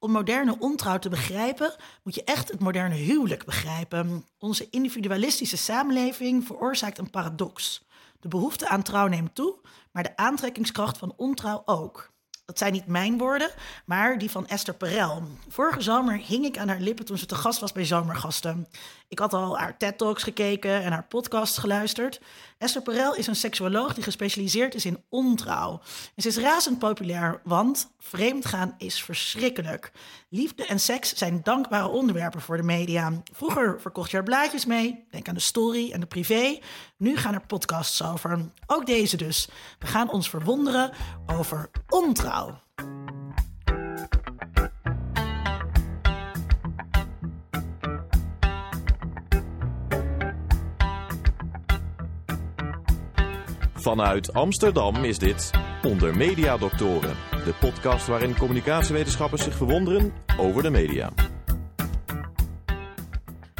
Om 0.00 0.10
moderne 0.10 0.58
ontrouw 0.58 0.98
te 0.98 1.08
begrijpen, 1.08 1.74
moet 2.02 2.14
je 2.14 2.24
echt 2.24 2.48
het 2.48 2.60
moderne 2.60 2.94
huwelijk 2.94 3.44
begrijpen. 3.44 4.26
Onze 4.38 4.66
individualistische 4.70 5.56
samenleving 5.56 6.46
veroorzaakt 6.46 6.98
een 6.98 7.10
paradox. 7.10 7.86
De 8.20 8.28
behoefte 8.28 8.68
aan 8.68 8.82
trouw 8.82 9.06
neemt 9.06 9.34
toe, 9.34 9.56
maar 9.92 10.02
de 10.02 10.16
aantrekkingskracht 10.16 10.98
van 10.98 11.12
ontrouw 11.16 11.62
ook. 11.64 12.10
Dat 12.44 12.58
zijn 12.58 12.72
niet 12.72 12.86
mijn 12.86 13.18
woorden, 13.18 13.50
maar 13.84 14.18
die 14.18 14.30
van 14.30 14.46
Esther 14.46 14.74
Perel. 14.74 15.22
Vorige 15.48 15.80
zomer 15.80 16.16
hing 16.16 16.44
ik 16.44 16.58
aan 16.58 16.68
haar 16.68 16.80
lippen 16.80 17.04
toen 17.04 17.18
ze 17.18 17.26
te 17.26 17.34
gast 17.34 17.60
was 17.60 17.72
bij 17.72 17.84
Zomergasten. 17.84 18.68
Ik 19.08 19.18
had 19.18 19.32
al 19.32 19.58
haar 19.58 19.76
TED-talks 19.76 20.22
gekeken 20.22 20.82
en 20.82 20.92
haar 20.92 21.06
podcasts 21.06 21.58
geluisterd. 21.58 22.20
Esther 22.58 22.82
Perel 22.82 23.14
is 23.14 23.26
een 23.26 23.36
seksuoloog 23.36 23.94
die 23.94 24.02
gespecialiseerd 24.02 24.74
is 24.74 24.84
in 24.84 25.04
ontrouw. 25.08 25.80
En 26.14 26.22
ze 26.22 26.28
is 26.28 26.36
razend 26.38 26.78
populair, 26.78 27.40
want 27.44 27.90
vreemdgaan 27.98 28.74
is 28.78 29.02
verschrikkelijk. 29.02 29.92
Liefde 30.28 30.66
en 30.66 30.80
seks 30.80 31.14
zijn 31.14 31.40
dankbare 31.42 31.88
onderwerpen 31.88 32.40
voor 32.40 32.56
de 32.56 32.62
media. 32.62 33.12
Vroeger 33.32 33.80
verkocht 33.80 34.10
je 34.10 34.16
er 34.16 34.22
blaadjes 34.22 34.66
mee, 34.66 35.06
denk 35.10 35.28
aan 35.28 35.34
de 35.34 35.40
story 35.40 35.92
en 35.92 36.00
de 36.00 36.06
privé. 36.06 36.58
Nu 36.96 37.16
gaan 37.16 37.34
er 37.34 37.46
podcasts 37.46 38.02
over. 38.02 38.50
Ook 38.66 38.86
deze 38.86 39.16
dus. 39.16 39.48
We 39.78 39.86
gaan 39.86 40.10
ons 40.10 40.30
verwonderen 40.30 40.92
over 41.26 41.70
ontrouw. 41.88 42.60
Vanuit 53.80 54.32
Amsterdam 54.32 55.04
is 55.04 55.18
dit 55.18 55.50
Onder 55.82 56.16
Media 56.16 56.56
Doctoren, 56.56 57.16
de 57.44 57.54
podcast 57.60 58.06
waarin 58.06 58.36
communicatiewetenschappers 58.36 59.42
zich 59.42 59.54
verwonderen 59.54 60.12
over 60.38 60.62
de 60.62 60.70
media. 60.70 61.12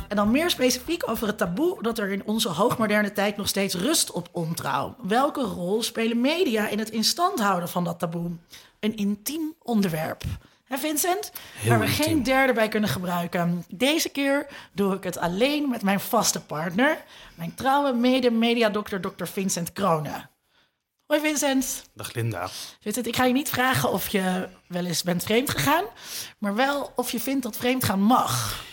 En 0.08 0.16
dan 0.16 0.30
meer 0.30 0.50
specifiek 0.50 1.08
over 1.08 1.26
het 1.26 1.38
taboe 1.38 1.82
dat 1.82 1.98
er 1.98 2.10
in 2.10 2.24
onze 2.24 2.48
hoogmoderne 2.48 3.12
tijd 3.12 3.36
nog 3.36 3.48
steeds 3.48 3.74
rust 3.74 4.10
op 4.10 4.28
ontrouw. 4.32 4.96
Welke 5.02 5.42
rol 5.42 5.82
spelen 5.82 6.20
media 6.20 6.68
in 6.68 6.78
het 6.78 6.90
instand 6.90 7.40
houden 7.40 7.68
van 7.68 7.84
dat 7.84 7.98
taboe? 7.98 8.30
Een 8.80 8.96
intiem 8.96 9.54
onderwerp. 9.62 10.22
Hè 10.68 10.78
Vincent? 10.78 11.32
waar 11.66 11.80
we 11.80 11.86
geen 11.86 12.22
derde 12.22 12.52
bij 12.52 12.68
kunnen 12.68 12.88
gebruiken. 12.88 13.64
Deze 13.68 14.08
keer 14.08 14.46
doe 14.72 14.94
ik 14.94 15.04
het 15.04 15.18
alleen 15.18 15.68
met 15.68 15.82
mijn 15.82 16.00
vaste 16.00 16.40
partner, 16.40 17.04
mijn 17.34 17.54
trouwe 17.54 17.92
mede-mediadokter 17.92 19.00
Dr. 19.00 19.24
Vincent 19.24 19.72
Kronen. 19.72 20.30
Hoi 21.06 21.20
Vincent. 21.20 21.84
Dag 21.94 22.12
Linda. 22.12 22.48
Vincent, 22.80 23.06
ik 23.06 23.16
ga 23.16 23.24
je 23.24 23.32
niet 23.32 23.48
vragen 23.48 23.92
of 23.92 24.08
je 24.08 24.48
wel 24.66 24.84
eens 24.84 25.02
bent 25.02 25.24
vreemd 25.24 25.50
gegaan, 25.50 25.84
maar 26.38 26.54
wel 26.54 26.92
of 26.96 27.10
je 27.10 27.20
vindt 27.20 27.42
dat 27.42 27.56
vreemdgaan 27.56 28.02
mag. 28.02 28.64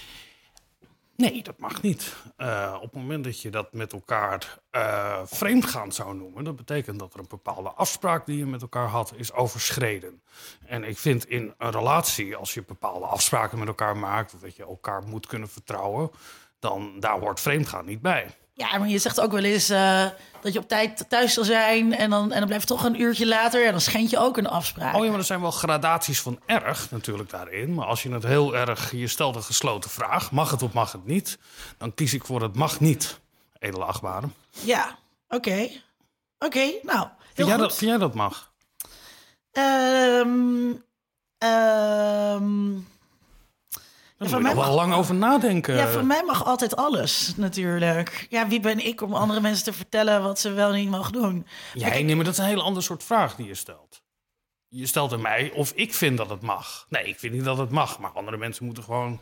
Nee, 1.16 1.44
dat 1.44 1.58
mag 1.58 1.82
niet. 1.82 2.16
Uh, 2.38 2.74
op 2.76 2.92
het 2.92 3.02
moment 3.02 3.24
dat 3.24 3.42
je 3.42 3.50
dat 3.50 3.74
met 3.74 3.94
elkaar 3.94 4.60
uh, 4.72 5.22
vreemdgaan 5.26 5.92
zou 5.92 6.16
noemen, 6.16 6.44
dat 6.44 6.56
betekent 6.56 7.00
dat 7.00 7.14
er 7.14 7.20
een 7.20 7.26
bepaalde 7.30 7.70
afspraak 7.70 8.26
die 8.26 8.38
je 8.38 8.46
met 8.46 8.62
elkaar 8.62 8.88
had, 8.88 9.14
is 9.16 9.34
overschreden. 9.34 10.22
En 10.66 10.84
ik 10.84 10.98
vind 10.98 11.26
in 11.26 11.54
een 11.58 11.72
relatie, 11.72 12.36
als 12.36 12.54
je 12.54 12.64
bepaalde 12.64 13.06
afspraken 13.06 13.60
met 13.60 13.68
elkaar 13.68 13.98
maakt, 13.98 14.42
dat 14.42 14.56
je 14.56 14.64
elkaar 14.64 15.04
moet 15.04 15.28
kunnen 15.28 15.50
vertrouwen, 15.50 16.12
dan 16.60 17.00
daar 17.00 17.20
hoort 17.20 17.40
vreemdgaan 17.40 17.86
niet 17.86 18.02
bij. 18.02 18.36
Ja, 18.58 18.78
maar 18.78 18.88
je 18.88 18.98
zegt 18.98 19.22
ook 19.22 19.32
wel 19.32 19.44
eens 19.44 19.70
uh, 19.70 20.06
dat 20.42 20.54
je 20.54 20.60
op 20.60 20.68
tijd 20.68 21.06
thuis 21.10 21.34
zal 21.34 21.44
zijn 21.44 21.96
en 21.96 22.10
dan, 22.10 22.32
en 22.32 22.40
dan 22.40 22.48
blijft 22.48 22.68
toch 22.68 22.84
een 22.84 23.02
uurtje 23.02 23.28
later 23.28 23.66
en 23.66 23.72
dan 23.72 23.82
schend 23.82 24.10
je 24.10 24.20
ook 24.20 24.38
een 24.38 24.48
afspraak. 24.48 24.96
Oh 24.96 25.04
ja, 25.04 25.10
maar 25.10 25.20
er 25.20 25.26
zijn 25.26 25.42
wel 25.42 25.52
gradaties 25.52 26.22
van 26.22 26.40
erg 26.46 26.92
natuurlijk 26.92 27.30
daarin. 27.30 27.74
Maar 27.74 27.86
als 27.86 28.04
je 28.04 28.12
het 28.12 28.24
heel 28.24 28.56
erg, 28.56 28.92
je 28.92 29.08
stelt 29.08 29.36
een 29.36 29.44
gesloten 29.44 29.90
vraag, 29.90 30.32
mag 30.32 30.52
het 30.52 30.62
of 30.62 30.74
mag 30.74 30.92
het 30.92 31.06
niet, 31.06 31.38
dan 31.78 31.94
kies 31.94 32.14
ik 32.14 32.26
voor 32.26 32.42
het 32.42 32.56
mag 32.56 32.80
niet, 32.80 33.20
edele 33.60 33.84
achtbare. 33.84 34.28
Ja, 34.50 34.98
oké. 35.28 35.36
Okay. 35.36 35.84
Oké, 36.40 36.46
okay, 36.46 36.80
nou. 36.84 37.08
Vind 37.34 37.48
jij, 37.48 37.58
dat, 37.58 37.76
vind 37.76 37.90
jij 37.92 38.00
dat 38.00 38.14
mag? 38.14 38.52
Um, 39.52 40.84
um, 41.38 42.88
daar 44.18 44.30
ja, 44.30 44.40
moet 44.40 44.50
je 44.50 44.56
wel 44.56 44.76
lang 44.76 44.94
over 44.94 45.16
nadenken. 45.16 45.76
Ja, 45.76 45.88
voor 45.88 46.06
mij 46.06 46.24
mag 46.24 46.46
altijd 46.46 46.76
alles, 46.76 47.34
natuurlijk. 47.38 48.28
Ja, 48.30 48.48
wie 48.48 48.60
ben 48.60 48.86
ik 48.86 49.02
om 49.02 49.14
andere 49.14 49.42
mensen 49.42 49.64
te 49.64 49.74
vertellen 49.74 50.24
wat 50.24 50.40
ze 50.40 50.52
wel 50.52 50.72
niet 50.72 50.90
mogen 50.90 51.14
doen? 51.14 51.48
Jij, 51.74 52.00
ik... 52.00 52.06
nee, 52.06 52.16
maar 52.16 52.26
dat 52.26 52.34
is 52.34 52.40
een 52.40 52.46
hele 52.46 52.62
ander 52.62 52.84
soort 52.84 53.04
vraag 53.04 53.36
die 53.36 53.48
je 53.48 53.56
stelt. 53.56 54.04
Je 54.68 54.86
stelt 54.86 55.14
aan 55.14 55.22
mij 55.22 55.52
of 55.52 55.72
ik 55.72 55.94
vind 55.94 56.18
dat 56.18 56.30
het 56.30 56.42
mag. 56.42 56.86
Nee, 56.90 57.08
ik 57.08 57.20
vind 57.20 57.34
niet 57.34 57.44
dat 57.44 57.58
het 57.58 57.70
mag. 57.70 58.00
Maar 58.00 58.12
andere 58.12 58.38
mensen 58.38 58.66
moeten 58.66 58.84
gewoon... 58.84 59.20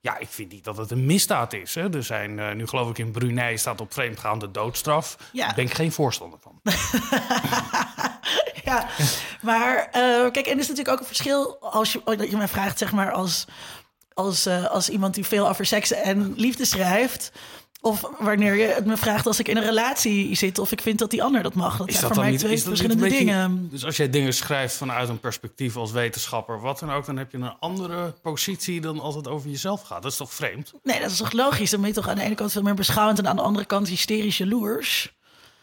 Ja, 0.00 0.18
ik 0.18 0.28
vind 0.28 0.52
niet 0.52 0.64
dat 0.64 0.76
het 0.76 0.90
een 0.90 1.06
misdaad 1.06 1.52
is. 1.52 1.74
Hè. 1.74 1.94
Er 1.94 2.02
zijn, 2.02 2.38
uh, 2.38 2.52
nu 2.52 2.66
geloof 2.66 2.90
ik 2.90 2.98
in 2.98 3.10
Brunei 3.10 3.58
staat 3.58 3.80
op 3.80 3.92
vreemdgaande 3.92 4.50
doodstraf. 4.50 5.16
Ja. 5.32 5.46
Daar 5.46 5.54
ben 5.54 5.64
ik 5.64 5.74
geen 5.74 5.92
voorstander 5.92 6.38
van. 6.42 6.60
ja, 8.64 8.86
maar 9.40 9.76
uh, 9.86 10.30
kijk, 10.30 10.46
en 10.46 10.52
er 10.52 10.58
is 10.58 10.68
natuurlijk 10.68 10.88
ook 10.88 10.98
een 10.98 11.06
verschil 11.06 11.56
als 11.60 11.92
je, 11.92 12.26
je 12.30 12.36
mij 12.36 12.48
vraagt, 12.48 12.78
zeg 12.78 12.92
maar, 12.92 13.12
als 13.12 13.46
als, 14.14 14.46
uh, 14.46 14.66
als 14.66 14.88
iemand 14.88 15.14
die 15.14 15.24
veel 15.24 15.48
over 15.48 15.66
seks 15.66 15.92
en 15.92 16.34
liefde 16.36 16.64
schrijft. 16.64 17.32
Of 17.80 18.10
wanneer 18.18 18.54
je 18.54 18.66
het 18.66 18.86
me 18.86 18.96
vraagt 18.96 19.26
als 19.26 19.38
ik 19.38 19.48
in 19.48 19.56
een 19.56 19.64
relatie 19.64 20.34
zit 20.34 20.58
of 20.58 20.72
ik 20.72 20.80
vind 20.80 20.98
dat 20.98 21.10
die 21.10 21.22
ander 21.22 21.42
dat 21.42 21.54
mag. 21.54 21.76
Dat 21.76 21.88
is 21.88 21.98
zijn 21.98 22.12
voor 22.12 22.22
mij 22.22 22.30
niet, 22.30 22.40
twee 22.40 22.62
verschillende 22.62 23.02
beetje, 23.02 23.18
dingen. 23.18 23.68
Dus 23.70 23.84
als 23.84 23.96
jij 23.96 24.10
dingen 24.10 24.34
schrijft 24.34 24.74
vanuit 24.74 25.08
een 25.08 25.20
perspectief 25.20 25.76
als 25.76 25.92
wetenschapper, 25.92 26.60
wat 26.60 26.78
dan 26.78 26.92
ook, 26.92 27.06
dan 27.06 27.16
heb 27.16 27.30
je 27.30 27.38
een 27.38 27.58
andere 27.58 28.14
positie 28.22 28.80
dan 28.80 29.00
als 29.00 29.14
het 29.14 29.28
over 29.28 29.50
jezelf 29.50 29.82
gaat. 29.82 30.02
Dat 30.02 30.10
is 30.10 30.18
toch 30.18 30.34
vreemd? 30.34 30.72
Nee, 30.82 31.00
dat 31.00 31.10
is 31.10 31.16
toch 31.16 31.32
logisch? 31.32 31.70
Dan 31.70 31.80
ben 31.80 31.88
je 31.88 31.94
toch 31.94 32.08
aan 32.08 32.16
de 32.16 32.22
ene 32.22 32.34
kant 32.34 32.52
veel 32.52 32.62
meer 32.62 32.74
beschouwend 32.74 33.18
en 33.18 33.28
aan 33.28 33.36
de 33.36 33.42
andere 33.42 33.66
kant 33.66 33.88
hysterisch 33.88 34.38
jaloers. 34.38 35.12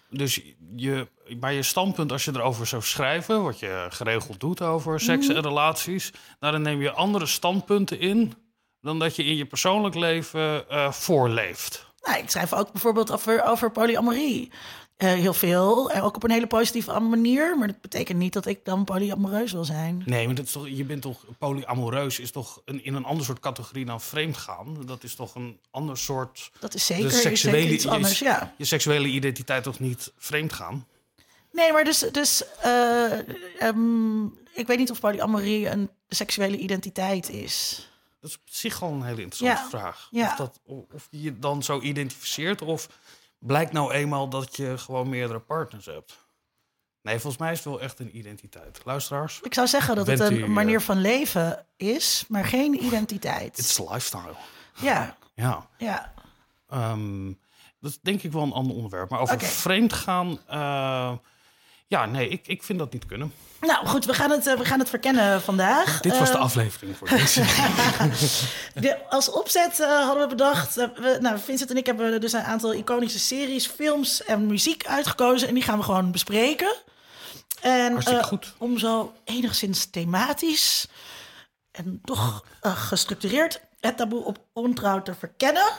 Dus 0.10 0.42
je, 0.76 1.08
bij 1.38 1.56
je 1.56 1.64
standpunt, 1.64 2.12
als 2.12 2.26
je 2.26 2.32
erover 2.34 2.68
zou 2.68 2.82
schrijven, 2.82 3.44
wat 3.44 3.60
je 3.60 3.88
geregeld 3.90 4.40
doet 4.40 4.62
over 4.62 5.00
seks 5.00 5.28
en 5.28 5.42
relaties, 5.42 6.12
nou, 6.40 6.54
dan 6.54 6.62
neem 6.62 6.82
je 6.82 6.92
andere 6.92 7.26
standpunten 7.26 8.00
in 8.00 8.34
dan 8.82 9.00
dat 9.00 9.16
je 9.16 9.24
in 9.24 9.36
je 9.36 9.46
persoonlijk 9.46 9.96
leven 9.96 10.66
uh, 10.72 10.92
voorleeft. 10.92 11.88
Nou, 12.02 12.20
ik 12.20 12.30
schrijf 12.30 12.54
ook 12.54 12.72
bijvoorbeeld 12.72 13.12
over, 13.12 13.44
over 13.44 13.72
polyamorie. 13.72 14.52
Uh, 14.98 15.14
heel 15.14 15.34
veel, 15.34 15.92
en 15.92 16.02
ook 16.02 16.16
op 16.16 16.24
een 16.24 16.32
hele 16.32 16.48
positieve 16.48 17.00
manier. 17.00 17.58
Maar 17.58 17.68
dat 17.68 17.82
betekent 17.82 18.18
niet 18.18 18.34
dat 18.34 18.46
ik 18.46 18.66
dan 18.66 18.84
polyamoreus 18.84 19.52
wil 19.52 19.66
zijn. 19.66 20.04
Nee, 20.06 20.26
maar 20.26 20.36
dat 20.36 20.46
is 20.46 20.52
toch, 20.52 20.68
je 20.70 20.84
bent 20.84 21.02
toch 21.02 21.26
polyamoreus 21.38 22.20
is 22.20 22.32
toch 22.32 22.62
een, 22.66 22.84
in 22.84 22.94
een 22.94 23.06
ander 23.06 23.26
soort 23.26 23.40
categorie 23.40 23.86
dan 23.86 24.02
vreemdgaan. 24.02 24.86
Dat 24.86 25.04
is 25.04 25.16
toch 25.16 25.36
een 25.36 25.60
ander 25.72 25.98
soort. 25.98 26.52
Dat 26.60 26.74
is 26.74 26.86
zeker, 26.86 27.12
seksuele, 27.12 27.58
is 27.58 27.64
zeker 27.64 27.74
iets 27.74 27.88
anders, 27.88 28.20
ja. 28.20 28.40
Je, 28.40 28.48
je 28.58 28.66
seksuele 28.66 29.08
identiteit 29.08 29.64
toch 29.64 29.80
niet 29.80 30.12
vreemdgaan? 30.18 30.86
Nee, 31.60 31.74
maar 31.74 31.84
dus, 31.84 32.00
dus 32.00 32.44
uh, 32.66 33.20
um, 33.62 34.38
ik 34.54 34.68
weet 34.68 34.78
niet 34.78 34.92
of 34.92 35.00
polyamorie 35.00 35.70
een 35.70 35.90
seksuele 36.10 36.58
identiteit 36.58 37.30
is. 37.30 37.88
Dat 38.22 38.30
is 38.30 38.36
op 38.36 38.42
zich 38.46 38.82
al 38.82 38.92
een 38.92 39.04
hele 39.04 39.22
interessante 39.22 39.70
vraag. 39.70 40.08
Ja. 40.12 40.28
Of, 40.28 40.36
dat, 40.36 40.60
of 40.66 41.08
je 41.10 41.22
je 41.22 41.40
dan 41.40 41.64
zo 41.64 41.82
identificeert, 41.82 42.62
of 42.62 42.90
blijkt 43.40 43.72
nou 43.72 43.92
eenmaal 43.92 44.30
dat 44.30 44.56
je 44.56 44.78
gewoon 44.78 45.10
meerdere 45.10 45.40
partners 45.40 45.86
hebt. 45.86 46.18
Nee, 47.02 47.20
volgens 47.20 47.42
mij 47.42 47.52
is 47.52 47.58
het 47.58 47.68
wel 47.68 47.82
echt 47.82 48.00
een 48.00 48.18
identiteit. 48.18 48.82
Luisteraars? 48.86 49.40
Ik 49.44 49.54
zou 49.54 49.68
zeggen 49.68 49.96
dat 49.96 50.08
het 50.08 50.20
een 50.20 50.52
manier 50.52 50.80
eh, 50.80 50.86
van 50.86 51.02
leven 51.02 51.66
is, 51.78 52.26
maar 52.28 52.46
geen 52.46 52.84
identiteit. 52.84 53.58
Het 53.58 53.66
is 53.66 53.80
lifestyle. 53.80 54.36
Ja. 54.76 55.18
Ja. 55.34 55.68
ja. 55.78 56.14
Um, 56.74 57.40
dat 57.80 57.92
is 57.92 58.00
denk 58.02 58.24
ik 58.24 58.32
wel 58.32 58.44
een 58.44 58.52
ander 58.52 58.76
onderwerp. 58.76 59.10
Maar 59.10 59.20
over 59.20 59.36
okay. 59.36 59.48
vreemdgaan... 59.48 60.40
Uh, 60.50 61.12
ja, 61.90 62.06
nee, 62.06 62.28
ik, 62.28 62.48
ik 62.48 62.64
vind 62.64 62.80
dat 62.80 62.94
niet 62.94 63.06
kunnen. 63.06 63.34
Nou 63.62 63.88
goed, 63.88 64.06
we 64.06 64.14
gaan 64.14 64.32
het, 64.32 64.48
uh, 64.48 64.58
we 64.58 64.66
gaan 64.66 64.80
het 64.80 64.90
verkennen 64.90 65.42
vandaag. 65.42 66.02
Dit 66.02 66.18
was 66.18 66.32
de 66.32 66.38
uh, 66.38 66.42
aflevering 66.42 66.98
voor 66.98 67.10
deze. 67.10 67.42
de, 68.74 69.08
als 69.10 69.32
opzet 69.32 69.80
uh, 69.80 70.06
hadden 70.06 70.24
we 70.24 70.30
bedacht... 70.30 70.76
we, 70.76 71.18
nou, 71.22 71.40
Vincent 71.40 71.70
en 71.70 71.78
ik 71.78 71.86
hebben 71.86 72.22
dus 72.22 72.34
een 72.34 72.44
aantal 72.44 72.74
iconische 72.74 73.20
series, 73.20 73.68
films 73.68 74.24
en 74.24 74.48
muziek 74.48 74.86
uitgekozen. 74.86 75.48
En 75.48 75.54
die 75.54 75.64
gaan 75.64 75.78
we 75.78 75.84
gewoon 75.84 76.12
bespreken. 76.12 76.76
En 77.62 77.92
Hartstikke 77.92 78.24
goed. 78.24 78.54
om 78.58 78.78
zo 78.78 79.14
enigszins 79.24 79.86
thematisch 79.86 80.88
en 81.72 82.02
toch 82.04 82.46
gestructureerd 82.62 83.62
het 83.80 83.98
taboe 83.98 84.24
op 84.24 84.38
ontrouw 84.54 85.02
te 85.02 85.14
verkennen... 85.14 85.72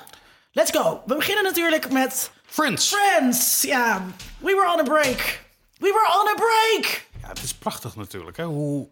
Let's 0.53 0.71
go. 0.71 1.03
We 1.07 1.17
beginnen 1.17 1.45
natuurlijk 1.45 1.91
met... 1.91 2.31
Friends. 2.47 2.95
Friends, 2.95 3.63
ja. 3.63 4.05
We 4.39 4.55
were 4.55 4.73
on 4.73 4.79
a 4.79 4.83
break. 4.83 5.50
We 5.81 5.93
were 5.93 6.21
on 6.21 6.29
a 6.29 6.35
break! 6.35 7.09
Ja, 7.23 7.29
het 7.29 7.43
is 7.43 7.55
prachtig 7.55 7.97
natuurlijk. 7.97 8.37
Hè? 8.37 8.45
Hoe 8.45 8.89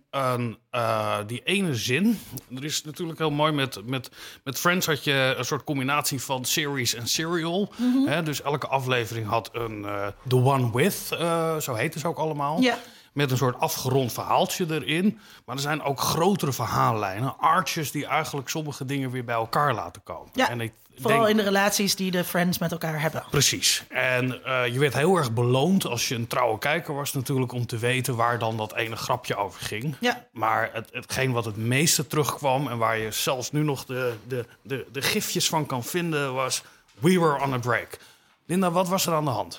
uh, 0.75 1.19
die 1.27 1.43
ene 1.45 1.75
zin. 1.75 2.21
Er 2.57 2.65
is 2.65 2.85
natuurlijk 2.85 3.19
heel 3.19 3.31
mooi 3.31 3.53
met, 3.53 3.87
met, 3.87 4.11
met 4.45 4.59
Friends 4.59 4.87
had 4.87 5.05
je 5.05 5.35
een 5.39 5.45
soort 5.45 5.65
combinatie 5.65 6.23
van 6.23 6.45
series 6.45 6.95
en 6.95 7.09
serial. 7.09 7.73
Mm 7.77 7.93
-hmm. 7.93 8.07
hè? 8.07 8.23
Dus 8.23 8.43
elke 8.43 8.67
aflevering 8.67 9.27
had 9.27 9.51
een 9.53 9.79
uh, 9.79 10.07
The 10.29 10.37
One 10.37 10.73
With, 10.73 11.09
uh, 11.13 11.57
zo 11.57 11.75
heet 11.75 11.95
ze 11.95 12.09
ook 12.09 12.19
allemaal. 12.19 12.61
Ja. 12.61 12.79
met 13.13 13.31
een 13.31 13.37
soort 13.37 13.61
afgerond 13.61 14.13
verhaaltje 14.13 14.67
erin. 14.69 15.19
Maar 15.45 15.57
er 15.57 15.63
zijn 15.63 15.83
ook 15.83 16.01
grotere 16.01 16.53
verhaallijnen, 16.53 17.39
arches 17.39 17.91
die 17.91 18.07
eigenlijk 18.07 18.49
sommige 18.49 18.85
dingen 18.85 19.11
weer 19.11 19.25
bij 19.25 19.35
elkaar 19.35 19.75
laten 19.75 20.03
komen. 20.03 20.31
Ja, 20.33 20.49
en 20.49 20.61
ik 20.61 20.73
Vooral 21.01 21.19
denk- 21.19 21.31
in 21.31 21.37
de 21.37 21.43
relaties 21.43 21.97
die 21.97 22.11
de 22.11 22.25
friends 22.25 22.59
met 22.59 22.73
elkaar 22.73 23.01
hebben. 23.01 23.25
Precies. 23.31 23.85
En 23.89 24.45
eh, 24.45 24.67
je 24.67 24.79
werd 24.79 24.95
heel 24.95 25.17
erg 25.17 25.33
beloond 25.33 25.87
als 25.87 26.09
je 26.09 26.15
een 26.15 26.27
trouwe 26.27 26.59
kijker 26.59 26.95
was 26.95 27.13
natuurlijk... 27.13 27.53
om 27.53 27.67
te 27.67 27.79
weten 27.79 28.17
waar 28.17 28.39
dan 28.39 28.57
dat 28.57 28.75
ene 28.75 28.97
grapje 28.97 29.37
over 29.37 29.61
ging. 29.61 29.97
Ja. 30.01 30.27
Maar 30.33 30.71
het, 30.73 30.89
hetgeen 30.93 31.33
wat 31.33 31.45
het 31.45 31.57
meeste 31.57 32.07
terugkwam... 32.07 32.69
en 32.69 32.79
waar 32.79 32.99
je 32.99 33.11
zelfs 33.11 33.53
nu 33.53 33.63
nog 33.63 33.85
de, 33.85 34.15
de, 34.29 34.45
de, 34.63 34.87
de 34.93 35.03
gifjes 35.03 35.49
van 35.49 35.67
kan 35.67 35.85
vinden... 35.85 36.35
was 36.35 36.63
We 36.99 37.21
Were 37.21 37.43
On 37.43 37.53
A 37.53 37.59
Break. 37.59 37.99
Linda, 38.47 38.71
wat 38.71 38.89
was 38.89 39.07
er 39.07 39.13
aan 39.13 39.25
de 39.25 39.31
hand? 39.31 39.59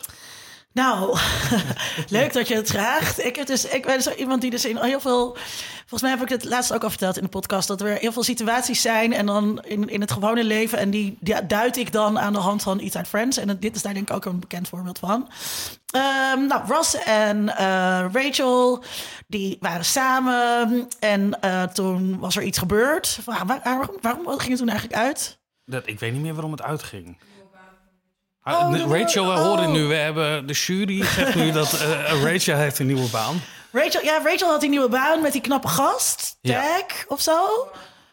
Nou, 0.74 1.18
leuk 2.10 2.34
dat 2.34 2.48
je 2.48 2.56
het 2.56 2.70
vraagt. 2.70 3.24
Ik, 3.26 3.36
heb 3.36 3.48
dus, 3.48 3.66
ik 3.66 3.86
ben 3.86 4.02
zo 4.02 4.12
iemand 4.12 4.42
die 4.42 4.50
dus 4.52 4.66
in 4.66 4.78
heel 4.78 5.00
veel... 5.00 5.38
Volgens 5.80 6.02
mij 6.02 6.12
heb 6.12 6.22
ik 6.22 6.30
het 6.30 6.44
laatst 6.50 6.74
ook 6.74 6.84
al 6.84 6.90
verteld 6.90 7.18
in 7.18 7.24
de 7.24 7.30
podcast... 7.30 7.68
dat 7.68 7.82
er 7.82 7.98
heel 7.98 8.12
veel 8.12 8.24
situaties 8.24 8.82
zijn 8.82 9.14
en 9.14 9.26
dan 9.26 9.64
in, 9.64 9.90
in 9.90 10.02
het 10.02 10.12
gewone 10.12 10.44
leven... 10.44 10.78
en 10.78 10.90
die, 10.90 11.18
die 11.20 11.46
duid 11.46 11.78
ik 11.78 11.92
dan 11.92 12.20
aan 12.20 12.34
de 12.34 12.40
hand 12.40 12.64
van 12.64 12.80
iets 12.80 12.96
uit 12.96 13.08
Friends. 13.08 13.38
En 13.38 13.58
dit 13.60 13.76
is 13.76 13.82
daar 13.82 13.94
denk 13.94 14.10
ik 14.10 14.16
ook 14.16 14.26
een 14.26 14.40
bekend 14.40 14.68
voorbeeld 14.68 15.00
van. 15.00 15.30
Ehm, 15.92 16.46
nou, 16.48 16.68
Ross 16.68 16.96
en 17.04 17.58
eh, 17.58 18.06
Rachel, 18.14 18.84
die 19.28 19.58
waren 19.60 19.86
samen. 19.86 20.88
En 21.00 21.42
eh, 21.42 21.64
toen 21.64 22.20
was 22.20 22.36
er 22.36 22.44
iets 22.44 22.58
gebeurd. 22.58 23.20
Waar- 23.26 23.46
waar- 23.46 23.62
waarom, 23.64 23.96
waarom 24.02 24.26
ging 24.28 24.50
het 24.50 24.58
toen 24.58 24.70
eigenlijk 24.70 25.00
uit? 25.00 25.38
Dat, 25.66 25.88
ik 25.88 26.00
weet 26.00 26.12
niet 26.14 26.22
meer 26.22 26.34
waarom 26.34 26.52
het 26.52 26.62
uitging. 26.62 27.18
Oh, 28.54 28.60
Ah, 28.62 28.72
de- 28.72 29.00
Rachel, 29.00 29.26
we 29.26 29.32
oh. 29.32 29.42
horen 29.42 29.72
nu, 29.72 29.84
we 29.88 29.96
hebben 29.96 30.48
de 30.48 30.54
jury 30.54 31.04
zegt 31.06 31.36
nu 31.36 31.52
dat 31.52 31.74
eh, 31.74 32.24
Rachel 32.24 32.58
heeft 32.58 32.80
een 32.80 32.86
nieuwe 32.86 33.10
baan. 33.10 33.42
Rachel, 33.72 34.04
ja, 34.04 34.20
Rachel 34.24 34.50
had 34.50 34.60
die 34.62 34.70
nieuwe 34.70 34.90
baan 34.90 35.22
met 35.22 35.32
die 35.32 35.42
knappe 35.42 35.68
gast. 35.68 36.38
Ja. 36.42 36.62
Tag 36.62 37.06
of 37.08 37.22
zo. 37.22 37.68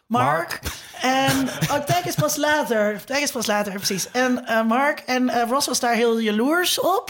Mark. 0.07 0.59
En 1.01 1.49
oh, 1.71 1.73
Tag 1.85 2.05
is 2.05 2.15
pas 2.15 2.35
later. 2.35 3.03
Tag 3.05 3.17
is 3.19 3.31
pas 3.31 3.45
later, 3.45 3.73
precies. 3.73 4.11
En 4.11 4.45
eh, 4.45 4.61
Mark 4.63 4.99
en 4.99 5.29
eh, 5.29 5.49
Ross 5.49 5.67
was 5.67 5.79
daar 5.79 5.93
heel 5.93 6.19
jaloers 6.19 6.79
op. 6.79 7.09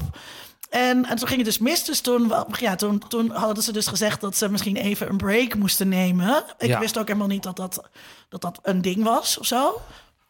En, 0.70 1.06
en 1.06 1.16
toen 1.18 1.28
ging 1.28 1.38
het 1.40 1.46
dus 1.46 1.58
mis. 1.60 1.84
Dus 1.84 2.00
toen, 2.00 2.34
ja, 2.60 2.76
toen, 2.76 3.04
toen 3.08 3.32
hadden 3.32 3.64
ze 3.64 3.72
dus 3.72 3.88
gezegd 3.88 4.22
dat 4.22 4.38
ze 4.38 4.50
misschien 4.50 4.76
even 4.76 5.10
een 5.10 5.18
break 5.18 5.56
moesten 5.56 5.90
nemen. 5.90 6.44
Ik 6.58 6.68
Ja. 6.68 6.80
wist 6.80 6.98
ook 6.98 7.08
helemaal 7.08 7.28
niet 7.28 7.44
dat 7.44 7.56
dat, 7.56 7.82
dat 8.30 8.42
dat 8.42 8.60
een 8.64 8.82
ding 8.82 9.04
was 9.04 9.38
of 9.38 9.46
zo. 9.46 9.82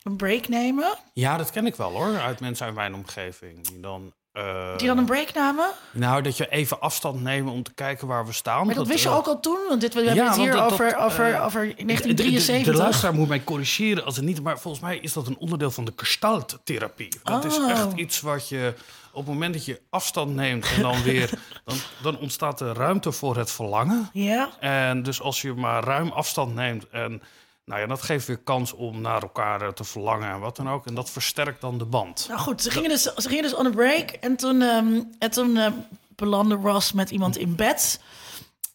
Een 0.08 0.16
break 0.16 0.48
nemen. 0.48 0.94
Ja, 1.14 1.38
dat 1.38 1.52
ken 1.52 1.66
ik 1.66 1.76
wel 1.76 1.92
hoor, 1.92 2.18
uit 2.20 2.40
mensen 2.40 2.66
uit 2.66 2.76
mijn 2.76 2.94
omgeving. 2.96 3.68
Die 3.68 3.80
dan, 3.80 4.14
eh, 4.32 4.78
Die 4.78 4.88
dan 4.88 4.98
een 4.98 5.06
break 5.06 5.34
namen. 5.34 5.70
Nou, 5.92 6.22
dat 6.22 6.38
je 6.38 6.50
even 6.50 6.80
afstand 6.80 7.22
neemt 7.22 7.50
om 7.50 7.64
te 7.64 7.74
kijken 7.74 8.08
waar 8.08 8.26
we 8.26 8.34
staan. 8.34 8.66
Maar 8.66 8.76
dat 8.76 8.88
wist 8.88 9.04
je 9.04 9.10
eh, 9.10 9.16
ook 9.16 9.28
al 9.28 9.40
toen. 9.40 9.58
Want 9.70 9.82
dit, 9.82 9.94
we 9.94 10.00
hebben 10.00 10.24
ja, 10.24 10.30
het 10.30 10.38
hier 10.40 10.52
dat- 10.52 10.72
over, 10.72 10.90
dat, 10.92 11.00
over, 11.02 11.34
eh, 11.34 11.46
over 11.46 11.62
De, 11.62 11.76
de, 11.76 11.84
1973. 11.86 12.74
de 12.74 12.80
luisteraar 12.82 13.14
moet 13.14 13.28
mij 13.28 13.44
corrigeren 13.44 14.06
als 14.06 14.16
het 14.16 14.26
niet... 14.26 14.44
maar 14.44 14.60
volgens 14.60 14.84
mij 14.84 14.98
is 14.98 15.14
dat 15.14 15.28
een 15.28 15.38
onderdeel 15.38 15.72
van 15.72 15.86
de 15.86 15.94
gestalttherapie. 15.96 17.10
Dat 17.24 17.46
is 17.46 17.58
Oh. 17.58 17.70
echt 17.70 17.94
iets 17.96 18.22
wat 18.22 18.50
je... 18.50 18.74
op 19.12 19.26
het 19.26 19.34
moment 19.34 19.54
dat 19.54 19.66
je 19.66 19.82
afstand 19.90 20.36
neemt 20.36 20.66
en 20.76 20.82
dan 20.82 21.04
weer... 21.04 21.30
dan, 21.66 21.78
dan 22.02 22.18
ontstaat 22.20 22.62
er 22.62 22.74
ruimte 22.76 23.12
voor 23.12 23.38
het 23.38 23.52
verlangen. 23.52 24.10
Ja. 24.14 24.50
En 24.60 25.04
dus 25.04 25.22
als 25.22 25.42
je 25.42 25.54
maar 25.54 25.84
ruim 25.84 26.10
afstand 26.12 26.56
neemt... 26.56 26.90
en 26.90 27.22
nou 27.68 27.82
ja, 27.82 27.88
dat 27.88 28.02
geeft 28.02 28.28
weer 28.28 28.38
kans 28.38 28.74
om 28.74 29.02
naar 29.02 29.22
elkaar 29.22 29.62
eh, 29.62 29.68
te 29.68 29.84
verlangen 29.84 30.32
en 30.32 30.40
wat 30.40 30.56
dan 30.56 30.70
ook. 30.70 30.86
En 30.86 30.96
dat 30.96 31.10
versterkt 31.10 31.62
dan 31.62 31.78
de 31.78 31.86
band. 31.86 32.26
Nou 32.28 32.40
goed, 32.40 32.62
ze 32.62 32.72
gingen 32.72 32.90
dus, 32.90 33.04
ze 33.04 33.28
gingen 33.28 33.44
dus 33.44 33.54
on 33.54 33.66
a 33.66 33.70
break. 33.70 34.10
En 34.10 34.36
toen, 34.36 34.62
ehm, 34.62 35.02
en 35.20 35.32
toen 35.32 35.58
ehm, 35.58 35.74
belandde 36.16 36.56
Ross 36.56 36.92
met 36.92 37.10
iemand 37.10 37.38
in 37.38 37.56
bed. 37.56 38.02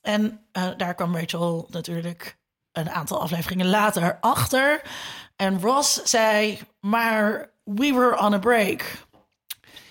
En 0.00 0.46
eh, 0.52 0.68
daar 0.76 0.94
kwam 0.94 1.16
Rachel 1.16 1.66
natuurlijk 1.70 2.38
een 2.72 2.90
aantal 2.90 3.20
afleveringen 3.20 3.68
later 3.68 4.18
achter. 4.20 4.82
En 5.36 5.60
Ross 5.60 6.02
zei, 6.02 6.60
maar 6.80 7.50
we 7.64 7.92
were 7.92 8.18
on 8.18 8.34
a 8.34 8.38
break. 8.38 9.06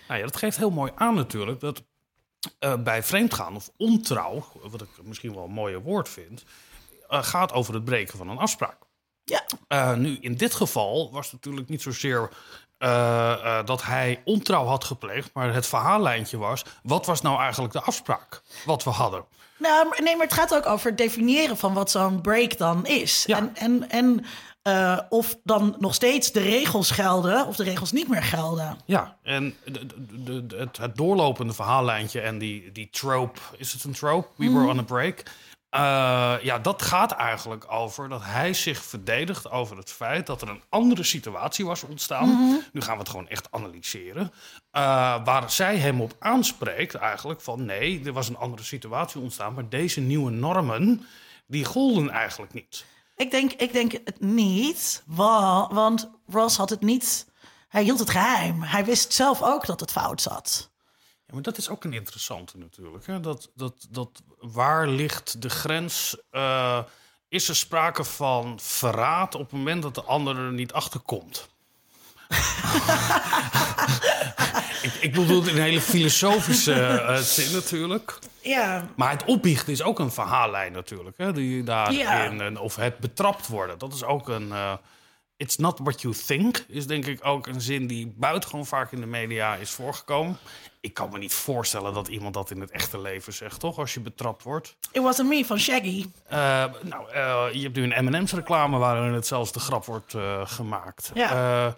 Nou 0.07 0.19
ja, 0.19 0.25
dat 0.25 0.38
geeft 0.38 0.57
heel 0.57 0.69
mooi 0.69 0.92
aan 0.95 1.15
natuurlijk 1.15 1.59
dat 1.59 1.83
eh, 2.59 2.83
bij 2.83 3.03
vreemdgaan 3.03 3.56
of 3.56 3.69
ontrouw, 3.77 4.44
wat 4.62 4.81
ik 4.81 4.89
misschien 5.03 5.33
wel 5.33 5.44
een 5.44 5.51
mooier 5.51 5.81
woord 5.81 6.09
vind, 6.09 6.44
eh, 7.07 7.24
gaat 7.24 7.53
over 7.53 7.74
het 7.74 7.86
breken 7.86 8.18
van 8.18 8.30
een 8.30 8.38
afspraak. 8.38 8.89
Ja, 9.23 9.44
Eh, 9.68 9.94
nu, 9.94 10.18
in 10.21 10.35
dit 10.35 10.53
geval 10.53 11.09
was 11.12 11.25
het 11.25 11.33
natuurlijk 11.33 11.69
niet 11.69 11.81
zozeer 11.81 12.29
eh, 12.77 13.65
dat 13.65 13.83
hij 13.83 14.21
ontrouw 14.25 14.65
had 14.65 14.83
gepleegd, 14.83 15.29
maar 15.33 15.53
het 15.53 15.68
verhaallijntje 15.68 16.38
was: 16.38 16.65
wat 16.83 17.06
was 17.06 17.21
nou 17.21 17.39
eigenlijk 17.39 17.73
de 17.73 17.81
afspraak 17.81 18.41
wat 18.65 18.83
we 18.83 18.89
hadden? 18.89 19.25
nou, 19.57 20.03
nee, 20.03 20.15
maar 20.15 20.25
het 20.25 20.35
gaat 20.35 20.56
ook 20.56 20.65
over 20.65 20.88
het 20.88 20.97
definiëren 20.97 21.57
van 21.57 21.73
wat 21.73 21.91
zo'n 21.91 22.21
break 22.21 22.57
dan 22.57 22.85
is. 22.85 23.23
Ja. 23.27 23.38
En, 23.38 23.56
en, 23.56 23.89
en 23.89 24.25
of 25.09 25.38
dan 25.44 25.75
nog 25.79 25.94
steeds 25.94 26.31
de 26.31 26.39
regels 26.39 26.91
gelden 26.91 27.47
of 27.47 27.56
de 27.56 27.63
regels 27.63 27.91
niet 27.91 28.07
meer 28.07 28.24
gelden. 28.24 28.77
Ja, 28.85 29.17
en 29.24 29.56
de, 29.65 29.85
de, 30.24 30.45
de- 30.45 30.56
het, 30.57 30.77
het 30.77 30.95
doorlopende 30.95 31.53
verhaallijntje 31.53 32.21
en 32.21 32.38
die, 32.38 32.71
die 32.71 32.89
trope, 32.89 33.39
is 33.57 33.74
het 33.74 33.83
een 33.83 33.91
trope? 33.94 34.27
We 34.35 34.51
were 34.51 34.67
on 34.67 34.79
a 34.79 34.83
break. 34.83 35.24
Eh, 35.71 36.35
ja, 36.41 36.59
dat 36.59 36.81
gaat 36.81 37.12
eigenlijk 37.12 37.71
over 37.71 38.09
dat 38.09 38.23
hij 38.23 38.53
zich 38.53 38.83
verdedigt 38.83 39.50
over 39.50 39.77
het 39.77 39.91
feit 39.91 40.25
dat 40.27 40.41
er 40.41 40.50
een 40.50 40.63
andere 40.69 41.03
situatie 41.03 41.65
was 41.65 41.83
ontstaan. 41.83 42.27
Nu 42.73 42.81
gaan 42.81 42.94
we 42.94 43.00
het 43.00 43.09
gewoon 43.09 43.27
echt 43.27 43.47
analyseren. 43.51 44.31
Eh, 44.71 44.81
waar 45.23 45.51
zij 45.51 45.77
hem 45.77 46.01
op 46.01 46.15
aanspreekt 46.19 46.95
eigenlijk 46.95 47.41
van 47.41 47.65
nee, 47.65 48.01
er 48.06 48.13
was 48.13 48.29
een 48.29 48.38
andere 48.38 48.63
situatie 48.63 49.21
ontstaan, 49.21 49.53
maar 49.53 49.69
deze 49.69 50.00
nieuwe 50.01 50.31
normen, 50.31 51.06
die 51.47 51.65
golden 51.65 52.09
eigenlijk 52.09 52.53
niet. 52.53 52.85
Ik 53.15 53.31
denk, 53.31 53.51
ik 53.51 53.74
denk 53.74 53.91
het 53.91 54.19
niet, 54.21 55.03
wa- 55.06 55.67
want 55.74 56.09
Ross 56.27 56.57
had 56.57 56.69
het 56.69 56.81
niet. 56.81 57.27
Hij 57.67 57.83
hield 57.83 58.00
het 58.00 58.09
geheim. 58.09 58.62
Hij 58.62 58.85
wist 58.85 59.13
zelf 59.13 59.41
ook 59.41 59.65
dat 59.65 59.79
het 59.79 59.91
fout 59.91 60.21
zat. 60.21 60.71
Ja, 61.25 61.33
maar 61.33 61.41
dat 61.41 61.57
is 61.57 61.69
ook 61.69 61.83
een 61.83 61.94
interessante 61.94 62.57
natuurlijk. 62.57 63.06
Hè? 63.06 63.19
Dat, 63.19 63.51
dat, 63.56 63.88
dat, 63.89 64.21
waar 64.41 64.88
ligt 64.88 65.41
de 65.41 65.49
grens? 65.49 66.17
Eh, 66.31 66.79
is 67.29 67.49
er 67.49 67.55
sprake 67.55 68.03
van 68.03 68.59
verraad 68.61 69.35
op 69.35 69.41
het 69.41 69.51
moment 69.51 69.81
dat 69.83 69.95
de 69.95 70.03
ander 70.03 70.38
er 70.38 70.51
niet 70.51 70.73
achter 70.73 70.99
komt? 70.99 71.49
ik, 74.81 74.93
ik 74.99 75.13
bedoel 75.13 75.39
het 75.41 75.47
in 75.49 75.55
een 75.55 75.61
hele 75.61 75.81
filosofische 75.81 76.73
eh, 76.73 77.17
zin 77.17 77.51
natuurlijk. 77.53 78.19
Ja, 78.41 78.88
Maar 78.95 79.11
het 79.11 79.25
opbiechten 79.25 79.73
is 79.73 79.81
ook 79.83 79.99
een 79.99 80.11
verhaallijn 80.11 80.71
natuurlijk. 80.71 81.17
Hè? 81.17 81.33
Die 81.33 81.63
daarin, 81.63 82.38
Ja. 82.38 82.59
of 82.59 82.75
het 82.75 82.97
betrapt 82.97 83.47
worden. 83.47 83.77
Dat 83.77 83.93
is 83.93 84.03
ook 84.03 84.29
een... 84.29 84.51
eh, 84.51 84.73
It's 85.38 85.57
not 85.57 85.79
what 85.83 86.01
you 86.01 86.13
think 86.25 86.65
is 86.67 86.88
denk 86.88 87.05
ik 87.05 87.25
ook 87.25 87.48
een 87.48 87.62
zin 87.62 87.88
die 87.88 88.13
buitengewoon 88.17 88.65
vaak 88.65 88.91
in 88.91 89.00
de 89.00 89.05
media 89.05 89.55
is 89.55 89.69
voorgekomen. 89.71 90.38
Ik 90.81 90.93
kan 90.93 91.09
me 91.11 91.17
niet 91.17 91.33
voorstellen 91.33 91.93
dat 91.93 92.07
iemand 92.07 92.33
dat 92.33 92.51
in 92.51 92.61
het 92.61 92.71
echte 92.71 93.00
leven 93.01 93.33
zegt, 93.33 93.59
toch? 93.59 93.77
Als 93.77 93.93
je 93.93 94.00
betrapt 94.00 94.43
wordt. 94.43 94.75
it 94.91 95.01
wasn't 95.01 95.29
me 95.29 95.45
van 95.45 95.59
Shaggy. 95.59 96.05
Eh, 96.27 96.38
nou, 96.81 97.11
eh, 97.11 97.45
je 97.53 97.61
hebt 97.61 97.75
nu 97.75 97.83
een 97.93 98.05
M&M's 98.05 98.31
reclame 98.33 98.77
waarin 98.77 99.13
het 99.13 99.27
zelfs 99.27 99.51
de 99.51 99.59
grap 99.59 99.85
wordt 99.85 100.13
eh, 100.13 100.41
gemaakt. 100.43 101.11
Ja. 101.13 101.75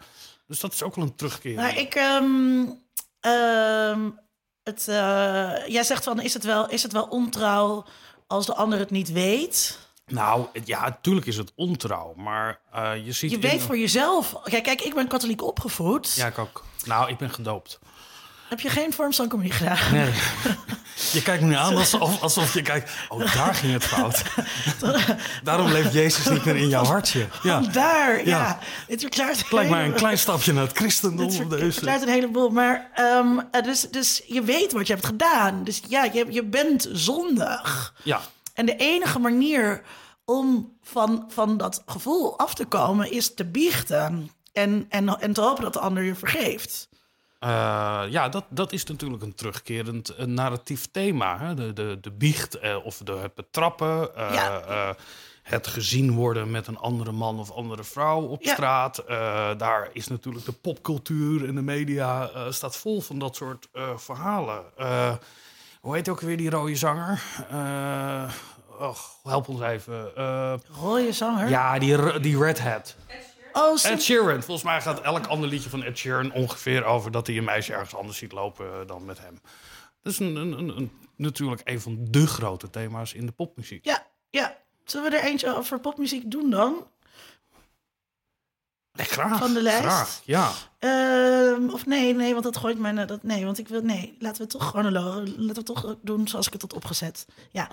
Dus 0.47 0.59
dat 0.59 0.73
is 0.73 0.83
ook 0.83 0.95
wel 0.95 1.05
een 1.05 1.15
terugkeer. 1.15 1.55
Nou, 1.55 1.75
ik. 1.75 1.95
ehm, 1.95 2.65
ehm, 3.19 4.09
het, 4.63 4.83
jij 5.67 5.83
zegt 5.83 6.03
van: 6.03 6.19
is 6.21 6.33
het, 6.33 6.43
wel, 6.43 6.69
is 6.69 6.83
het 6.83 6.91
wel 6.91 7.03
ontrouw 7.05 7.85
als 8.27 8.45
de 8.45 8.55
ander 8.55 8.79
het 8.79 8.91
niet 8.91 9.11
weet? 9.11 9.79
Nou, 10.05 10.47
ja, 10.65 10.81
natuurlijk 10.81 11.25
is 11.27 11.37
het 11.37 11.51
ontrouw, 11.55 12.13
maar 12.15 12.59
je 13.03 13.11
ziet... 13.11 13.29
Je 13.29 13.35
in- 13.35 13.41
weet 13.41 13.61
voor 13.61 13.77
jezelf. 13.77 14.35
Kijk, 14.43 14.63
kijk, 14.63 14.81
ik 14.81 14.93
ben 14.93 15.07
katholiek 15.07 15.41
opgevoed. 15.43 16.13
Ja, 16.13 16.27
ik 16.27 16.37
ook. 16.37 16.63
Nou, 16.85 17.09
ik 17.09 17.17
ben 17.17 17.29
gedoopt. 17.29 17.79
Heb 18.53 18.61
je 18.61 18.69
geen 18.69 18.93
vorm 18.93 19.13
van 19.13 19.27
comedie 19.27 19.51
gedaan? 19.51 19.91
Nee. 19.91 20.11
Je 21.11 21.21
kijkt 21.21 21.41
me 21.41 21.47
nu 21.47 21.55
aan 21.55 21.75
alsof, 21.75 22.21
alsof 22.21 22.53
je 22.53 22.61
kijkt... 22.61 22.91
Oh, 23.09 23.35
daar 23.35 23.55
ging 23.55 23.73
het 23.73 23.83
fout. 23.83 24.23
Daarom 25.43 25.71
leeft 25.71 25.93
Jezus 25.93 26.29
niet 26.29 26.45
meer 26.45 26.55
in 26.55 26.67
jouw 26.67 26.83
hartje. 26.83 27.27
Ja. 27.43 27.59
Daar, 27.59 28.27
ja. 28.27 28.59
Ja. 28.87 28.97
Verklaart 28.97 29.51
Lijkt 29.51 29.69
mij 29.69 29.85
een 29.85 29.93
klein 29.93 30.17
stapje 30.17 30.53
naar 30.53 30.63
het 30.63 30.77
christendom. 30.77 31.25
Het 31.25 31.73
verklaart 31.73 32.01
een 32.01 32.07
heleboel. 32.07 32.49
Maar 32.49 32.89
ehm, 32.93 33.39
eh, 33.51 33.63
dus, 33.63 33.87
dus 33.91 34.21
je 34.27 34.41
weet 34.41 34.71
wat 34.71 34.87
je 34.87 34.93
hebt 34.93 35.05
gedaan. 35.05 35.63
Dus 35.63 35.81
ja, 35.87 36.03
je, 36.03 36.25
je 36.29 36.43
bent 36.43 36.89
zondig. 36.91 37.93
Ja, 38.03 38.21
En 38.53 38.65
de 38.65 38.75
enige 38.75 39.19
manier 39.19 39.81
om 40.25 40.77
van, 40.81 41.25
van 41.27 41.57
dat 41.57 41.83
gevoel 41.85 42.37
af 42.37 42.53
te 42.53 42.65
komen 42.65 43.11
is 43.11 43.33
te 43.33 43.45
biechten. 43.45 44.31
En, 44.51 44.85
en, 44.89 45.19
en 45.19 45.33
te 45.33 45.41
hopen 45.41 45.63
dat 45.63 45.73
de 45.73 45.79
ander 45.79 46.03
je 46.03 46.15
vergeeft. 46.15 46.91
Eh, 47.43 48.03
ja 48.09 48.29
dat, 48.29 48.45
dat 48.49 48.71
is 48.71 48.85
natuurlijk 48.85 49.23
een 49.23 49.35
terugkerend 49.35 50.09
eh, 50.09 50.25
narratief 50.25 50.87
thema. 50.91 51.37
Hè? 51.39 51.53
De, 51.53 51.73
de, 51.73 51.97
de 52.01 52.11
biecht 52.11 52.55
eh, 52.59 52.85
of 52.85 52.97
de, 52.97 53.11
het 53.13 53.33
betrappen. 53.35 54.15
eh, 54.15 54.33
Ja. 54.33 54.59
eh, 54.61 54.89
het 55.43 55.67
gezien 55.67 56.11
worden 56.11 56.51
met 56.51 56.67
een 56.67 56.77
andere 56.77 57.11
man 57.11 57.39
of 57.39 57.51
andere 57.51 57.83
vrouw 57.83 58.21
op 58.21 58.41
Ja. 58.43 58.53
straat. 58.53 58.97
Eh, 58.97 59.49
daar 59.57 59.89
is 59.93 60.07
natuurlijk 60.07 60.45
de 60.45 60.51
popcultuur 60.51 61.47
en 61.47 61.55
de 61.55 61.61
media 61.61 62.29
eh, 62.29 62.41
staat 62.49 62.75
vol 62.77 63.01
van 63.01 63.19
dat 63.19 63.35
soort 63.35 63.67
eh, 63.73 63.97
verhalen. 63.97 64.63
Eh, 64.77 65.11
Hoe 65.81 65.95
heet 65.95 66.09
ook 66.09 66.21
weer 66.21 66.37
die 66.37 66.49
rode 66.49 66.75
zanger? 66.75 67.21
Eh, 67.49 68.31
och, 68.79 68.99
help 69.23 69.47
ons 69.47 69.61
even. 69.61 70.15
Eh, 70.15 70.53
Rode 70.81 71.11
zanger? 71.13 71.49
ja, 71.49 71.79
die, 71.79 72.19
die 72.19 72.37
Red 72.37 72.59
Hat. 72.61 72.95
Oh, 73.53 73.77
Ed 73.83 74.01
Sheeran. 74.03 74.43
Volgens 74.43 74.63
mij 74.63 74.81
gaat 74.81 75.01
elk 75.01 75.25
ander 75.27 75.49
liedje 75.49 75.69
van 75.69 75.83
Ed 75.83 75.97
Sheeran 75.97 76.31
ongeveer 76.33 76.83
over 76.83 77.11
dat 77.11 77.27
hij 77.27 77.37
een 77.37 77.43
meisje 77.43 77.73
ergens 77.73 77.95
anders 77.95 78.17
ziet 78.17 78.31
lopen 78.31 78.65
eh, 78.65 78.87
dan 78.87 79.05
met 79.05 79.19
hem. 79.19 79.39
Dat 80.01 80.13
is 80.13 80.19
een, 80.19 80.35
een, 80.35 80.51
een, 80.51 80.77
een- 80.77 80.91
natuurlijk 81.15 81.61
een 81.63 81.81
van 81.81 81.97
de 82.09 82.27
grote 82.27 82.69
thema's 82.69 83.13
in 83.13 83.25
de 83.25 83.31
popmuziek. 83.31 83.85
ja, 83.85 84.05
ja. 84.29 84.57
Zullen 84.85 85.11
we 85.11 85.17
er 85.17 85.23
eentje 85.23 85.55
over 85.55 85.79
popmuziek 85.79 86.31
doen 86.31 86.49
dan? 86.49 86.87
Nee, 88.93 89.05
graag. 89.05 89.37
Van 89.39 89.53
de 89.53 89.61
lijst? 89.61 89.79
Graag, 89.79 90.19
ja. 90.23 90.51
Ehm, 90.79 91.69
of 91.69 91.85
nee, 91.85 92.13
nee, 92.15 92.31
want 92.31 92.43
dat 92.43 92.57
gooit 92.57 92.79
mijn... 92.79 92.97
eh, 92.97 93.07
Dat, 93.07 93.23
nee, 93.23 93.45
want 93.45 93.57
ik 93.59 93.67
wil... 93.67 93.81
Nee, 93.81 94.15
laten 94.19 94.41
we 94.41 94.47
toch 94.47 94.67
chronologisch... 94.67 95.31
Laten 95.37 95.55
we 95.55 95.63
toch 95.63 95.95
doen 96.01 96.27
zoals 96.27 96.47
ik 96.47 96.53
het 96.53 96.61
had 96.61 96.73
opgezet. 96.73 97.25
Ja. 97.51 97.67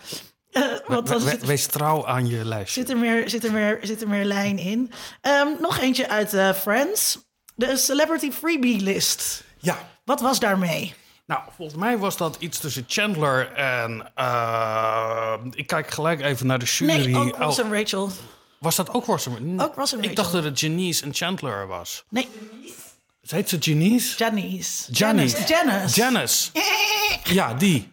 Eh, 0.50 0.62
want 0.86 1.08
We- 1.08 1.14
we- 1.20 1.30
zit, 1.30 1.44
wees 1.44 1.66
trouw 1.66 2.06
aan 2.06 2.26
je 2.28 2.44
lijstje. 2.44 2.80
zit, 2.80 2.90
er 2.90 2.96
meer, 2.96 3.30
zit, 3.30 3.44
er 3.44 3.52
meer, 3.52 3.78
zit 3.82 4.02
er 4.02 4.08
meer 4.08 4.24
lijn 4.24 4.58
in. 4.58 4.92
Ehm, 5.20 5.48
nog 5.60 5.78
eentje 5.78 6.08
uit 6.08 6.34
eh, 6.34 6.52
Friends. 6.52 7.18
De 7.54 7.76
Celebrity 7.76 8.30
Freebie 8.30 8.80
List. 8.80 9.44
Ja. 9.58 9.78
Wat 10.04 10.20
was 10.20 10.38
daarmee? 10.40 10.94
Nou, 11.26 11.42
volgens 11.56 11.78
mij 11.78 11.98
was 11.98 12.16
dat 12.16 12.36
iets 12.38 12.58
tussen 12.58 12.84
Chandler 12.86 13.52
en... 13.52 14.10
eh, 14.14 15.32
ik 15.50 15.66
kijk 15.66 15.90
gelijk 15.90 16.20
even 16.20 16.46
naar 16.46 16.58
de 16.58 16.64
jury. 16.64 16.92
Nee, 17.12 17.32
Ross 17.32 17.58
Oh, 17.58 17.64
en 17.66 17.72
Rachel. 17.72 18.10
Was 18.60 18.76
dat 18.76 18.90
ook 18.94 19.04
Ross 19.04 19.26
en 19.26 19.60
Ook 19.60 19.74
Ross 19.74 19.92
en 19.92 19.98
Ik 19.98 20.04
Rachel. 20.04 20.22
dacht 20.22 20.32
dat 20.32 20.44
het 20.44 20.60
Janice 20.60 21.04
en 21.04 21.14
Chandler 21.14 21.66
was. 21.66 22.04
Nee, 22.08 22.28
Heet 23.28 23.48
ze 23.48 23.56
Janice? 23.58 24.16
Janice. 24.18 24.92
Janice. 24.92 25.44
Janice. 25.46 25.94
Janice. 26.00 26.50
Ja, 27.24 27.54
die. 27.54 27.88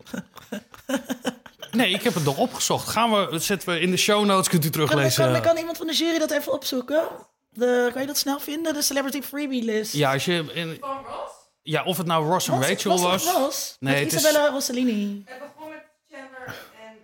Nee, 1.72 1.90
ik 1.94 2.02
heb 2.04 2.14
het 2.14 2.24
nog 2.24 2.38
opgezocht. 2.38 2.88
Gaan 2.90 3.12
we, 3.12 3.28
dat 3.32 3.44
zetten 3.44 3.70
we 3.70 3.80
in 3.80 3.92
de 3.92 3.98
show 3.98 4.26
notes, 4.26 4.48
kunt 4.50 4.66
u 4.66 4.70
teruglezen. 4.70 5.32
kan, 5.32 5.42
kan 5.42 5.58
iemand 5.58 5.78
van 5.78 5.88
de 5.88 5.94
jury 5.94 6.18
dat 6.20 6.32
even 6.32 6.52
opzoeken? 6.54 7.08
De, 7.50 7.90
kan 7.92 8.02
je 8.02 8.08
dat 8.08 8.18
snel 8.18 8.40
vinden? 8.40 8.74
De 8.74 8.82
Celebrity 8.82 9.22
Freebie 9.22 9.64
List. 9.64 9.94
Ja, 9.94 10.14
als 10.14 10.26
je 10.26 10.34
in, 10.54 10.78
Van 10.80 10.90
Ross? 11.06 11.34
ja, 11.62 11.84
of 11.84 11.98
het 11.98 12.08
nou 12.08 12.26
Ross 12.28 12.48
en 12.48 12.62
Rachel 12.62 13.00
was. 13.02 13.26
Ross? 13.32 13.76
Nee, 13.80 13.94
Met 13.94 14.04
het 14.04 14.14
is- 14.14 14.20
Isabella 14.28 14.50
Rossellini. 14.50 15.22
Het 15.26 15.40
begon 15.40 15.70
met 15.70 15.84
Chandler 16.12 16.56
en 16.86 16.96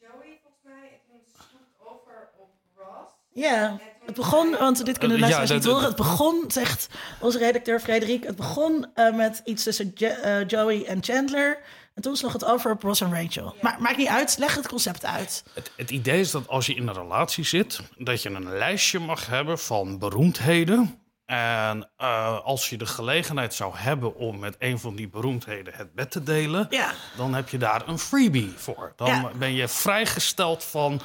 Joey, 0.00 0.38
volgens 0.42 0.62
mij. 0.64 0.88
En 0.92 1.00
toen 1.06 1.20
sloeg 1.34 1.60
het 1.60 1.88
over 1.88 2.28
op 2.38 2.50
Ross. 2.76 3.12
Ja, 3.34 3.78
het 4.06 4.14
begon, 4.14 4.50
want 4.58 4.84
dit 4.84 4.98
kunnen 4.98 5.18
de 5.18 5.22
Eh, 5.24 5.30
ja, 5.30 5.36
luisteraars 5.36 5.64
niet 5.64 5.74
horen. 5.74 5.88
Het 5.88 5.96
begon, 5.96 6.44
zegt 6.48 6.86
onze 7.20 7.38
redacteur 7.38 7.80
Frederik, 7.80 8.24
het 8.24 8.36
begon 8.36 8.86
eh, 8.94 9.14
met 9.14 9.40
iets 9.44 9.62
tussen 9.62 9.90
Je- 9.94 10.06
eh, 10.08 10.48
Joey 10.48 10.84
en 10.86 11.02
Chandler. 11.04 11.58
En 11.94 12.02
toen 12.02 12.16
sloeg 12.16 12.32
het 12.32 12.44
over 12.44 12.70
op 12.70 12.82
Ross 12.82 13.00
en 13.00 13.14
Rachel. 13.14 13.54
Maar 13.60 13.76
maakt 13.80 13.96
niet 13.96 14.08
uit, 14.08 14.36
leg 14.38 14.54
het 14.54 14.68
concept 14.68 15.04
uit. 15.04 15.44
Het, 15.54 15.72
het 15.76 15.90
idee 15.90 16.20
is 16.20 16.30
dat 16.30 16.48
als 16.48 16.66
je 16.66 16.74
in 16.74 16.88
een 16.88 16.94
relatie 16.94 17.44
zit, 17.44 17.80
dat 17.98 18.22
je 18.22 18.30
een 18.30 18.48
lijstje 18.56 18.98
mag 18.98 19.26
hebben 19.26 19.58
van 19.58 19.98
beroemdheden. 19.98 20.96
En 21.26 21.90
eh, 21.96 22.40
als 22.44 22.68
je 22.70 22.76
de 22.76 22.86
gelegenheid 22.86 23.54
zou 23.54 23.76
hebben 23.76 24.16
om 24.16 24.38
met 24.38 24.56
een 24.58 24.78
van 24.78 24.94
die 24.96 25.08
beroemdheden 25.08 25.74
het 25.76 25.94
bed 25.94 26.10
te 26.10 26.22
delen, 26.22 26.66
Ja. 26.70 26.90
dan 27.16 27.34
heb 27.34 27.48
je 27.48 27.58
daar 27.58 27.88
een 27.88 27.98
freebie 27.98 28.52
voor. 28.56 28.92
Dan 28.96 29.06
Ja. 29.08 29.30
ben 29.38 29.52
je 29.54 29.68
vrijgesteld 29.68 30.64
van 30.64 31.00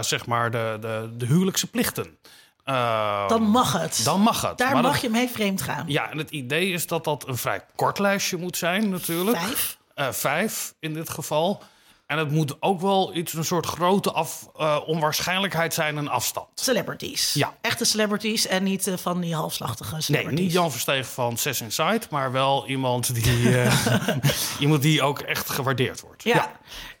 zeg 0.00 0.26
maar 0.26 0.50
de, 0.50 0.76
de, 0.80 1.10
de 1.16 1.26
huwelijkse 1.26 1.66
plichten. 1.66 2.16
Eh, 2.64 3.28
Dan 3.28 3.42
mag 3.42 3.72
het. 3.72 4.00
dan 4.04 4.20
mag 4.20 4.40
het. 4.40 4.58
Daar 4.58 4.72
Maar 4.72 4.82
mag 4.82 4.92
dat- 4.92 5.00
je 5.00 5.08
mee 5.10 5.28
vreemd 5.28 5.62
gaan. 5.62 5.84
Ja, 5.86 6.10
en 6.10 6.18
het 6.18 6.30
idee 6.30 6.70
is 6.72 6.86
dat 6.86 7.04
dat 7.04 7.28
een 7.28 7.36
vrij 7.36 7.60
kort 7.76 7.98
lijstje 7.98 8.36
moet 8.36 8.56
zijn, 8.56 8.88
natuurlijk. 8.88 9.38
Vijf. 9.38 9.78
Eh, 9.94 10.08
vijf 10.10 10.74
in 10.80 10.94
dit 10.94 11.10
geval. 11.10 11.62
En 12.06 12.18
het 12.18 12.30
moet 12.30 12.56
ook 12.62 12.80
wel 12.80 13.14
iets, 13.16 13.32
een 13.32 13.44
soort 13.44 13.66
grote 13.66 14.12
af, 14.12 14.48
eh, 14.56 14.78
onwaarschijnlijk 14.86 15.72
zijn, 15.72 15.96
een 15.96 16.08
afstand. 16.08 16.46
Celebrities. 16.54 17.32
Ja. 17.34 17.54
Echte 17.60 17.84
celebrities 17.84 18.46
en 18.46 18.62
niet 18.62 18.86
eh, 18.86 18.96
van 18.96 19.20
die 19.20 19.34
halfslachtige 19.34 19.92
Nee, 19.92 20.02
celebrities. 20.02 20.40
niet 20.40 20.52
Jan 20.52 20.70
Versteeg 20.70 21.06
van 21.06 21.38
Zes 21.38 21.60
Inside, 21.60 22.00
maar 22.10 22.32
wel 22.32 22.66
iemand 22.66 23.14
die, 23.14 23.60
eh, 23.62 23.86
iemand 24.60 24.82
die 24.82 25.02
ook 25.02 25.18
echt 25.20 25.50
gewaardeerd 25.50 26.00
wordt. 26.00 26.22
Ja. 26.24 26.52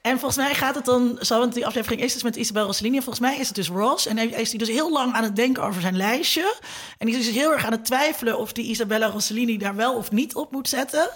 En 0.02 0.18
volgens 0.18 0.36
mij 0.36 0.54
gaat 0.54 0.74
het 0.74 0.84
dan 0.84 1.18
zo, 1.20 1.38
want 1.38 1.54
die 1.54 1.66
aflevering 1.66 2.02
is 2.02 2.12
dus 2.12 2.22
met 2.22 2.36
Isabel 2.36 2.64
Rossellini. 2.64 2.96
En 2.96 3.02
volgens 3.02 3.26
mij 3.26 3.38
is 3.38 3.46
het 3.46 3.56
dus 3.56 3.68
Ross. 3.68 4.06
En 4.06 4.16
hij 4.16 4.26
is 4.26 4.48
hij 4.48 4.58
dus 4.58 4.68
heel 4.68 4.92
lang 4.92 5.12
aan 5.12 5.22
het 5.22 5.36
denken 5.36 5.62
over 5.62 5.80
zijn 5.80 5.96
lijstje. 5.96 6.56
En 6.98 7.06
die 7.06 7.16
is 7.16 7.26
dus 7.26 7.34
heel 7.34 7.52
erg 7.52 7.64
aan 7.64 7.72
het 7.72 7.84
twijfelen 7.84 8.38
of 8.38 8.52
die 8.52 8.64
Isabella 8.64 9.06
Rossellini 9.06 9.58
daar 9.58 9.76
wel 9.76 9.94
of 9.94 10.10
niet 10.10 10.34
op 10.34 10.52
moet 10.52 10.68
zetten. 10.68 11.10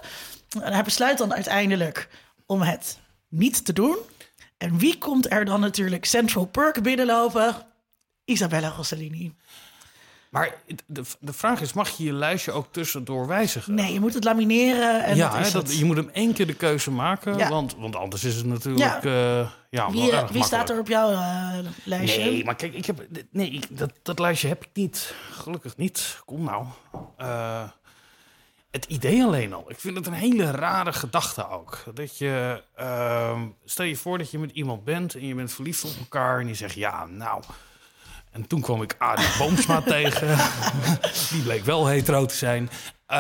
En 0.61 0.73
hij 0.73 0.83
besluit 0.83 1.19
dan 1.19 1.35
uiteindelijk 1.35 2.09
om 2.47 2.63
het 2.63 2.99
niet 3.29 3.65
te 3.65 3.73
doen. 3.73 3.97
En 4.57 4.79
wie 4.79 4.99
komt 4.99 5.31
er 5.31 5.45
dan 5.45 5.61
natuurlijk 5.61 6.05
Central 6.05 6.47
Perk 6.47 6.83
binnenlopen? 6.83 7.55
Isabella 8.25 8.69
Rossellini. 8.69 9.35
Maar 10.37 10.55
de, 10.87 11.03
de 11.21 11.33
vraag 11.33 11.61
is, 11.61 11.73
mag 11.73 11.89
je 11.97 12.05
je 12.05 12.13
lijstje 12.13 12.53
ook 12.53 12.67
tussendoor 12.71 13.27
wijzigen? 13.27 13.75
Nee, 13.75 13.93
je 13.93 14.01
moet 14.01 14.15
het 14.15 14.25
lamineren 14.25 15.05
en 15.05 15.17
ja, 15.17 15.51
dat 15.51 15.79
je 15.79 15.85
moet 15.85 15.97
hem 15.97 16.11
één 16.13 16.33
keer 16.33 16.47
de 16.47 16.55
keuze 16.55 16.91
maken, 16.91 17.37
Ja. 17.39 17.49
want, 17.49 17.77
want 17.79 17.97
anders 17.97 18.25
is 18.25 18.37
het 18.37 18.47
natuurlijk 18.47 19.03
Ja. 19.03 19.11
ja. 19.11 19.53
ja, 19.71 19.91
Wie, 19.91 20.11
eh, 20.13 20.29
wie 20.29 20.45
staat 20.45 20.71
er 20.71 20.79
op 20.79 20.89
jouw 20.89 21.11
eh, 21.11 21.59
lijstje? 21.85 22.25
Nee, 22.25 22.45
maar 22.45 22.55
kijk, 22.55 22.75
ik 22.75 22.87
heb, 22.87 23.07
nee, 23.31 23.51
ik- 23.51 23.79
dat, 23.79 23.91
dat 24.03 24.19
lijstje 24.19 24.49
heb 24.49 24.63
ik 24.65 24.71
niet. 24.73 25.15
Gelukkig 25.31 25.77
niet. 25.77 26.21
Kom 26.25 26.45
nou. 26.45 26.65
Eh, 27.17 27.63
het 28.71 28.85
idee 28.85 29.25
alleen 29.25 29.53
al. 29.55 29.65
Ik 29.69 29.79
vind 29.81 29.97
het 29.97 30.07
een 30.07 30.13
hele 30.13 30.51
rare 30.51 30.93
gedachte 30.93 31.49
ook. 31.51 31.85
Dat 31.95 32.19
je, 32.19 32.63
ehm, 32.75 33.41
stel 33.65 33.85
je 33.85 33.97
voor 33.97 34.19
dat 34.19 34.31
je 34.31 34.39
met 34.39 34.51
iemand 34.51 34.85
bent 34.85 35.15
en 35.15 35.27
je 35.27 35.35
bent 35.35 35.53
verliefd 35.53 35.85
op 35.85 35.93
elkaar 35.99 36.41
en 36.41 36.47
die 36.47 36.55
zegt 36.55 36.75
ja, 36.75 37.07
nou. 37.07 37.43
En 38.37 38.47
toen 38.47 38.61
kwam 38.61 38.83
ik 38.83 38.95
Arie 38.99 39.39
Boomsma 39.39 39.81
tegen. 39.97 40.37
Die 41.31 41.43
bleek 41.43 41.65
wel 41.65 41.87
hetero 41.87 42.27
te 42.27 42.35
zijn. 42.35 42.71
Eh, 43.07 43.19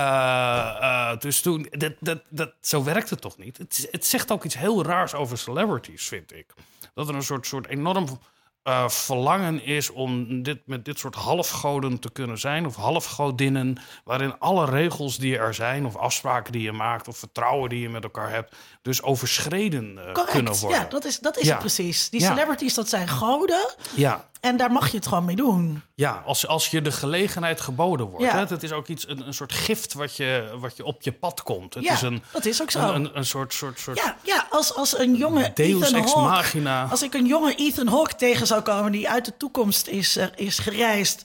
eh, 0.81 1.19
dus 1.19 1.41
toen, 1.41 1.67
dat, 1.71 1.93
dat, 2.01 2.23
dat, 2.29 2.53
zo 2.61 2.85
werkt 2.85 3.11
het 3.11 3.21
toch 3.21 3.39
niet? 3.39 3.59
Het, 3.59 3.89
het 3.91 4.07
zegt 4.07 4.31
ook 4.31 4.45
iets 4.45 4.59
heel 4.59 4.85
raars 4.85 5.15
over 5.15 5.39
celebrities, 5.39 6.09
vind 6.09 6.33
ik. 6.33 6.55
Dat 6.95 7.09
er 7.09 7.15
een 7.15 7.23
soort, 7.23 7.47
soort 7.47 7.67
enorm 7.67 8.21
eh, 8.67 8.89
verlangen 8.89 9.65
is 9.65 9.91
om 9.91 10.43
dit, 10.43 10.59
met 10.65 10.85
dit 10.85 10.99
soort 10.99 11.15
halfgoden 11.15 11.99
te 11.99 12.11
kunnen 12.11 12.39
zijn, 12.39 12.67
of 12.67 12.77
halfgodinnen, 12.77 13.77
waarin 14.05 14.39
alle 14.39 14.65
regels 14.65 15.19
die 15.19 15.39
er 15.39 15.55
zijn, 15.55 15.87
of 15.87 15.97
afspraken 15.97 16.53
die 16.53 16.63
je 16.63 16.73
maakt, 16.73 17.09
of 17.09 17.17
vertrouwen 17.19 17.69
die 17.69 17.81
je 17.81 17.89
met 17.89 18.03
elkaar 18.05 18.31
hebt, 18.31 18.55
dus 18.83 19.03
overschreden 19.03 19.99
eh, 19.99 20.25
kunnen 20.25 20.55
worden. 20.59 20.79
ja, 20.81 20.87
dat 20.89 21.05
is, 21.05 21.19
dat 21.19 21.37
is 21.39 21.45
Ja. 21.45 21.51
het 21.51 21.59
precies. 21.59 22.11
Die 22.11 22.21
Ja. 22.21 22.29
celebrities, 22.29 22.75
dat 22.75 22.89
zijn 22.89 23.09
goden. 23.09 23.75
ja. 23.95 24.29
En 24.41 24.57
daar 24.57 24.73
mag 24.73 24.91
je 24.91 24.97
het 24.97 25.07
gewoon 25.07 25.25
mee 25.25 25.37
doen. 25.37 25.83
Ja, 25.95 26.23
als, 26.27 26.47
als 26.47 26.69
je 26.71 26.83
de 26.83 26.93
gelegenheid 26.93 27.61
geboden 27.61 28.07
wordt. 28.07 28.25
Ja. 28.25 28.33
Hè? 28.33 28.39
Het 28.45 28.63
is 28.63 28.73
ook 28.73 28.87
iets, 28.89 29.09
een, 29.09 29.27
een 29.27 29.35
soort 29.35 29.53
gift 29.53 29.93
wat 29.95 30.17
je, 30.17 30.55
wat 30.61 30.77
je 30.77 30.85
op 30.85 31.03
je 31.03 31.13
pad 31.13 31.43
komt. 31.43 31.75
Het 31.75 31.85
Ja, 31.85 31.93
is 31.93 32.03
een, 32.03 32.23
dat 32.33 32.45
is 32.45 32.63
ook 32.63 32.71
zo. 32.71 32.79
een, 32.81 32.95
een, 32.95 33.11
een 33.17 33.25
soort, 33.27 33.53
soort, 33.55 33.79
soort 33.81 33.99
Ja, 33.99 34.17
ja 34.23 34.47
als, 34.51 34.75
als 34.75 34.99
een 34.99 35.15
jonge 35.15 35.51
deus 35.55 35.83
Ethan 35.83 36.01
ex 36.01 36.13
Hawke... 36.13 36.29
machina. 36.31 36.87
Als 36.91 37.03
ik 37.03 37.15
een 37.15 37.27
jonge 37.27 37.55
Ethan 37.55 37.87
Hawke 37.87 38.15
tegen 38.15 38.47
zou 38.47 38.56
komen... 38.63 38.93
die 38.93 39.09
uit 39.11 39.25
de 39.25 39.37
toekomst 39.37 39.87
is, 39.87 40.17
eh, 40.17 40.27
is 40.35 40.59
gereisd... 40.59 41.25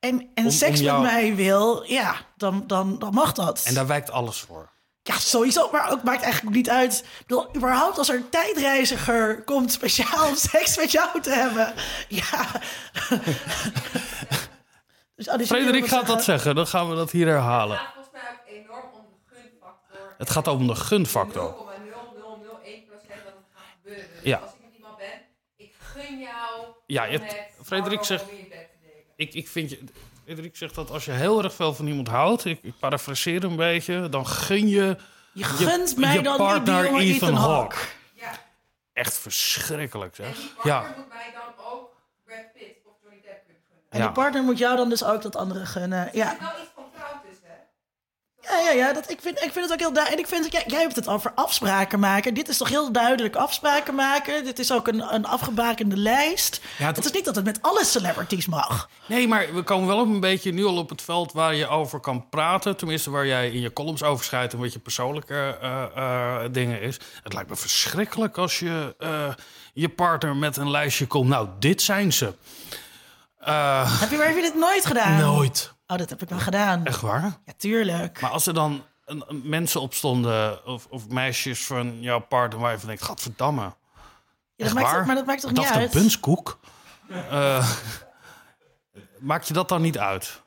en, 0.00 0.30
en 0.34 0.44
Om- 0.44 0.50
seks 0.50 0.78
om 0.78 0.84
jou- 0.84 1.02
met 1.02 1.12
mij 1.12 1.34
wil... 1.34 1.82
ja, 1.86 2.14
dan, 2.36 2.66
dan, 2.66 2.98
dan 2.98 3.14
mag 3.14 3.32
dat. 3.32 3.62
En 3.64 3.74
daar 3.74 3.86
wijkt 3.86 4.10
alles 4.10 4.40
voor. 4.40 4.70
Ja, 5.02 5.18
sowieso. 5.18 5.68
Maar 5.72 5.90
ook 5.92 6.02
maakt 6.02 6.22
eigenlijk 6.22 6.56
niet 6.56 6.70
uit. 6.70 6.98
Ik 7.18 7.26
bedoel, 7.26 7.56
überhaupt 7.56 7.98
als 7.98 8.08
er 8.08 8.16
een 8.16 8.28
tijdreiziger 8.28 9.42
komt... 9.44 9.72
speciaal 9.72 10.28
om 10.28 10.34
seks 10.52 10.76
met 10.76 10.90
jou 10.92 11.20
te 11.20 11.30
hebben. 11.30 11.74
Ja. 12.08 12.46
dus, 15.16 15.28
oh, 15.28 15.36
dus 15.36 15.46
Frederik 15.46 15.86
gaat 15.86 16.06
dat 16.06 16.24
zeggen, 16.24 16.54
dan 16.54 16.66
gaan 16.66 16.88
we 16.88 16.94
dat 16.94 17.10
hier 17.10 17.26
herhalen. 17.26 17.76
Het 17.78 17.84
gaat 17.86 17.94
volgens 17.94 18.12
mij 18.12 18.22
ook 18.32 18.64
enorm 18.64 18.94
om 18.94 19.04
de 19.10 19.34
gunfactor. 19.34 20.14
Het 20.18 20.30
gaat 20.30 20.46
om 20.48 20.66
de 20.66 20.74
gunfactor. 20.74 21.54
0,0001% 21.54 21.58
dat 21.58 21.68
het 23.08 23.50
gaat 23.54 23.64
gebeuren. 23.82 24.04
Dus 24.14 24.22
Ja. 24.22 24.38
als 24.38 24.50
ik 24.52 24.60
met 24.64 24.74
iemand 24.74 24.96
ben, 24.96 25.20
ik 25.56 25.72
gun 25.78 26.18
jou 26.18 26.64
Ja, 26.92 27.04
je- 27.04 27.46
Frederik 27.64 28.04
zegt-. 28.04 28.24
Ik, 29.16 29.34
ik 29.34 29.48
vind 29.48 29.70
je... 29.70 29.84
Frederik 30.24 30.56
zegt 30.56 30.74
dat 30.74 30.90
als 30.90 31.04
je 31.04 31.10
heel 31.12 31.42
erg 31.42 31.54
veel 31.54 31.74
van 31.74 31.86
iemand 31.86 32.08
houdt, 32.08 32.44
ik, 32.44 32.58
ik 32.62 32.78
parafraseer 32.78 33.44
een 33.44 33.56
beetje, 33.56 34.08
dan 34.08 34.26
gun 34.26 34.68
je 34.68 34.96
Je 35.32 35.44
gunt 35.44 35.96
mij 35.96 36.14
je 36.14 36.22
dan 36.22 36.32
niet 36.32 36.40
die 36.40 36.46
partner 36.46 36.84
jonge 36.84 37.00
Ethan 37.02 37.28
Ethan 37.28 37.34
Hawke. 37.34 37.76
Ja, 38.14 38.30
echt 38.92 39.18
verschrikkelijk 39.18 40.18
en 40.18 40.24
zeg. 40.24 40.36
die 40.36 40.48
partner 40.54 40.72
Ja, 40.72 40.94
moet 40.96 41.08
mij 41.08 41.32
dan 41.32 41.64
ook 41.72 41.90
Brad 42.24 42.52
Pitt 42.52 42.76
of 42.84 42.92
Johnny 43.02 43.20
Depp 43.22 43.44
kunnen 43.44 43.62
gunnen. 43.68 43.86
En 43.90 43.98
Ja. 43.98 44.04
die 44.04 44.14
partner 44.14 44.42
moet 44.42 44.58
jou 44.58 44.76
dan 44.76 44.88
dus 44.88 45.04
ook 45.04 45.22
dat 45.22 45.36
andere 45.36 45.66
gunnen. 45.66 46.08
Ja, 46.12 46.30
zit 46.30 46.38
wel 46.40 46.48
iets 46.62 46.70
van 46.74 46.84
trouw 46.94 47.20
tussen, 47.28 47.46
hè? 47.46 47.54
Ja, 48.52 48.70
ja, 48.70 48.70
ja 48.70 48.92
dat, 48.92 49.10
ik, 49.10 49.18
vind, 49.22 49.36
ik 49.42 49.52
vind 49.52 49.64
het 49.64 49.72
ook 49.72 49.78
heel 49.78 49.92
duidelijk. 49.92 50.28
En 50.28 50.36
ik 50.36 50.42
vind, 50.42 50.52
jij, 50.52 50.62
jij 50.66 50.80
hebt 50.80 50.96
het 50.96 51.08
over 51.08 51.32
afspraken 51.34 51.98
maken. 52.00 52.34
Dit 52.34 52.48
is 52.48 52.56
toch 52.56 52.68
heel 52.68 52.92
duidelijk 52.92 53.36
afspraken 53.36 53.94
maken. 53.94 54.44
Dit 54.44 54.58
is 54.58 54.72
ook 54.72 54.88
een, 54.88 55.14
een 55.14 55.26
afgebakende 55.26 55.96
lijst. 55.96 56.60
Ja, 56.78 56.86
het- 56.86 56.96
het 56.96 57.04
is 57.04 57.12
niet 57.12 57.24
dat 57.24 57.34
het 57.36 57.44
met 57.44 57.58
alle 57.62 57.84
celebrities 57.84 58.46
mag. 58.46 58.88
Nee, 59.06 59.28
maar 59.28 59.54
we 59.54 59.62
komen 59.62 59.86
wel 59.88 59.98
op 60.00 60.06
een 60.08 60.20
beetje 60.20 60.52
nu 60.52 60.64
al 60.64 60.76
op 60.76 60.88
het 60.88 61.02
veld 61.02 61.32
waar 61.32 61.54
je 61.54 61.68
over 61.68 62.00
kan 62.00 62.28
praten. 62.28 62.76
Tenminste, 62.76 63.10
waar 63.10 63.26
jij 63.26 63.50
in 63.50 63.60
je 63.60 63.72
columns 63.72 64.02
over 64.02 64.24
schrijft 64.24 64.52
en 64.52 64.58
wat 64.58 64.72
je 64.72 64.78
persoonlijke 64.78 65.58
eh, 65.60 65.84
eh, 65.96 66.40
dingen 66.52 66.80
is. 66.80 66.96
Het 67.22 67.32
lijkt 67.32 67.48
me 67.48 67.56
verschrikkelijk 67.56 68.38
als 68.38 68.58
je 68.58 68.94
eh, 68.98 69.28
je 69.72 69.88
partner 69.88 70.36
met 70.36 70.56
een 70.56 70.70
lijstje 70.70 71.06
komt. 71.06 71.28
Nou, 71.28 71.48
dit 71.58 71.82
zijn 71.82 72.12
ze. 72.12 72.32
Eh, 73.42 74.00
Heb 74.00 74.10
je, 74.10 74.16
maar 74.16 74.26
heb 74.26 74.36
je 74.36 74.42
dit 74.42 74.54
nooit 74.54 74.86
gedaan? 74.86 75.20
nooit. 75.20 75.72
Oh, 75.86 75.96
dat 75.98 76.10
heb 76.10 76.22
ik 76.22 76.28
wel 76.28 76.38
gedaan. 76.38 76.84
Echt 76.86 77.00
waar? 77.00 77.22
Ja, 77.44 77.52
tuurlijk. 77.56 78.20
Maar 78.20 78.30
als 78.30 78.46
er 78.46 78.54
dan 78.54 78.84
een, 79.04 79.24
een- 79.26 79.42
mensen 79.44 79.80
opstonden, 79.80 80.66
of, 80.66 80.86
of 80.90 81.08
meisjes 81.08 81.66
van 81.66 82.00
jouw 82.00 82.20
partner, 82.20 82.60
waar 82.60 82.72
je 82.72 82.78
van 82.78 82.88
denkt, 82.88 83.02
gadverdamme. 83.02 83.60
Ja, 83.62 83.74
Echt 84.56 84.74
dat 84.74 84.82
maakt, 84.82 84.94
waar? 84.96 85.06
maar 85.06 85.14
dat 85.14 85.26
maakt 85.26 85.40
toch 85.40 85.50
niet 85.50 85.60
Dacht 85.60 85.74
een 85.74 85.80
uit? 85.80 85.90
bunskoek? 85.90 86.58
Eh, 87.30 87.68
maakt 89.18 89.48
je 89.48 89.54
dat 89.54 89.68
dan 89.68 89.82
niet 89.82 89.98
uit? 89.98 90.40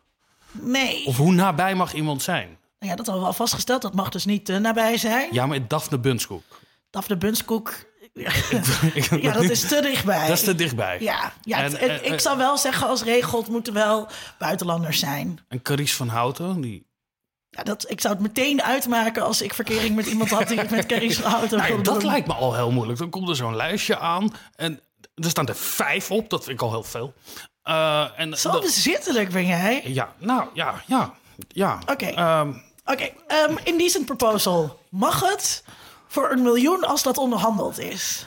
Nee. 0.52 1.06
Of 1.06 1.18
hoe 1.18 1.32
nabij 1.34 1.76
mag 1.76 1.94
iemand 1.94 2.22
zijn? 2.22 2.48
Nou 2.80 2.92
ja, 2.92 2.96
dat 2.96 3.06
hadden 3.06 3.24
we 3.24 3.30
al 3.30 3.36
vastgesteld. 3.36 3.82
Dat 3.82 3.94
mag 3.94 4.10
dus 4.10 4.26
niet 4.26 4.46
te 4.46 4.60
nabij 4.60 4.98
zijn. 4.98 5.28
Ja, 5.32 5.46
maar 5.46 5.68
Daphne 5.68 6.00
Bunskoek. 6.00 6.44
Daphne 6.90 7.18
Bunskoek. 7.18 7.74
Ja, 8.16 9.32
dat 9.34 9.44
is 9.44 9.68
te 9.68 9.82
dichtbij. 9.82 10.28
Dat 10.28 10.38
is 10.38 10.44
te 10.44 10.56
dichtbij. 10.56 10.98
Ja, 11.00 11.34
ja 11.42 11.58
En, 11.58 11.64
het- 11.64 11.76
en 11.78 12.04
eh, 12.04 12.12
ik 12.12 12.20
zou 12.20 12.38
wel 12.38 12.58
zeggen 12.58 12.88
als 12.88 13.04
regel, 13.04 13.40
het 13.40 13.48
moeten 13.50 13.74
wel 13.74 14.08
buitenlanders 14.38 15.00
zijn. 15.00 15.40
En 15.48 15.62
Carice 15.62 15.96
van 15.96 16.08
Houten, 16.08 16.62
die... 16.62 16.86
Ja, 17.50 17.64
dat, 17.64 17.90
ik 17.92 18.02
zou 18.02 18.14
het 18.14 18.24
meteen 18.24 18.64
uitmaken 18.64 19.24
als 19.24 19.42
ik 19.42 19.54
verkering 19.54 19.96
met 19.96 20.06
iemand 20.06 20.30
had 20.30 20.48
die 20.48 20.62
ik 20.62 20.70
met 20.70 20.86
Carrie's 20.86 21.20
auto 21.22 21.56
Nou, 21.58 21.68
wilde 21.68 21.84
dat 21.84 21.94
doen. 22.02 22.06
lijkt 22.12 22.28
me 22.28 22.34
al 22.34 22.56
heel 22.56 22.72
moeilijk. 22.72 23.00
Dan 23.00 23.10
komt 23.10 23.30
er 23.30 23.36
zo'n 23.36 23.56
lijstje 23.56 23.98
aan 24.00 24.34
en 24.56 24.80
er 25.16 25.30
staan 25.30 25.48
er 25.48 25.56
vijf 25.56 26.12
op. 26.12 26.30
Dat 26.30 26.44
vind 26.44 26.56
ik 26.56 26.62
al 26.66 26.72
heel 26.72 26.84
veel. 26.84 27.14
Eh, 27.64 28.08
en 28.20 28.38
Zo 28.38 28.52
dat- 28.52 28.62
bezittelijk 28.62 29.30
ben 29.30 29.46
jij. 29.46 29.82
Ja, 29.86 30.14
nou, 30.18 30.48
ja, 30.54 30.82
ja, 30.88 31.14
ja. 31.48 31.80
Oké. 31.92 32.06
Ehm, 32.06 32.54
Oké, 32.86 33.10
ehm, 33.28 33.56
indecent 33.64 34.06
proposal. 34.06 34.80
Mag 34.90 35.20
het 35.30 35.64
voor 36.16 36.32
een 36.32 36.42
miljoen 36.44 36.84
als 36.84 37.04
dat 37.04 37.18
onderhandeld 37.18 37.80
is? 37.80 38.26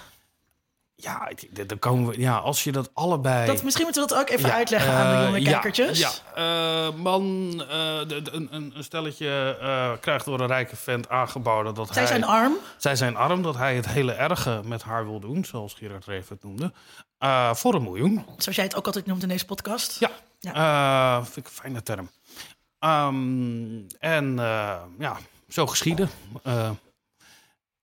ja, 1.00 1.30
dan 1.66 1.78
komen 1.78 2.09
we... 2.11 2.21
Ja, 2.21 2.37
als 2.37 2.64
je 2.64 2.73
dat 2.73 2.90
allebei... 2.95 3.47
Dat, 3.47 3.62
misschien 3.62 3.85
moeten 3.85 4.02
we 4.02 4.09
dat 4.09 4.18
ook 4.18 4.28
even 4.28 4.49
Ja, 4.49 4.54
uitleggen 4.54 4.92
aan 4.92 5.11
de 5.11 5.16
eh, 5.16 5.25
jonge 5.25 5.40
ja, 5.40 5.50
kijkertjes. 5.50 5.99
Ja, 5.99 6.11
eh, 6.35 6.95
man, 6.95 7.50
eh, 7.68 7.99
de- 8.09 8.23
de- 8.23 8.30
een, 8.33 8.49
een 8.52 8.85
stelletje 8.85 9.57
krijgt 10.00 10.25
door 10.25 10.40
een 10.40 10.47
rijke 10.47 10.76
vent 10.76 11.09
aangeboden 11.09 11.75
dat 11.75 11.87
Zij 11.92 11.97
hij... 12.02 12.07
zijn 12.07 12.25
arm. 12.25 12.52
zij 12.76 12.97
zijn 12.97 13.16
arm, 13.16 13.42
dat 13.42 13.57
hij 13.57 13.76
het 13.76 13.87
hele 13.88 14.12
erge 14.12 14.61
met 14.64 14.83
haar 14.83 15.04
wil 15.07 15.21
doen, 15.21 15.45
zoals 15.45 15.75
Gerard 15.75 16.04
Reven 16.07 16.35
het 16.35 16.45
noemde, 16.45 16.73
voor 17.59 17.75
een 17.75 17.83
miljoen. 17.83 18.25
Zoals 18.37 18.57
jij 18.57 18.64
het 18.64 18.76
ook 18.76 18.87
altijd 18.87 19.07
noemt 19.07 19.23
in 19.23 19.28
deze 19.28 19.45
podcast. 19.45 19.97
Ja, 19.99 20.11
Ja. 20.40 21.25
Vind 21.25 21.37
ik 21.37 21.47
een 21.47 21.50
fijne 21.59 21.83
term. 21.83 22.11
Ehm, 22.78 23.80
en 23.99 24.37
ja, 24.99 25.16
zo 25.49 25.66
geschieden. 25.66 26.11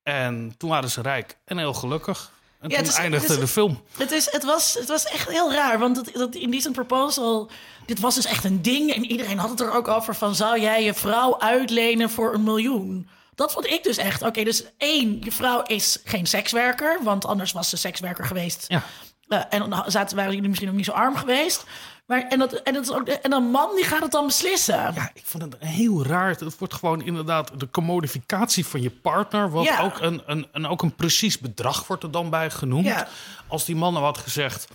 En 0.06 0.54
toen 0.58 0.70
waren 0.70 0.90
ze 0.90 1.02
rijk 1.02 1.38
en 1.46 1.58
heel 1.58 1.74
gelukkig. 1.74 2.32
En 2.60 2.70
Ja, 2.70 2.78
toen 2.78 2.88
is- 2.88 2.96
eindigde 2.96 3.34
is- 3.34 3.40
de 3.40 3.48
film. 3.48 3.82
Het, 3.98 4.12
is, 4.12 4.32
het, 4.32 4.44
was, 4.44 4.74
het 4.74 4.88
was 4.88 5.06
echt 5.06 5.30
heel 5.30 5.54
raar, 5.54 5.80
want 5.80 5.96
dat, 5.96 6.10
dat 6.14 6.36
Indecent 6.36 6.74
Proposal... 6.76 7.50
Dit 7.86 8.00
was 8.00 8.16
dus 8.16 8.26
echt 8.26 8.44
een 8.44 8.62
ding 8.62 8.94
en 8.94 9.06
iedereen 9.06 9.38
had 9.38 9.50
het 9.50 9.60
er 9.60 9.72
ook 9.74 9.88
over 9.88 10.16
van... 10.16 10.36
zou 10.36 10.60
jij 10.62 10.84
je 10.84 10.94
vrouw 10.94 11.40
uitlenen 11.40 12.10
voor 12.10 12.34
een 12.34 12.44
miljoen? 12.44 13.10
Dat 13.36 13.52
vond 13.52 13.68
ik 13.68 13.84
dus 13.84 13.98
echt. 13.98 14.22
Oké, 14.22 14.44
dus 14.44 14.64
één, 14.78 15.18
je 15.24 15.32
vrouw 15.32 15.62
is 15.62 16.00
geen 16.04 16.26
sekswerker... 16.26 17.00
want 17.04 17.26
anders 17.26 17.52
was 17.52 17.70
ze 17.70 17.78
sekswerker 17.78 18.26
geweest. 18.26 18.66
Ja. 18.68 18.84
Eh, 19.28 19.42
en 19.50 19.70
dan 19.70 19.84
zaten, 19.88 20.16
waren 20.18 20.34
jullie 20.34 20.48
misschien 20.50 20.70
ook 20.70 20.76
niet 20.76 20.86
zo 20.86 20.92
arm 20.92 21.16
geweest. 21.16 21.64
Maar, 22.06 22.28
en, 22.28 22.40
dat, 22.40 22.54
en, 22.54 22.74
dat 22.74 22.84
is 22.84 22.92
ook, 22.92 23.08
en 23.08 23.34
een 23.34 23.52
man 23.52 23.76
die 23.76 23.84
gaat 23.86 24.02
het 24.02 24.12
dan 24.12 24.26
beslissen. 24.26 24.94
Ja, 24.94 25.12
ik 25.14 25.26
vond 25.26 25.44
het 25.44 25.56
heel 25.60 26.06
raar. 26.06 26.30
Het 26.30 26.58
wordt 26.58 26.74
gewoon 26.74 27.02
inderdaad 27.02 27.60
de 27.60 27.70
commodificatie 27.70 28.66
van 28.66 28.82
je 28.82 28.90
partner. 28.92 29.50
Wat 29.52 29.64
Ja. 29.64 29.82
ook, 29.82 30.00
een, 30.00 30.22
een, 30.26 30.48
en 30.52 30.68
ook 30.68 30.82
een 30.82 30.96
precies 30.96 31.40
bedrag 31.40 31.88
wordt 31.88 32.04
er 32.04 32.12
dan 32.12 32.30
bij 32.30 32.50
genoemd. 32.52 32.86
Ja. 32.86 33.08
Als 33.48 33.66
die 33.66 33.76
man 33.76 33.94
nou 33.94 34.06
had 34.06 34.18
gezegd... 34.18 34.68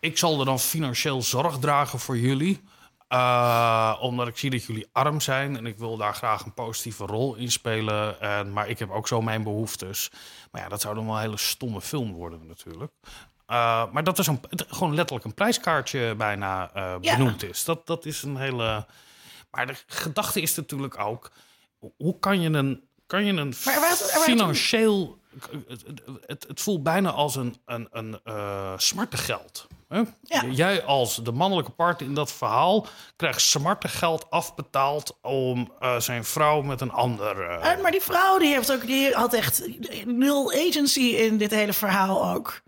ik 0.00 0.18
zal 0.18 0.38
er 0.38 0.44
dan 0.44 0.58
financieel 0.60 1.22
zorg 1.22 1.58
dragen 1.58 1.98
voor 1.98 2.18
jullie... 2.18 2.60
eh, 3.08 3.96
omdat 4.00 4.28
ik 4.28 4.38
zie 4.38 4.50
dat 4.50 4.64
jullie 4.64 4.86
arm 4.92 5.20
zijn... 5.20 5.56
en 5.56 5.66
ik 5.66 5.78
wil 5.78 5.96
daar 5.96 6.14
graag 6.14 6.44
een 6.44 6.54
positieve 6.54 7.06
rol 7.06 7.34
in 7.34 7.50
spelen. 7.52 8.20
En, 8.20 8.52
maar 8.52 8.68
ik 8.68 8.78
heb 8.78 8.90
ook 8.90 9.08
zo 9.08 9.22
mijn 9.22 9.42
behoeftes. 9.42 10.10
Maar 10.50 10.62
ja, 10.62 10.68
dat 10.68 10.80
zou 10.80 10.94
dan 10.94 11.06
wel 11.06 11.14
een 11.14 11.20
hele 11.20 11.36
stomme 11.36 11.80
film 11.80 12.12
worden 12.12 12.46
natuurlijk. 12.46 12.92
Eh, 13.46 13.84
maar 13.92 14.04
dat 14.04 14.18
is 14.18 14.26
het- 14.26 14.64
gewoon 14.68 14.94
letterlijk 14.94 15.24
een 15.26 15.34
prijskaartje 15.34 16.14
bijna 16.14 16.70
Ja. 16.74 17.16
benoemd 17.16 17.42
is. 17.42 17.64
Dat, 17.64 17.86
dat 17.86 18.04
is 18.04 18.22
een 18.22 18.36
hele... 18.36 18.86
Maar 19.50 19.66
de 19.66 19.74
gedachte 19.86 20.40
is 20.40 20.54
natuurlijk 20.54 20.98
ook... 20.98 21.30
hoe 21.96 22.18
kan 22.18 22.40
je 22.40 22.48
een, 22.50 22.88
kan 23.06 23.24
je 23.24 23.32
een 23.32 23.54
Maar 23.64 23.80
waar 23.80 23.90
het- 23.90 24.00
waar 24.00 24.10
het- 24.12 24.22
financieel... 24.22 25.18
Het, 25.68 25.84
het, 26.26 26.44
het 26.48 26.60
voelt 26.60 26.82
bijna 26.82 27.10
als 27.10 27.36
een, 27.36 27.56
een, 27.64 27.88
een 27.90 28.20
eh 28.24 28.72
smartengeld. 28.76 29.66
Ja. 29.88 30.44
Jij 30.50 30.84
als 30.84 31.16
de 31.22 31.32
mannelijke 31.32 31.70
partner 31.70 32.08
in 32.08 32.14
dat 32.14 32.32
verhaal... 32.32 32.86
krijgt 33.16 33.40
smartengeld 33.40 34.30
afbetaald 34.30 35.16
om 35.22 35.72
eh, 35.80 35.98
zijn 35.98 36.24
vrouw 36.24 36.62
met 36.62 36.80
een 36.80 36.90
ander... 36.90 37.40
eh, 37.40 37.70
En, 37.70 37.80
maar 37.80 37.90
die 37.90 38.02
vrouw 38.02 38.38
die 38.38 38.52
heeft 38.52 38.72
ook, 38.72 38.86
die 38.86 39.12
had 39.12 39.32
echt 39.32 39.68
nul 40.04 40.52
agency 40.52 41.00
in 41.00 41.36
dit 41.36 41.50
hele 41.50 41.72
verhaal 41.72 42.34
ook. 42.34 42.60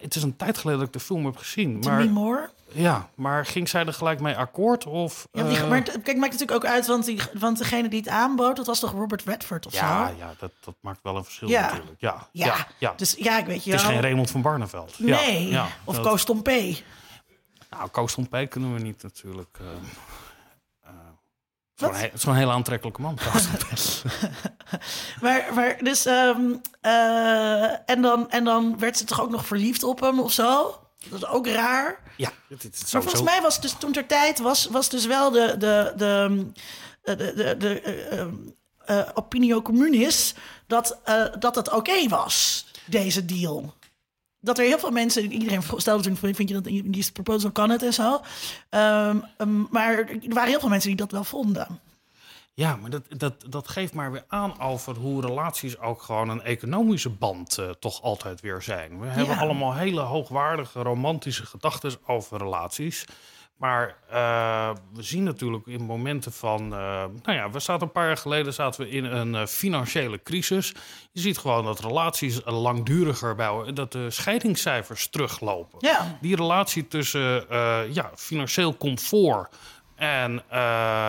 het 0.00 0.14
is 0.16 0.22
een 0.22 0.36
tijd 0.36 0.58
geleden 0.58 0.78
dat 0.78 0.88
ik 0.88 0.94
de 1.00 1.06
film 1.06 1.24
heb 1.24 1.36
gezien. 1.36 1.78
Maar, 1.78 2.08
Moore. 2.08 2.50
Ja, 2.72 3.08
maar 3.14 3.46
ging 3.46 3.68
zij 3.68 3.86
er 3.86 3.92
gelijk 3.92 4.20
mee 4.20 4.36
akkoord? 4.36 4.86
Of, 4.86 5.28
Ja, 5.32 5.42
die, 5.42 5.56
eh, 5.58 5.68
maar 5.68 5.78
het, 5.78 5.90
kijk, 6.02 6.16
maakt 6.16 6.32
natuurlijk 6.32 6.64
ook 6.64 6.70
uit, 6.70 6.86
want, 6.86 7.04
die, 7.04 7.20
want 7.32 7.58
degene 7.58 7.88
die 7.88 7.98
het 7.98 8.08
aanbood, 8.08 8.56
dat 8.56 8.66
was 8.66 8.80
toch 8.80 8.92
Robert 8.92 9.22
Redford 9.24 9.66
of 9.66 9.72
ja, 9.72 10.08
zo? 10.08 10.14
ja 10.18 10.34
dat, 10.38 10.50
dat 10.64 10.74
maakt 10.80 10.98
wel 11.02 11.16
een 11.16 11.24
verschil 11.24 11.48
Ja. 11.48 11.60
natuurlijk. 11.62 12.00
Ja, 12.00 12.28
Ja, 12.32 12.46
ja, 12.46 12.66
ja. 12.78 12.92
dus 12.96 13.14
ja, 13.18 13.38
ik 13.38 13.46
weet 13.46 13.64
je 13.64 13.70
het 13.70 13.80
is 13.80 13.86
wel. 13.86 13.94
geen 13.94 14.02
Raymond 14.02 14.30
van 14.30 14.42
Barneveld. 14.42 14.98
Nee, 14.98 15.48
ja, 15.48 15.66
of 15.84 15.94
dat- 15.94 16.04
Koos 16.06 16.24
Tompé. 16.24 16.76
Nou, 17.70 17.88
Koos 17.90 18.16
Peek 18.30 18.50
kunnen 18.50 18.74
we 18.74 18.80
niet 18.80 19.02
natuurlijk. 19.02 19.58
eh, 19.60 19.66
eh, 20.82 20.90
het 22.02 22.14
is 22.14 22.22
he- 22.24 22.30
een 22.30 22.36
hele 22.36 22.52
aantrekkelijke 22.52 23.00
man. 23.00 23.18
Maar, 25.20 25.46
maar 25.54 25.76
dus, 25.82 26.06
ehm, 26.06 26.40
eh, 26.80 27.90
en, 27.90 28.02
dan, 28.02 28.30
en 28.30 28.44
dan 28.44 28.78
werd 28.78 28.96
ze 28.98 29.04
toch 29.04 29.20
ook 29.20 29.30
nog 29.30 29.46
verliefd 29.46 29.82
op 29.82 30.00
hem 30.00 30.20
of 30.20 30.32
zo? 30.32 30.78
Dat 31.08 31.22
is 31.22 31.26
ook 31.26 31.46
raar. 31.46 32.00
ja, 32.16 32.32
het, 32.48 32.62
het 32.62 32.74
is 32.74 32.92
Maar 32.92 33.02
volgens 33.02 33.22
mij 33.22 33.40
was 33.40 33.60
dus 33.60 33.74
toen 33.78 33.92
ter 33.92 34.06
tijd 34.06 34.38
was, 34.38 34.66
was 34.66 34.88
dus 34.88 35.06
wel 35.06 35.30
de, 35.30 35.54
de, 35.58 35.92
de, 35.96 36.46
de, 37.02 37.16
de, 37.16 37.34
de, 37.34 37.56
de 37.56 37.80
eh, 37.80 38.20
eh, 38.20 38.28
eh, 38.88 39.08
opinio 39.14 39.62
communis 39.62 40.34
dat, 40.66 40.98
eh, 41.04 41.24
dat 41.38 41.54
het 41.54 41.72
oké 41.72 42.08
was, 42.08 42.66
deze 42.86 43.24
deal. 43.24 43.74
Dat 44.40 44.58
er 44.58 44.64
heel 44.64 44.78
veel 44.78 44.90
mensen, 44.90 45.32
iedereen 45.32 45.62
stelde 45.76 46.02
toen, 46.02 46.16
vind 46.16 46.48
je 46.48 46.54
dat 46.54 46.66
in 46.66 46.90
die 46.90 47.12
proposal 47.12 47.50
kan 47.50 47.70
het 47.70 47.82
en 47.82 47.94
zo. 47.94 48.20
Ehm, 48.68 49.18
ehm, 49.36 49.60
maar 49.70 49.98
er 49.98 50.20
waren 50.28 50.48
heel 50.48 50.60
veel 50.60 50.68
mensen 50.68 50.88
die 50.88 50.98
dat 50.98 51.10
wel 51.10 51.24
vonden. 51.24 51.80
Ja, 52.58 52.76
maar 52.76 52.90
dat, 52.90 53.02
dat, 53.08 53.44
dat 53.48 53.68
geeft 53.68 53.94
maar 53.94 54.12
weer 54.12 54.24
aan 54.28 54.60
over 54.60 54.96
hoe 54.96 55.20
relaties 55.20 55.78
ook 55.78 56.02
gewoon 56.02 56.28
een 56.28 56.42
economische 56.42 57.10
band 57.10 57.58
eh, 57.58 57.70
toch 57.70 58.02
altijd 58.02 58.40
weer 58.40 58.62
zijn. 58.62 59.00
We 59.00 59.06
hebben 59.06 59.36
allemaal 59.36 59.74
hele 59.74 60.00
hoogwaardige 60.00 60.82
romantische 60.82 61.46
gedachten 61.46 61.92
over 62.06 62.38
relaties. 62.38 63.04
Maar 63.56 63.96
eh, 64.10 64.70
we 64.92 65.02
zien 65.02 65.22
natuurlijk 65.22 65.66
in 65.66 65.82
momenten 65.82 66.32
van... 66.32 66.60
eh, 66.60 67.04
nou 67.22 67.36
ja, 67.36 67.50
we 67.50 67.58
zaten 67.58 67.86
een 67.86 67.92
paar 67.92 68.06
jaar 68.06 68.16
geleden 68.16 68.54
zaten 68.54 68.80
we 68.80 68.90
in 68.90 69.04
een 69.04 69.48
financiële 69.48 70.22
crisis. 70.22 70.74
Je 71.12 71.20
ziet 71.20 71.38
gewoon 71.38 71.64
dat 71.64 71.80
relaties 71.80 72.40
langduriger 72.44 73.34
bij 73.34 73.72
dat 73.74 73.92
de 73.92 74.10
scheidingscijfers 74.10 75.08
teruglopen. 75.08 75.78
Ja. 75.80 76.18
Die 76.20 76.36
relatie 76.36 76.88
tussen 76.88 77.46
ja, 77.92 78.10
financieel 78.14 78.76
comfort 78.76 79.56
en, 79.94 80.50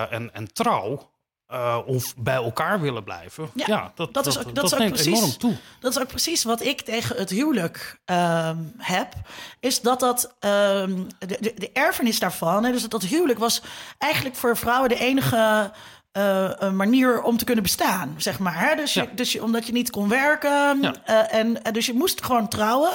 en, 0.10 0.34
en 0.34 0.54
trouw... 0.54 1.10
eh, 1.50 1.78
of 1.86 2.14
bij 2.18 2.34
elkaar 2.36 2.82
willen 2.82 3.04
blijven. 3.04 3.50
Ja, 3.54 3.66
Ja, 3.68 3.92
dat, 3.96 4.14
dat 4.14 4.28
is 4.28 4.38
ook- 4.40 4.56
dat 4.56 4.64
is 4.66 4.74
ook 4.74 4.88
precies- 4.88 5.18
enorm 5.18 5.38
toe. 5.38 5.56
Dat 5.80 5.92
is 5.96 6.00
ook 6.02 6.08
precies 6.08 6.44
wat 6.44 6.62
ik 6.62 6.82
tegen 6.82 7.16
het 7.16 7.30
huwelijk 7.30 8.00
ehm, 8.06 8.58
heb. 8.78 9.14
Is 9.60 9.82
dat 9.82 10.00
dat 10.00 10.36
ehm, 10.40 10.96
de, 11.20 11.38
de, 11.40 11.54
de 11.56 11.70
erfenis 11.74 12.20
daarvan. 12.20 12.64
Hè, 12.64 12.72
dus 12.72 12.82
dat, 12.82 12.92
dat 12.92 13.04
huwelijk 13.04 13.40
was 13.40 13.62
eigenlijk 13.98 14.36
voor 14.36 14.58
vrouwen 14.58 14.90
de 14.90 14.98
enige. 15.00 15.72
eh, 16.12 16.72
manier 16.72 17.22
om 17.22 17.38
te 17.38 17.46
kunnen 17.46 17.64
bestaan, 17.64 18.14
zeg 18.18 18.40
maar. 18.40 18.76
Dus, 18.76 18.94
je, 18.94 19.02
Ja. 19.02 19.08
dus 19.16 19.32
je, 19.32 19.44
omdat 19.44 19.66
je 19.66 19.72
niet 19.72 19.90
kon 19.90 20.10
werken. 20.10 20.82
Ja. 20.82 20.94
eh, 21.06 21.40
en, 21.40 21.58
dus 21.72 21.86
je 21.86 21.94
moest 21.94 22.24
gewoon 22.26 22.48
trouwen. 22.48 22.92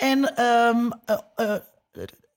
En 0.00 0.36
ehm, 0.36 0.90
eh, 1.04 1.16
eh, 1.36 1.54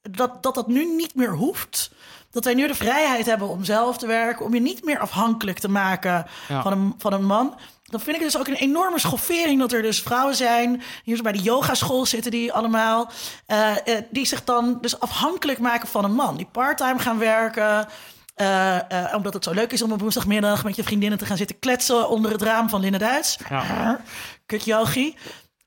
dat, 0.02 0.44
dat 0.44 0.56
dat 0.56 0.68
nu 0.68 0.86
niet 0.96 1.16
meer 1.16 1.32
hoeft. 1.34 1.92
Dat 2.34 2.44
wij 2.44 2.54
nu 2.54 2.68
de 2.68 2.76
vrijheid 2.76 3.26
hebben 3.26 3.48
om 3.50 3.64
zelf 3.64 3.98
te 3.98 4.08
werken, 4.08 4.46
om 4.46 4.54
je 4.54 4.62
niet 4.62 4.86
meer 4.86 5.00
afhankelijk 5.00 5.60
te 5.60 5.70
maken 5.70 6.26
Ja. 6.48 6.62
van, 6.62 6.72
een, 6.72 6.94
van 6.98 7.14
een 7.14 7.26
man. 7.26 7.56
Dan 7.84 8.00
vind 8.00 8.16
ik 8.16 8.24
het 8.24 8.32
dus 8.32 8.42
ook 8.42 8.48
een 8.48 8.54
enorme 8.70 9.00
schoffering 9.00 9.60
dat 9.60 9.72
er 9.72 9.82
dus 9.82 10.02
vrouwen 10.02 10.36
zijn, 10.36 10.82
hier 11.04 11.22
bij 11.22 11.32
de 11.32 11.42
yogaschool 11.42 12.06
zitten 12.06 12.32
die 12.32 12.54
allemaal, 12.54 13.12
eh, 13.46 13.72
eh, 13.72 14.04
die 14.12 14.26
zich 14.26 14.44
dan 14.44 14.78
dus 14.82 15.00
afhankelijk 15.00 15.60
maken 15.60 15.88
van 15.88 16.04
een 16.04 16.14
man. 16.16 16.38
Die 16.38 16.48
parttime 16.52 17.00
gaan 17.00 17.18
werken, 17.18 17.88
eh, 18.36 18.78
omdat 19.16 19.34
het 19.34 19.44
zo 19.44 19.52
leuk 19.52 19.72
is 19.72 19.82
om 19.82 19.92
op 19.92 20.00
woensdagmiddag 20.02 20.64
met 20.64 20.76
je 20.76 20.84
vriendinnen 20.84 21.18
te 21.20 21.26
gaan 21.26 21.38
zitten 21.38 21.60
kletsen 21.60 22.10
onder 22.10 22.32
het 22.32 22.42
raam 22.42 22.70
van 22.70 22.80
Linne 22.82 22.98
Duits. 22.98 23.38
Ja. 23.50 24.00
Kut 24.46 24.66
yogi. 24.66 25.16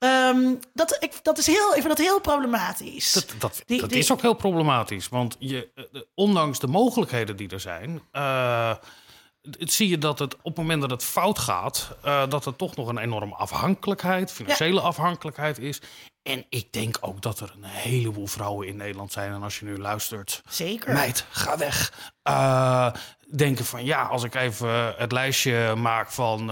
Ehm, 0.07 0.55
dat, 0.75 0.97
ik, 1.01 1.13
dat 1.23 1.39
is 1.39 1.47
heel, 1.47 1.69
ik 1.69 1.83
vind 1.83 1.89
dat 1.89 1.99
heel 2.07 2.21
problematisch. 2.21 3.13
Dat, 3.13 3.27
dat, 3.39 3.63
Die- 3.67 3.81
dat 3.81 3.91
die- 3.91 3.99
is 3.99 4.13
ook 4.13 4.23
heel 4.23 4.35
problematisch. 4.35 5.09
Want 5.09 5.37
je, 5.39 5.69
eh, 5.75 6.01
ondanks 6.15 6.59
de 6.59 6.67
mogelijkheden 6.67 7.37
die 7.37 7.49
er 7.49 7.61
zijn, 7.61 8.01
eh, 8.13 8.75
het, 9.59 9.73
zie 9.73 9.89
je 9.89 9.99
dat 9.99 10.19
het 10.19 10.35
op 10.37 10.45
het 10.45 10.57
moment 10.57 10.81
dat 10.81 10.91
het 10.91 11.05
fout 11.05 11.39
gaat, 11.39 11.89
eh, 12.03 12.23
dat 12.29 12.47
er 12.47 12.57
toch 12.57 12.77
nog 12.77 12.89
een 12.89 12.99
enorme 12.99 13.35
afhankelijkheid, 13.35 14.33
financiële 14.33 14.81
afhankelijkheid 14.81 15.59
is. 15.59 15.81
En 16.23 16.45
ik 16.49 16.73
denk 16.73 16.97
ook 17.01 17.23
dat 17.23 17.41
er 17.41 17.53
een 17.57 17.65
heleboel 17.65 18.27
vrouwen 18.27 18.67
in 18.69 18.77
Nederland 18.77 19.13
zijn. 19.13 19.33
En 19.33 19.43
als 19.43 19.59
je 19.59 19.65
nu 19.65 19.79
luistert, 19.79 20.43
Zeker. 20.49 20.93
meid, 20.93 21.25
ga 21.31 21.59
weg. 21.59 21.93
Denken 23.37 23.65
van 23.65 23.85
ja, 23.85 24.03
als 24.03 24.23
ik 24.25 24.35
even 24.35 24.95
het 24.97 25.13
lijstje 25.13 25.75
maak 25.75 26.11
van. 26.11 26.51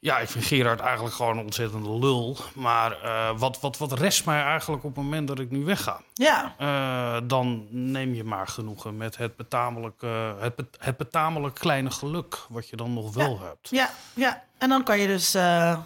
Ja, 0.00 0.18
ik 0.18 0.28
vind 0.28 0.44
Gerard 0.44 0.80
eigenlijk 0.80 1.14
gewoon 1.14 1.38
een 1.38 1.44
ontzettende 1.44 1.98
lul. 1.98 2.36
Maar 2.54 3.02
eh, 3.02 3.38
wat, 3.38 3.60
wat, 3.60 3.78
wat 3.78 3.92
rest 3.92 4.24
mij 4.24 4.42
eigenlijk 4.42 4.84
op 4.84 4.94
het 4.96 5.04
moment 5.04 5.28
dat 5.28 5.38
ik 5.38 5.50
nu 5.50 5.64
wegga? 5.64 6.00
Ja, 6.14 6.54
Eh, 6.58 7.20
dan 7.28 7.66
neem 7.70 8.14
je 8.14 8.24
maar 8.24 8.48
genoegen 8.48 8.96
met 8.96 9.16
het 9.16 9.36
betamelijk, 9.36 10.02
het, 10.38 10.54
be- 10.56 10.66
het 10.78 10.96
betamelijk 10.96 11.54
kleine 11.54 11.90
geluk 11.90 12.38
wat 12.48 12.68
je 12.68 12.76
dan 12.76 12.94
nog 12.94 13.14
wel 13.14 13.40
hebt. 13.40 13.68
ja, 13.70 13.90
ja. 14.14 14.44
En 14.58 14.68
dan 14.68 14.84
kan 14.84 14.98
je 14.98 15.06
dus 15.06 15.34
eh, 15.34 15.78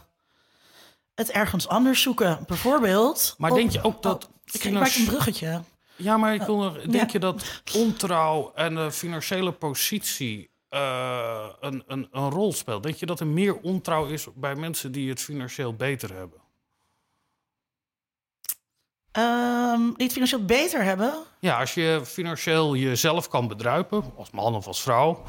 het 1.15 1.31
ergens 1.31 1.69
anders 1.69 2.03
zoeken. 2.03 2.45
Bijvoorbeeld. 2.47 3.35
Maar 3.39 3.51
op- 3.51 3.57
denk 3.57 3.71
je 3.71 3.83
ook 3.83 4.03
dat 4.03 4.25
oh, 4.25 4.31
ik, 4.45 4.55
ik 4.55 4.61
finans- 4.61 4.89
maak 4.89 4.99
een 4.99 5.05
bruggetje. 5.13 5.63
Ja, 5.97 6.17
maar 6.17 6.35
ik 6.35 6.43
wil 6.43 6.57
nog, 6.57 6.75
denk 6.81 6.95
ja. 6.95 7.07
je 7.13 7.19
dat 7.19 7.63
ontrouw 7.77 8.53
en 8.55 8.75
de 8.75 8.93
financiële 8.93 9.53
positie 9.53 10.51
eh, 10.73 11.49
een, 11.61 11.83
een, 11.87 12.09
een 12.11 12.31
rol 12.31 12.53
speelt? 12.53 12.83
Denk 12.83 12.97
je 12.97 13.07
dat 13.07 13.21
er 13.21 13.27
meer 13.27 13.61
ontrouw 13.61 14.07
is 14.07 14.27
bij 14.35 14.55
mensen 14.55 14.93
die 14.93 15.09
het 15.09 15.21
financieel 15.21 15.75
beter 15.75 16.15
hebben? 16.15 16.41
Ehm, 19.11 19.81
die 19.81 20.05
het 20.05 20.13
financieel 20.13 20.45
beter 20.45 20.83
hebben. 20.83 21.15
Ja, 21.41 21.61
als 21.61 21.75
je 21.75 22.01
financieel 22.05 22.77
jezelf 22.77 23.29
kan 23.29 23.49
bedruipen, 23.49 24.13
als 24.17 24.31
man 24.31 24.55
of 24.55 24.67
als 24.67 24.83
vrouw, 24.83 25.23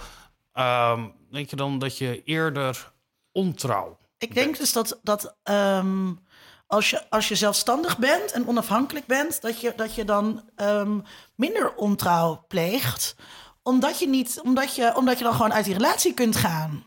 ehm, 0.53 1.07
denk 1.31 1.49
je 1.49 1.55
dan 1.55 1.79
dat 1.79 1.97
je 1.97 2.23
eerder 2.23 2.93
ontrouw. 3.31 3.97
Ik 4.17 4.33
denk 4.33 4.57
dus 4.57 4.73
dat, 4.73 4.99
dat 5.01 5.37
ehm, 5.43 6.11
als, 6.67 6.89
je, 6.89 7.09
als 7.09 7.27
je 7.27 7.35
zelfstandig 7.35 7.97
bent 7.97 8.31
en 8.31 8.47
onafhankelijk 8.47 9.05
bent, 9.05 9.41
dat 9.41 9.61
je, 9.61 9.73
dat 9.75 9.95
je 9.95 10.05
dan 10.05 10.49
minder 11.35 11.75
ontrouw 11.75 12.45
pleegt. 12.47 13.15
Omdat 13.63 13.99
je, 13.99 14.07
niet, 14.07 14.39
omdat, 14.43 14.75
je, 14.75 14.95
omdat 14.95 15.17
je 15.17 15.23
dan 15.23 15.33
gewoon 15.33 15.53
uit 15.53 15.65
die 15.65 15.73
relatie 15.73 16.13
kunt 16.13 16.35
gaan. 16.35 16.83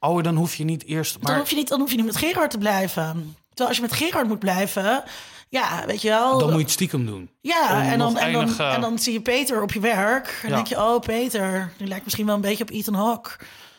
Oh, 0.00 0.22
dan 0.22 0.36
hoef 0.36 0.54
je 0.54 0.64
niet 0.64 0.84
eerst. 0.84 1.12
Dan, 1.12 1.22
Maar 1.22 1.38
hoef 1.38 1.50
je 1.50 1.56
niet, 1.56 1.68
dan 1.68 1.80
hoef 1.80 1.90
je 1.90 1.96
niet 1.96 2.04
met 2.06 2.16
Gerard 2.16 2.50
te 2.50 2.58
blijven. 2.58 3.36
Terwijl 3.48 3.68
als 3.68 3.76
je 3.76 3.82
met 3.82 3.92
Gerard 3.92 4.28
moet 4.28 4.38
blijven, 4.38 5.02
ja, 5.48 5.86
weet 5.86 6.02
je 6.02 6.08
wel. 6.08 6.38
dan 6.38 6.46
moet 6.48 6.56
je 6.56 6.62
het 6.62 6.70
stiekem 6.72 7.06
doen. 7.06 7.30
Ja, 7.40 7.82
en 7.82 7.98
dan, 7.98 8.16
en, 8.16 8.32
dan, 8.32 8.58
en 8.58 8.80
dan 8.80 8.98
zie 8.98 9.12
je 9.12 9.20
Peter 9.20 9.62
op 9.62 9.72
je 9.72 9.80
werk. 9.80 10.40
En 10.42 10.48
Ja. 10.48 10.54
denk 10.54 10.66
je, 10.66 10.76
oh 10.76 11.00
Peter, 11.00 11.72
die 11.76 11.86
lijkt 11.86 12.04
misschien 12.04 12.26
wel 12.26 12.34
een 12.34 12.40
beetje 12.40 12.62
op 12.62 12.70
Ethan 12.70 12.94
Hawke. 12.94 13.30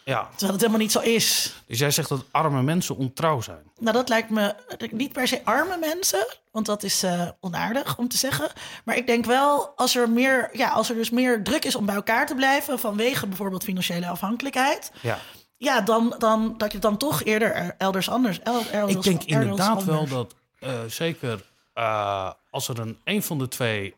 Ja. 0.10 0.28
Terwijl 0.30 0.52
het 0.52 0.60
helemaal 0.62 0.82
niet 0.82 0.92
zo 0.92 1.00
is. 1.00 1.56
Dus 1.68 1.80
jij 1.80 1.92
zegt 1.92 2.10
dat 2.10 2.26
arme 2.32 2.62
mensen 2.62 2.96
ontrouw 2.98 3.42
zijn. 3.42 3.72
Nou, 3.80 3.94
dat 3.96 4.10
lijkt 4.10 4.30
me 4.30 4.56
niet 4.92 5.14
per 5.14 5.28
se 5.28 5.46
arme 5.46 5.78
mensen, 5.78 6.28
want 6.52 6.66
dat 6.66 6.84
is 6.84 7.04
eh, 7.04 7.28
onaardig 7.40 7.98
om 7.98 8.08
te 8.08 8.18
zeggen. 8.18 8.50
Maar 8.86 8.98
ik 8.98 9.08
denk 9.08 9.26
wel, 9.26 9.68
als 9.76 9.96
er, 9.96 10.10
meer, 10.10 10.50
ja, 10.54 10.70
als 10.70 10.90
er 10.90 10.96
dus 10.96 11.10
meer 11.10 11.44
druk 11.44 11.66
is 11.66 11.76
om 11.76 11.86
bij 11.86 11.96
elkaar 11.96 12.26
te 12.28 12.36
blijven 12.36 12.80
vanwege 12.80 13.28
bijvoorbeeld 13.28 13.64
financiële 13.64 14.08
afhankelijkheid, 14.08 14.92
Ja. 15.02 15.18
ja, 15.58 15.82
dan, 15.82 16.16
dan 16.18 16.54
dat 16.58 16.72
je 16.72 16.80
dan 16.80 16.98
toch 16.98 17.24
eerder 17.24 17.54
er- 17.54 17.76
elders 17.78 18.10
anders. 18.10 18.40
El, 18.40 18.62
elders, 18.72 18.96
Ik 18.98 19.04
denk 19.04 19.22
elders 19.30 19.42
inderdaad 19.50 19.84
wel 19.84 20.08
dat 20.08 20.36
eh, 20.60 20.70
zeker 20.88 21.42
eh, 21.74 22.32
als 22.50 22.68
er 22.68 22.80
een, 22.80 22.98
een 23.04 23.24
van 23.24 23.38
de 23.38 23.48
twee 23.48 23.96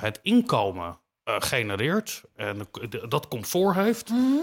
het 0.00 0.18
inkomen 0.22 0.98
genereert 1.24 2.22
en 2.36 2.68
dat 3.08 3.28
comfort 3.28 3.74
heeft, 3.76 4.08
Mhm. 4.10 4.36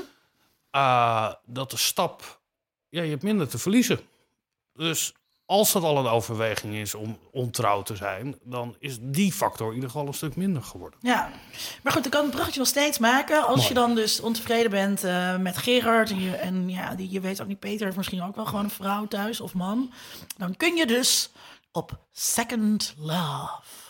Eh, 0.77 1.33
dat 1.45 1.71
de 1.71 1.77
stap, 1.77 2.41
ja, 2.89 3.01
je 3.01 3.09
hebt 3.09 3.23
minder 3.23 3.47
te 3.47 3.57
verliezen. 3.57 3.99
Dus 4.73 5.13
als 5.45 5.71
dat 5.71 5.83
al 5.83 5.97
een 5.97 6.07
overweging 6.07 6.75
is 6.75 6.95
om 6.95 7.19
ontrouw 7.31 7.81
te 7.81 7.95
zijn, 7.95 8.35
dan 8.43 8.75
is 8.79 8.97
die 9.01 9.31
factor 9.31 9.67
in 9.67 9.73
ieder 9.73 9.89
geval 9.89 10.07
een 10.07 10.13
stuk 10.13 10.35
minder 10.35 10.63
geworden. 10.63 10.99
Ja, 11.01 11.31
maar 11.83 11.93
goed, 11.93 12.05
ik 12.05 12.11
kan 12.11 12.21
het 12.21 12.31
bruggetje 12.31 12.59
wel 12.59 12.69
steeds 12.69 12.97
maken. 12.97 13.45
Als 13.45 13.55
Mooi. 13.55 13.67
je 13.67 13.73
dan 13.73 13.95
dus 13.95 14.19
ontevreden 14.19 14.71
bent 14.71 15.03
eh, 15.03 15.37
met 15.37 15.57
Gerard 15.57 16.09
en, 16.09 16.21
je, 16.21 16.35
en 16.35 16.69
ja, 16.69 16.95
die, 16.95 17.11
je 17.11 17.19
weet 17.19 17.41
ook 17.41 17.47
niet, 17.47 17.59
Peter 17.59 17.85
heeft 17.85 17.97
misschien 17.97 18.23
ook 18.23 18.35
wel 18.35 18.45
gewoon 18.45 18.63
een 18.63 18.69
vrouw 18.69 19.07
thuis 19.07 19.41
of 19.41 19.53
man. 19.53 19.93
Dan 20.37 20.55
kun 20.55 20.75
je 20.75 20.85
dus 20.85 21.31
op 21.71 22.05
Second 22.11 22.93
Love. 22.97 23.87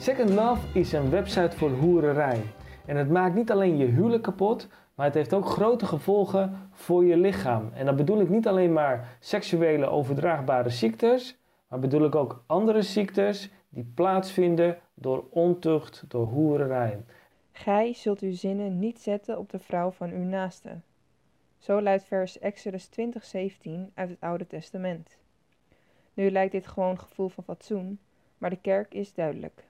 Second 0.00 0.30
Love 0.30 0.78
is 0.78 0.92
een 0.92 1.10
website 1.10 1.56
voor 1.56 1.70
hoererij. 1.70 2.42
En 2.86 2.96
het 2.96 3.10
maakt 3.10 3.34
niet 3.34 3.50
alleen 3.50 3.76
je 3.76 3.84
huwelijk 3.84 4.22
kapot, 4.22 4.68
maar 4.94 5.06
het 5.06 5.14
heeft 5.14 5.34
ook 5.34 5.46
grote 5.46 5.86
gevolgen 5.86 6.68
voor 6.72 7.04
je 7.04 7.16
lichaam. 7.16 7.70
En 7.74 7.86
dan 7.86 7.96
bedoel 7.96 8.20
ik 8.20 8.28
niet 8.28 8.46
alleen 8.46 8.72
maar 8.72 9.16
seksuele 9.18 9.86
overdraagbare 9.86 10.68
ziektes, 10.68 11.38
maar 11.68 11.78
bedoel 11.78 12.04
ik 12.04 12.14
ook 12.14 12.42
andere 12.46 12.82
ziektes 12.82 13.50
die 13.68 13.92
plaatsvinden 13.94 14.78
door 14.94 15.24
ontucht, 15.30 16.04
door 16.08 16.26
hoererij. 16.26 17.04
Gij 17.52 17.92
zult 17.94 18.20
uw 18.20 18.34
zinnen 18.34 18.78
niet 18.78 19.00
zetten 19.00 19.38
op 19.38 19.50
de 19.50 19.58
vrouw 19.58 19.90
van 19.90 20.10
uw 20.10 20.24
naaste. 20.24 20.80
Zo 21.58 21.82
luidt 21.82 22.04
vers 22.04 22.38
Exodus 22.38 22.88
20:17 22.88 23.70
uit 23.94 24.08
het 24.08 24.20
Oude 24.20 24.46
Testament. 24.46 25.16
Nu 26.14 26.30
lijkt 26.30 26.52
dit 26.52 26.66
gewoon 26.66 26.98
gevoel 26.98 27.28
van 27.28 27.44
fatsoen, 27.44 27.98
maar 28.38 28.50
de 28.50 28.60
kerk 28.60 28.94
is 28.94 29.14
duidelijk. 29.14 29.68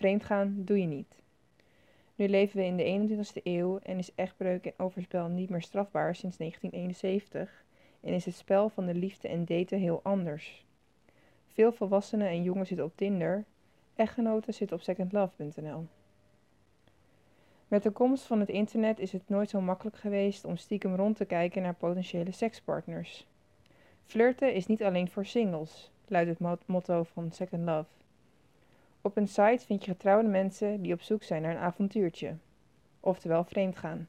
Vreemdgaan 0.00 0.54
doe 0.64 0.80
je 0.80 0.86
niet. 0.86 1.22
Nu 2.14 2.28
leven 2.28 2.56
we 2.56 2.64
in 2.64 2.76
de 2.76 3.16
21ste 3.24 3.42
eeuw 3.42 3.78
en 3.78 3.98
is 3.98 4.14
echtbreuk 4.14 4.66
en 4.66 4.72
overspel 4.76 5.28
niet 5.28 5.50
meer 5.50 5.62
strafbaar 5.62 6.14
sinds 6.14 6.36
1971 6.36 7.64
en 8.00 8.12
is 8.12 8.24
het 8.24 8.34
spel 8.34 8.68
van 8.68 8.86
de 8.86 8.94
liefde 8.94 9.28
en 9.28 9.44
daten 9.44 9.78
heel 9.78 10.00
anders. 10.02 10.66
Veel 11.46 11.72
volwassenen 11.72 12.28
en 12.28 12.42
jongen 12.42 12.66
zitten 12.66 12.86
op 12.86 12.96
Tinder, 12.96 13.44
echtgenoten 13.94 14.54
zitten 14.54 14.76
op 14.76 14.82
secondlove.nl. 14.82 15.86
Met 17.68 17.82
de 17.82 17.90
komst 17.90 18.24
van 18.24 18.40
het 18.40 18.48
internet 18.48 18.98
is 18.98 19.12
het 19.12 19.28
nooit 19.28 19.50
zo 19.50 19.60
makkelijk 19.60 19.96
geweest 19.96 20.44
om 20.44 20.56
stiekem 20.56 20.94
rond 20.94 21.16
te 21.16 21.24
kijken 21.24 21.62
naar 21.62 21.74
potentiële 21.74 22.32
sekspartners. 22.32 23.26
Flirten 24.04 24.54
is 24.54 24.66
niet 24.66 24.82
alleen 24.82 25.10
voor 25.10 25.26
singles, 25.26 25.90
luidt 26.06 26.28
het 26.28 26.38
mot- 26.38 26.66
motto 26.66 27.02
van 27.02 27.32
Second 27.32 27.64
Love. 27.64 27.99
Op 29.02 29.16
een 29.16 29.28
site 29.28 29.64
vind 29.66 29.84
je 29.84 29.90
getrouwde 29.90 30.28
mensen 30.28 30.82
die 30.82 30.92
op 30.92 31.00
zoek 31.00 31.22
zijn 31.22 31.42
naar 31.42 31.50
een 31.50 31.62
avontuurtje, 31.62 32.36
oftewel 33.00 33.44
vreemdgaan. 33.44 34.08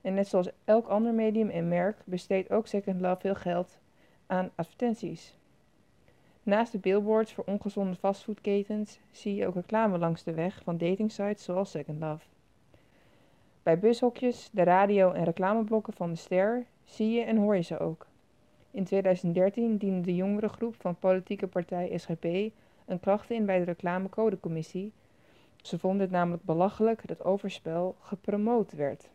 En 0.00 0.14
net 0.14 0.28
zoals 0.28 0.48
elk 0.64 0.86
ander 0.86 1.14
medium 1.14 1.48
en 1.50 1.68
merk 1.68 1.96
besteedt 2.04 2.50
ook 2.50 2.66
Second 2.66 3.00
Love 3.00 3.20
veel 3.20 3.34
geld 3.34 3.78
aan 4.26 4.50
advertenties. 4.54 5.34
Naast 6.42 6.72
de 6.72 6.78
billboards 6.78 7.32
voor 7.32 7.44
ongezonde 7.44 7.96
fastfoodketens 7.96 8.98
zie 9.10 9.34
je 9.34 9.46
ook 9.46 9.54
reclame 9.54 9.98
langs 9.98 10.22
de 10.22 10.32
weg 10.32 10.60
van 10.62 10.78
datingsites 10.78 11.44
zoals 11.44 11.70
Second 11.70 12.00
Love. 12.00 12.24
Bij 13.62 13.78
bushokjes, 13.78 14.48
de 14.52 14.62
radio 14.62 15.12
en 15.12 15.24
reclameblokken 15.24 15.92
van 15.92 16.10
de 16.10 16.16
Ster 16.16 16.66
zie 16.84 17.10
je 17.10 17.22
en 17.22 17.36
hoor 17.36 17.56
je 17.56 17.62
ze 17.62 17.78
ook. 17.78 18.06
In 18.70 18.84
2013 18.84 19.76
diende 19.76 20.00
de 20.00 20.14
jongerengroep 20.14 20.74
van 20.78 20.98
politieke 20.98 21.46
partij 21.46 21.98
SGP 21.98 22.52
een 22.92 23.00
klacht 23.00 23.30
in 23.30 23.46
bij 23.46 23.58
de 23.58 23.64
reclamecodecommissie. 23.64 24.92
Ze 25.62 25.78
vonden 25.78 26.00
het 26.00 26.10
namelijk 26.10 26.44
belachelijk 26.44 27.06
dat 27.08 27.24
overspel 27.24 27.96
gepromoot 28.00 28.72
werd. 28.72 29.08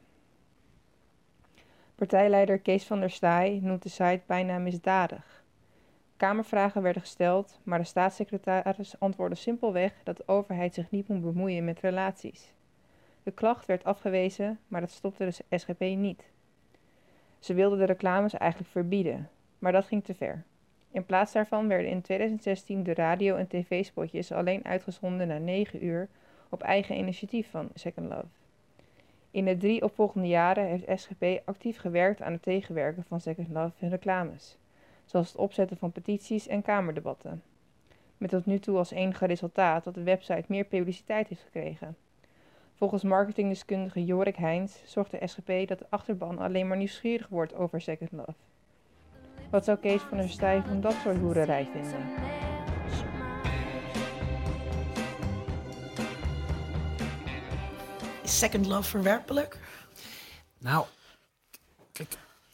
Partijleider 1.95 2.59
Kees 2.59 2.85
van 2.85 2.99
der 2.99 3.09
Staaij 3.09 3.59
noemt 3.63 3.83
de 3.83 3.89
site 3.89 4.21
bijna 4.25 4.57
misdadig. 4.57 5.43
Kamervragen 6.17 6.81
werden 6.81 7.01
gesteld, 7.01 7.59
maar 7.63 7.79
de 7.79 7.85
staatssecretaris 7.85 8.99
antwoordde 8.99 9.35
simpelweg 9.35 9.93
dat 10.03 10.17
de 10.17 10.27
overheid 10.27 10.73
zich 10.73 10.91
niet 10.91 11.07
moet 11.07 11.21
bemoeien 11.21 11.65
met 11.65 11.79
relaties. 11.79 12.53
De 13.23 13.31
klacht 13.31 13.65
werd 13.65 13.83
afgewezen, 13.83 14.59
maar 14.67 14.81
dat 14.81 14.91
stopte 14.91 15.25
de 15.25 15.57
SGP 15.57 15.79
niet. 15.79 16.23
Ze 17.39 17.53
wilden 17.53 17.77
de 17.77 17.85
reclames 17.85 18.33
eigenlijk 18.33 18.71
verbieden, 18.71 19.29
maar 19.59 19.71
dat 19.71 19.85
ging 19.85 20.03
te 20.03 20.15
ver. 20.15 20.43
In 20.97 21.05
plaats 21.05 21.31
daarvan 21.31 21.67
werden 21.67 21.89
in 21.89 22.01
2016 22.01 22.83
de 22.83 22.93
radio- 22.93 23.35
en 23.35 23.47
tv-spotjes 23.47 24.31
alleen 24.31 24.65
uitgezonden 24.65 25.27
na 25.27 25.37
9 25.37 25.85
uur 25.85 26.07
op 26.49 26.61
eigen 26.61 26.97
initiatief 26.97 27.49
van 27.49 27.69
Second 27.73 28.09
Love. 28.09 28.25
In 29.31 29.45
de 29.45 29.57
drie 29.57 29.83
opvolgende 29.83 30.27
jaren 30.27 30.65
heeft 30.65 31.01
SGP 31.01 31.41
actief 31.45 31.77
gewerkt 31.79 32.21
aan 32.21 32.31
het 32.31 32.41
tegenwerken 32.41 33.03
van 33.03 33.21
Second 33.21 33.49
Love 33.49 33.71
en 33.79 33.89
reclames, 33.89 34.57
zoals 35.05 35.27
het 35.27 35.37
opzetten 35.37 35.77
van 35.77 35.91
petities 35.91 36.47
en 36.47 36.61
kamerdebatten. 36.61 37.43
Met 38.17 38.29
tot 38.29 38.45
nu 38.45 38.59
toe 38.59 38.77
als 38.77 38.91
enige 38.91 39.25
resultaat 39.25 39.83
dat 39.83 39.93
de 39.93 40.03
website 40.03 40.45
meer 40.47 40.65
publiciteit 40.65 41.27
heeft 41.27 41.43
gekregen. 41.43 41.95
Volgens 42.73 43.03
marketingdeskundige 43.03 44.05
Jorik 44.05 44.35
Heijns 44.35 44.81
zorgt 44.85 45.11
de 45.11 45.27
SGP 45.27 45.67
dat 45.67 45.79
de 45.79 45.87
achterban 45.89 46.39
alleen 46.39 46.67
maar 46.67 46.77
nieuwsgierig 46.77 47.27
wordt 47.27 47.55
over 47.55 47.81
Second 47.81 48.11
Love. 48.11 48.46
Wat 49.49 49.65
zou 49.65 49.77
Kees 49.77 50.01
van 50.01 50.17
der 50.17 50.29
Stijl 50.29 50.63
van 50.67 50.81
dat 50.81 50.95
soort 51.03 51.17
hoererij 51.17 51.69
vinden? 51.71 52.05
Is 58.23 58.37
Second 58.37 58.65
Love 58.65 58.89
verwerpelijk? 58.89 59.57
Nou, 60.57 60.85
kijk, 61.91 62.09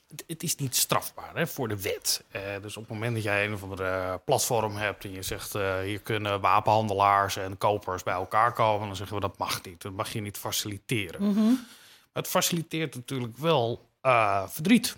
het, 0.10 0.24
het 0.28 0.44
is 0.44 0.56
niet 0.56 0.76
strafbaar 0.76 1.36
hè, 1.36 1.48
voor 1.48 1.68
de 1.68 1.82
wet. 1.82 2.24
Eh, 2.32 2.42
dus 2.62 2.78
op 2.78 2.84
het 2.84 2.92
moment 2.92 3.14
dat 3.14 3.24
jij 3.24 3.46
een 3.46 3.54
of 3.54 3.64
andere 3.64 4.22
platform 4.26 4.76
hebt 4.76 5.04
en 5.04 5.12
je 5.12 5.22
zegt 5.22 5.56
eh, 5.56 5.80
hier 5.80 6.00
kunnen 6.00 6.42
wapenhandelaars 6.42 7.38
en 7.38 7.58
kopers 7.58 8.04
bij 8.04 8.14
elkaar 8.14 8.54
komen, 8.54 8.88
dan 8.88 8.96
zeggen 8.96 9.16
we 9.16 9.22
dat 9.22 9.38
mag 9.38 9.64
niet. 9.64 9.82
Dat 9.82 9.94
mag 9.94 10.14
je 10.14 10.22
niet 10.22 10.38
faciliteren. 10.38 11.34
Maar 11.34 12.24
het 12.24 12.28
faciliteert 12.28 12.96
natuurlijk 12.96 13.38
wel 13.38 13.90
eh, 14.02 14.48
verdriet 14.48 14.96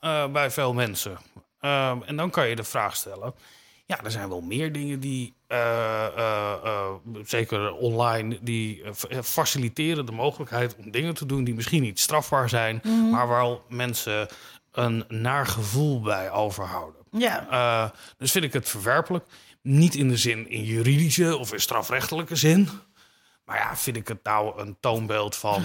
eh, 0.00 0.26
bij 0.26 0.50
veel 0.50 0.72
mensen. 0.74 1.18
Ehm, 1.60 2.02
en 2.06 2.16
dan 2.16 2.30
kan 2.30 2.48
je 2.48 2.56
de 2.56 2.64
vraag 2.64 2.96
stellen. 2.96 3.34
Ja, 3.86 4.04
er 4.04 4.10
zijn 4.10 4.28
wel 4.28 4.40
meer 4.40 4.72
dingen 4.72 5.00
die, 5.00 5.34
eh, 5.46 6.06
eh, 6.16 6.86
zeker 7.24 7.72
online, 7.72 8.38
die 8.40 8.82
fa- 8.94 9.22
faciliteren 9.22 10.06
de 10.06 10.12
mogelijkheid 10.12 10.76
om 10.76 10.90
dingen 10.90 11.14
te 11.14 11.26
doen 11.26 11.44
die 11.44 11.54
misschien 11.54 11.82
niet 11.82 12.00
strafbaar 12.00 12.48
zijn, 12.48 12.80
maar 13.10 13.26
waar 13.28 13.56
mensen 13.68 14.28
een 14.72 15.04
naar 15.08 15.46
gevoel 15.46 16.00
bij 16.00 16.30
overhouden. 16.30 17.00
Ja. 17.10 17.92
Dus 18.18 18.30
vind 18.30 18.44
ik 18.44 18.52
het 18.52 18.68
verwerpelijk. 18.68 19.26
Niet 19.62 19.94
in 19.94 20.08
de 20.08 20.16
zin 20.16 20.48
in 20.50 20.62
juridische 20.64 21.36
of 21.36 21.52
in 21.52 21.60
strafrechtelijke 21.60 22.36
zin. 22.36 22.68
Maar 23.44 23.56
ja, 23.56 23.76
vind 23.76 23.96
ik 23.96 24.08
het 24.08 24.22
nou 24.24 24.60
een 24.60 24.76
toonbeeld 24.80 25.36
van, 25.36 25.62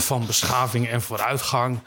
van 0.00 0.26
beschaving 0.26 0.88
en 0.88 1.02
vooruitgang? 1.02 1.78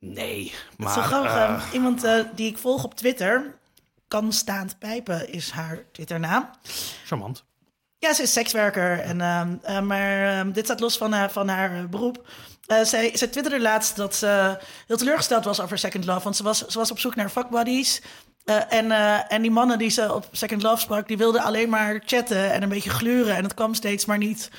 Nee. 0.00 0.54
Maar, 0.76 0.92
Zo 0.92 1.00
grappig. 1.00 1.32
eh, 1.34 1.42
eh, 1.44 1.62
iemand 1.72 2.04
eh, 2.04 2.20
die 2.34 2.50
ik 2.50 2.58
volg 2.58 2.84
op 2.84 2.94
Twitter, 2.94 3.54
kan 4.08 4.32
staand 4.32 4.78
pijpen 4.78 5.32
is 5.32 5.50
haar 5.50 5.78
Twitternaam. 5.92 6.50
charmant. 7.04 7.44
Ja, 7.98 8.12
ze 8.14 8.22
is 8.22 8.32
sekswerker. 8.32 9.00
En, 9.00 9.20
ehm, 9.20 9.54
eh, 9.62 9.80
maar 9.80 10.38
ehm, 10.38 10.52
dit 10.52 10.64
staat 10.64 10.80
los 10.80 10.96
van, 10.98 11.12
haar- 11.12 11.30
van 11.30 11.48
haar 11.48 11.88
beroep. 11.88 12.28
Zij, 12.66 13.10
zij 13.16 13.28
twitterde 13.28 13.60
laatst 13.60 13.96
dat 13.96 14.14
ze 14.14 14.58
heel 14.86 14.96
teleurgesteld 14.96 15.44
was 15.44 15.60
over 15.60 15.78
Second 15.78 16.04
Love. 16.04 16.22
Want 16.22 16.36
ze 16.36 16.42
was, 16.42 16.66
ze 16.66 16.78
was 16.78 16.90
op 16.90 16.98
zoek 16.98 17.14
naar 17.14 17.28
fuckbuddies. 17.30 18.02
En, 18.68 18.90
en 19.28 19.42
die 19.42 19.50
mannen 19.50 19.78
die 19.78 19.90
ze 19.90 20.14
op 20.14 20.28
Second 20.32 20.62
Love 20.62 20.80
sprak... 20.80 21.08
die 21.08 21.16
wilden 21.16 21.42
alleen 21.42 21.68
maar 21.68 22.02
chatten 22.06 22.52
en 22.52 22.62
een 22.62 22.68
beetje 22.68 22.90
gluren. 22.90 23.36
En 23.36 23.42
het 23.42 23.54
kwam 23.54 23.74
steeds 23.74 24.04
maar 24.04 24.18
niet 24.18 24.50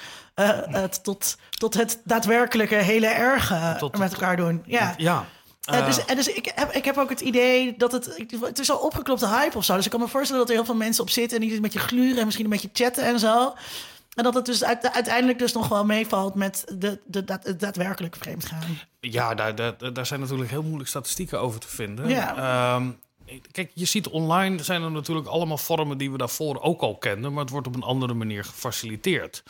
het, 0.69 1.03
tot, 1.03 1.37
tot 1.49 1.73
het 1.73 2.01
daadwerkelijke 2.03 2.75
hele 2.75 3.07
erge 3.07 3.75
Tot- 3.79 3.97
met 3.97 4.13
elkaar 4.13 4.37
doen. 4.37 4.63
Ja. 4.65 4.93
Ja. 4.97 5.25
Eh, 5.63 5.79
eh, 5.79 5.85
dus, 5.85 6.05
en 6.05 6.15
dus 6.15 6.27
ik, 6.27 6.51
heb, 6.55 6.71
ik 6.71 6.85
heb 6.85 6.97
ook 6.97 7.09
het 7.09 7.19
idee 7.21 7.73
dat 7.77 7.91
het... 7.91 8.25
Het 8.41 8.59
is 8.59 8.71
al 8.71 8.77
opgeklopte 8.77 9.27
hype 9.27 9.57
of 9.57 9.63
zo. 9.65 9.75
Dus 9.75 9.85
ik 9.85 9.91
kan 9.91 9.99
me 9.99 10.07
voorstellen 10.07 10.41
dat 10.41 10.49
er 10.49 10.55
heel 10.55 10.65
veel 10.65 10.75
mensen 10.75 11.03
op 11.03 11.09
zitten... 11.09 11.41
en 11.41 11.47
die 11.47 11.61
met 11.61 11.73
je 11.73 11.79
gluren 11.79 12.17
en 12.17 12.25
misschien 12.25 12.45
een 12.45 12.51
beetje 12.51 12.69
chatten 12.73 13.03
en 13.03 13.19
zo. 13.19 13.53
En 14.13 14.23
dat 14.23 14.33
het 14.33 14.45
dus 14.45 14.63
uit- 14.63 14.93
uiteindelijk 14.93 15.39
dus 15.39 15.53
nog 15.53 15.67
wel 15.67 15.85
meevalt... 15.85 16.35
met 16.35 16.63
de, 16.75 16.99
de, 17.05 17.23
daad- 17.23 17.45
het 17.45 17.59
daadwerkelijk 17.59 18.15
vreemdgaan. 18.15 18.77
Ja, 18.99 19.35
daar, 19.35 19.55
daar, 19.55 19.93
daar 19.93 20.05
zijn 20.05 20.19
natuurlijk 20.19 20.49
heel 20.49 20.63
moeilijk 20.63 20.89
statistieken 20.89 21.39
over 21.41 21.59
te 21.59 21.67
vinden. 21.67 22.09
Ja. 22.09 22.35
Ehm, 22.75 22.89
kijk, 23.51 23.71
je 23.73 23.85
ziet 23.85 24.07
online 24.07 24.63
zijn 24.63 24.83
er 24.83 24.91
natuurlijk 24.91 25.27
allemaal 25.27 25.57
vormen 25.57 25.97
die 25.97 26.11
we 26.11 26.17
daarvoor 26.17 26.61
ook 26.61 26.81
al 26.81 26.97
kenden, 26.97 27.33
maar 27.33 27.41
het 27.43 27.51
wordt 27.51 27.67
op 27.67 27.75
een 27.75 27.83
andere 27.83 28.13
manier 28.13 28.43
gefaciliteerd. 28.43 29.43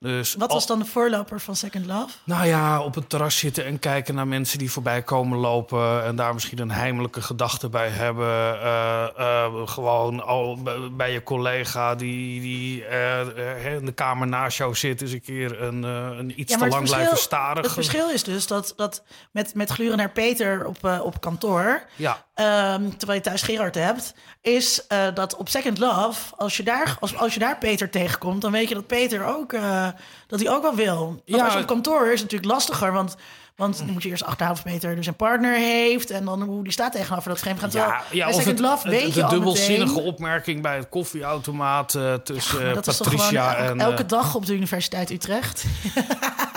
Dus 0.00 0.34
Wat 0.34 0.48
al- 0.48 0.54
was 0.54 0.66
dan 0.66 0.78
de 0.78 0.84
voorloper 0.84 1.40
van 1.40 1.56
Second 1.56 1.86
Love? 1.86 2.08
Nou 2.24 2.46
ja, 2.46 2.82
op 2.82 2.94
het 2.94 3.08
terras 3.08 3.38
zitten 3.38 3.64
en 3.64 3.78
kijken 3.78 4.14
naar 4.14 4.26
mensen 4.26 4.58
die 4.58 4.70
voorbij 4.70 5.02
komen 5.02 5.38
lopen. 5.38 6.04
En 6.04 6.16
daar 6.16 6.34
misschien 6.34 6.58
een 6.58 6.70
heimelijke 6.70 7.22
gedachte 7.22 7.68
bij 7.68 7.88
hebben. 7.88 8.26
Eh, 8.26 9.04
eh, 9.16 9.52
gewoon 9.64 10.24
al 10.24 10.58
bij 10.92 11.12
je 11.12 11.22
collega 11.22 11.94
die, 11.94 12.40
die 12.40 12.84
eh, 12.84 13.74
in 13.74 13.84
de 13.84 13.92
kamer 13.92 14.26
naast 14.26 14.58
jou 14.58 14.74
zit, 14.74 15.02
eens 15.02 15.12
een 15.12 15.20
keer 15.20 15.62
een, 15.62 15.82
een 15.82 16.40
iets 16.40 16.52
Ja, 16.52 16.58
te 16.58 16.68
lang 16.68 16.84
blijven 16.84 17.18
staren. 17.18 17.62
Het 17.62 17.72
verschil 17.72 18.10
is 18.10 18.24
dus 18.24 18.46
dat, 18.46 18.72
dat 18.76 19.02
met, 19.32 19.54
met 19.54 19.70
gluren 19.70 19.96
naar 19.96 20.10
Peter 20.10 20.66
op, 20.66 21.00
op 21.02 21.20
kantoor... 21.20 21.82
Ja, 21.96 22.24
Ehm, 22.40 22.88
terwijl 22.96 23.18
je 23.18 23.24
thuis 23.24 23.42
Gerard 23.42 23.74
hebt, 23.74 24.14
is 24.40 24.86
eh, 24.86 25.06
dat 25.14 25.36
op 25.36 25.48
Second 25.48 25.78
Love, 25.78 26.34
als 26.36 26.56
je, 26.56 26.62
daar, 26.62 26.96
als, 27.00 27.16
als 27.16 27.34
je 27.34 27.40
daar 27.40 27.58
Peter 27.58 27.90
tegenkomt, 27.90 28.40
dan 28.42 28.52
weet 28.52 28.68
je 28.68 28.74
dat 28.74 28.86
Peter 28.86 29.24
ook, 29.24 29.52
eh, 29.52 29.88
dat 30.26 30.40
hij 30.40 30.50
ook 30.50 30.62
wel 30.62 30.74
wil. 30.74 31.06
Want 31.06 31.20
Ja. 31.24 31.44
als 31.44 31.52
je 31.52 31.58
op 31.60 31.66
kantoor 31.66 32.04
is 32.06 32.20
het 32.20 32.30
natuurlijk 32.30 32.50
lastiger, 32.52 32.92
want, 32.92 33.16
want 33.56 33.78
dan 33.78 33.90
moet 33.90 34.02
je 34.02 34.08
eerst 34.08 34.24
achterhalen 34.24 34.58
of 34.64 34.70
Peter 34.72 34.96
dus 34.96 35.06
een 35.06 35.14
partner 35.16 35.54
heeft 35.54 36.10
en 36.10 36.24
dan 36.24 36.42
hoe 36.42 36.62
die 36.62 36.72
staat 36.72 36.92
tegenover 36.92 37.28
dat 37.28 37.38
vreemdgaan. 37.38 37.70
Terwijl 37.70 37.90
ja, 37.92 38.02
ja 38.10 38.26
of 38.28 38.34
Second 38.34 38.58
het, 38.58 38.68
Love 38.68 38.88
het- 38.88 39.00
weet 39.00 39.14
de 39.14 39.18
je 39.20 39.24
al 39.24 39.30
dubbelzinnige 39.30 39.92
meteen. 39.94 40.04
opmerking 40.08 40.62
bij 40.62 40.76
het 40.76 40.88
koffieautomaat 40.88 41.94
eh, 41.94 42.14
tussen 42.14 42.74
dat 42.74 42.84
Patricia 42.84 43.56
en... 43.56 43.80
elke 43.80 44.06
dag 44.06 44.34
op 44.34 44.46
de 44.46 44.54
Universiteit 44.54 45.10
Utrecht. 45.10 45.64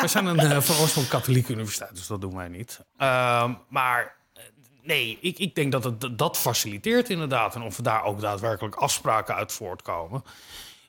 We 0.01 0.07
zijn 0.07 0.25
een 0.25 0.41
uh, 0.51 0.59
van 0.61 0.75
oorsprong 0.75 1.07
katholieke 1.07 1.51
universiteit, 1.53 1.95
dus 1.95 2.07
dat 2.07 2.21
doen 2.21 2.35
wij 2.35 2.47
niet. 2.47 2.79
Ehm, 2.97 3.53
maar 3.69 4.21
nee, 4.83 5.17
ik, 5.21 5.39
ik 5.39 5.55
denk 5.55 5.71
dat 5.71 5.83
het 5.83 6.17
dat 6.17 6.37
faciliteert 6.37 7.09
inderdaad. 7.09 7.55
En 7.55 7.61
of 7.61 7.75
daar 7.75 8.03
ook 8.03 8.21
daadwerkelijk 8.21 8.75
afspraken 8.75 9.35
uit 9.35 9.51
voortkomen. 9.51 10.23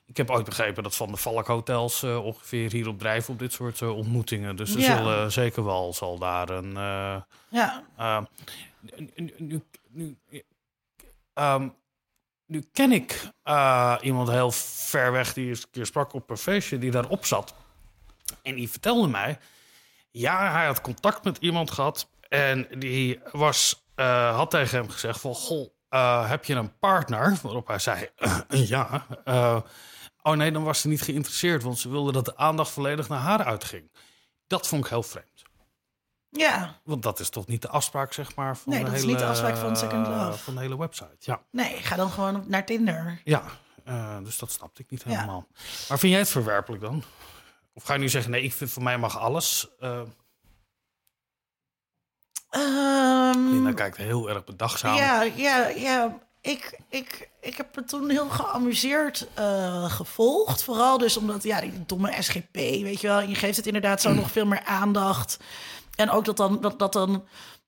Ik 0.05 0.17
heb 0.17 0.29
ooit 0.29 0.45
begrepen 0.45 0.83
dat 0.83 0.95
van 0.95 1.11
de 1.11 1.17
Valk 1.17 1.47
hotels 1.47 2.03
eh, 2.03 2.25
ongeveer 2.25 2.71
hierop 2.71 2.99
drijven 2.99 3.33
op 3.33 3.39
dit 3.39 3.53
soort 3.53 3.81
eh, 3.81 3.95
ontmoetingen. 3.95 4.55
Dus 4.55 4.73
er 4.73 4.79
Ja. 4.79 4.95
zullen 4.97 5.31
zeker 5.31 5.65
wel 5.65 5.93
zal 5.93 6.17
daar 6.17 6.49
een. 6.49 6.77
eh, 6.77 7.21
Ja, 7.49 7.83
eh, 7.97 8.21
nu, 9.15 9.33
nu, 9.37 9.61
nu, 9.91 10.17
nu, 10.29 10.43
ehm, 11.33 11.69
nu 12.45 12.63
ken 12.71 12.91
ik 12.91 13.29
eh, 13.43 13.95
iemand 14.01 14.29
heel 14.29 14.51
ver 14.51 15.11
weg 15.11 15.33
die 15.33 15.47
eens 15.47 15.63
een 15.63 15.69
keer 15.71 15.85
sprak 15.85 16.13
op 16.13 16.29
een 16.29 16.37
feestje 16.37 16.77
die 16.77 16.91
daarop 16.91 17.25
zat. 17.25 17.55
En 18.41 18.55
die 18.55 18.69
vertelde 18.69 19.07
mij, 19.07 19.37
ja, 20.11 20.51
hij 20.51 20.65
had 20.65 20.81
contact 20.81 21.23
met 21.23 21.37
iemand 21.37 21.71
gehad 21.71 22.09
en 22.29 22.67
die 22.79 23.19
was, 23.31 23.84
eh, 23.95 24.35
had 24.35 24.49
tegen 24.49 24.77
hem 24.77 24.89
gezegd 24.89 25.19
van, 25.19 25.35
goh, 25.35 25.69
eh, 25.89 26.29
heb 26.29 26.45
je 26.45 26.55
een 26.55 26.77
partner? 26.79 27.37
Waarop 27.41 27.67
hij 27.67 27.79
zei, 27.79 28.09
ja. 28.49 29.05
Eh, 29.23 29.61
oh 30.21 30.33
nee, 30.35 30.51
dan 30.51 30.63
was 30.63 30.81
ze 30.81 30.87
niet 30.87 31.01
geïnteresseerd, 31.01 31.63
want 31.63 31.79
ze 31.79 31.89
wilde 31.89 32.11
dat 32.11 32.25
de 32.25 32.37
aandacht 32.37 32.71
volledig 32.71 33.09
naar 33.09 33.19
haar 33.19 33.43
uitging. 33.43 33.91
Dat 34.47 34.67
vond 34.67 34.83
ik 34.83 34.89
heel 34.89 35.03
vreemd. 35.03 35.43
ja. 36.29 36.79
Want 36.83 37.03
dat 37.03 37.19
is 37.19 37.29
toch 37.29 37.47
niet 37.47 37.61
de 37.61 37.67
afspraak, 37.69 38.13
zeg 38.13 38.35
maar, 38.35 38.57
van 38.57 38.71
Nee, 38.73 38.79
de 38.79 38.85
dat 38.85 38.93
is 38.95 38.99
hele, 39.01 39.11
niet 39.11 39.21
de 39.21 39.27
afspraak 39.29 39.57
van 39.57 39.75
Second 39.77 40.07
Love. 40.07 40.37
Van 40.37 40.53
de 40.55 40.61
hele 40.61 40.77
website. 40.77 41.15
Ja, 41.19 41.41
Nee, 41.51 41.77
ga 41.77 41.95
dan 41.95 42.09
gewoon 42.09 42.43
naar 42.47 42.65
Tinder. 42.65 43.21
ja. 43.23 43.43
Dus 44.23 44.37
dat 44.37 44.51
snapte 44.51 44.81
ik 44.81 44.89
niet 44.89 45.03
Ja. 45.03 45.09
helemaal. 45.09 45.47
Maar 45.89 45.99
vind 45.99 46.11
jij 46.11 46.21
het 46.21 46.29
verwerpelijk 46.29 46.81
dan? 46.81 47.03
Of 47.73 47.83
ga 47.83 47.93
je 47.93 47.99
nu 47.99 48.09
zeggen, 48.09 48.31
nee, 48.31 48.41
ik 48.43 48.53
vind 48.53 48.69
voor 48.71 48.83
mij 48.83 48.97
mag 48.97 49.17
alles. 49.17 49.67
Ehm, 52.55 53.49
Linda 53.49 53.71
kijkt 53.73 53.97
heel 53.97 54.29
erg 54.29 54.43
bedachtzaam. 54.43 54.95
Ja, 54.95 55.21
ja, 55.35 55.67
ja. 55.67 56.17
Ik, 56.41 56.79
ik, 56.89 57.29
ik 57.41 57.57
heb 57.57 57.75
het 57.75 57.87
toen 57.87 58.09
heel 58.09 58.29
geamuseerd 58.29 59.27
eh, 59.33 59.91
gevolgd. 59.91 60.63
Vooral 60.63 60.97
dus 60.97 61.17
omdat, 61.17 61.43
ja, 61.43 61.61
die 61.61 61.71
domme 61.85 62.13
SGP, 62.19 62.53
weet 62.55 63.01
je 63.01 63.07
wel. 63.07 63.21
Je 63.21 63.35
geeft 63.35 63.57
het 63.57 63.65
inderdaad 63.67 64.01
zo 64.01 64.13
nog 64.13 64.31
veel 64.31 64.45
meer 64.45 64.63
aandacht. 64.65 65.37
En 65.95 66.09
ook 66.09 66.25
dat 66.25 66.37
dan, 66.37 66.61
dat, 66.61 66.79
dat 66.79 66.93
dan 66.93 67.23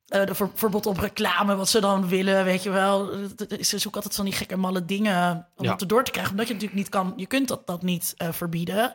eh, 0.07 0.25
de 0.25 0.35
ver- 0.35 0.49
verbod 0.53 0.85
op 0.85 0.97
reclame, 0.99 1.55
wat 1.55 1.69
ze 1.69 1.79
dan 1.81 2.07
willen, 2.07 2.43
weet 2.43 2.63
je 2.63 2.69
wel. 2.69 3.09
Ze 3.61 3.77
zoeken 3.77 3.93
altijd 3.93 4.15
van 4.15 4.25
die 4.25 4.33
gekke 4.33 4.57
malle 4.57 4.85
dingen 4.85 5.47
om 5.55 5.65
Ja. 5.65 5.71
het 5.71 5.81
erdoor 5.81 6.03
te 6.03 6.11
krijgen. 6.11 6.31
Omdat 6.31 6.47
je 6.47 6.53
natuurlijk 6.53 6.79
niet 6.81 6.89
kan, 6.89 7.13
je 7.15 7.25
kunt 7.25 7.47
dat, 7.47 7.67
dat 7.67 7.81
niet 7.81 8.13
eh, 8.17 8.27
verbieden. 8.31 8.93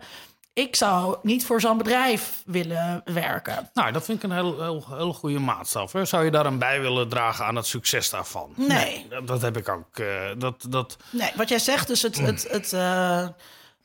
Ik 0.55 0.77
zou 0.77 1.17
niet 1.23 1.47
voor 1.47 1.61
zo'n 1.61 1.79
bedrijf 1.79 2.43
willen 2.47 3.01
werken. 3.05 3.71
Nou, 3.75 3.93
dat 3.93 4.05
vind 4.05 4.19
ik 4.23 4.31
een 4.31 4.37
heel, 4.37 4.62
heel, 4.62 4.85
heel 4.88 5.12
goede 5.15 5.38
maatstaf. 5.38 5.93
Hè? 5.93 6.05
Zou 6.05 6.25
je 6.25 6.31
daar 6.31 6.47
aan 6.47 6.59
bij 6.59 6.81
willen 6.81 7.09
dragen 7.09 7.45
aan 7.45 7.57
het 7.57 7.67
succes 7.67 8.11
daarvan? 8.11 8.53
Nee. 8.57 9.07
dat, 9.09 9.27
dat 9.27 9.43
heb 9.43 9.57
ik 9.57 9.69
ook. 9.69 9.99
eh, 9.99 10.07
dat, 10.38 10.67
dat, 10.69 10.97
Nee, 11.11 11.31
wat 11.37 11.49
jij 11.49 11.59
zegt, 11.59 11.87
dus 11.87 12.03
het, 12.03 12.19
het, 12.19 12.49
het, 12.51 12.73
eh, 12.73 13.27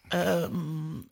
ehm, 0.07 0.55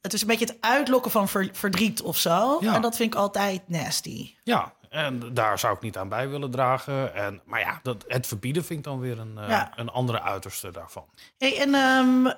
het 0.02 0.13
is 0.13 0.22
een 0.22 0.28
beetje 0.28 0.46
het 0.46 0.58
uitlokken 0.60 1.12
van 1.12 1.28
ver- 1.28 1.50
verdriet 1.54 2.02
of 2.02 2.18
zo. 2.18 2.58
Ja. 2.62 2.74
En 2.76 2.82
dat 2.82 2.96
vind 2.96 3.13
ik 3.13 3.20
altijd 3.20 3.62
nasty. 3.70 4.34
ja, 4.44 4.74
En 4.96 5.34
daar 5.34 5.60
zou 5.60 5.76
ik 5.76 5.82
niet 5.82 5.98
aan 5.98 6.10
bij 6.10 6.30
willen 6.30 6.52
dragen. 6.52 7.16
En, 7.16 7.42
maar 7.46 7.60
ja, 7.60 7.80
dat, 7.84 8.04
het 8.08 8.28
verbieden 8.28 8.66
vind 8.66 8.80
ik 8.80 8.86
dan 8.86 9.00
weer 9.00 9.20
een, 9.20 9.38
eh, 9.38 9.50
Ja. 9.50 9.72
een 9.76 9.90
andere 9.90 10.22
uiterste 10.22 10.72
daarvan. 10.72 11.06
Hey, 11.38 11.58
en 11.60 11.74
ehm, 11.76 12.34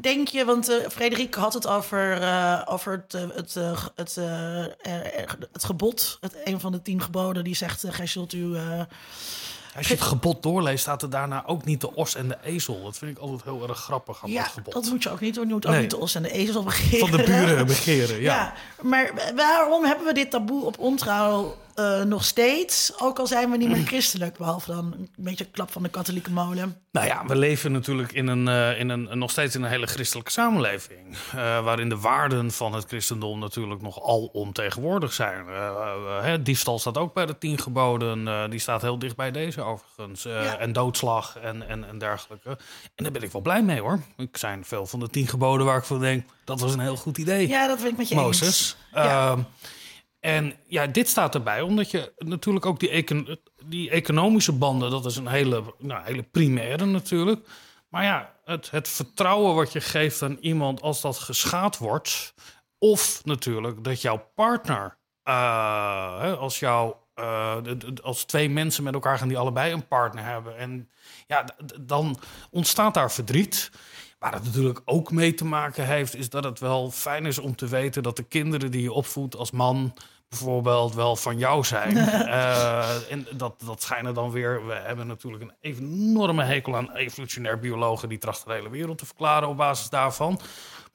denk 0.00 0.28
je, 0.28 0.44
want 0.44 0.68
eh 0.68 0.88
Frederik 0.88 1.34
had 1.34 1.54
het 1.54 1.66
over, 1.66 2.22
eh, 2.22 2.62
over 2.64 2.92
het, 2.92 3.12
het, 3.34 3.54
het, 3.94 4.14
het 5.52 5.64
gebod. 5.64 6.18
Het, 6.20 6.36
een 6.44 6.60
van 6.60 6.72
de 6.72 6.82
tien 6.82 7.02
geboden 7.02 7.44
die 7.44 7.56
zegt, 7.56 7.84
gij 7.88 8.06
zult 8.06 8.32
u... 8.32 8.56
Als 9.76 9.88
je 9.88 9.94
het 9.94 10.02
gebod 10.02 10.42
doorleest, 10.42 10.80
staat 10.82 11.02
er 11.02 11.10
daarna 11.10 11.46
ook 11.46 11.64
niet 11.64 11.80
de 11.80 11.94
os 11.94 12.14
en 12.14 12.28
de 12.28 12.36
ezel. 12.42 12.82
Dat 12.82 12.98
vind 12.98 13.10
ik 13.16 13.18
altijd 13.18 13.42
heel 13.44 13.68
erg 13.68 13.78
grappig 13.78 14.22
aan 14.24 14.30
ja, 14.30 14.42
dat 14.42 14.52
gebod. 14.52 14.72
dat 14.72 14.84
moet 14.90 15.02
je 15.02 15.10
ook 15.10 15.20
niet 15.20 15.34
doen. 15.34 15.46
Je 15.46 15.52
moet 15.54 15.66
ook 15.66 15.72
Nee. 15.72 15.80
niet 15.80 15.90
de 15.90 15.96
os 15.96 16.14
en 16.14 16.22
de 16.22 16.30
ezel 16.32 16.62
begeren. 16.62 17.08
Van 17.08 17.16
de 17.18 17.24
buren 17.24 17.66
begeren, 17.76 18.20
ja. 18.20 18.34
Ja. 18.34 18.52
maar 18.82 19.12
waarom 19.36 19.84
hebben 19.84 20.06
we 20.06 20.12
dit 20.14 20.30
taboe 20.30 20.64
op 20.64 20.78
ontrouw 20.78 21.56
eh, 21.78 22.02
nog 22.02 22.24
steeds? 22.24 22.92
Ook 23.00 23.18
al 23.18 23.26
zijn 23.26 23.50
we 23.50 23.56
niet 23.56 23.68
meer 23.68 23.86
christelijk, 23.86 24.38
behalve 24.38 24.72
dan 24.72 24.92
een 24.92 25.08
beetje 25.16 25.44
een 25.44 25.50
klap 25.50 25.70
van 25.70 25.82
de 25.82 25.88
katholieke 25.88 26.30
molen. 26.30 26.82
Nou 26.92 27.06
ja, 27.06 27.26
we 27.26 27.36
leven 27.36 27.72
natuurlijk 27.72 28.12
in 28.12 28.26
een, 28.26 28.48
eh, 28.48 28.80
in 28.80 28.88
een, 28.88 29.18
nog 29.18 29.30
steeds 29.30 29.54
in 29.54 29.62
een 29.62 29.70
hele 29.70 29.86
christelijke 29.86 30.30
samenleving. 30.30 31.16
eh, 31.30 31.64
waarin 31.64 31.88
de 31.88 31.96
waarden 31.98 32.50
van 32.50 32.72
het 32.74 32.84
christendom 32.84 33.38
natuurlijk 33.38 33.82
nog 33.82 34.02
alomtegenwoordig 34.02 35.12
zijn. 35.12 35.48
Eh, 35.48 35.66
eh, 35.66 36.22
hè, 36.22 36.42
diefstal 36.42 36.78
staat 36.78 36.96
ook 36.96 37.14
bij 37.14 37.26
de 37.26 37.38
tien 37.38 37.58
geboden. 37.58 38.50
die 38.50 38.58
staat 38.58 38.82
heel 38.82 38.98
dicht 38.98 39.16
bij 39.16 39.30
deze 39.30 39.62
overigens. 39.62 40.22
Ja. 40.22 40.58
En 40.58 40.72
doodslag 40.72 41.38
en, 41.38 41.68
en, 41.68 41.88
en 41.88 41.98
dergelijke. 41.98 42.48
En 42.94 43.04
daar 43.04 43.12
ben 43.12 43.22
ik 43.22 43.32
wel 43.32 43.42
blij 43.42 43.62
mee 43.62 43.80
hoor. 43.80 44.00
Ik 44.16 44.36
zijn 44.36 44.64
veel 44.64 44.86
van 44.86 45.00
de 45.00 45.08
tien 45.08 45.26
geboden 45.26 45.66
waar 45.66 45.78
ik 45.78 45.84
van 45.84 46.00
denk... 46.00 46.24
dat 46.44 46.60
was 46.60 46.72
een 46.72 46.80
heel 46.80 46.96
goed 46.96 47.18
idee. 47.18 47.48
Ja, 47.48 47.66
dat 47.66 47.78
vind 47.78 47.90
ik 47.92 47.98
met 47.98 48.08
je 48.08 48.20
eens. 48.20 48.76
Ja. 48.92 49.36
En 50.28 50.54
ja, 50.66 50.86
dit 50.86 51.08
staat 51.08 51.34
erbij, 51.34 51.60
omdat 51.60 51.90
je 51.90 52.12
natuurlijk 52.18 52.66
ook 52.66 52.80
die, 52.80 53.40
die 53.64 53.90
economische 53.90 54.52
banden, 54.52 54.90
dat 54.90 55.06
is 55.06 55.16
een 55.16 55.26
hele, 55.28 55.74
nou, 55.78 56.04
hele 56.04 56.22
primaire 56.22 56.86
natuurlijk. 56.86 57.48
Maar 57.88 58.04
ja, 58.04 58.34
het, 58.44 58.70
het 58.70 58.88
vertrouwen 58.88 59.54
wat 59.54 59.72
je 59.72 59.80
geeft 59.80 60.22
aan 60.22 60.36
iemand 60.40 60.82
als 60.82 61.00
dat 61.00 61.18
geschaad 61.18 61.78
wordt, 61.78 62.34
of 62.78 63.24
natuurlijk 63.24 63.84
dat 63.84 64.02
jouw 64.02 64.30
partner, 64.34 64.98
eh, 65.22 66.38
als 66.38 66.58
jouw. 66.58 67.06
eh, 67.14 67.56
als 68.02 68.24
twee 68.24 68.50
mensen 68.50 68.84
met 68.84 68.94
elkaar 68.94 69.18
gaan 69.18 69.28
die 69.28 69.38
allebei 69.38 69.72
een 69.72 69.86
partner 69.88 70.24
hebben. 70.24 70.56
En 70.56 70.90
ja, 71.26 71.44
dan 71.80 72.18
ontstaat 72.50 72.94
daar 72.94 73.12
verdriet. 73.12 73.70
Waar 74.18 74.32
het 74.32 74.44
natuurlijk 74.44 74.80
ook 74.84 75.10
mee 75.10 75.34
te 75.34 75.44
maken 75.44 75.86
heeft, 75.86 76.14
is 76.14 76.30
dat 76.30 76.44
het 76.44 76.58
wel 76.58 76.90
fijn 76.90 77.26
is 77.26 77.38
om 77.38 77.56
te 77.56 77.66
weten 77.66 78.02
dat 78.02 78.16
de 78.16 78.22
kinderen 78.22 78.70
die 78.70 78.82
je 78.82 78.92
opvoedt 78.92 79.36
als 79.36 79.50
man 79.50 79.94
bijvoorbeeld 80.28 80.94
wel 80.94 81.16
van 81.16 81.38
jou 81.38 81.64
zijn. 81.64 81.96
Eh, 82.28 83.12
en 83.12 83.26
dat, 83.32 83.62
dat 83.64 83.82
schijnen 83.82 84.14
dan 84.14 84.30
weer. 84.30 84.66
We 84.66 84.72
hebben 84.72 85.06
natuurlijk 85.06 85.42
een 85.42 85.54
enorme 85.60 86.44
hekel 86.44 86.76
aan 86.76 86.92
evolutionair 86.92 87.58
biologen 87.58 88.08
die 88.08 88.18
trachten 88.18 88.48
de 88.48 88.54
hele 88.54 88.70
wereld 88.70 88.98
te 88.98 89.06
verklaren 89.06 89.48
op 89.48 89.56
basis 89.56 89.88
daarvan. 89.88 90.40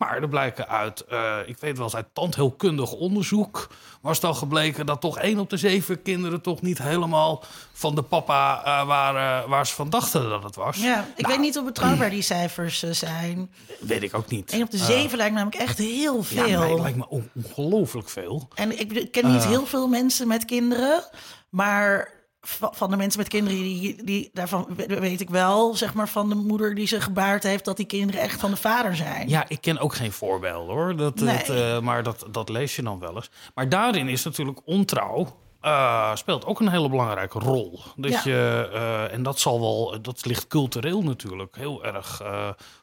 Maar 0.03 0.21
er 0.21 0.29
blijken 0.29 0.67
uit, 0.67 1.01
eh, 1.01 1.37
ik 1.45 1.57
weet 1.59 1.75
wel 1.75 1.85
eens 1.85 1.95
uit 1.95 2.07
tandheelkundig 2.13 2.91
onderzoek, 2.91 3.67
was 4.01 4.19
dan 4.19 4.35
gebleken 4.35 4.85
dat 4.85 5.01
toch 5.01 5.17
één 5.17 5.39
op 5.39 5.49
de 5.49 5.57
zeven 5.57 6.01
kinderen 6.01 6.41
toch 6.41 6.61
niet 6.61 6.77
helemaal 6.77 7.43
van 7.73 7.95
de 7.95 8.01
papa 8.01 8.63
eh, 8.65 8.87
waren 8.87 9.49
waar 9.49 9.67
ze 9.67 9.73
van 9.73 9.89
dachten 9.89 10.29
dat 10.29 10.43
het 10.43 10.55
was. 10.55 10.77
Ja, 10.77 11.05
ik 11.15 11.21
Nou, 11.21 11.33
weet 11.33 11.43
niet 11.43 11.55
hoe 11.55 11.63
betrouwbaar 11.65 12.09
die 12.09 12.21
cijfers 12.21 12.83
eh, 12.83 12.91
zijn. 12.91 13.51
Weet 13.79 14.03
ik 14.03 14.13
ook 14.15 14.27
niet. 14.29 14.51
1 14.51 14.61
op 14.63 14.71
de 14.71 14.77
Eh, 14.77 14.83
7 14.83 15.17
lijkt 15.17 15.33
me 15.33 15.39
namelijk 15.39 15.61
echt 15.63 15.77
heel 15.77 16.17
ja, 16.17 16.23
veel. 16.23 16.59
nee, 16.59 16.71
het 16.73 16.81
lijkt 16.81 16.97
me 16.97 17.07
on- 17.09 17.29
ongelooflijk 17.33 18.09
veel. 18.09 18.47
En 18.55 18.79
ik 18.79 18.91
ik 18.91 19.11
ken 19.11 19.31
niet 19.31 19.41
Eh. 19.43 19.47
heel 19.49 19.65
veel 19.65 19.87
mensen 19.87 20.27
met 20.27 20.45
kinderen, 20.45 21.03
maar 21.49 22.11
van 22.51 22.89
de 22.89 22.97
mensen 22.97 23.19
met 23.19 23.29
kinderen, 23.29 23.57
die, 23.59 24.03
die, 24.03 24.29
daarvan 24.33 24.67
we- 24.75 24.99
weet 24.99 25.21
ik 25.21 25.29
wel, 25.29 25.75
zeg 25.75 25.93
maar, 25.93 26.09
van 26.09 26.29
de 26.29 26.35
moeder 26.35 26.75
die 26.75 26.87
ze 26.87 27.01
gebaard 27.01 27.43
heeft, 27.43 27.65
dat 27.65 27.77
die 27.77 27.85
kinderen 27.85 28.21
echt 28.21 28.39
van 28.39 28.49
de 28.51 28.57
vader 28.57 28.95
zijn. 28.95 29.29
Ja, 29.29 29.45
ik 29.47 29.61
ken 29.61 29.77
ook 29.79 29.95
geen 29.95 30.11
voorbeelden 30.11 30.75
hoor. 30.75 30.95
Dat, 30.95 31.15
Nee. 31.19 31.43
eh, 31.43 31.79
maar 31.79 32.03
dat, 32.03 32.25
dat 32.31 32.49
lees 32.49 32.75
je 32.75 32.81
dan 32.83 32.99
wel 32.99 33.15
eens. 33.15 33.29
Maar 33.55 33.69
daarin 33.69 34.07
is 34.07 34.23
natuurlijk 34.23 34.59
ontrouw. 34.65 35.41
eh, 35.61 36.15
speelt 36.15 36.45
ook 36.45 36.59
een 36.59 36.69
hele 36.69 36.89
belangrijke 36.89 37.39
rol. 37.39 37.79
Dat 37.95 38.11
Ja. 38.11 38.21
je, 38.23 38.69
eh, 38.73 39.13
en 39.13 39.23
dat 39.23 39.39
zal 39.39 39.59
wel, 39.59 40.01
dat 40.01 40.25
ligt 40.25 40.47
cultureel 40.47 41.01
natuurlijk 41.03 41.55
heel 41.55 41.83
erg 41.85 42.21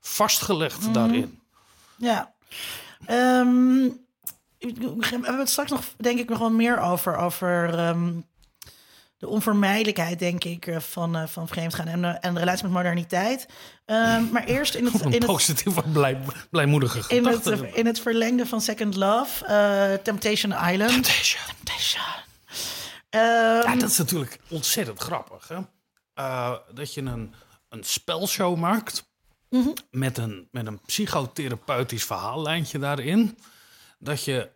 vastgelegd 0.00 0.80
Mhm. 0.82 0.92
daarin. 0.92 1.40
Ja. 1.96 2.32
Ehm, 3.06 3.88
we 4.58 5.08
hebben 5.10 5.38
het 5.38 5.48
straks 5.50 5.70
nog, 5.70 5.80
denk 5.96 6.18
ik, 6.18 6.28
nog 6.28 6.38
wel 6.38 6.50
meer 6.50 6.80
over, 6.80 7.16
over 7.16 7.78
ehm, 7.78 8.10
de 9.20 9.28
onvermijdelijkheid, 9.28 10.18
denk 10.18 10.44
ik, 10.44 10.66
eh, 10.66 10.80
van, 10.80 11.16
eh, 11.16 11.26
van 11.26 11.48
vreemdgaan 11.48 11.86
en, 11.86 12.04
eh, 12.04 12.16
en 12.20 12.34
de 12.34 12.40
relatie 12.40 12.62
met 12.64 12.72
moderniteit. 12.72 13.46
Ehm, 13.84 14.30
maar 14.32 14.44
eerst 14.44 14.74
in 14.74 14.84
het, 14.84 15.00
in 15.00 15.12
het, 15.12 15.26
positieve, 15.26 15.82
blij, 15.92 16.20
blijmoedige 16.50 17.14
in 17.14 17.26
het, 17.26 17.46
in 17.74 17.86
het 17.86 18.00
verlengde 18.00 18.46
van 18.46 18.60
Second 18.60 18.96
Love, 18.96 20.00
Temptation 20.02 20.52
Island. 20.52 20.90
Temptation. 20.92 21.42
Temptation. 21.56 22.04
Ehm, 23.10 23.22
Ja, 23.70 23.76
dat 23.76 23.90
is 23.90 23.98
natuurlijk 23.98 24.38
ontzettend 24.48 24.98
grappig. 25.00 25.48
Hè? 25.48 25.58
Dat 26.74 26.94
je 26.94 27.00
een, 27.00 27.34
een 27.68 27.84
spelshow 27.84 28.56
maakt 28.56 29.08
Mhm. 29.50 29.68
met, 29.90 30.18
een, 30.18 30.48
met 30.50 30.66
een 30.66 30.80
psychotherapeutisch 30.86 32.04
verhaallijntje 32.04 32.78
daarin. 32.78 33.38
Dat 33.98 34.24
je. 34.24 34.50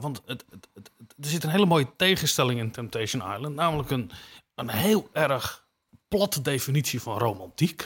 want 0.00 0.22
het, 0.26 0.44
het, 0.50 0.68
het- 0.74 0.90
er 1.16 1.28
zit 1.28 1.44
een 1.44 1.50
hele 1.50 1.66
mooie 1.66 1.96
tegenstelling 1.96 2.60
in 2.60 2.70
Temptation 2.70 3.32
Island. 3.34 3.54
Namelijk 3.54 3.90
een, 3.90 4.10
een 4.54 4.70
heel 4.70 5.08
erg 5.12 5.62
platte 6.08 6.42
definitie 6.42 7.00
van 7.00 7.18
romantiek. 7.18 7.84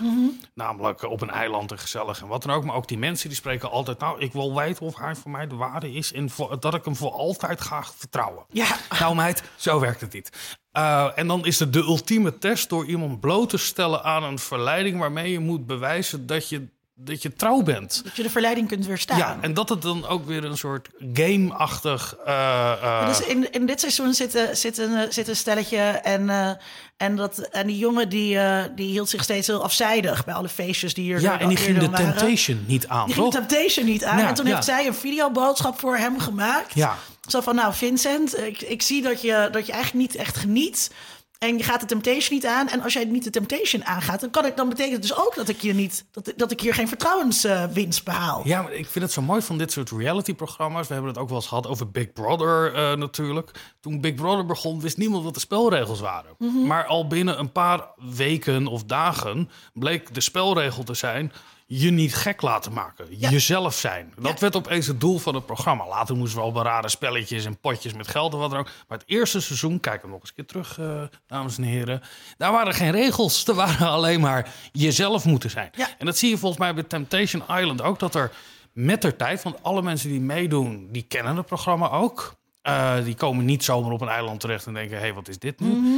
Namelijk 0.55 1.03
eh, 1.03 1.11
op 1.11 1.21
een 1.21 1.31
eiland 1.31 1.71
en 1.71 1.79
gezellig 1.79 2.21
en 2.21 2.29
wat 2.29 2.43
dan 2.43 2.55
ook. 2.55 2.65
Maar 2.65 2.75
ook 2.75 2.89
die 2.89 2.99
mensen 2.99 3.29
die 3.29 3.39
spreken 3.39 3.71
altijd... 3.71 3.99
nou, 3.99 4.21
ik 4.21 4.33
wil 4.33 4.55
weten 4.57 4.87
of 4.87 4.97
hij 4.97 5.15
voor 5.15 5.31
mij 5.31 5.47
de 5.47 5.55
waarde 5.55 5.93
is... 5.93 6.13
en 6.13 6.31
voor- 6.31 6.61
dat 6.61 6.75
ik 6.75 6.85
hem 6.85 6.97
voor 6.97 7.11
altijd 7.13 7.61
ga 7.61 7.85
vertrouwen. 7.97 8.45
Ja. 8.49 8.77
Nou 8.99 9.15
meid, 9.15 9.43
zo 9.57 9.81
werkt 9.81 10.01
het 10.01 10.13
niet. 10.13 10.57
Eh, 10.71 11.19
en 11.19 11.27
dan 11.27 11.47
is 11.47 11.59
het 11.59 11.73
de 11.73 11.79
ultieme 11.79 12.39
test 12.39 12.69
door 12.69 12.87
iemand 12.87 13.21
bloot 13.21 13.49
te 13.51 13.57
stellen 13.57 14.05
aan 14.05 14.23
een 14.23 14.39
verleiding... 14.39 14.99
waarmee 14.99 15.33
je 15.33 15.39
moet 15.39 15.67
bewijzen 15.67 16.27
dat 16.27 16.49
je, 16.49 16.69
dat 17.01 17.23
je 17.23 17.33
trouw 17.33 17.63
bent. 17.63 18.01
dat 18.05 18.17
je 18.17 18.23
de 18.23 18.31
verleiding 18.31 18.69
kunt 18.69 18.87
weerstaan. 18.87 19.19
Ja, 19.19 19.39
en 19.41 19.55
dat 19.55 19.69
het 19.69 19.83
dan 19.83 20.07
ook 20.07 20.27
weer 20.27 20.45
een 20.45 20.57
soort 20.57 20.89
game-achtig... 21.13 22.17
eh, 22.25 23.07
Dus 23.07 23.21
in, 23.21 23.53
in 23.53 23.67
dit 23.67 23.81
seizoen 23.81 24.15
zit, 24.15 24.35
eh, 24.35 24.43
zit, 24.53 24.79
een, 24.79 25.13
zit 25.13 25.29
een 25.29 25.37
stelletje 25.37 25.79
en, 25.79 26.59
en, 26.97 27.17
dat, 27.17 27.39
en 27.39 27.67
die 27.67 27.79
jongen 27.79 28.09
die, 28.09 28.39
die 28.75 28.91
hield 28.91 29.09
zich 29.09 29.23
steeds 29.23 29.47
heel 29.47 29.63
afzijdig 29.63 30.25
bij 30.25 30.35
alle 30.35 30.49
feestjes 30.49 30.95
die 30.95 31.05
hier 31.05 31.21
ja, 31.21 31.41
en 31.41 31.49
die 31.49 31.57
ging 31.57 31.79
de 31.79 31.91
waren. 31.91 32.15
Temptation 32.15 32.65
niet 32.67 32.89
aan, 32.89 33.07
Die 33.07 33.15
ging 33.15 33.33
toch? 33.33 33.47
Temptation 33.47 33.87
niet 33.87 34.05
aan. 34.05 34.19
Ja, 34.19 34.29
en 34.29 34.35
toen 34.35 34.47
ja. 34.47 34.55
heeft 34.55 34.65
zij 34.67 34.87
een 34.87 34.95
videoboodschap 34.95 35.79
voor 35.79 35.97
hem 35.97 36.19
gemaakt. 36.21 36.75
Ja. 36.75 36.97
Zo 37.27 37.41
van, 37.41 37.55
nou 37.55 37.75
Vincent, 37.75 38.39
ik, 38.39 38.61
ik 38.61 38.83
zie 38.83 39.03
dat 39.03 39.21
je, 39.21 39.49
dat 39.53 39.67
je 39.67 39.73
eigenlijk 39.73 40.09
niet 40.09 40.21
echt 40.21 40.37
geniet. 40.37 40.91
En 41.39 41.59
je 41.59 41.65
gaat 41.65 41.81
de 41.81 41.87
Temptation 41.87 42.35
niet 42.35 42.47
aan. 42.47 42.69
En 42.69 42.83
als 42.83 42.93
jij 42.93 43.05
niet 43.05 43.25
de 43.25 43.31
Temptation 43.31 43.85
aangaat, 43.85 44.21
dan, 44.21 44.31
kan 44.31 44.47
ik, 44.47 44.57
dan 44.57 44.69
betekent 44.69 44.93
het 44.93 45.03
dus 45.03 45.17
ook 45.17 45.35
dat 45.35 45.49
ik 45.49 45.61
hier, 45.61 45.75
niet, 45.75 46.05
dat, 46.11 46.33
dat 46.37 46.51
ik 46.51 46.61
hier 46.61 46.75
geen 46.75 46.89
vertrouwenswinst 46.89 48.05
behaal. 48.05 48.41
Ja, 48.45 48.63
maar 48.63 48.73
ik 48.73 48.87
vind 48.87 49.05
het 49.05 49.13
zo 49.13 49.23
mooi 49.23 49.43
van 49.43 49.59
dit 49.59 49.73
soort 49.73 49.91
reality-programma's. 49.91 50.87
We 50.87 50.93
hebben 50.93 51.13
het 51.13 51.21
ook 51.21 51.29
wel 51.29 51.37
eens 51.37 51.47
gehad 51.47 51.67
over 51.67 51.91
Big 51.91 52.13
Brother 52.13 52.75
eh, 52.75 52.97
natuurlijk. 52.97 53.51
Toen 53.81 54.01
Big 54.01 54.15
Brother 54.15 54.47
begon, 54.47 54.81
wist 54.81 54.97
niemand 54.97 55.25
wat 55.25 55.35
de 55.35 55.41
spelregels 55.41 56.01
waren. 56.01 56.35
Mhm. 56.39 56.67
Maar 56.67 56.87
al 56.87 57.07
binnen 57.07 57.39
een 57.39 57.53
paar 57.53 57.87
weken 58.17 58.67
of 58.67 58.85
dagen 58.85 59.51
bleek 59.73 60.15
de 60.15 60.21
spelregel 60.21 60.83
te 60.85 60.95
zijn... 60.95 61.33
je 61.71 61.91
niet 61.91 62.15
gek 62.15 62.43
laten 62.43 62.73
maken, 62.73 63.07
Ja. 63.11 63.31
jezelf 63.31 63.75
zijn. 63.75 64.13
Dat 64.17 64.33
Ja. 64.33 64.39
werd 64.39 64.57
opeens 64.57 64.87
het 64.87 65.01
doel 65.01 65.19
van 65.19 65.35
het 65.35 65.47
programma. 65.47 65.87
Later 65.89 66.17
moesten 66.17 66.39
we 66.39 66.45
al 66.53 66.63
rare 66.63 66.89
spelletjes 66.89 67.45
en 67.45 67.59
potjes 67.59 67.93
met 67.95 68.09
geld 68.09 68.33
en 68.33 68.39
wat 68.39 68.51
dan 68.51 68.59
ook. 68.59 68.71
Maar 68.89 68.99
het 68.99 69.09
eerste 69.09 69.41
seizoen, 69.41 69.81
kijk 69.81 70.03
hem 70.03 70.11
nog 70.11 70.21
eens 70.21 70.29
een 70.29 70.35
keer 70.35 70.47
terug, 70.47 70.79
eh, 70.79 71.03
dames 71.27 71.57
en 71.57 71.63
heren... 71.63 72.03
daar 72.37 72.53
waren 72.53 72.75
geen 72.75 72.91
regels. 72.91 73.45
Er 73.49 73.55
waren 73.55 73.89
alleen 73.89 74.21
maar 74.21 74.53
jezelf 74.73 75.25
moeten 75.25 75.51
zijn. 75.51 75.71
Ja. 75.77 75.89
En 75.99 76.07
dat 76.07 76.19
zie 76.19 76.31
je 76.31 76.39
volgens 76.39 76.61
mij 76.61 76.75
bij 76.75 76.83
Temptation 76.83 77.43
Island 77.59 77.83
ook, 77.83 77.99
dat 77.99 78.15
er 78.15 78.33
met 78.73 79.03
de 79.03 79.17
tijd, 79.17 79.43
want 79.43 79.63
alle 79.63 79.83
mensen 79.83 80.09
die 80.09 80.21
meedoen, 80.21 80.89
die 80.93 81.03
kennen 81.03 81.37
het 81.37 81.47
programma 81.47 81.91
ook. 81.91 82.37
Eh, 82.63 83.05
die 83.05 83.15
komen 83.15 83.45
niet 83.45 83.65
zomaar 83.65 83.93
op 83.93 84.01
een 84.01 84.09
eiland 84.09 84.41
terecht 84.41 84.67
en 84.67 84.75
denken, 84.75 84.97
hé, 84.97 85.03
hey, 85.03 85.15
wat 85.15 85.29
is 85.29 85.39
dit 85.39 85.61
nu? 85.61 85.67
Mhm. 85.69 85.89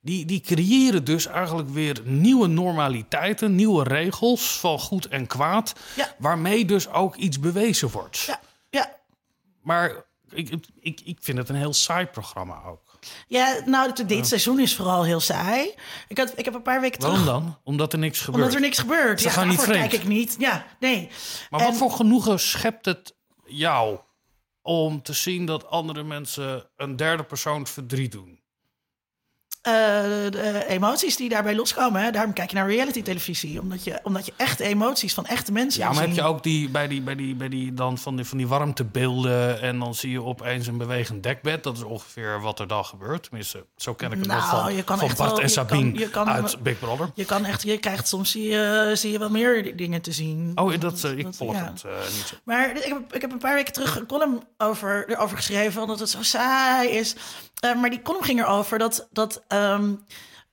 Die, 0.00 0.24
die 0.24 0.40
creëren 0.40 1.04
dus 1.04 1.26
eigenlijk 1.26 1.68
weer 1.68 2.00
nieuwe 2.04 2.46
normaliteiten, 2.46 3.54
nieuwe 3.54 3.84
regels 3.84 4.58
van 4.58 4.78
goed 4.78 5.06
en 5.08 5.26
kwaad, 5.26 5.72
Ja. 5.96 6.14
waarmee 6.18 6.64
dus 6.64 6.88
ook 6.88 7.16
iets 7.16 7.40
bewezen 7.40 7.90
wordt. 7.90 8.18
Ja, 8.18 8.40
ja. 8.70 8.96
Maar 9.62 10.04
ik, 10.30 10.50
ik, 10.80 11.00
ik 11.04 11.18
vind 11.20 11.38
het 11.38 11.48
een 11.48 11.54
heel 11.56 11.72
saai 11.72 12.06
programma 12.06 12.62
ook. 12.66 12.98
Ja, 13.26 13.60
nou, 13.64 14.04
dit, 14.06 14.26
seizoen 14.26 14.60
is 14.60 14.74
vooral 14.76 15.04
heel 15.04 15.20
saai. 15.20 15.74
Ik, 16.08 16.18
had, 16.18 16.32
ik 16.38 16.44
heb 16.44 16.54
een 16.54 16.62
paar 16.62 16.80
weken 16.80 17.00
Waarom 17.00 17.18
terug... 17.20 17.32
dan? 17.32 17.58
Omdat 17.64 17.92
er 17.92 17.98
niks 17.98 18.20
gebeurt. 18.20 18.42
Omdat 18.44 18.54
er 18.54 18.60
niks 18.64 18.78
gebeurt. 18.78 19.20
Ze 19.20 19.26
ja, 19.26 19.32
gaan 19.32 19.48
niet 19.48 19.60
vreemd. 19.60 19.88
kijk 19.88 20.02
ik 20.02 20.08
niet. 20.08 20.36
Ja, 20.38 20.66
nee. 20.80 21.08
Maar 21.50 21.60
En- 21.60 21.66
wat 21.66 21.76
voor 21.76 21.90
genoegen 21.90 22.40
schept 22.40 22.84
het 22.86 23.14
jou 23.46 23.98
om 24.62 25.02
te 25.02 25.12
zien 25.12 25.46
dat 25.46 25.66
andere 25.66 26.02
mensen 26.02 26.70
een 26.76 26.96
derde 26.96 27.22
persoon 27.24 27.66
verdriet 27.66 28.12
doen? 28.12 28.37
Eh, 29.68 30.30
de 30.30 30.64
emoties 30.68 31.16
die 31.16 31.28
daarbij 31.28 31.54
loskomen, 31.54 32.02
hè, 32.02 32.10
daarom 32.10 32.32
kijk 32.32 32.50
je 32.50 32.56
naar 32.56 32.68
reality 32.68 33.02
televisie. 33.02 33.60
Omdat 33.60 33.84
je, 33.84 34.00
omdat 34.02 34.26
je 34.26 34.32
echte 34.36 34.64
emoties 34.64 35.14
van 35.14 35.26
echte 35.26 35.52
mensen 35.52 35.80
Ja, 35.80 35.92
maar 35.92 36.00
heb 36.02 36.14
je 36.14 36.22
ook 36.22 36.42
die, 36.42 36.68
bij 36.68 36.88
die, 36.88 37.00
bij 37.00 37.14
die, 37.14 37.34
bij 37.34 37.48
die, 37.48 37.74
dan 37.74 37.98
van 37.98 38.16
die, 38.16 38.24
van 38.24 38.38
die 38.38 38.46
warmtebeelden 38.46 39.60
en 39.60 39.78
dan 39.78 39.94
zie 39.94 40.10
je 40.10 40.22
opeens 40.22 40.66
een 40.66 40.76
bewegend 40.78 41.22
dekbed. 41.22 41.62
Dat 41.62 41.76
is 41.76 41.82
ongeveer 41.82 42.40
wat 42.40 42.58
er 42.58 42.66
dan 42.66 42.84
gebeurt. 42.84 43.22
Tenminste, 43.22 43.64
zo 43.76 43.94
ken 43.94 44.12
ik 44.12 44.18
het 44.18 44.26
nog 44.26 44.36
Nou, 44.50 44.62
van, 44.62 44.74
je 44.74 44.84
kan 44.84 44.98
van 44.98 45.08
echt 45.08 45.16
Bart 45.18 45.30
wel- 45.30 45.40
en 45.40 45.50
Sabine 45.50 45.90
kan- 45.92 46.00
je 46.00 46.10
kan- 46.10 46.28
uit 46.28 46.62
Big 46.62 46.78
Brother. 46.78 47.10
Je 47.14 47.24
kan 47.24 47.44
echt, 47.44 47.62
je 47.62 47.78
krijgt 47.78 48.08
soms 48.08 48.30
zie 48.30 48.48
je, 48.48 48.90
zie 48.94 49.12
je 49.12 49.18
wel 49.18 49.30
meer 49.30 49.76
dingen 49.76 50.00
te 50.02 50.12
zien. 50.12 50.52
Oh, 50.54 50.80
dat, 50.80 51.04
eh, 51.04 51.10
ik 51.18 51.22
Dat- 51.24 51.36
volg 51.36 51.52
ja. 51.54 51.64
het 51.64 51.82
eh, 51.84 51.90
niet 52.14 52.26
zo. 52.26 52.34
Maar 52.44 52.76
ik 52.76 52.82
heb, 52.84 53.14
ik 53.14 53.20
heb 53.20 53.32
een 53.32 53.38
paar 53.38 53.54
weken 53.54 53.72
terug 53.72 53.96
een 53.98 54.06
column 54.06 54.42
over, 54.58 55.04
erover 55.08 55.36
geschreven, 55.36 55.82
omdat 55.82 55.98
het 56.00 56.10
zo 56.10 56.22
saai 56.22 56.88
is. 56.88 57.16
Eh, 57.60 57.74
maar 57.74 57.90
die 57.90 58.02
column 58.02 58.24
ging 58.24 58.40
erover 58.40 58.78
dat, 58.78 59.08
dat 59.12 59.42
ehm, 59.58 59.94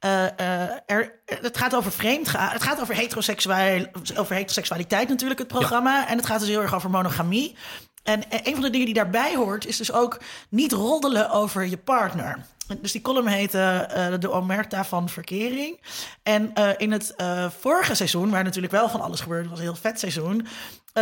eh, 0.05 0.39
eh, 0.39 0.69
er, 0.85 1.19
het 1.25 1.57
gaat 1.57 1.75
over 1.75 1.91
vreemd 1.91 2.27
gaan. 2.29 2.49
Het 2.49 2.63
gaat 2.63 2.81
over, 2.81 2.95
heteroseksueel, 2.95 3.85
over 4.15 4.35
heteroseksualiteit 4.35 5.09
natuurlijk, 5.09 5.39
het 5.39 5.47
programma. 5.47 6.07
En 6.07 6.17
het 6.17 6.25
gaat 6.25 6.39
dus 6.39 6.49
heel 6.49 6.61
erg 6.61 6.75
over 6.75 6.89
monogamie. 6.89 7.55
En 8.03 8.29
eh, 8.29 8.39
een 8.43 8.53
van 8.53 8.61
de 8.61 8.69
dingen 8.69 8.85
die 8.85 8.95
daarbij 8.95 9.35
hoort, 9.35 9.65
is 9.65 9.77
dus 9.77 9.91
ook 9.91 10.21
niet 10.49 10.71
roddelen 10.71 11.29
over 11.29 11.65
je 11.65 11.77
partner. 11.77 12.45
Dus 12.81 12.91
die 12.91 13.01
column 13.01 13.27
heette 13.27 14.17
De 14.19 14.31
Omerta 14.31 14.85
van 14.85 15.09
Verkering. 15.09 15.79
En 16.23 16.53
in 16.77 16.91
het 16.91 17.15
vorige 17.59 17.95
seizoen, 17.95 18.29
waar 18.29 18.43
natuurlijk 18.43 18.73
wel 18.73 18.89
van 18.89 19.01
alles 19.01 19.19
gebeurde, 19.19 19.49
was 19.49 19.57
een 19.57 19.63
heel 19.63 19.75
vet 19.75 19.99
seizoen. 19.99 20.47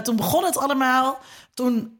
toen 0.04 0.16
begon 0.16 0.44
het 0.44 0.58
allemaal. 0.58 1.20
Toen 1.54 1.96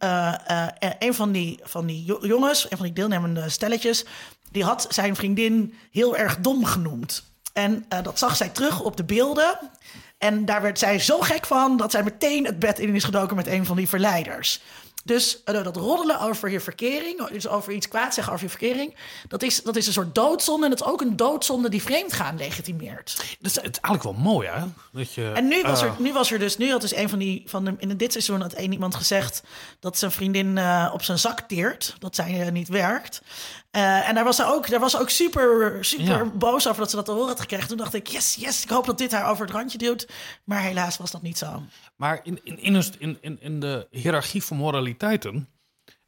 een 1.00 1.14
van 1.14 1.32
die, 1.32 1.60
van 1.64 1.86
die 1.86 2.04
jo- 2.04 2.20
jongens, 2.22 2.64
een 2.72 2.78
van 2.78 2.86
die 2.86 2.96
deelnemende 2.96 3.50
stelletjes, 3.50 4.06
die 4.54 4.64
had 4.64 4.86
zijn 4.90 5.16
vriendin 5.16 5.74
heel 5.92 6.18
erg 6.18 6.38
dom 6.38 6.66
genoemd. 6.66 7.24
En 7.54 7.86
eh, 7.90 8.04
dat 8.04 8.20
zag 8.20 8.36
zij 8.36 8.50
terug 8.50 8.82
op 8.82 8.98
de 8.98 9.04
beelden. 9.04 9.60
En 10.18 10.46
daar 10.46 10.62
werd 10.62 10.80
zij 10.80 11.00
zo 11.00 11.20
gek 11.20 11.46
van 11.46 11.78
dat 11.78 11.92
zij 11.92 12.04
meteen 12.04 12.46
het 12.46 12.60
bed 12.60 12.80
in 12.80 12.96
is 12.96 13.04
gedoken 13.04 13.36
met 13.36 13.48
een 13.48 13.66
van 13.66 13.76
die 13.76 13.90
verleiders. 13.90 14.62
Dus 15.06 15.44
eh, 15.44 15.64
dat 15.64 15.76
roddelen 15.76 16.20
over 16.20 16.50
je 16.50 16.60
verkering, 16.60 17.28
dus 17.28 17.48
over 17.48 17.74
iets 17.74 17.88
kwaad 17.88 18.14
zeggen 18.14 18.34
over 18.34 18.46
je 18.46 18.52
verkering, 18.52 18.96
dat 19.28 19.44
is, 19.44 19.62
dat 19.64 19.76
is 19.76 19.88
een 19.88 19.94
soort 19.94 20.16
doodzonde. 20.16 20.66
En 20.66 20.72
het 20.72 20.80
is 20.82 20.86
ook 20.88 21.02
een 21.02 21.16
doodzonde 21.16 21.70
die 21.70 21.82
vreemdgaan 21.82 22.38
legitimeert. 22.38 23.16
Dat 23.16 23.52
is, 23.52 23.56
het 23.56 23.76
is 23.76 23.82
eigenlijk 23.82 24.04
wel 24.04 24.26
mooi, 24.34 24.48
hè? 24.48 24.64
Dat 24.92 25.14
je, 25.14 25.32
En 25.36 25.48
nu 25.48 25.62
was, 25.62 25.82
eh, 25.82 25.88
er, 25.88 25.96
nu 25.98 26.14
was 26.14 26.32
er 26.32 26.40
dus, 26.40 26.58
nu 26.58 26.72
had 26.72 26.82
dus 26.82 26.96
een 26.96 27.10
van 27.10 27.20
die, 27.20 27.44
van 27.46 27.66
de, 27.66 27.76
in 27.78 27.98
dit 27.98 28.12
seizoen 28.12 28.42
had 28.42 28.54
één 28.54 28.72
iemand 28.72 28.96
gezegd 28.96 29.44
dat 29.80 29.98
zijn 29.98 30.12
vriendin 30.12 30.58
eh, 30.58 30.90
op 30.94 31.04
zijn 31.04 31.20
zak 31.20 31.40
teert, 31.40 31.96
dat 32.00 32.16
zij 32.16 32.42
eh, 32.42 32.52
niet 32.52 32.68
werkt. 32.68 33.22
Eh, 33.74 34.08
en 34.10 34.16
daar 34.16 34.24
was 34.24 34.36
ze 34.36 34.46
ook, 34.46 34.70
daar 34.70 34.80
was 34.80 34.92
ze 34.92 35.00
ook 35.00 35.10
super, 35.10 35.78
super 35.86 36.06
Ja. 36.06 36.26
boos 36.26 36.68
over 36.68 36.80
dat 36.80 36.90
ze 36.90 36.96
dat 36.96 37.06
te 37.06 37.12
horen 37.12 37.28
had 37.28 37.40
gekregen. 37.40 37.68
Toen 37.68 37.78
dacht 37.78 37.94
ik, 37.94 38.08
yes, 38.08 38.36
yes, 38.36 38.64
ik 38.64 38.70
hoop 38.70 38.86
dat 38.86 38.98
dit 38.98 39.12
haar 39.12 39.30
over 39.30 39.46
het 39.46 39.54
randje 39.54 39.78
duwt. 39.78 40.08
Maar 40.44 40.62
helaas 40.62 40.98
was 40.98 41.12
dat 41.12 41.22
niet 41.22 41.38
zo. 41.38 41.64
Maar 41.96 42.20
in, 42.24 42.40
in, 42.44 42.84
in, 43.22 43.42
in, 43.42 43.60
de 43.60 43.88
hiërarchie 43.92 44.44
van 44.44 44.58
moraliteiten 44.58 45.50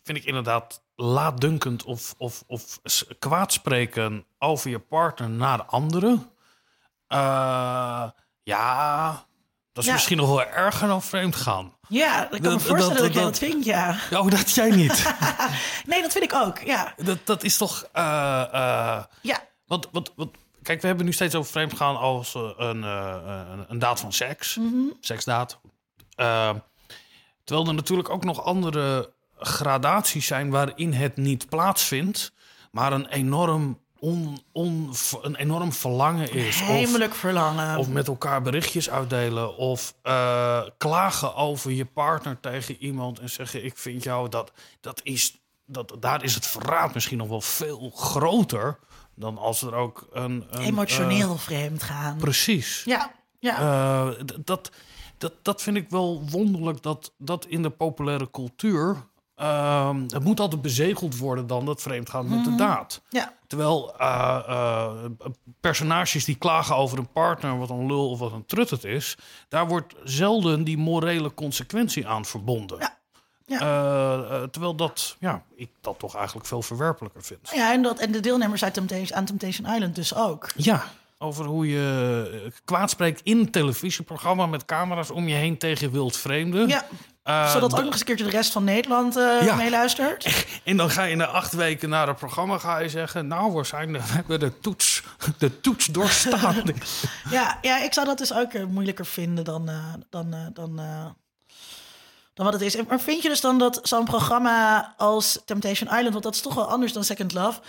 vind 0.03 0.17
ik 0.17 0.23
inderdaad 0.23 0.83
laatdunkend 0.95 1.83
of, 1.83 2.13
of, 2.17 2.43
of 2.47 2.79
kwaadspreken 3.19 4.25
over 4.39 4.69
je 4.69 4.79
partner 4.79 5.29
naar 5.29 5.63
anderen. 5.63 6.29
Eh, 7.07 8.09
ja, 8.43 9.25
dat 9.75 9.83
is 9.83 9.89
Ja. 9.89 9.93
misschien 9.95 10.17
nog 10.17 10.27
wel 10.27 10.43
erger 10.45 10.87
dan 10.87 11.01
vreemd 11.01 11.35
gaan. 11.35 11.73
Ja, 11.87 12.23
ik 12.23 12.29
kan 12.29 12.41
me 12.41 12.49
Dat- 12.49 12.61
voorstellen 12.61 12.95
dat, 12.95 12.97
dat- 12.97 13.05
ik 13.07 13.13
jij 13.13 13.23
dat- 13.23 13.31
dat 13.33 13.37
vind, 13.49 13.65
ja. 13.65 13.97
Oh, 14.19 14.29
dat 14.29 14.51
jij 14.51 14.69
niet. 14.69 15.13
Nee, 15.85 16.01
dat 16.01 16.11
vind 16.11 16.23
ik 16.23 16.33
ook, 16.33 16.59
ja. 16.59 16.93
dat, 17.03 17.17
dat 17.23 17.43
is 17.43 17.57
toch... 17.57 17.87
eh, 17.93 18.41
eh, 18.53 19.03
Ja, 19.21 19.39
Want, 19.67 19.87
want, 19.91 20.11
want, 20.15 20.35
kijk, 20.61 20.81
we 20.81 20.87
hebben 20.87 21.05
nu 21.05 21.13
steeds 21.13 21.35
over 21.35 21.51
vreemd 21.51 21.73
gaan 21.77 21.97
als 21.97 22.35
eh, 22.35 22.41
een, 22.57 22.83
een, 22.83 23.65
een 23.67 23.79
daad 23.79 23.99
van 23.99 24.13
seks. 24.13 24.59
Seksdaad. 24.99 25.59
Eh, 26.15 26.49
terwijl 27.43 27.67
er 27.67 27.73
natuurlijk 27.73 28.09
ook 28.09 28.23
nog 28.23 28.43
andere 28.43 29.13
gradaties 29.39 30.25
zijn 30.27 30.49
waarin 30.49 30.93
het 30.93 31.17
niet 31.17 31.49
plaatsvindt, 31.49 32.33
maar 32.71 32.93
een 32.93 33.07
enorm, 33.07 33.79
on, 33.99 34.39
on, 34.51 34.93
een 35.21 35.35
enorm 35.35 35.73
verlangen 35.73 36.31
is. 36.33 36.61
Of, 36.61 36.67
hemelijk 36.67 37.15
verlangen. 37.15 37.77
of 37.77 37.87
met 37.87 38.07
elkaar 38.07 38.41
berichtjes 38.41 38.89
uitdelen. 38.89 39.57
Of 39.57 39.95
eh, 40.01 40.61
klagen 40.77 41.35
over 41.35 41.71
je 41.71 41.85
partner 41.85 42.39
tegen 42.39 42.75
iemand 42.77 43.19
en 43.19 43.29
zeggen: 43.29 43.65
Ik 43.65 43.77
vind 43.77 44.03
jou 44.03 44.29
dat. 44.29 44.51
dat 44.81 44.99
is, 45.03 45.37
dat, 45.65 45.95
daar 45.99 46.23
is 46.23 46.35
het 46.35 46.47
verraad 46.47 46.93
misschien 46.93 47.17
nog 47.17 47.27
wel 47.27 47.41
veel 47.41 47.91
groter 47.95 48.79
dan 49.15 49.37
als 49.37 49.61
er 49.61 49.73
ook 49.73 50.07
een. 50.11 50.45
een 50.49 50.61
Emotioneel 50.63 51.33
eh, 51.33 51.39
vreemd 51.39 51.83
gaan. 51.83 52.17
precies. 52.17 52.81
Ja, 52.85 53.11
ja. 53.39 53.57
Eh, 53.59 54.23
dat, 54.45 54.69
dat, 55.17 55.33
dat 55.41 55.61
vind 55.61 55.77
ik 55.77 55.89
wel 55.89 56.23
wonderlijk 56.29 56.81
dat, 56.81 57.13
dat 57.17 57.45
in 57.45 57.61
de 57.61 57.69
populaire 57.69 58.31
cultuur. 58.31 58.95
ehm, 59.35 60.01
het 60.01 60.23
moet 60.23 60.39
altijd 60.39 60.61
bezegeld 60.61 61.17
worden 61.17 61.47
dan 61.47 61.65
dat 61.65 61.81
vreemdgaan 61.81 62.29
met 62.29 62.43
de 62.43 62.55
daad. 62.55 63.01
ja. 63.09 63.33
Terwijl 63.55 63.95
eh, 63.97 64.39
eh, 64.47 64.91
personages 65.59 66.25
die 66.25 66.35
klagen 66.35 66.75
over 66.75 66.97
een 66.97 67.11
partner, 67.11 67.57
wat 67.57 67.69
een 67.69 67.85
lul 67.85 68.09
of 68.09 68.19
wat 68.19 68.31
een 68.31 68.45
trut 68.45 68.69
het 68.69 68.83
is, 68.83 69.17
daar 69.49 69.67
wordt 69.67 69.95
zelden 70.03 70.63
die 70.63 70.77
morele 70.77 71.33
consequentie 71.33 72.07
aan 72.07 72.25
verbonden. 72.25 72.79
Ja, 72.79 72.97
ja. 73.45 73.59
Eh, 73.59 74.43
terwijl 74.43 74.75
dat, 74.75 75.15
ja, 75.19 75.43
ik 75.55 75.69
dat 75.81 75.99
toch 75.99 76.15
eigenlijk 76.15 76.47
veel 76.47 76.61
verwerpelijker 76.61 77.23
vind. 77.23 77.49
Ja, 77.53 77.73
en, 77.73 77.81
dat, 77.81 77.99
en 77.99 78.11
de 78.11 78.19
deelnemers 78.19 78.63
uit 78.63 78.73
Temptation, 78.73 79.17
aan 79.17 79.25
Temptation 79.25 79.73
Island 79.73 79.95
dus 79.95 80.15
ook. 80.15 80.51
Ja, 80.55 80.83
over 81.17 81.45
hoe 81.45 81.69
je 81.69 82.51
kwaad 82.65 82.89
spreekt 82.89 83.21
in 83.23 83.39
een 83.39 83.51
televisieprogramma 83.51 84.45
met 84.45 84.65
camera's 84.65 85.11
om 85.11 85.27
je 85.27 85.35
heen 85.35 85.57
tegen 85.57 85.91
wild 85.91 86.17
vreemden. 86.17 86.67
Ja, 86.67 86.85
Zodat 87.25 87.63
ook 87.63 87.69
d- 87.79 87.83
nog 87.83 87.91
eens 87.91 87.99
een 87.99 88.05
keertje 88.05 88.25
de 88.25 88.31
rest 88.31 88.51
van 88.51 88.63
Nederland 88.63 89.15
eh, 89.17 89.41
Ja. 89.45 89.55
meeluistert. 89.55 90.45
En 90.63 90.77
dan 90.77 90.89
ga 90.89 91.03
je 91.03 91.15
na 91.15 91.25
acht 91.25 91.53
weken 91.53 91.89
naar 91.89 92.07
het 92.07 92.17
programma 92.17 92.57
ga 92.57 92.77
je 92.79 92.89
zeggen... 92.89 93.27
nou, 93.27 93.53
we, 93.53 93.63
zijn, 93.63 93.91
we 93.93 93.99
hebben 94.01 94.39
de 94.39 94.59
toets, 94.59 95.03
de 95.37 95.59
toets 95.61 95.85
doorstaan. 95.85 96.55
Ja, 97.29 97.57
ja, 97.61 97.77
ik 97.83 97.93
zou 97.93 98.05
dat 98.05 98.17
dus 98.17 98.33
ook 98.33 98.53
eh, 98.53 98.63
moeilijker 98.65 99.05
vinden 99.05 99.43
dan, 99.43 99.69
eh, 99.69 99.93
dan, 100.09 100.35
dan, 100.53 100.75
dan 102.33 102.45
wat 102.45 102.53
het 102.53 102.61
is. 102.61 102.75
Maar 102.87 102.99
vind 102.99 103.21
je 103.21 103.29
dus 103.29 103.41
dan 103.41 103.57
dat 103.59 103.79
zo'n 103.83 104.05
programma 104.05 104.93
als 104.97 105.39
Temptation 105.45 105.89
Island... 105.89 106.11
want 106.11 106.23
dat 106.23 106.35
is 106.35 106.41
toch 106.41 106.53
wel 106.55 106.69
anders 106.69 106.93
dan 106.93 107.03
Second 107.03 107.33
Love... 107.33 107.59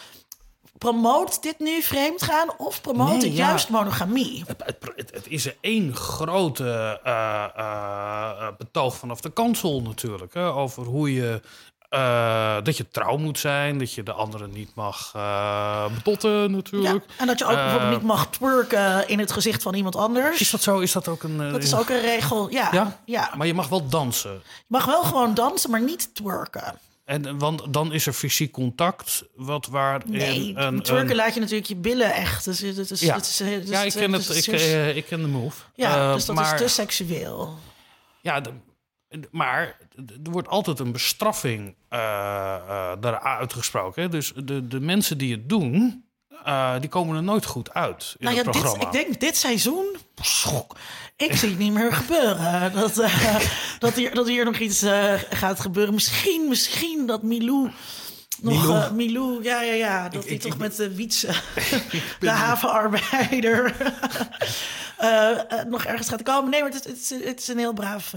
promoot 0.79 1.43
dit 1.43 1.59
nu 1.59 1.83
vreemdgaan 1.83 2.49
of 2.57 2.81
promoot 2.81 3.09
Nee, 3.09 3.17
het 3.17 3.37
ja. 3.37 3.49
juist 3.49 3.69
monogamie? 3.69 4.45
Het, 4.47 4.77
het, 4.97 5.27
is 5.29 5.47
er 5.47 5.57
één 5.61 5.95
grote 5.95 7.01
eh, 7.05 7.45
eh, 7.45 8.31
eh, 8.39 8.49
betoog 8.59 8.97
vanaf 8.97 9.21
de 9.21 9.31
kansel 9.31 9.83
natuurlijk. 9.83 10.35
Hè, 10.35 10.53
over 10.53 10.85
hoe 10.85 11.15
je... 11.15 11.41
dat 12.63 12.77
je 12.77 12.89
trouw 12.89 13.17
moet 13.17 13.39
zijn, 13.39 13.79
dat 13.79 13.93
je 13.93 14.03
de 14.03 14.13
anderen 14.13 14.51
niet 14.51 14.75
mag 14.75 15.13
betotten 15.95 16.41
Ja, 16.41 16.47
natuurlijk. 16.47 17.05
en 17.19 17.27
dat 17.27 17.39
je 17.39 17.45
ook 17.45 17.55
bijvoorbeeld 17.55 17.91
niet 17.91 18.03
mag 18.03 18.31
twerken 18.31 19.09
in 19.09 19.19
het 19.19 19.33
gezicht 19.33 19.63
van 19.63 19.75
iemand 19.75 19.97
anders. 19.97 20.41
Is 20.41 20.51
dat 20.51 20.63
zo? 20.63 20.79
Is 20.79 20.93
dat 20.93 21.09
ook 21.09 21.23
een... 21.23 21.53
Dat 21.53 21.63
is 21.63 21.75
ook 21.75 21.89
een 21.89 22.01
regel, 22.01 22.51
ja. 22.51 22.69
Ja? 22.73 23.01
ja. 23.05 23.33
Maar 23.37 23.47
je 23.47 23.55
mag 23.55 23.69
wel 23.69 23.89
dansen. 23.89 24.33
Je 24.33 24.65
mag 24.67 24.85
wel 24.85 25.03
gewoon 25.03 25.35
dansen, 25.35 25.71
maar 25.71 25.83
niet 25.83 26.15
twerken. 26.15 26.79
En, 27.07 27.39
want 27.39 27.73
dan 27.73 27.93
is 27.93 28.07
er 28.07 28.13
fysiek 28.13 28.53
contact, 28.53 29.25
wat 29.35 29.67
waar 29.67 30.03
Nee, 30.07 30.53
een, 30.57 30.83
twerken 30.83 31.11
een- 31.11 31.17
laat 31.17 31.35
je 31.35 31.41
natuurlijk 31.41 31.69
je 31.69 31.77
billen 31.77 32.15
echt. 32.15 32.45
Dus 32.45 32.63
is, 32.63 33.01
Ja. 33.01 33.17
is- 33.17 33.37
ja, 33.65 33.83
ik 33.83 33.93
ken 33.93 34.13
het 34.13 34.37
Ik, 34.37 34.47
eh, 34.47 34.97
ik 34.97 35.05
ken 35.07 35.21
de 35.21 35.27
move. 35.29 35.63
ja, 35.75 36.09
Eh, 36.09 36.15
dus 36.15 36.25
dat 36.25 36.37
maar, 36.37 36.55
is 36.55 36.61
te 36.61 36.69
seksueel. 36.69 37.59
Ja, 38.21 38.41
de- 38.41 38.51
maar 39.31 39.79
er 40.25 40.31
wordt 40.31 40.49
altijd 40.49 40.79
een 40.79 40.93
bestraffing 40.93 41.75
uitgesproken. 43.23 44.03
Hè? 44.03 44.09
Dus 44.09 44.33
de, 44.45 44.67
de 44.69 44.81
mensen 44.81 45.19
die 45.19 45.33
het 45.33 45.49
doen, 45.49 46.05
eh, 46.45 46.75
die 46.81 46.89
komen 46.89 47.17
er 47.17 47.23
nooit 47.23 47.45
goed 47.45 47.75
uit 47.75 48.15
in 48.19 48.25
Nou 48.25 48.37
ja, 48.37 48.43
het 48.43 48.53
dit, 48.53 48.83
ik 48.83 48.93
denk 48.93 49.21
dit 49.21 49.37
seizoen, 49.37 49.97
schok, 50.15 50.77
ik 51.17 51.37
zie 51.37 51.49
het 51.49 51.59
niet 51.59 51.73
meer 51.73 51.93
gebeuren. 51.93 52.73
Dat, 52.81 52.99
eh, 52.99 53.37
dat, 53.79 53.95
hier, 53.95 54.15
dat 54.15 54.27
hier 54.27 54.45
nog 54.45 54.59
iets 54.59 54.83
eh, 54.83 55.13
gaat 55.31 55.61
gebeuren. 55.61 55.95
Misschien, 55.95 56.49
misschien 56.49 57.07
dat 57.07 57.23
Milou 57.23 57.71
nog... 58.43 58.63
Milou? 58.67 58.93
Milou, 58.95 59.43
ja, 59.43 59.61
ja, 59.63 59.73
ja. 59.73 60.09
Dat 60.09 60.29
hij 60.29 60.39
toch 60.39 60.53
ik- 60.53 60.59
met 60.59 60.77
de 60.81 60.95
Wietse, 60.95 61.29
de 62.21 62.31
havenarbeider... 62.31 63.75
nog 65.69 65.85
ergens 65.85 66.09
gaat 66.09 66.23
komen. 66.23 66.51
Nee, 66.51 66.63
maar 66.63 66.71
het, 66.71 66.87
is- 66.87 66.93
het, 67.11 67.21
is, 67.21 67.27
het 67.29 67.41
is 67.41 67.49
een 67.49 67.59
heel 67.59 67.73
braaf... 67.73 68.13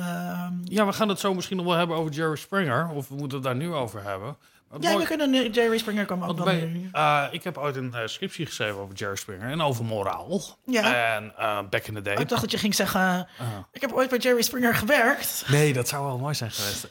Ja, 0.63 0.85
we 0.85 0.93
gaan 0.93 1.09
het 1.09 1.19
zo 1.19 1.33
misschien 1.33 1.57
nog 1.57 1.65
wel 1.65 1.75
hebben 1.75 1.97
over 1.97 2.11
Jerry 2.11 2.35
Springer. 2.35 2.89
Of 2.89 3.07
we 3.07 3.15
moeten 3.15 3.37
het 3.37 3.45
daar 3.47 3.55
nu 3.55 3.73
over 3.73 4.03
hebben. 4.03 4.37
Ja, 4.79 4.97
we 4.97 5.05
kunnen 5.05 5.29
nu... 5.29 5.49
Jerry 5.49 5.77
Springer 5.77 6.05
kwam 6.05 6.23
ook 6.23 6.35
wel 6.37 6.45
bij- 6.45 6.89
eh, 6.91 7.23
ik 7.31 7.43
heb 7.43 7.57
ooit 7.57 7.75
een 7.75 7.93
eh, 7.93 8.07
scriptie 8.07 8.45
geschreven 8.45 8.79
over 8.79 8.95
Jerry 8.95 9.15
Springer 9.15 9.49
en 9.49 9.61
over 9.61 9.85
moraal. 9.85 10.41
Ja. 10.65 11.13
En 11.15 11.33
eh, 11.37 11.59
back 11.69 11.83
in 11.87 11.93
the 11.93 12.01
day. 12.01 12.15
Ik 12.15 12.29
dacht 12.29 12.41
dat 12.41 12.51
je 12.51 12.57
ging 12.57 12.75
zeggen... 12.75 13.01
Ah. 13.39 13.45
Ik 13.71 13.81
heb 13.81 13.91
ooit 13.93 14.09
bij 14.09 14.19
Jerry 14.19 14.41
Springer 14.41 14.75
gewerkt. 14.75 15.43
Nee, 15.47 15.73
dat 15.73 15.87
zou 15.87 16.05
wel 16.05 16.17
mooi 16.17 16.33
zijn 16.33 16.51
geweest. 16.51 16.87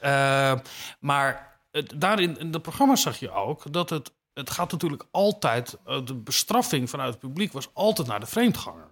Maar 1.01 1.59
het, 1.70 1.93
daarin, 1.97 2.39
in 2.39 2.51
de 2.51 2.61
programma's 2.61 3.03
zag 3.03 3.18
je 3.18 3.31
ook 3.31 3.72
dat 3.72 3.91
het, 3.91 4.12
het 4.35 4.51
gaat 4.51 4.72
natuurlijk 4.72 5.05
altijd, 5.11 5.76
de 6.05 6.14
bestraffing 6.14 6.91
vanuit 6.91 7.11
het 7.11 7.18
publiek 7.18 7.53
was 7.53 7.68
altijd 7.74 8.09
naar 8.09 8.20
de 8.20 8.26
vreemdganger. 8.26 8.87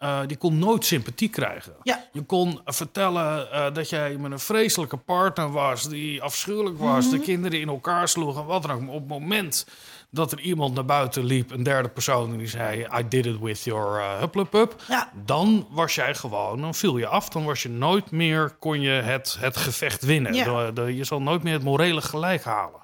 Eh, 0.00 0.20
die 0.26 0.36
kon 0.36 0.58
nooit 0.58 0.84
sympathie 0.84 1.28
krijgen. 1.28 1.72
Ja. 1.82 2.04
Je 2.12 2.22
kon 2.22 2.60
vertellen 2.64 3.52
eh, 3.52 3.74
dat 3.74 3.88
jij 3.88 4.16
met 4.16 4.32
een 4.32 4.38
vreselijke 4.38 4.96
partner 4.96 5.50
was, 5.52 5.88
die 5.88 6.22
afschuwelijk 6.22 6.78
was, 6.78 7.04
Mhm. 7.06 7.14
de 7.16 7.20
kinderen 7.22 7.60
in 7.60 7.68
elkaar 7.68 8.08
sloeg 8.08 8.38
en 8.38 8.44
wat 8.44 8.62
dan 8.62 8.70
ook. 8.70 8.80
Maar 8.80 8.94
op 8.94 9.00
het 9.00 9.08
moment 9.08 9.66
dat 10.10 10.32
er 10.32 10.40
iemand 10.40 10.74
naar 10.74 10.84
buiten 10.84 11.24
liep, 11.24 11.50
een 11.50 11.62
derde 11.62 11.88
persoon, 11.88 12.32
en 12.32 12.38
die 12.38 12.46
zei: 12.48 12.86
I 12.98 13.08
did 13.08 13.26
it 13.26 13.38
with 13.40 13.62
your 13.64 14.00
uh. 14.00 14.72
Ja. 14.88 15.10
Dan 15.24 15.66
was 15.70 15.94
jij 15.94 16.14
gewoon, 16.14 16.60
dan 16.60 16.74
viel 16.74 16.96
je 16.98 17.06
af. 17.06 17.28
Dan 17.28 17.44
was 17.44 17.62
je 17.62 17.68
nooit 17.68 18.10
meer, 18.10 18.50
kon 18.58 18.80
je 18.80 18.90
het, 18.90 19.36
het 19.40 19.56
gevecht 19.56 20.04
winnen. 20.04 20.34
Ja. 20.34 20.44
De- 20.66 20.72
de- 20.72 20.96
je 20.96 21.04
zal 21.04 21.20
nooit 21.22 21.42
meer 21.42 21.52
het 21.52 21.62
morele 21.62 22.00
gelijk 22.02 22.44
halen. 22.44 22.80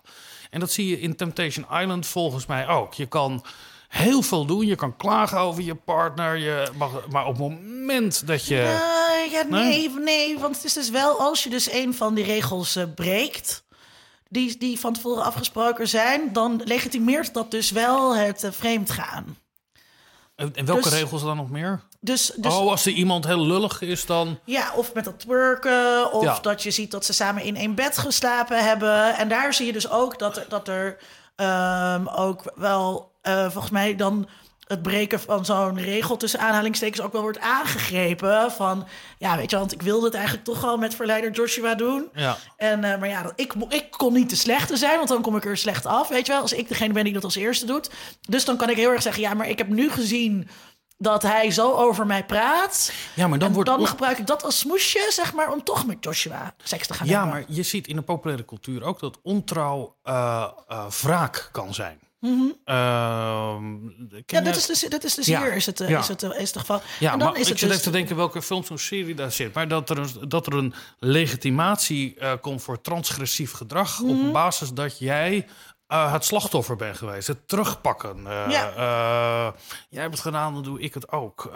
En 0.50 0.60
dat 0.60 0.70
zie 0.70 0.88
je 0.88 1.00
in 1.00 1.16
Temptation 1.16 1.66
Island 1.80 2.06
volgens 2.06 2.46
mij 2.46 2.68
ook. 2.68 2.94
Je 2.94 3.06
kan 3.06 3.44
heel 3.96 4.22
veel 4.22 4.44
doen. 4.46 4.66
Je 4.66 4.74
kan 4.74 4.96
klagen 4.96 5.38
over 5.38 5.62
je 5.62 5.74
partner. 5.74 6.36
Je 6.36 6.68
mag, 6.78 6.90
maar 7.10 7.26
op 7.26 7.38
het 7.38 7.48
moment 7.64 8.26
dat 8.26 8.46
je... 8.46 8.54
Ja, 9.30 9.42
nee, 9.42 9.88
Nee? 9.90 9.90
nee, 9.98 10.38
want 10.38 10.54
het 10.56 10.64
is 10.64 10.72
dus 10.72 10.90
wel 10.90 11.20
als 11.20 11.42
je 11.44 11.50
dus 11.50 11.72
een 11.72 11.94
van 11.94 12.14
die 12.14 12.24
regels 12.24 12.76
eh, 12.76 12.84
breekt, 12.94 13.64
die, 14.28 14.58
die 14.58 14.80
van 14.80 14.92
tevoren 14.92 15.24
afgesproken 15.24 15.88
zijn, 15.88 16.32
dan 16.32 16.60
legitimeert 16.64 17.34
dat 17.34 17.50
dus 17.50 17.70
wel 17.70 18.16
het 18.16 18.44
eh, 18.44 18.50
vreemdgaan. 18.52 19.38
En 20.36 20.54
en 20.54 20.64
welke 20.64 20.82
Dus- 20.82 20.92
regels 20.98 21.22
dan 21.22 21.36
nog 21.36 21.50
meer? 21.50 21.80
Dus, 22.00 22.32
dus 22.36 22.54
oh, 22.54 22.70
als 22.70 22.86
er 22.86 22.92
iemand 22.92 23.26
heel 23.26 23.46
lullig 23.46 23.80
is, 23.80 24.06
dan... 24.06 24.38
ja, 24.44 24.72
of 24.74 24.94
met 24.94 25.04
dat 25.04 25.18
twerken, 25.20 26.12
of 26.12 26.22
Ja. 26.22 26.38
dat 26.42 26.62
je 26.62 26.70
ziet 26.70 26.90
dat 26.90 27.04
ze 27.04 27.12
samen 27.12 27.42
in 27.42 27.56
één 27.56 27.74
bed 27.74 27.98
geslapen 27.98 28.64
hebben. 28.64 29.16
En 29.16 29.28
daar 29.28 29.54
zie 29.54 29.66
je 29.66 29.72
dus 29.72 29.90
ook 29.90 30.18
dat 30.18 30.36
er, 30.36 30.44
dat 30.48 30.68
er 30.68 30.96
ehm, 31.36 32.06
ook 32.08 32.52
wel, 32.54 33.12
eh, 33.26 33.50
volgens 33.50 33.72
mij 33.72 33.96
dan 33.96 34.28
het 34.66 34.82
breken 34.82 35.20
van 35.20 35.44
zo'n 35.44 35.78
regel 35.78 36.16
tussen 36.16 36.40
aanhalingstekens 36.40 37.00
ook 37.00 37.12
wel 37.12 37.22
wordt 37.22 37.38
aangegrepen. 37.40 38.52
Van, 38.52 38.86
ja, 39.18 39.36
weet 39.36 39.50
je, 39.50 39.58
want 39.58 39.72
ik 39.72 39.82
wilde 39.82 40.04
het 40.04 40.14
eigenlijk 40.14 40.44
toch 40.44 40.64
al 40.64 40.76
met 40.76 40.94
verleider 40.94 41.30
Joshua 41.30 41.74
doen. 41.74 42.08
Ja. 42.14 42.36
En, 42.56 42.84
eh, 42.84 42.98
maar 42.98 43.08
ja, 43.08 43.32
ik, 43.34 43.54
ik 43.68 43.90
kon 43.90 44.12
niet 44.12 44.30
de 44.30 44.36
slechte 44.36 44.76
zijn, 44.76 44.96
want 44.96 45.08
dan 45.08 45.22
kom 45.22 45.36
ik 45.36 45.44
er 45.44 45.56
slecht 45.56 45.86
af, 45.86 46.08
weet 46.08 46.26
je 46.26 46.32
wel. 46.32 46.40
Als 46.40 46.52
ik 46.52 46.68
degene 46.68 46.92
ben 46.92 47.04
die 47.04 47.12
dat 47.12 47.24
als 47.24 47.36
eerste 47.36 47.66
doet. 47.66 47.90
Dus 48.20 48.44
dan 48.44 48.56
kan 48.56 48.70
ik 48.70 48.76
heel 48.76 48.90
erg 48.90 49.02
zeggen, 49.02 49.22
ja, 49.22 49.34
maar 49.34 49.48
ik 49.48 49.58
heb 49.58 49.68
nu 49.68 49.90
gezien 49.90 50.48
dat 50.98 51.22
hij 51.22 51.50
zo 51.50 51.72
over 51.72 52.06
mij 52.06 52.24
praat. 52.24 52.92
Ja, 53.14 53.28
maar 53.28 53.38
dan 53.38 53.48
en 53.48 53.54
wordt... 53.54 53.68
dan 53.68 53.86
gebruik 53.86 54.18
ik 54.18 54.26
dat 54.26 54.44
als 54.44 54.58
smoesje, 54.58 55.06
zeg 55.10 55.32
maar, 55.34 55.52
om 55.52 55.64
toch 55.64 55.86
met 55.86 55.96
Joshua 56.00 56.54
seks 56.62 56.86
te 56.86 56.94
gaan 56.94 57.06
Ja, 57.06 57.12
hebben. 57.12 57.30
maar 57.32 57.56
je 57.56 57.62
ziet 57.62 57.86
in 57.86 57.96
de 57.96 58.02
populaire 58.02 58.44
cultuur 58.44 58.84
ook 58.84 59.00
dat 59.00 59.18
ontrouw 59.22 59.96
eh, 60.02 60.46
wraak 61.02 61.48
kan 61.52 61.74
zijn. 61.74 61.98
Ehm, 62.64 63.72
Mhm. 63.72 63.88
Ja, 64.26 64.38
je- 64.38 64.42
dit 64.42 64.56
is 64.56 64.66
dus, 64.66 64.80
dit 64.80 65.04
is 65.04 65.14
dus 65.14 65.26
Ja, 65.26 65.40
hier 65.42 65.52
is 65.54 65.66
het, 65.66 65.80
eh, 65.80 65.88
ja. 65.88 65.98
is 65.98 66.08
het, 66.08 66.22
eh, 66.22 66.40
is 66.40 66.48
het 66.50 66.58
geval. 66.58 66.82
Ja, 66.98 67.12
en 67.12 67.18
dan 67.18 67.28
maar 67.28 67.36
is 67.36 67.42
ik 67.42 67.48
het 67.48 67.58
zit 67.58 67.68
dus, 67.68 67.78
even 67.78 67.90
te 67.92 67.98
denken 67.98 68.16
welke 68.16 68.42
films 68.42 68.70
of 68.70 68.80
serie 68.80 69.14
daar 69.14 69.32
zit. 69.32 69.54
Maar 69.54 69.68
dat 69.68 69.90
er 69.90 69.98
een, 69.98 70.28
dat 70.28 70.46
er 70.46 70.52
een 70.52 70.74
legitimatie 70.98 72.14
eh, 72.18 72.32
komt 72.40 72.62
voor 72.62 72.80
transgressief 72.80 73.52
gedrag... 73.52 74.00
Mhm. 74.02 74.26
op 74.26 74.32
basis 74.32 74.72
dat 74.72 74.98
jij 74.98 75.46
het 75.86 76.24
slachtoffer 76.24 76.76
bent 76.76 76.96
geweest. 76.96 77.26
Het 77.26 77.48
terugpakken. 77.48 78.22
Ja. 78.22 79.54
jij 79.88 80.00
hebt 80.02 80.12
het 80.14 80.22
gedaan, 80.22 80.54
dan 80.54 80.62
doe 80.62 80.80
ik 80.80 80.94
het 80.94 81.12
ook. 81.12 81.52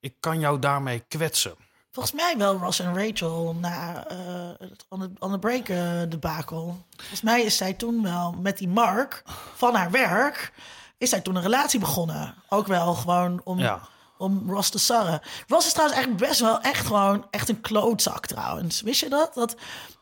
Ik 0.00 0.14
kan 0.20 0.40
jou 0.40 0.58
daarmee 0.58 1.04
kwetsen. 1.08 1.54
Volgens 1.92 2.14
mij 2.14 2.34
wel 2.36 2.56
Ross 2.56 2.80
en 2.80 2.94
Rachel 3.06 3.56
na 3.60 4.06
eh, 4.06 4.16
het 4.58 4.84
the, 4.88 5.10
on 5.18 5.30
the 5.30 5.38
Break 5.38 5.68
eh, 5.68 6.00
debakel. 6.08 6.84
Volgens 6.96 7.20
mij 7.20 7.42
is 7.42 7.56
zij 7.56 7.72
toen 7.72 8.02
wel 8.02 8.32
met 8.32 8.58
die 8.58 8.68
Mark 8.68 9.22
van 9.56 9.74
haar 9.74 9.90
werk... 9.90 10.52
is 10.98 11.10
zij 11.10 11.20
toen 11.20 11.36
een 11.36 11.42
relatie 11.42 11.80
begonnen. 11.80 12.34
Ook 12.48 12.66
wel 12.66 12.94
gewoon 12.94 13.40
om, 13.44 13.58
Ja. 13.58 13.80
om 14.18 14.50
Ross 14.50 14.70
te 14.70 14.78
sarren. 14.78 15.20
Ross 15.46 15.66
is 15.66 15.72
trouwens 15.72 15.98
eigenlijk 15.98 16.28
best 16.28 16.40
wel 16.40 16.60
echt 16.60 16.86
gewoon 16.86 17.26
echt 17.30 17.48
een 17.48 17.60
klootzak 17.60 18.26
trouwens. 18.26 18.80
Wist 18.80 19.00
je 19.00 19.08
dat? 19.08 19.34
Dat, 19.34 19.54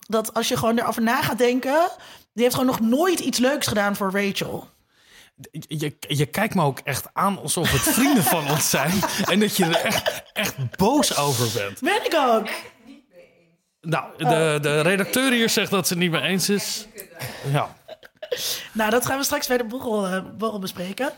dat 0.07 0.35
als 0.35 0.49
je 0.49 0.57
gewoon 0.57 0.79
erover 0.79 1.03
na 1.03 1.23
gaat 1.23 1.39
denken... 1.39 1.89
die 2.33 2.43
heeft 2.43 2.55
gewoon 2.57 2.71
nog 2.71 2.81
nooit 2.81 3.21
iets 3.21 3.39
leuks 3.39 3.67
gedaan 3.67 3.97
voor 3.97 4.11
Rachel. 4.13 4.69
Je, 5.51 5.97
je 6.09 6.27
kijkt 6.27 6.55
me 6.55 6.63
ook 6.63 6.79
echt 6.85 7.07
aan 7.13 7.39
alsof 7.39 7.71
het 7.73 7.81
vrienden 7.95 8.23
van 8.25 8.51
ons 8.51 8.71
zijn. 8.71 8.93
En 9.25 9.41
dat 9.41 9.57
je 9.57 9.65
er 9.65 9.75
echt, 9.85 10.23
echt 10.33 10.77
boos 10.77 11.17
over 11.17 11.49
bent. 11.61 11.81
Ben 11.81 12.05
ik 12.05 12.15
ook. 12.15 12.49
Nou, 13.81 14.05
de, 14.17 14.59
de 14.63 14.81
redacteur 14.81 15.33
hier 15.33 15.49
zegt 15.49 15.71
dat 15.71 15.87
ze 15.87 15.93
het 15.93 16.03
niet 16.03 16.11
mee 16.11 16.23
eens 16.23 16.49
is. 16.49 16.87
Ja. 17.53 17.77
Nou, 18.73 18.91
dat 18.91 19.07
gaan 19.07 19.19
we 19.19 19.25
straks 19.25 19.47
bij 19.47 19.57
de 19.57 19.65
borrel, 19.65 20.07
eh, 20.07 20.23
borrel 20.39 20.59
bespreken. 20.59 21.13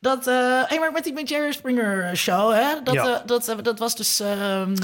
Dat, 0.00 0.26
eh 0.26 0.62
hey, 0.64 0.78
maar 0.78 0.92
met 0.92 1.04
die 1.04 1.12
met 1.12 1.28
Jerry 1.28 1.52
Springer 1.52 2.16
show, 2.16 2.52
hè? 2.52 2.82
Dat, 2.82 2.94
Ja. 2.94 3.04
eh, 3.06 3.20
dat, 3.26 3.48
eh, 3.48 3.56
dat 3.62 3.78
was 3.78 3.96
dus... 3.96 4.20
ehm, 4.20 4.74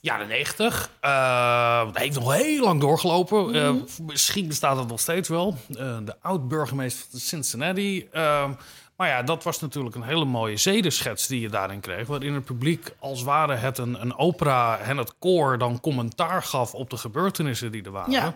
Jaren 0.00 0.28
90. 0.28 0.90
Eh 1.00 1.68
dat 1.84 1.98
heeft 1.98 2.18
nog 2.18 2.34
heel 2.34 2.64
lang 2.64 2.80
doorgelopen. 2.80 3.54
Eh, 3.54 3.74
misschien 4.02 4.48
bestaat 4.48 4.78
het 4.78 4.88
nog 4.88 5.00
steeds 5.00 5.28
wel. 5.28 5.56
Eh, 5.68 5.96
de 6.04 6.14
oud-burgemeester 6.20 7.06
van 7.10 7.20
Cincinnati. 7.20 8.08
Eh, 8.12 8.50
maar 8.96 9.08
ja, 9.08 9.22
dat 9.22 9.44
was 9.44 9.60
natuurlijk 9.60 9.94
een 9.94 10.02
hele 10.02 10.24
mooie 10.24 10.56
zedenschets 10.56 11.26
die 11.26 11.40
je 11.40 11.48
daarin 11.48 11.80
kreeg. 11.80 12.06
Waarin 12.06 12.34
het 12.34 12.44
publiek 12.44 12.94
als 12.98 13.22
ware 13.22 13.54
het 13.54 13.78
een, 13.78 14.00
een 14.00 14.16
opera 14.16 14.78
en 14.78 14.96
het 14.96 15.14
koor 15.18 15.58
dan 15.58 15.80
commentaar 15.80 16.42
gaf 16.42 16.74
op 16.74 16.90
de 16.90 16.96
gebeurtenissen 16.96 17.72
die 17.72 17.82
er 17.82 17.90
waren. 17.90 18.12
Ja. 18.12 18.34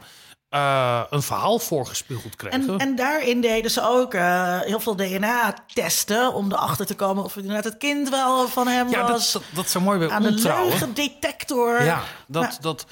Eh, 0.52 1.02
een 1.10 1.22
verhaal 1.22 1.58
voorgespiegeld 1.58 2.36
kregen. 2.36 2.68
en, 2.68 2.78
en 2.78 2.96
daarin 2.96 3.40
deden 3.40 3.70
ze 3.70 3.82
ook 3.82 4.14
eh, 4.14 4.60
heel 4.60 4.80
veel 4.80 4.96
DNA-testen... 4.96 6.32
om 6.32 6.52
erachter 6.52 6.86
te 6.86 6.94
komen 6.94 7.24
of 7.24 7.34
het 7.34 7.44
inderdaad 7.44 7.72
het 7.72 7.76
kind 7.76 8.08
wel 8.08 8.48
van 8.48 8.68
hem 8.68 8.88
ja, 8.88 9.00
dat, 9.00 9.08
was. 9.08 9.32
dat, 9.32 9.42
dat 9.54 9.64
is 9.64 9.70
zo 9.70 9.80
mooi 9.80 9.98
bij 9.98 10.10
aan 10.10 10.22
de 10.22 10.28
ontrouwen. 10.28 10.68
leugendetector. 10.68 11.82
Ja, 11.82 12.02
dat, 12.26 12.58
dat 12.60 12.86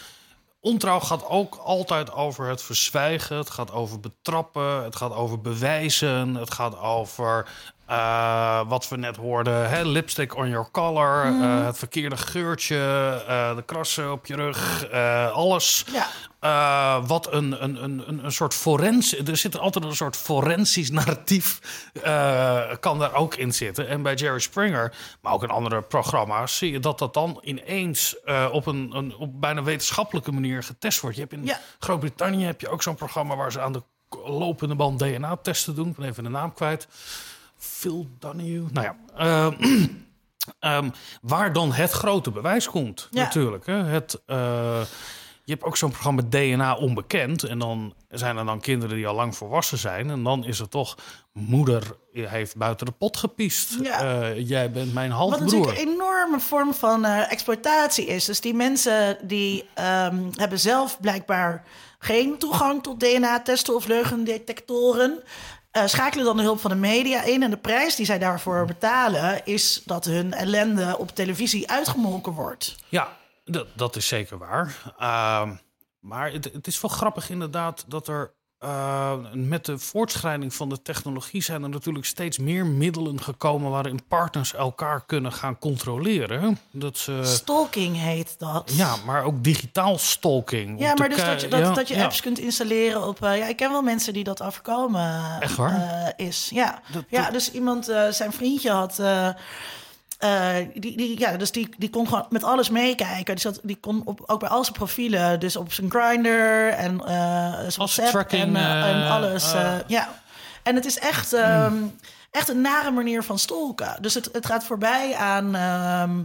ontrouw 0.60 1.00
gaat 1.00 1.26
ook 1.26 1.54
altijd 1.54 2.12
over 2.12 2.48
het 2.48 2.62
verzwijgen. 2.62 3.36
Het 3.36 3.50
gaat 3.50 3.72
over 3.72 4.00
betrappen. 4.00 4.84
Het 4.84 4.96
gaat 4.96 5.12
over 5.12 5.40
bewijzen. 5.40 6.34
Het 6.34 6.52
gaat 6.52 6.78
over 6.78 7.48
eh, 7.90 8.60
wat 8.68 8.88
we 8.88 8.96
net 8.96 9.16
hoorden: 9.16 9.68
hè, 9.70 9.84
lipstick 9.84 10.36
on 10.36 10.48
your 10.48 10.70
collar, 10.70 11.24
eh, 11.24 11.64
het 11.64 11.78
verkeerde 11.78 12.16
geurtje, 12.16 12.76
eh, 13.28 13.56
de 13.56 13.62
krassen 13.62 14.12
op 14.12 14.26
je 14.26 14.34
rug, 14.34 14.90
alles. 15.32 15.84
Ja. 15.92 17.00
Wat 17.00 17.32
een, 17.32 17.64
een, 17.64 17.84
een, 17.84 18.24
een, 18.24 18.32
soort 18.32 18.54
forens... 18.54 19.18
Er 19.18 19.36
zit 19.36 19.58
altijd 19.58 19.84
een 19.84 19.96
soort 19.96 20.16
forensisch 20.16 20.90
narratief... 20.90 21.60
kan 22.80 22.98
daar 22.98 23.14
ook 23.14 23.34
in 23.34 23.52
zitten. 23.52 23.88
En 23.88 24.02
bij 24.02 24.14
Jerry 24.14 24.38
Springer, 24.38 24.94
maar 25.20 25.32
ook 25.32 25.42
in 25.42 25.50
andere 25.50 25.82
programma's... 25.82 26.56
zie 26.56 26.72
je 26.72 26.80
dat 26.80 26.98
dat 26.98 27.14
dan 27.14 27.38
ineens 27.42 28.16
op 28.52 28.66
een, 28.66 28.90
een 28.94 29.16
op 29.16 29.40
bijna 29.40 29.62
wetenschappelijke 29.62 30.32
manier 30.32 30.62
getest 30.62 31.00
wordt. 31.00 31.16
Je 31.16 31.22
hebt 31.22 31.34
in 31.34 31.44
Ja. 31.44 31.60
Groot-Brittannië 31.78 32.44
heb 32.44 32.60
je 32.60 32.68
ook 32.68 32.82
zo'n 32.82 32.94
programma... 32.94 33.36
waar 33.36 33.52
ze 33.52 33.60
aan 33.60 33.72
de 33.72 33.82
lopende 34.24 34.74
band 34.74 34.98
DNA-testen 34.98 35.74
doen. 35.74 35.88
Ik 35.88 35.96
ben 35.96 36.08
even 36.08 36.24
de 36.24 36.30
naam 36.30 36.52
kwijt. 36.52 36.88
Phil 37.60 38.06
Donahue. 38.18 38.64
Nou 38.72 38.86
ja... 38.86 38.96
eh, 39.16 39.82
Ehm, 40.60 40.90
waar 41.22 41.52
dan 41.52 41.72
het 41.72 41.90
grote 41.90 42.30
bewijs 42.30 42.66
komt, 42.68 43.08
Ja. 43.10 43.22
natuurlijk. 43.22 43.66
Hè? 43.66 43.72
Het, 43.74 44.22
eh, 44.26 44.80
je 45.44 45.52
hebt 45.52 45.64
ook 45.64 45.76
zo'n 45.76 45.90
programma 45.90 46.22
DNA 46.28 46.74
onbekend. 46.76 47.42
En 47.42 47.58
dan 47.58 47.94
zijn 48.08 48.36
er 48.36 48.44
dan 48.44 48.60
kinderen 48.60 48.96
die 48.96 49.06
al 49.06 49.14
lang 49.14 49.36
volwassen 49.36 49.78
zijn. 49.78 50.10
En 50.10 50.22
dan 50.22 50.44
is 50.44 50.58
het 50.58 50.70
toch, 50.70 50.96
moeder 51.32 51.96
heeft 52.12 52.56
buiten 52.56 52.86
de 52.86 52.92
pot 52.92 53.16
gepiest. 53.16 53.76
Ja. 53.82 54.00
Eh, 54.20 54.48
jij 54.48 54.70
bent 54.70 54.94
mijn 54.94 55.10
Wat 55.10 55.18
halfbroer. 55.18 55.44
natuurlijk 55.44 55.78
een 55.78 55.88
enorme 55.92 56.40
vorm 56.40 56.74
van 56.74 57.04
eh, 57.04 57.32
exploitatie 57.32 58.06
is. 58.06 58.24
Dus 58.24 58.40
die 58.40 58.54
mensen 58.54 59.18
die 59.22 59.68
ehm, 59.74 60.16
hebben 60.34 60.58
zelf 60.60 61.00
blijkbaar 61.00 61.64
geen 61.98 62.38
toegang 62.38 62.82
tot 62.82 63.00
DNA-testen 63.00 63.74
of 63.74 63.86
leugendetectoren. 63.86 65.22
Eh, 65.70 65.86
schakelen 65.86 66.24
dan 66.24 66.36
de 66.36 66.42
hulp 66.42 66.60
van 66.60 66.70
de 66.70 66.76
media 66.76 67.22
in. 67.22 67.42
En 67.42 67.50
de 67.50 67.56
prijs 67.56 67.96
die 67.96 68.06
zij 68.06 68.18
daarvoor 68.18 68.64
betalen 68.64 69.46
is 69.46 69.82
dat 69.84 70.04
hun 70.04 70.32
ellende 70.32 70.98
op 70.98 71.10
televisie 71.10 71.70
uitgemolken 71.70 72.32
wordt. 72.32 72.76
Ja, 72.88 73.16
dat, 73.74 73.96
is 73.96 74.08
zeker 74.08 74.38
waar. 74.38 74.94
Ehm, 74.98 75.54
maar 76.00 76.32
het, 76.32 76.44
het 76.44 76.66
is 76.66 76.80
wel 76.80 76.90
grappig 76.90 77.30
inderdaad 77.30 77.84
dat 77.88 78.08
er... 78.08 78.38
eh, 78.60 79.12
met 79.32 79.64
de 79.64 79.78
voortschrijding 79.78 80.54
van 80.54 80.68
de 80.68 80.82
technologie 80.82 81.42
zijn 81.42 81.62
er 81.62 81.68
natuurlijk 81.68 82.04
steeds 82.06 82.38
meer 82.38 82.66
middelen 82.66 83.20
gekomen 83.22 83.70
waarin 83.70 84.00
partners 84.08 84.54
elkaar 84.54 85.02
kunnen 85.06 85.32
gaan 85.32 85.58
controleren. 85.58 86.58
Dat 86.70 86.98
ze, 86.98 87.20
Stalking 87.24 87.96
heet 87.96 88.34
dat. 88.38 88.72
ja, 88.74 88.96
maar 89.06 89.24
ook 89.24 89.44
digitaal 89.44 89.98
stalking. 89.98 90.80
Ja, 90.80 90.94
maar 90.94 91.08
dus 91.08 91.24
dat 91.24 91.40
je, 91.40 91.48
dat, 91.48 91.60
ja, 91.60 91.72
dat 91.72 91.88
je 91.88 91.94
ja. 91.94 92.04
apps 92.04 92.20
kunt 92.20 92.38
installeren 92.38 93.06
op... 93.06 93.22
eh, 93.24 93.38
ja, 93.38 93.46
ik 93.46 93.56
ken 93.56 93.70
wel 93.70 93.82
mensen 93.82 94.12
die 94.12 94.24
dat 94.24 94.42
overkomen 94.42 95.40
Echt 95.40 95.56
waar? 95.56 96.12
eh, 96.16 96.26
is. 96.26 96.48
Ja, 96.54 96.80
Dat- 96.92 97.04
ja 97.08 97.30
dus 97.30 97.52
iemand, 97.52 97.84
zijn 98.10 98.32
vriendje 98.32 98.70
had... 98.70 98.98
eh, 100.20 100.54
die, 100.74 100.96
die, 100.96 101.18
ja, 101.18 101.36
dus 101.36 101.50
die, 101.52 101.68
die 101.78 101.90
kon 101.90 102.06
gewoon 102.08 102.26
met 102.30 102.44
alles 102.44 102.70
meekijken. 102.70 103.34
Die, 103.34 103.40
zat, 103.40 103.60
die 103.62 103.76
kon 103.80 104.02
op, 104.04 104.22
ook 104.26 104.40
bij 104.40 104.48
al 104.48 104.62
zijn 104.64 104.76
profielen, 104.76 105.40
dus 105.40 105.56
op 105.56 105.72
zijn 105.72 105.90
grinder 105.90 106.68
en 106.68 107.00
eh 107.00 107.52
zijn 107.58 107.72
WhatsApp 107.76 108.08
tracking, 108.08 108.42
en, 108.42 108.56
eh, 108.56 108.88
en 108.90 109.10
alles. 109.10 109.52
eh, 109.52 109.74
ja, 109.86 110.08
en 110.62 110.74
het 110.74 110.84
is 110.84 110.98
echt, 110.98 111.32
ehm, 111.32 111.74
echt 112.30 112.48
een 112.48 112.60
nare 112.60 112.90
manier 112.90 113.22
van 113.22 113.38
stalken. 113.38 113.96
Dus 114.02 114.14
het, 114.14 114.28
het 114.32 114.46
gaat 114.46 114.64
voorbij 114.64 115.14
aan, 115.14 115.54
ehm, 115.54 116.18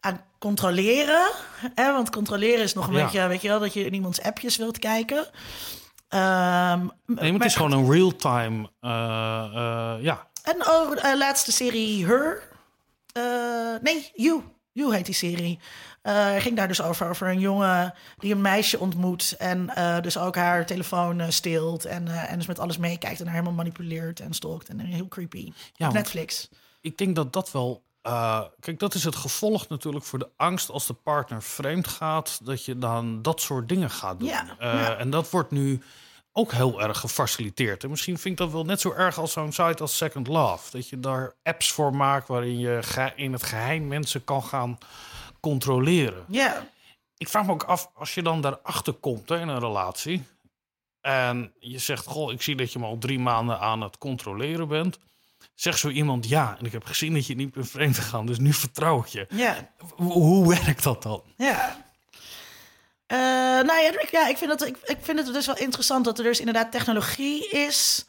aan 0.00 0.20
controleren. 0.38 1.30
Hè? 1.74 1.92
Want 1.92 2.10
controleren 2.10 2.62
is 2.62 2.74
nog 2.74 2.86
een 2.86 2.94
Ja. 2.94 3.02
beetje, 3.04 3.26
weet 3.26 3.42
je 3.42 3.48
wel, 3.48 3.60
dat 3.60 3.72
je 3.72 3.84
in 3.84 3.94
iemands 3.94 4.22
appjes 4.22 4.56
wilt 4.56 4.78
kijken. 4.78 5.26
Ehm, 6.08 6.78
Nee, 7.06 7.30
maar 7.32 7.32
het 7.32 7.44
is 7.44 7.54
gewoon 7.56 7.72
een 7.72 7.90
real-time. 7.92 8.68
ja, 10.00 10.26
En 10.42 10.66
oh, 10.68 11.04
eh, 11.04 11.16
laatste 11.18 11.52
serie 11.52 12.06
Her. 12.06 12.42
Eh, 13.12 13.82
nee, 13.82 14.10
You. 14.14 14.42
You 14.72 14.94
heet 14.94 15.06
die 15.06 15.14
serie. 15.14 15.58
Eh 16.02 16.36
ging 16.36 16.56
daar 16.56 16.68
dus 16.68 16.82
over, 16.82 17.08
over 17.08 17.28
een 17.28 17.40
jongen 17.40 17.94
die 18.18 18.32
een 18.32 18.40
meisje 18.40 18.78
ontmoet. 18.78 19.34
En 19.38 19.74
eh, 19.74 20.00
dus 20.00 20.18
ook 20.18 20.36
haar 20.36 20.66
telefoon 20.66 21.20
eh, 21.20 21.28
steelt. 21.28 21.84
En, 21.84 22.08
en 22.08 22.36
dus 22.38 22.46
met 22.46 22.58
alles 22.58 22.78
meekijkt 22.78 23.20
en 23.20 23.24
haar 23.24 23.34
helemaal 23.34 23.56
manipuleert 23.56 24.20
en 24.20 24.32
stalkt. 24.32 24.68
En 24.68 24.78
heel 24.78 25.08
creepy. 25.08 25.52
Ja, 25.72 25.90
Netflix. 25.90 26.48
ik 26.80 26.98
denk 26.98 27.16
dat 27.16 27.32
dat 27.32 27.52
wel. 27.52 27.82
kijk, 28.60 28.78
dat 28.78 28.94
is 28.94 29.04
het 29.04 29.16
gevolg 29.16 29.68
natuurlijk 29.68 30.04
voor 30.04 30.18
de 30.18 30.30
angst 30.36 30.70
als 30.70 30.86
de 30.86 30.94
partner 30.94 31.42
vreemd 31.42 31.88
gaat, 31.88 32.40
dat 32.42 32.64
je 32.64 32.78
dan 32.78 33.22
dat 33.22 33.40
soort 33.40 33.68
dingen 33.68 33.90
gaat 33.90 34.18
doen. 34.18 34.28
Ja, 34.28 34.56
ja. 34.58 34.96
En 34.96 35.10
dat 35.10 35.30
wordt 35.30 35.50
nu 35.50 35.82
ook 36.32 36.52
heel 36.52 36.82
erg 36.82 36.98
gefaciliteerd. 36.98 37.82
En 37.84 37.90
misschien 37.90 38.18
vind 38.18 38.32
ik 38.40 38.46
dat 38.46 38.52
wel 38.52 38.64
net 38.64 38.80
zo 38.80 38.92
erg 38.92 39.18
als 39.18 39.32
zo'n 39.32 39.52
site 39.52 39.76
als 39.82 39.96
Second 39.96 40.26
Love. 40.26 40.70
Dat 40.70 40.88
je 40.88 41.00
daar 41.00 41.34
apps 41.42 41.72
voor 41.72 41.94
maakt 41.94 42.28
waarin 42.28 42.58
je 42.58 43.12
in 43.16 43.32
het 43.32 43.42
geheim 43.42 43.88
mensen 43.88 44.24
kan 44.24 44.42
gaan 44.42 44.78
controleren. 45.40 46.24
Ja, 46.28 46.66
Ik 47.16 47.28
vraag 47.28 47.46
me 47.46 47.52
ook 47.52 47.62
af, 47.62 47.90
als 47.94 48.14
je 48.14 48.22
dan 48.22 48.40
daarachter 48.40 48.92
komt 48.92 49.28
hè, 49.28 49.40
in 49.40 49.48
een 49.48 49.58
relatie. 49.58 50.22
En 51.00 51.52
je 51.58 51.78
zegt, 51.78 52.06
goh, 52.06 52.32
ik 52.32 52.42
zie 52.42 52.56
dat 52.56 52.72
je 52.72 52.78
me 52.78 52.84
al 52.84 52.98
drie 52.98 53.18
maanden 53.18 53.60
aan 53.60 53.80
het 53.80 53.98
controleren 53.98 54.68
bent. 54.68 54.98
Zegt 55.54 55.78
zo 55.78 55.88
iemand, 55.88 56.28
ja, 56.28 56.56
en 56.58 56.66
ik 56.66 56.72
heb 56.72 56.84
gezien 56.84 57.14
dat 57.14 57.26
je 57.26 57.34
niet 57.34 57.52
bent 57.52 57.70
vreemd 57.70 57.98
gegaan, 57.98 58.26
dus 58.26 58.38
nu 58.38 58.52
vertrouw 58.52 58.98
ik 59.00 59.06
je. 59.06 59.26
ja, 59.30 59.72
Hoe, 59.96 60.12
hoe 60.12 60.48
werkt 60.48 60.82
dat 60.82 61.02
dan? 61.02 61.22
ja. 61.36 61.86
Eh, 63.08 63.18
nou 63.18 63.80
ja, 63.80 63.90
Rick, 63.90 64.08
ja 64.10 64.28
ik, 64.28 64.36
vind 64.36 64.50
dat, 64.50 64.66
ik, 64.66 64.76
ik 64.84 64.98
vind 65.00 65.18
het 65.18 65.32
dus 65.32 65.46
wel 65.46 65.56
interessant 65.56 66.04
dat 66.04 66.18
er 66.18 66.24
dus 66.24 66.38
inderdaad 66.38 66.72
technologie 66.72 67.48
is 67.48 68.06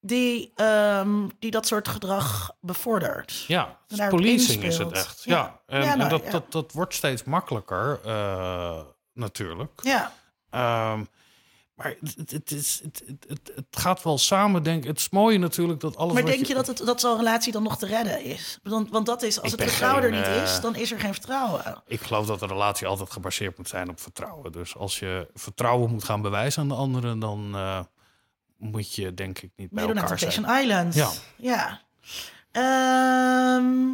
die, 0.00 0.52
ehm, 0.54 1.28
die 1.38 1.50
dat 1.50 1.66
soort 1.66 1.88
gedrag 1.88 2.50
bevordert. 2.60 3.44
Ja, 3.46 3.78
policing 4.08 4.62
is 4.62 4.78
het 4.78 4.92
echt. 4.92 5.24
Ja. 5.24 5.36
Ja, 5.36 5.60
en, 5.66 5.82
Ja, 5.82 5.88
nou, 5.88 6.00
en 6.00 6.08
dat, 6.08 6.24
ja. 6.24 6.30
dat, 6.30 6.52
dat 6.52 6.72
wordt 6.72 6.94
steeds 6.94 7.24
makkelijker, 7.24 8.00
eh, 8.04 8.80
natuurlijk. 9.12 9.80
Ja, 9.82 10.12
Ehm, 10.50 11.04
maar 11.78 11.94
het, 12.16 12.30
het, 12.30 12.50
is, 12.50 12.80
het, 12.82 13.02
het, 13.06 13.24
het, 13.28 13.52
het 13.54 13.66
gaat 13.70 14.02
wel 14.02 14.18
samen, 14.18 14.62
denk 14.62 14.82
ik. 14.82 14.88
Het 14.88 14.98
is 14.98 15.08
mooie 15.08 15.38
natuurlijk 15.38 15.80
dat 15.80 15.96
alles 15.96 16.12
maar 16.12 16.24
denk 16.24 16.46
je 16.46 16.54
dat, 16.54 16.66
het, 16.66 16.78
dat 16.84 17.00
zo'n 17.00 17.16
relatie 17.16 17.52
dan 17.52 17.62
nog 17.62 17.78
te 17.78 17.86
redden 17.86 18.24
is? 18.24 18.58
Want, 18.62 18.90
want 18.90 19.06
dat 19.06 19.22
is, 19.22 19.40
als 19.40 19.52
Ik 19.52 19.58
het 19.58 19.68
vertrouwen 19.68 20.02
er 20.02 20.10
niet 20.10 20.26
eh, 20.26 20.42
is, 20.42 20.60
dan 20.60 20.74
is 20.76 20.92
er 20.92 21.00
geen 21.00 21.12
vertrouwen. 21.12 21.82
Ik 21.86 22.00
geloof 22.00 22.26
dat 22.26 22.42
een 22.42 22.48
relatie 22.48 22.86
altijd 22.86 23.10
gebaseerd 23.10 23.56
moet 23.56 23.68
zijn 23.68 23.88
op 23.88 24.00
vertrouwen. 24.00 24.52
Dus 24.52 24.76
als 24.76 24.98
je 24.98 25.28
vertrouwen 25.34 25.90
moet 25.90 26.04
gaan 26.04 26.22
bewijzen 26.22 26.62
aan 26.62 26.68
de 26.68 26.74
anderen, 26.74 27.18
dan 27.18 27.50
eh, 27.54 27.80
moet 28.56 28.94
je 28.94 29.14
denk 29.14 29.38
ik 29.38 29.50
niet 29.56 29.70
bij 29.70 29.84
Meedoen 29.84 30.02
aan 30.02 30.10
elkaar 30.10 30.32
zijn. 30.32 30.60
Island. 30.62 30.94
Ja. 30.94 31.10
ja. 31.36 31.80
Ehm, 32.52 33.86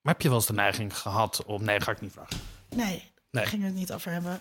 Maar 0.00 0.12
heb 0.14 0.22
je 0.22 0.28
wel 0.28 0.36
eens 0.36 0.46
de 0.46 0.52
neiging 0.52 0.98
gehad 0.98 1.44
om... 1.44 1.64
Nee, 1.64 1.80
ga 1.80 1.90
ik 1.90 2.00
niet 2.00 2.12
vragen. 2.12 2.40
nee, 2.68 3.12
Nee. 3.30 3.42
daar 3.42 3.46
gingen 3.52 3.66
we 3.66 3.70
het 3.72 3.80
niet 3.80 3.92
over 3.92 4.12
hebben. 4.12 4.40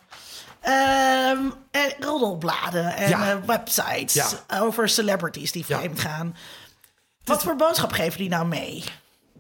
Ehm 0.62 1.50
en 1.72 1.94
roddelbladen 2.00 2.96
en 2.96 3.10
Ja. 3.10 3.32
eh, 3.32 3.38
websites 3.46 4.14
Ja. 4.14 4.28
over 4.62 4.90
celebrities 4.90 5.52
die 5.52 5.66
Ja. 5.68 5.78
vreemd 5.78 6.00
gaan. 6.00 6.36
Wat 7.24 7.44
voor 7.44 7.56
boodschap 7.56 7.92
geven 7.92 8.18
die 8.20 8.30
nou 8.30 8.46
mee? 8.48 8.84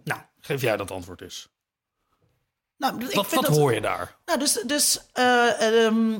Nou, 0.03 0.19
geef 0.41 0.61
jij 0.61 0.77
dat 0.77 0.91
antwoord 0.91 1.21
eens. 1.21 1.47
Nou, 2.77 2.93
ik 2.95 3.01
Wat, 3.15 3.27
vind 3.27 3.41
wat 3.41 3.45
dat, 3.45 3.57
hoor 3.59 3.73
je 3.73 3.81
daar? 3.81 4.15
Nou, 4.25 4.39
dus, 4.39 4.53
dus 4.65 4.99
eh, 5.13 5.85
ehm, 5.85 6.13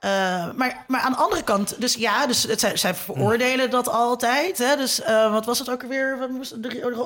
eh, 0.00 0.50
maar, 0.52 0.84
maar 0.86 1.00
aan 1.00 1.12
de 1.12 1.18
andere 1.18 1.42
kant, 1.42 1.80
dus 1.80 1.94
ja, 1.94 2.26
dus 2.26 2.42
het, 2.42 2.60
zij, 2.60 2.76
zij 2.76 2.94
veroordelen 2.94 3.70
dat 3.70 3.88
altijd. 3.88 4.58
Hè? 4.58 4.76
Dus 4.76 5.00
eh, 5.00 5.32
wat 5.32 5.44
was 5.46 5.58
het 5.58 5.70
ook 5.70 5.82
alweer? 5.82 6.28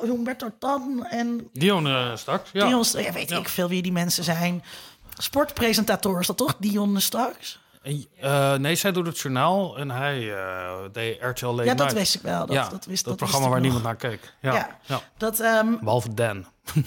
Humberto 0.01 0.51
Tan 0.59 1.05
en 1.05 1.49
Dion 1.53 1.87
eh, 1.87 2.15
straks. 2.15 2.49
Ja. 2.53 2.67
Dion, 2.67 2.83
ja, 2.91 3.11
weet 3.11 3.31
ik 3.31 3.49
veel 3.49 3.67
wie 3.69 3.81
die 3.81 3.91
mensen 3.91 4.23
zijn. 4.23 4.63
Sportpresentator 5.17 6.19
is 6.19 6.27
dat 6.27 6.37
toch? 6.37 6.55
Dion 6.59 7.01
straks? 7.01 7.59
En, 7.81 8.05
eh, 8.19 8.53
nee, 8.55 8.75
zij 8.75 8.91
doet 8.91 9.07
het 9.07 9.19
journaal 9.19 9.77
en 9.77 9.91
hij 9.91 10.33
eh, 10.35 10.73
deed 10.91 11.17
RTL 11.21 11.45
Late 11.45 11.63
Ja, 11.63 11.69
dat 11.69 11.77
Night. 11.77 11.93
wist 11.93 12.15
ik 12.15 12.21
wel. 12.21 12.45
Dat, 12.45 12.55
ja, 12.55 12.69
dat, 12.69 12.85
wist, 12.85 13.03
dat 13.05 13.19
dat 13.19 13.29
programma 13.29 13.47
waar 13.49 13.61
nog. 13.61 13.71
niemand 13.71 13.83
naar 13.83 14.11
keek. 14.11 14.33
Ja, 14.41 14.53
Ja. 14.53 14.77
ja. 14.85 15.01
Dat, 15.17 15.39
ehm, 15.39 15.75
Behalve 15.81 16.13
Dan. 16.13 16.45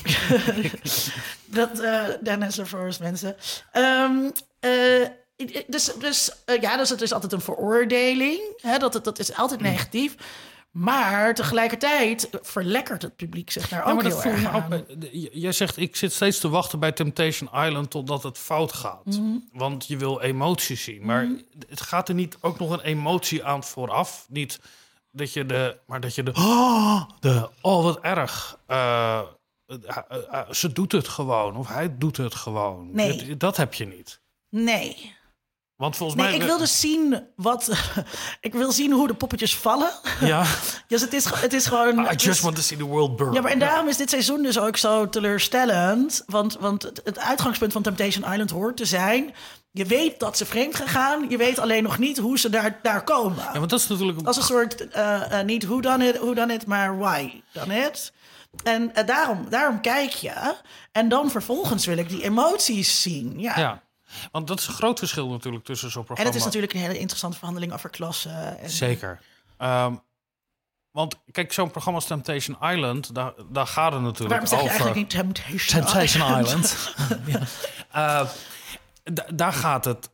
dat 1.44 1.78
eh 1.80 2.04
Dennis 2.22 2.60
Forest 2.64 3.00
mensen. 3.00 3.36
Ehm, 3.72 4.30
eh, 4.60 5.06
dus 5.66 5.92
dus 5.98 6.30
ja, 6.60 6.76
dus 6.76 6.88
het 6.90 7.02
is 7.02 7.12
altijd 7.12 7.32
een 7.32 7.40
veroordeling. 7.40 8.40
Hè, 8.56 8.78
dat, 8.78 8.94
het- 8.94 9.04
dat 9.04 9.18
is 9.18 9.36
altijd 9.36 9.60
Mm. 9.60 9.66
negatief. 9.66 10.14
Maar 10.70 11.34
tegelijkertijd 11.34 12.28
verlekkert 12.42 13.02
het 13.02 13.16
publiek 13.16 13.50
zich 13.50 13.68
daar 13.68 13.80
Ja, 13.80 13.90
ook 13.90 14.02
maar 14.02 14.10
dat 14.10 14.22
heel 14.22 14.32
erg 14.32 14.46
aan. 14.46 14.84
Jij 15.32 15.52
zegt, 15.52 15.76
ik 15.76 15.96
zit 15.96 16.12
steeds 16.12 16.38
te 16.38 16.48
wachten 16.48 16.78
bij 16.78 16.92
Temptation 16.92 17.64
Island 17.64 17.90
totdat 17.90 18.22
het 18.22 18.38
fout 18.38 18.72
gaat. 18.72 19.04
Mhm. 19.04 19.38
Want 19.52 19.86
je 19.86 19.96
wil 19.96 20.20
emoties 20.20 20.82
zien. 20.82 21.06
Maar 21.06 21.28
het 21.68 21.80
gaat 21.80 22.08
er 22.08 22.14
niet 22.14 22.38
ook 22.40 22.58
nog 22.58 22.70
een 22.70 22.80
emotie 22.80 23.44
aan 23.44 23.64
vooraf. 23.64 24.26
Niet 24.28 24.60
dat 25.10 25.32
je 25.32 25.46
de, 25.46 25.78
maar 25.86 26.00
dat 26.00 26.14
je 26.14 26.22
de, 26.22 26.32
oh, 26.34 27.02
de, 27.20 27.50
oh 27.60 27.82
wat 27.82 28.00
erg. 28.00 28.58
Eh, 28.66 29.20
eh, 29.66 29.96
eh, 30.30 30.50
ze 30.50 30.72
doet 30.72 30.92
het 30.92 31.08
gewoon. 31.08 31.56
Of 31.56 31.68
hij 31.68 31.98
doet 31.98 32.16
het 32.16 32.34
gewoon. 32.34 32.90
Nee. 32.92 33.36
Dat 33.36 33.56
heb 33.56 33.74
je 33.74 33.86
niet. 33.86 34.20
Nee. 34.48 35.16
Want 35.78 35.96
volgens 35.96 36.20
Nee, 36.20 36.28
mij... 36.30 36.40
ik 36.40 36.46
wil 36.46 36.58
dus 36.58 36.80
zien 36.80 37.22
wat. 37.36 37.70
ik 38.40 38.52
wil 38.54 38.72
zien 38.72 38.92
hoe 38.92 39.06
de 39.06 39.14
poppetjes 39.14 39.56
vallen. 39.56 39.90
Ja, 40.20 40.44
Dus 40.88 41.00
het 41.00 41.12
is, 41.12 41.24
het 41.24 41.52
is 41.52 41.66
gewoon. 41.66 41.98
I 41.98 42.02
het 42.02 42.22
just 42.22 42.40
want 42.40 42.56
to 42.56 42.62
see 42.62 42.78
the 42.78 42.84
world 42.84 43.16
burn. 43.16 43.32
Ja, 43.32 43.40
maar 43.40 43.50
en 43.50 43.58
daarom 43.58 43.88
is 43.88 43.96
dit 43.96 44.10
seizoen 44.10 44.42
dus 44.42 44.58
ook 44.58 44.76
zo 44.76 45.08
teleurstellend. 45.08 46.22
Want, 46.26 46.56
want 46.60 46.82
het, 46.82 47.00
het 47.04 47.18
uitgangspunt 47.18 47.72
van 47.72 47.82
Temptation 47.82 48.30
Island 48.32 48.50
hoort 48.50 48.76
te 48.76 48.84
zijn... 48.84 49.34
je 49.70 49.84
weet 49.84 50.20
dat 50.20 50.36
ze 50.36 50.46
vreemd 50.46 50.76
gaan, 50.76 51.26
je 51.28 51.36
weet 51.36 51.58
alleen 51.58 51.82
nog 51.82 51.98
niet 51.98 52.18
hoe 52.18 52.38
ze 52.38 52.50
daar, 52.50 52.78
daar 52.82 53.04
komen. 53.04 53.44
Ja, 53.52 53.58
want 53.58 53.70
dat 53.70 53.80
is 53.80 53.88
natuurlijk... 53.88 54.26
Als 54.26 54.36
een 54.36 54.42
soort, 54.42 54.88
eh, 54.88 55.38
eh, 55.40 55.46
niet 55.46 55.64
hoe 55.64 55.82
dan 55.82 56.02
it, 56.02 56.16
hoe 56.16 56.34
dan 56.34 56.50
it, 56.50 56.66
maar 56.66 56.98
why 56.98 57.42
dan 57.52 57.70
it. 57.70 58.12
En 58.64 58.94
eh, 58.94 59.06
daarom, 59.06 59.46
daarom 59.48 59.80
kijk 59.80 60.10
je. 60.10 60.54
En 60.92 61.08
dan 61.08 61.30
vervolgens 61.30 61.86
wil 61.86 61.96
ik 61.96 62.08
die 62.08 62.22
emoties 62.22 63.02
zien. 63.02 63.34
Ja. 63.40 63.58
Ja, 63.58 63.82
want 64.32 64.46
dat 64.46 64.58
is 64.58 64.66
een 64.66 64.74
groot 64.74 64.98
verschil 64.98 65.28
natuurlijk 65.28 65.64
tussen 65.64 65.90
zo'n 65.90 66.00
En 66.00 66.06
programma. 66.06 66.30
het 66.32 66.40
is 66.40 66.46
natuurlijk 66.46 66.72
een 66.74 66.80
hele 66.80 66.98
interessante 66.98 67.36
verhandeling 67.36 67.72
over 67.72 67.90
klassen. 67.90 68.58
En, 68.58 68.70
Zeker. 68.70 69.20
Ehm, 69.58 69.94
want 70.90 71.14
kijk, 71.30 71.52
zo'n 71.52 71.70
programma 71.70 71.98
als 71.98 72.08
Temptation 72.08 72.56
Island, 72.62 73.14
daar, 73.14 73.32
daar 73.50 73.66
gaat 73.66 73.92
het 73.92 74.02
natuurlijk 74.02 74.30
Waarom 74.30 74.48
zeg 74.48 74.58
je 74.58 74.64
over. 74.64 74.80
eigenlijk 74.80 75.00
niet 75.00 75.10
Temptation, 75.10 75.82
Temptation 75.82 76.40
Island. 76.40 76.94
ja. 77.26 77.40
Eh, 78.20 78.28
da- 79.04 79.26
daar 79.34 79.52
gaat 79.52 79.84
het. 79.84 80.10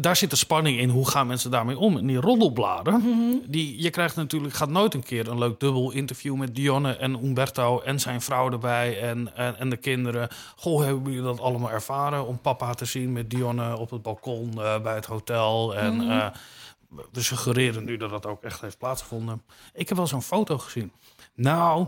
Daar 0.00 0.16
zit 0.16 0.30
de 0.30 0.36
spanning 0.36 0.78
in. 0.78 0.88
Hoe 0.88 1.08
gaan 1.10 1.26
mensen 1.26 1.50
daarmee 1.50 1.78
om? 1.78 1.96
En 1.96 2.06
die 2.06 2.20
roddelbladen, 2.20 2.94
Mhm. 3.00 3.36
die, 3.50 3.82
je 3.82 3.90
krijgt 3.90 4.16
natuurlijk, 4.16 4.54
gaat 4.54 4.68
nooit 4.68 4.94
een 4.94 5.02
keer 5.02 5.28
een 5.28 5.38
leuk 5.38 5.60
dubbel 5.60 5.90
interview 5.92 6.34
met 6.36 6.54
Dionne 6.54 6.96
en 6.96 7.24
Umberto 7.24 7.80
en 7.80 8.00
zijn 8.00 8.20
vrouw 8.20 8.50
erbij 8.50 9.00
en, 9.00 9.36
en, 9.36 9.58
en 9.58 9.70
de 9.70 9.76
kinderen. 9.76 10.28
Goh, 10.56 10.84
hebben 10.84 11.02
jullie 11.12 11.22
dat 11.26 11.40
allemaal 11.40 11.70
ervaren 11.70 12.26
om 12.26 12.40
papa 12.40 12.74
te 12.74 12.84
zien 12.84 13.12
met 13.12 13.30
Dionne 13.30 13.76
op 13.76 13.90
het 13.90 14.02
balkon 14.02 14.50
eh, 14.62 14.80
bij 14.80 14.94
het 14.94 15.06
hotel? 15.06 15.76
En 15.76 15.94
Mhm. 15.96 16.10
eh, 16.10 16.26
we 17.12 17.22
suggereren 17.22 17.84
nu 17.84 17.96
dat 17.96 18.10
dat 18.10 18.26
ook 18.26 18.42
echt 18.42 18.60
heeft 18.60 18.78
plaatsgevonden. 18.78 19.42
Ik 19.74 19.88
heb 19.88 19.96
wel 19.96 20.06
zo'n 20.06 20.22
foto 20.22 20.58
gezien. 20.58 20.92
Nou, 21.34 21.86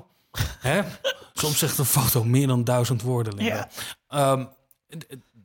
hè? 0.59 0.81
soms 1.33 1.59
zegt 1.59 1.79
een 1.79 1.85
foto 1.85 2.25
meer 2.25 2.47
dan 2.47 2.65
duizend 2.65 3.03
woorden. 3.03 3.45
Ja. 3.45 3.69
Ehm, 4.09 4.45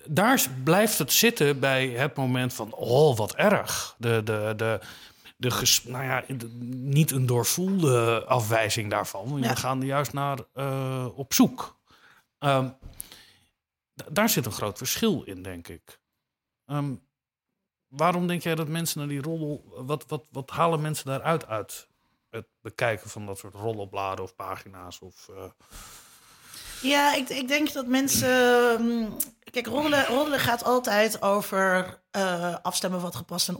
daar 0.06 0.48
blijft 0.64 0.98
het 0.98 1.12
zitten 1.14 1.60
bij 1.60 1.88
het 1.89 2.16
moment 2.16 2.54
van... 2.54 2.74
oh, 2.74 3.18
wat 3.18 3.36
erg. 3.36 3.95
De, 3.98 4.22
de, 4.24 4.54
de, 4.58 4.80
de 5.38 5.52
ges- 5.52 5.84
nou 5.84 6.04
ja, 6.04 6.24
de- 6.28 6.48
niet 6.72 7.12
een 7.12 7.26
doorvoelde 7.26 8.24
afwijzing 8.26 8.89
daarvan. 8.89 9.38
Ja. 9.41 9.50
We 9.50 9.56
gaan 9.56 9.80
er 9.80 9.86
juist 9.88 10.14
naar 10.14 10.39
eh, 10.54 11.08
op 11.16 11.34
zoek. 11.34 11.78
Ehm, 12.39 12.70
daar 14.10 14.30
zit 14.30 14.45
een 14.45 14.52
groot 14.52 14.78
verschil 14.78 15.24
in, 15.24 15.43
denk 15.43 15.68
ik. 15.68 16.00
Ehm, 16.66 16.95
waarom 17.88 18.28
denk 18.28 18.41
jij 18.41 18.56
dat 18.56 18.68
mensen 18.68 19.00
naar 19.00 19.08
die 19.08 19.22
roddel... 19.22 19.64
Wat, 19.86 20.06
wat, 20.08 20.26
wat 20.32 20.50
halen 20.50 20.82
mensen 20.82 21.06
daaruit 21.06 21.48
uit 21.48 21.88
het 22.30 22.48
bekijken 22.62 23.10
van 23.10 23.26
dat 23.26 23.38
soort 23.38 23.54
roddelbladen 23.54 24.24
of 24.24 24.36
pagina's? 24.36 25.00
Of, 25.00 25.30
eh, 25.30 25.43
Ja, 26.82 27.16
ik, 27.16 27.30
ik 27.30 27.48
denk 27.48 27.74
dat 27.74 27.88
mensen. 27.88 28.30
mm, 28.82 29.16
Kijk, 29.52 29.68
roddelen, 29.68 30.06
roddelen 30.06 30.40
gaat 30.40 30.64
altijd 30.64 31.22
over 31.22 32.00
eh, 32.12 32.56
afstemmen 32.62 33.02
wat 33.02 33.16
gepast 33.16 33.48
en 33.48 33.58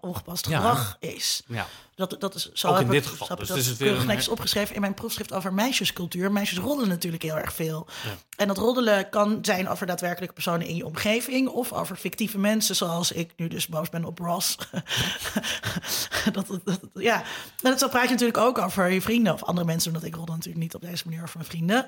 ongepast 0.00 0.48
Ja. 0.48 0.56
gedrag 0.56 0.96
is. 1.00 1.42
Ja. 1.46 1.66
Dat, 1.94 2.16
dat 2.18 2.34
is 2.34 2.52
zo 2.52 2.68
Ook 2.68 2.74
heb 2.78 2.86
in 2.86 2.92
ik- 2.92 3.00
dit 3.02 3.10
geval. 3.10 3.28
ik 3.32 3.38
Dus 3.38 3.48
dat 3.48 3.56
het 3.56 3.66
is 3.66 3.76
keurig 3.76 4.06
netjes 4.06 4.28
opgeschreven 4.28 4.74
in 4.74 4.80
mijn 4.80 4.94
proefschrift 4.94 5.32
over 5.32 5.52
meisjescultuur. 5.52 6.32
Meisjes 6.32 6.58
roddelen 6.58 6.88
natuurlijk 6.88 7.22
heel 7.22 7.38
erg 7.38 7.52
veel. 7.52 7.86
Ja. 8.04 8.10
En 8.36 8.48
dat 8.48 8.58
roddelen 8.58 9.08
kan 9.08 9.38
zijn 9.42 9.68
over 9.68 9.86
daadwerkelijke 9.86 10.34
personen 10.34 10.66
in 10.66 10.76
je 10.76 10.86
omgeving 10.86 11.48
of 11.48 11.72
over 11.72 11.96
fictieve 11.96 12.38
mensen, 12.38 12.76
zoals 12.76 13.12
ik 13.12 13.32
nu 13.36 13.48
dus 13.48 13.66
boos 13.66 13.88
ben 13.88 14.04
op 14.04 14.18
Ross. 14.18 14.56
dat, 16.32 16.46
dat, 16.46 16.60
dat- 16.64 16.80
ja, 16.94 17.22
en 17.62 17.78
zo 17.78 17.88
praat 17.88 18.04
je 18.04 18.10
natuurlijk 18.10 18.38
ook 18.38 18.58
over 18.58 18.90
je 18.90 19.02
vrienden 19.02 19.32
of 19.32 19.42
andere 19.44 19.66
mensen, 19.66 19.90
omdat 19.92 20.08
ik 20.08 20.14
roddel 20.14 20.34
natuurlijk 20.34 20.62
niet 20.62 20.74
op 20.74 20.80
deze 20.82 21.02
manier 21.06 21.22
over 21.22 21.36
mijn 21.38 21.50
vrienden. 21.50 21.86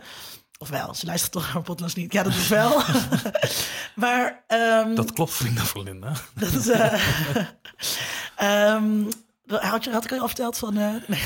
Of 0.62 0.68
wel, 0.68 0.94
ze 0.94 1.06
luistert 1.06 1.32
toch 1.32 1.42
naar 1.42 1.52
mijn 1.52 1.64
podcast 1.64 1.96
niet. 1.96 2.12
Ja, 2.12 2.22
dat 2.22 2.32
is 2.32 2.48
wel. 2.48 2.82
maar 3.94 4.42
ehm, 4.46 4.94
Dat 4.94 5.12
klopt, 5.12 5.32
vrienden 5.32 5.64
van 5.64 5.82
Linda. 5.82 6.12
dat 6.34 6.52
is. 6.52 6.68
ehm, 8.36 9.02
had, 9.46 9.84
je, 9.84 9.90
had 9.90 10.04
ik 10.04 10.12
al 10.12 10.26
verteld 10.26 10.58
van. 10.58 10.76
eh 10.78 10.90
nee. 11.06 11.20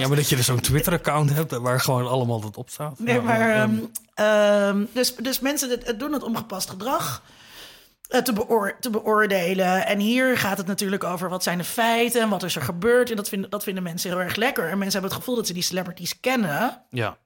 Ja, 0.00 0.06
maar 0.08 0.16
dat 0.16 0.28
je 0.28 0.36
er 0.36 0.42
zo'n 0.42 0.60
Twitter-account 0.60 1.32
hebt 1.34 1.52
waar 1.56 1.80
gewoon 1.80 2.06
allemaal 2.08 2.40
dat 2.40 2.56
op 2.56 2.70
staat. 2.70 2.98
Nee, 2.98 3.20
maar. 3.20 3.68
ehm, 4.14 4.84
dus, 4.92 5.14
dus 5.16 5.40
mensen 5.40 5.98
doen 5.98 6.12
het 6.12 6.22
ongepast 6.22 6.70
gedrag. 6.70 7.22
eh, 8.08 8.20
Te, 8.20 8.32
beoor- 8.32 8.76
te 8.80 8.90
beoordelen. 8.90 9.86
En 9.86 9.98
hier 9.98 10.38
gaat 10.38 10.58
het 10.58 10.66
natuurlijk 10.66 11.04
over 11.04 11.28
wat 11.28 11.42
zijn 11.42 11.58
de 11.58 11.64
feiten 11.64 12.20
en 12.22 12.28
wat 12.28 12.42
is 12.42 12.56
er 12.56 12.62
gebeurd. 12.62 13.10
En 13.10 13.16
dat 13.16 13.28
vinden, 13.28 13.50
dat 13.50 13.62
vinden 13.62 13.82
mensen 13.82 14.10
heel 14.10 14.20
erg 14.20 14.36
lekker. 14.36 14.64
En 14.70 14.78
mensen 14.78 14.92
hebben 14.92 15.10
het 15.10 15.18
gevoel 15.20 15.36
dat 15.36 15.46
ze 15.46 15.52
die 15.52 15.62
celebrities 15.62 16.20
kennen. 16.20 16.82
ja. 16.90 17.16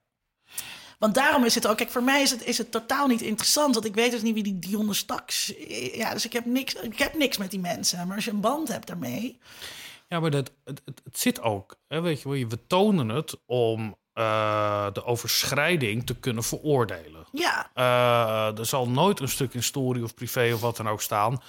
Want 0.99 1.15
daarom 1.15 1.43
is 1.45 1.55
het 1.55 1.67
ook. 1.67 1.77
Kijk, 1.77 1.89
voor 1.89 2.03
mij 2.03 2.21
is 2.21 2.31
het, 2.31 2.45
is 2.45 2.57
het 2.57 2.71
totaal 2.71 3.07
niet 3.07 3.21
interessant. 3.21 3.73
Want 3.73 3.85
ik 3.85 3.95
weet 3.95 4.11
dus 4.11 4.21
niet 4.21 4.33
wie 4.33 4.43
die 4.43 4.59
Dionne 4.59 4.93
Staks. 4.93 5.53
Ja, 5.93 6.13
dus 6.13 6.25
ik 6.25 6.33
heb, 6.33 6.45
niks, 6.45 6.73
ik 6.73 6.99
heb 6.99 7.13
niks 7.13 7.37
met 7.37 7.51
die 7.51 7.59
mensen. 7.59 8.07
Maar 8.07 8.15
als 8.15 8.25
je 8.25 8.31
een 8.31 8.39
band 8.39 8.67
hebt 8.67 8.87
daarmee. 8.87 9.39
Ja, 10.07 10.19
maar 10.19 10.31
dat, 10.31 10.51
het, 10.63 10.81
het, 10.85 11.01
het 11.03 11.19
zit 11.19 11.41
ook. 11.41 11.75
Hè, 11.87 12.01
weet 12.01 12.21
je, 12.21 12.29
we 12.47 12.67
tonen 12.67 13.09
het 13.09 13.37
om 13.45 13.95
eh, 14.13 14.87
de 14.93 15.03
overschrijding 15.05 16.05
te 16.05 16.15
kunnen 16.15 16.43
veroordelen. 16.43 17.25
Ja, 17.31 17.69
Eh, 17.73 18.59
er 18.59 18.65
zal 18.65 18.89
nooit 18.89 19.19
een 19.19 19.29
stuk 19.29 19.53
in 19.53 19.63
story 19.63 20.03
of 20.03 20.13
privé 20.13 20.51
of 20.53 20.61
wat 20.61 20.77
dan 20.77 20.89
ook 20.89 21.01
staan. 21.01 21.41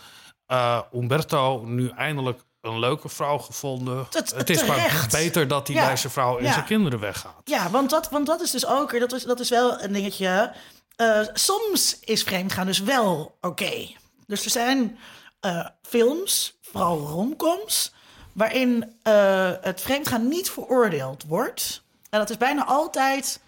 Eh 0.46 0.80
Umberto 0.94 1.64
nu 1.64 1.88
eindelijk 1.88 2.40
een 2.66 2.78
leuke 2.78 3.08
vrouw 3.08 3.38
gevonden. 3.38 4.06
Dat- 4.10 4.30
het 4.30 4.50
is 4.50 4.64
maar 4.64 4.76
terecht. 4.76 5.12
beter 5.12 5.48
dat 5.48 5.66
hij 5.66 5.76
Ja, 5.76 5.96
vrouw 5.96 6.38
en 6.38 6.44
ja. 6.44 6.52
zijn 6.52 6.64
kinderen 6.64 7.00
weggaat. 7.00 7.40
Ja, 7.44 7.70
want 7.70 7.90
dat, 7.90 8.10
want 8.10 8.26
dat 8.26 8.40
is 8.40 8.50
dus 8.50 8.66
ook, 8.66 8.98
dat 9.00 9.12
is, 9.12 9.22
dat 9.24 9.40
is 9.40 9.48
wel 9.48 9.82
een 9.82 9.92
dingetje. 9.92 10.52
Eh, 10.96 11.20
soms 11.32 12.00
is 12.00 12.22
vreemdgaan 12.22 12.66
dus 12.66 12.78
wel 12.80 13.36
oké. 13.40 13.90
Dus 14.26 14.44
er 14.44 14.50
zijn 14.50 14.98
eh, 15.40 15.66
films, 15.82 16.58
vooral 16.62 16.98
romcoms, 16.98 17.92
waarin 18.32 18.98
eh, 19.02 19.50
het 19.60 19.80
vreemdgaan 19.80 20.28
niet 20.28 20.50
veroordeeld 20.50 21.24
wordt. 21.26 21.82
En 22.10 22.18
dat 22.18 22.30
is 22.30 22.36
bijna 22.36 22.64
altijd 22.64 23.40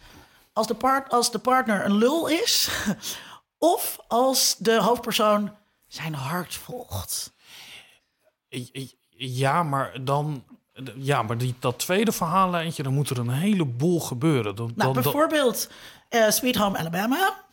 als 0.53 0.67
de, 0.67 0.75
part, 0.75 1.11
als 1.13 1.31
de 1.31 1.39
partner 1.39 1.85
een 1.85 1.97
lul 1.97 2.27
is, 2.29 2.69
of 3.59 3.99
als 4.09 4.55
de 4.59 4.77
hoofdpersoon 4.81 5.55
zijn 5.87 6.15
hart 6.15 6.55
volgt. 6.55 7.33
Ja, 9.19 9.63
maar 9.63 10.05
dan. 10.05 10.45
Ja, 10.97 11.23
maar 11.23 11.39
die, 11.39 11.55
dat 11.59 11.79
tweede 11.79 12.13
verhaallijntje, 12.13 12.83
dan 12.83 12.95
moet 12.95 13.11
er 13.11 13.19
een 13.19 13.31
heleboel 13.31 14.01
gebeuren. 14.01 14.57
Dan, 14.57 14.73
Nou, 14.75 14.93
dan, 14.93 15.03
bijvoorbeeld 15.03 15.71
eh, 16.09 16.29
Sweet 16.29 16.57
Home 16.57 16.79
Alabama. 16.79 17.47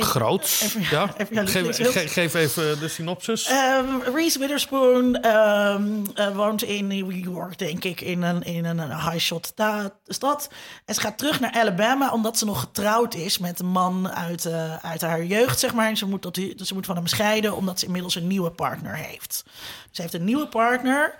Dan, 0.00 0.04
groots. 0.10 0.60
even- 0.60 0.82
ja. 0.90 1.14
even- 1.18 1.48
geef, 1.48 1.76
ge- 1.92 2.08
geef 2.08 2.34
even 2.34 2.78
de 2.80 2.88
synopsis. 2.88 3.46
Ehm, 3.46 4.00
Reese 4.14 4.38
Witherspoon 4.38 5.16
ehm, 5.20 5.84
eh, 6.14 6.34
woont 6.36 6.62
in 6.62 6.86
New 6.86 7.12
York, 7.24 7.58
denk 7.58 7.84
ik, 7.84 8.00
in 8.00 8.22
een, 8.22 8.42
in 8.42 8.64
een 8.64 9.00
high-shot 9.00 9.46
sta- 9.46 9.90
stad. 10.06 10.48
En 10.84 10.94
ze 10.94 11.00
gaat 11.00 11.18
terug 11.18 11.40
naar 11.40 11.52
Alabama 11.52 12.10
omdat 12.12 12.38
ze 12.38 12.44
nog 12.44 12.60
getrouwd 12.60 13.14
is 13.14 13.38
met 13.38 13.60
een 13.60 13.66
man 13.66 14.10
uit, 14.10 14.44
eh, 14.46 14.76
uit 14.84 15.00
haar 15.00 15.24
jeugd, 15.24 15.58
zeg 15.58 15.74
maar. 15.74 15.88
En 15.88 15.96
ze 15.96 16.06
moet, 16.06 16.22
dat, 16.22 16.36
ze 16.36 16.74
moet 16.74 16.86
van 16.86 16.96
hem 16.96 17.06
scheiden 17.06 17.56
omdat 17.56 17.78
ze 17.78 17.86
inmiddels 17.86 18.14
een 18.14 18.26
nieuwe 18.26 18.50
partner 18.50 18.96
heeft. 18.96 19.44
Ze 19.90 20.02
heeft 20.02 20.14
een 20.14 20.24
nieuwe 20.24 20.46
partner. 20.48 21.14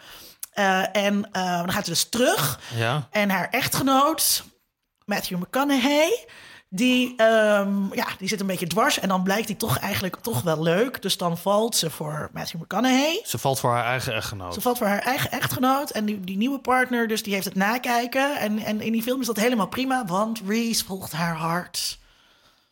eh, 0.53 0.97
en 0.97 1.29
eh, 1.33 1.57
dan 1.59 1.72
gaat 1.72 1.85
ze 1.85 1.91
dus 1.91 2.05
terug. 2.09 2.61
ja. 2.77 3.09
En 3.11 3.31
haar 3.31 3.49
echtgenoot, 3.51 4.45
Matthew 5.05 5.39
McConaughey, 5.39 6.25
die, 6.75 7.14
ehm, 7.16 7.95
ja, 7.95 8.07
die 8.18 8.29
zit 8.29 8.41
een 8.41 8.47
beetje 8.47 8.66
dwars. 8.66 8.99
En 8.99 9.09
dan 9.09 9.22
blijkt 9.22 9.47
hij 9.49 9.57
toch 9.57 9.79
eigenlijk 9.79 10.16
toch 10.16 10.43
wel 10.43 10.62
leuk. 10.62 11.03
Dus 11.03 11.16
dan 11.16 11.39
valt 11.39 11.77
ze 11.77 11.91
voor 11.91 12.31
Matthew 12.33 12.61
McConaughey. 12.61 13.20
Ze 13.25 13.39
valt 13.39 13.61
voor 13.61 13.70
haar 13.70 13.85
eigen 13.85 14.14
echtgenoot. 14.14 14.55
Ze 14.55 14.61
valt 14.61 14.79
voor 14.79 14.87
haar 14.87 14.99
eigen 15.03 15.31
echtgenoot. 15.31 15.91
En 15.91 16.05
die, 16.05 16.20
die 16.20 16.37
nieuwe 16.37 16.59
partner, 16.59 17.09
dus 17.09 17.22
die 17.22 17.33
heeft 17.33 17.45
het 17.45 17.55
nakijken. 17.55 18.37
En, 18.37 18.59
en 18.59 18.81
in 18.81 18.93
die 18.93 19.03
film 19.03 19.20
is 19.20 19.27
dat 19.27 19.37
helemaal 19.37 19.68
prima, 19.68 20.05
want 20.05 20.41
Reese 20.47 20.85
volgt 20.85 21.12
haar 21.12 21.37
hart. 21.37 21.99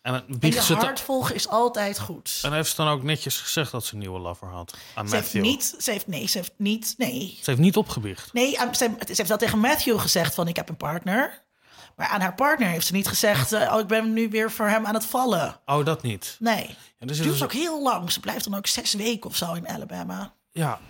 En, 0.02 0.24
En 0.40 0.52
ze 0.52 0.74
hart 0.74 1.00
volgen 1.00 1.34
is 1.34 1.48
altijd 1.48 1.98
goed. 1.98 2.38
en 2.42 2.52
heeft 2.52 2.70
ze 2.70 2.76
dan 2.76 2.88
ook 2.88 3.02
netjes 3.02 3.36
gezegd 3.36 3.70
dat 3.70 3.84
ze 3.84 3.92
een 3.92 3.98
nieuwe 3.98 4.18
lover 4.18 4.48
had 4.48 4.74
aan 4.94 5.08
Ze 5.08 5.14
heeft 5.14 5.34
Matthew. 5.34 5.50
niet, 5.50 5.74
ze 5.78 5.90
heeft, 5.90 6.06
nee, 6.06 6.26
ze 6.26 6.38
heeft 6.38 6.52
niet, 6.56 6.94
nee. 6.96 7.38
Ze 7.42 7.50
heeft 7.50 7.62
niet 7.62 7.76
opgebiecht. 7.76 8.32
Nee, 8.32 8.50
ze, 8.50 8.72
ze 8.78 8.90
heeft 9.06 9.28
wel 9.28 9.38
tegen 9.38 9.58
Matthew 9.58 10.00
gezegd 10.00 10.34
van 10.34 10.48
ik 10.48 10.56
heb 10.56 10.68
een 10.68 10.76
partner. 10.76 11.42
Maar 12.02 12.10
aan 12.10 12.20
haar 12.20 12.34
partner 12.34 12.68
heeft 12.68 12.86
ze 12.86 12.92
niet 12.92 13.08
gezegd, 13.08 13.52
eh, 13.52 13.72
oh 13.74 13.80
ik 13.80 13.86
ben 13.86 14.12
nu 14.12 14.28
weer 14.28 14.50
voor 14.50 14.66
hem 14.68 14.86
aan 14.86 14.94
het 14.94 15.04
vallen. 15.04 15.56
Oh, 15.66 15.84
dat 15.84 16.02
niet. 16.02 16.36
Nee. 16.38 16.66
Ja, 16.66 16.74
er 16.98 17.06
Het 17.06 17.16
duurt 17.16 17.28
dus- 17.28 17.42
ook 17.42 17.52
heel 17.52 17.82
lang. 17.82 18.12
Ze 18.12 18.20
blijft 18.20 18.44
dan 18.44 18.54
ook 18.54 18.66
zes 18.66 18.94
weken 18.94 19.30
of 19.30 19.36
zo 19.36 19.52
in 19.52 19.68
Alabama. 19.68 20.32
Ja, 20.52 20.80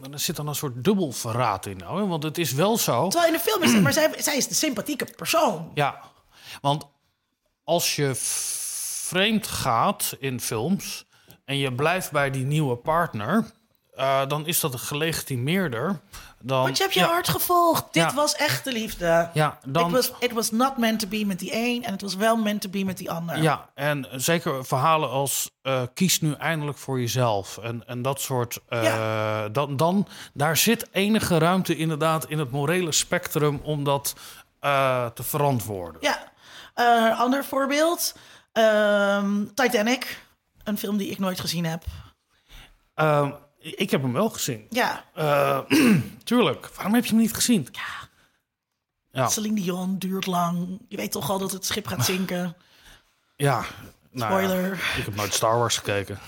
maar 0.00 0.10
er 0.10 0.18
zit 0.18 0.36
dan 0.36 0.48
een 0.48 0.54
soort 0.54 0.84
dubbel 0.84 1.12
verraad 1.12 1.66
in. 1.66 1.76
Nou, 1.76 2.08
want 2.08 2.22
het 2.22 2.38
is 2.38 2.52
wel 2.52 2.78
zo. 2.78 3.08
Terwijl 3.08 3.32
in 3.32 3.38
de 3.38 3.44
film 3.44 3.62
is 3.62 3.72
het, 3.72 3.82
maar 3.82 3.92
zij, 3.92 4.14
zij 4.18 4.36
is 4.36 4.48
de 4.48 4.54
sympathieke 4.54 5.06
persoon. 5.16 5.70
Ja, 5.74 6.00
want 6.60 6.84
als 7.64 7.96
je 7.96 8.12
vreemd 8.14 9.46
gaat 9.46 10.16
in 10.18 10.40
films 10.40 11.04
en 11.44 11.56
je 11.56 11.74
blijft 11.74 12.10
bij 12.10 12.30
die 12.30 12.44
nieuwe 12.44 12.76
partner, 12.76 13.50
eh, 13.92 14.26
dan 14.28 14.46
is 14.46 14.60
dat 14.60 14.76
gelegitimeerder. 14.80 16.00
Dan, 16.44 16.62
Want 16.62 16.76
je 16.76 16.82
hebt 16.82 16.94
je 16.94 17.00
ja, 17.00 17.06
hart 17.06 17.28
gevolgd. 17.28 17.84
Dit 17.92 18.02
Ja. 18.02 18.14
was 18.14 18.34
echte 18.34 18.72
liefde. 18.72 19.30
Ja, 19.34 19.58
dan, 19.66 19.86
It, 19.86 19.90
was, 19.92 20.12
it 20.18 20.32
was 20.32 20.50
not 20.50 20.76
meant 20.76 21.00
to 21.00 21.08
be 21.08 21.24
met 21.26 21.38
die 21.38 21.50
een 21.54 21.84
en 21.84 21.92
het 21.92 22.00
was 22.02 22.14
wel 22.14 22.36
meant 22.36 22.60
to 22.60 22.68
be 22.68 22.84
met 22.84 22.98
die 22.98 23.10
ander. 23.10 23.42
ja, 23.42 23.68
en 23.74 24.06
zeker 24.12 24.64
verhalen 24.64 25.08
als 25.10 25.50
eh, 25.62 25.82
kies 25.94 26.20
nu 26.20 26.32
eindelijk 26.32 26.78
voor 26.78 27.00
jezelf 27.00 27.58
en, 27.58 27.86
en 27.86 28.02
dat 28.02 28.20
soort. 28.20 28.58
eh, 28.68 29.44
dan, 29.52 29.76
dan, 29.76 30.06
daar 30.32 30.56
zit 30.56 30.88
enige 30.92 31.38
ruimte 31.38 31.76
inderdaad 31.76 32.24
in 32.26 32.38
het 32.38 32.50
morele 32.50 32.92
spectrum 32.92 33.60
om 33.62 33.84
dat 33.84 34.14
te 35.14 35.22
verantwoorden. 35.22 36.00
Ja. 36.00 36.30
Ander 37.18 37.44
voorbeeld. 37.44 38.14
Ehm, 38.52 39.44
Titanic. 39.54 40.24
Een 40.64 40.78
film 40.78 40.96
die 40.96 41.10
ik 41.10 41.18
nooit 41.18 41.40
gezien 41.40 41.64
heb. 41.64 41.84
Ehm, 42.94 43.30
ik 43.62 43.90
heb 43.90 44.02
hem 44.02 44.12
wel 44.12 44.30
gezien. 44.30 44.66
Ja. 44.70 45.04
Eh, 45.14 45.58
tuurlijk. 46.24 46.70
Waarom 46.74 46.94
heb 46.94 47.04
je 47.04 47.10
hem 47.10 47.20
niet 47.20 47.34
gezien? 47.34 47.68
Ja. 47.72 48.08
Ja. 49.10 49.28
Celine 49.28 49.60
Dion 49.60 49.98
duurt 49.98 50.26
lang. 50.26 50.80
Je 50.88 50.96
weet 50.96 51.12
toch 51.12 51.30
al 51.30 51.38
dat 51.38 51.52
het 51.52 51.66
schip 51.66 51.86
gaat 51.86 52.04
zinken. 52.04 52.56
Ja. 53.36 53.64
nou 54.10 54.42
ja, 54.42 54.48
Spoiler. 54.48 54.72
ik 54.72 55.04
heb 55.04 55.14
nooit 55.14 55.34
Star 55.34 55.58
Wars 55.58 55.76
gekeken. 55.76 56.18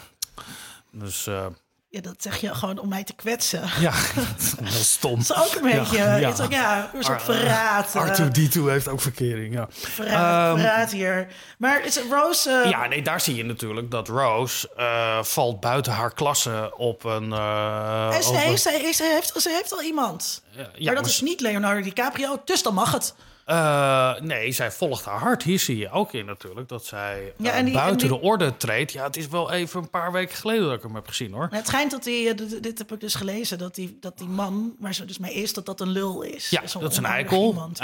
Dus 0.90 1.26
eh, 1.26 1.46
Ja, 1.94 2.00
dat 2.00 2.14
zeg 2.18 2.36
je 2.40 2.54
gewoon 2.54 2.78
om 2.78 2.88
mij 2.88 3.04
te 3.04 3.12
kwetsen. 3.12 3.62
ja, 3.80 3.92
dat 4.60 4.68
is 4.68 4.92
stom. 4.92 5.22
Dat 5.26 5.36
is 5.36 5.44
ook 5.44 5.54
een 5.62 5.70
beetje... 5.80 5.96
Ja, 5.96 6.16
ja. 6.16 6.28
Is 6.32 6.40
ook, 6.40 6.50
ja, 6.52 6.90
een 6.94 7.04
soort 7.04 7.22
verraad. 7.22 7.94
eh, 7.94 8.08
R2-D2 8.18 8.60
heeft 8.64 8.88
ook 8.88 9.00
verkering, 9.00 9.54
ja. 9.54 9.66
verraad, 9.70 10.48
Ehm, 10.52 10.58
verraad 10.60 10.90
hier. 10.90 11.26
Maar 11.58 11.84
is 11.84 11.94
het 11.94 12.04
Rose... 12.10 12.50
eh, 12.64 12.70
Ja, 12.70 12.86
nee, 12.86 13.02
daar 13.02 13.20
zie 13.20 13.34
je 13.34 13.44
natuurlijk 13.44 13.90
dat 13.90 14.08
Rose 14.08 14.70
eh, 14.76 15.22
valt 15.22 15.60
buiten 15.60 15.92
haar 15.92 16.14
klasse 16.14 16.72
op 16.76 17.04
een... 17.04 17.32
eh, 17.32 18.14
en 18.14 18.22
ze, 18.22 18.28
op 18.28 18.34
een- 18.34 18.40
heeft, 18.40 18.62
ze, 18.62 18.70
heeft, 18.70 18.96
ze, 18.96 19.04
heeft, 19.04 19.42
ze 19.42 19.50
heeft 19.50 19.72
al 19.72 19.82
iemand. 19.82 20.42
ja, 20.50 20.62
maar 20.62 20.94
dat 20.94 20.94
maar 20.94 21.04
is 21.12 21.20
niet 21.20 21.40
Leonardo 21.40 21.80
DiCaprio, 21.82 22.42
dus 22.44 22.62
dan 22.62 22.74
mag 22.74 22.92
het. 22.92 23.14
Eh, 23.44 24.20
nee, 24.20 24.52
zij 24.52 24.70
volgt 24.72 25.04
haar 25.04 25.18
hart. 25.18 25.42
Hier 25.42 25.58
zie 25.58 25.76
je 25.76 25.90
ook 25.90 26.12
in 26.12 26.26
natuurlijk 26.26 26.68
dat 26.68 26.84
zij 26.84 27.32
Ja, 27.36 27.50
eh, 27.52 27.58
en 27.58 27.64
die- 27.64 27.74
buiten 27.74 28.08
en 28.08 28.12
die- 28.12 28.20
de 28.20 28.26
orde 28.26 28.56
treedt. 28.56 28.92
Ja, 28.92 29.04
het 29.04 29.16
is 29.16 29.28
wel 29.28 29.50
even 29.52 29.82
een 29.82 29.90
paar 29.90 30.12
weken 30.12 30.36
geleden 30.36 30.64
dat 30.64 30.72
ik 30.76 30.82
hem 30.82 30.94
heb 30.94 31.06
gezien, 31.08 31.32
hoor. 31.32 31.48
Het 31.50 31.66
schijnt 31.66 31.90
dat 31.90 32.04
die, 32.04 32.28
eh, 32.28 32.36
dit, 32.36 32.62
dit 32.62 32.78
heb 32.78 32.92
ik 32.92 33.00
dus 33.00 33.14
gelezen, 33.14 33.58
dat 33.58 33.74
die, 33.74 33.96
dat 34.00 34.18
die 34.18 34.28
man 34.28 34.74
waar 34.78 34.94
ze 34.94 35.04
dus 35.04 35.18
mee 35.18 35.34
is, 35.34 35.52
dat 35.52 35.66
dat 35.66 35.80
een 35.80 35.88
lul 35.90 36.22
is. 36.22 36.50
Ja, 36.50 36.60
dat 36.80 36.90
is 36.92 36.96
een 36.96 37.04
eikel. 37.04 37.48
iemand, 37.48 37.80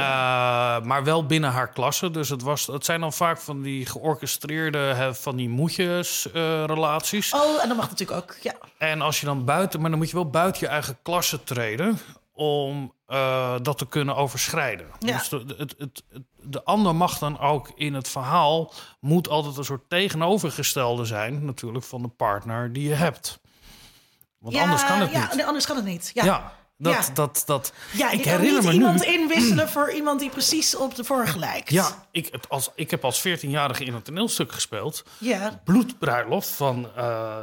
maar 0.85 1.05
wel 1.05 1.27
binnen 1.27 1.51
haar 1.51 1.69
klasse. 1.73 2.11
Dus 2.11 2.29
het, 2.29 2.43
was, 2.43 2.67
het 2.67 2.85
zijn 2.85 3.01
dan 3.01 3.13
vaak 3.13 3.39
van 3.39 3.63
die 3.63 3.87
georchestreerde, 3.87 5.11
van 5.15 5.37
die 5.37 5.49
moedjes-relaties. 5.49 7.35
Oh, 7.35 7.63
en 7.63 7.69
dat 7.69 7.77
mag 7.77 7.89
natuurlijk 7.91 8.19
ook, 8.23 8.37
ja. 8.43 8.55
En 8.79 9.01
als 9.01 9.21
je 9.21 9.27
dan 9.27 9.45
buiten, 9.45 9.81
maar 9.81 9.91
dan 9.91 9.99
moet 9.99 10.09
je 10.11 10.15
wel 10.17 10.31
buiten 10.31 10.61
je 10.61 10.69
eigen 10.69 10.99
klasse 11.03 11.45
treden. 11.45 11.99
Om 12.33 12.93
eh, 13.11 13.55
dat 13.63 13.79
te 13.79 13.87
kunnen 13.87 14.17
overschrijden. 14.17 14.87
Ja. 14.99 15.17
Dus 15.17 15.29
de, 15.29 15.55
het, 15.57 15.75
het, 15.79 16.03
de 16.43 16.65
ander 16.65 16.95
mag 16.95 17.19
dan 17.19 17.39
ook 17.39 17.71
in 17.75 17.95
het 17.95 18.09
verhaal... 18.09 18.73
moet 19.01 19.29
altijd 19.29 19.57
een 19.57 19.65
soort 19.65 19.89
tegenovergestelde 19.89 21.05
zijn... 21.05 21.45
natuurlijk 21.45 21.85
van 21.85 22.03
de 22.03 22.09
partner 22.09 22.73
die 22.73 22.89
je 22.89 22.95
hebt. 22.95 23.41
Want 24.39 24.55
Ja, 24.55 24.63
anders 24.63 24.85
kan 24.85 25.01
het 25.01 25.11
ja, 25.11 25.29
niet. 25.35 25.45
anders 25.45 25.67
kan 25.67 25.77
het 25.77 25.85
niet. 25.85 26.11
Ja, 26.15 26.25
Ja, 26.25 26.53
dat, 26.77 26.93
Ja. 27.07 27.13
dat, 27.15 27.43
dat. 27.47 27.73
Ja, 27.93 28.11
ik 28.11 28.25
herinner 28.25 28.63
me 28.65 28.73
iemand 28.73 29.07
nu. 29.07 29.13
inwisselen 29.13 29.69
voor 29.69 29.93
iemand 29.93 30.21
die 30.21 30.31
precies 30.31 30.77
op 30.77 30.95
de 30.95 31.05
vorige 31.05 31.39
lijkt. 31.39 31.71
Ja, 31.71 32.07
ik, 32.11 32.29
het 32.33 32.49
als, 32.49 32.71
ik 32.75 32.91
heb 32.91 33.05
als 33.05 33.29
14-jarige 33.29 33.85
in 33.85 33.95
een 33.95 34.03
toneelstuk 34.03 34.53
gespeeld. 34.53 35.05
Ja, 35.19 35.61
Bloedbruiloft 35.65 36.49
van 36.49 36.89
eh 36.97 37.39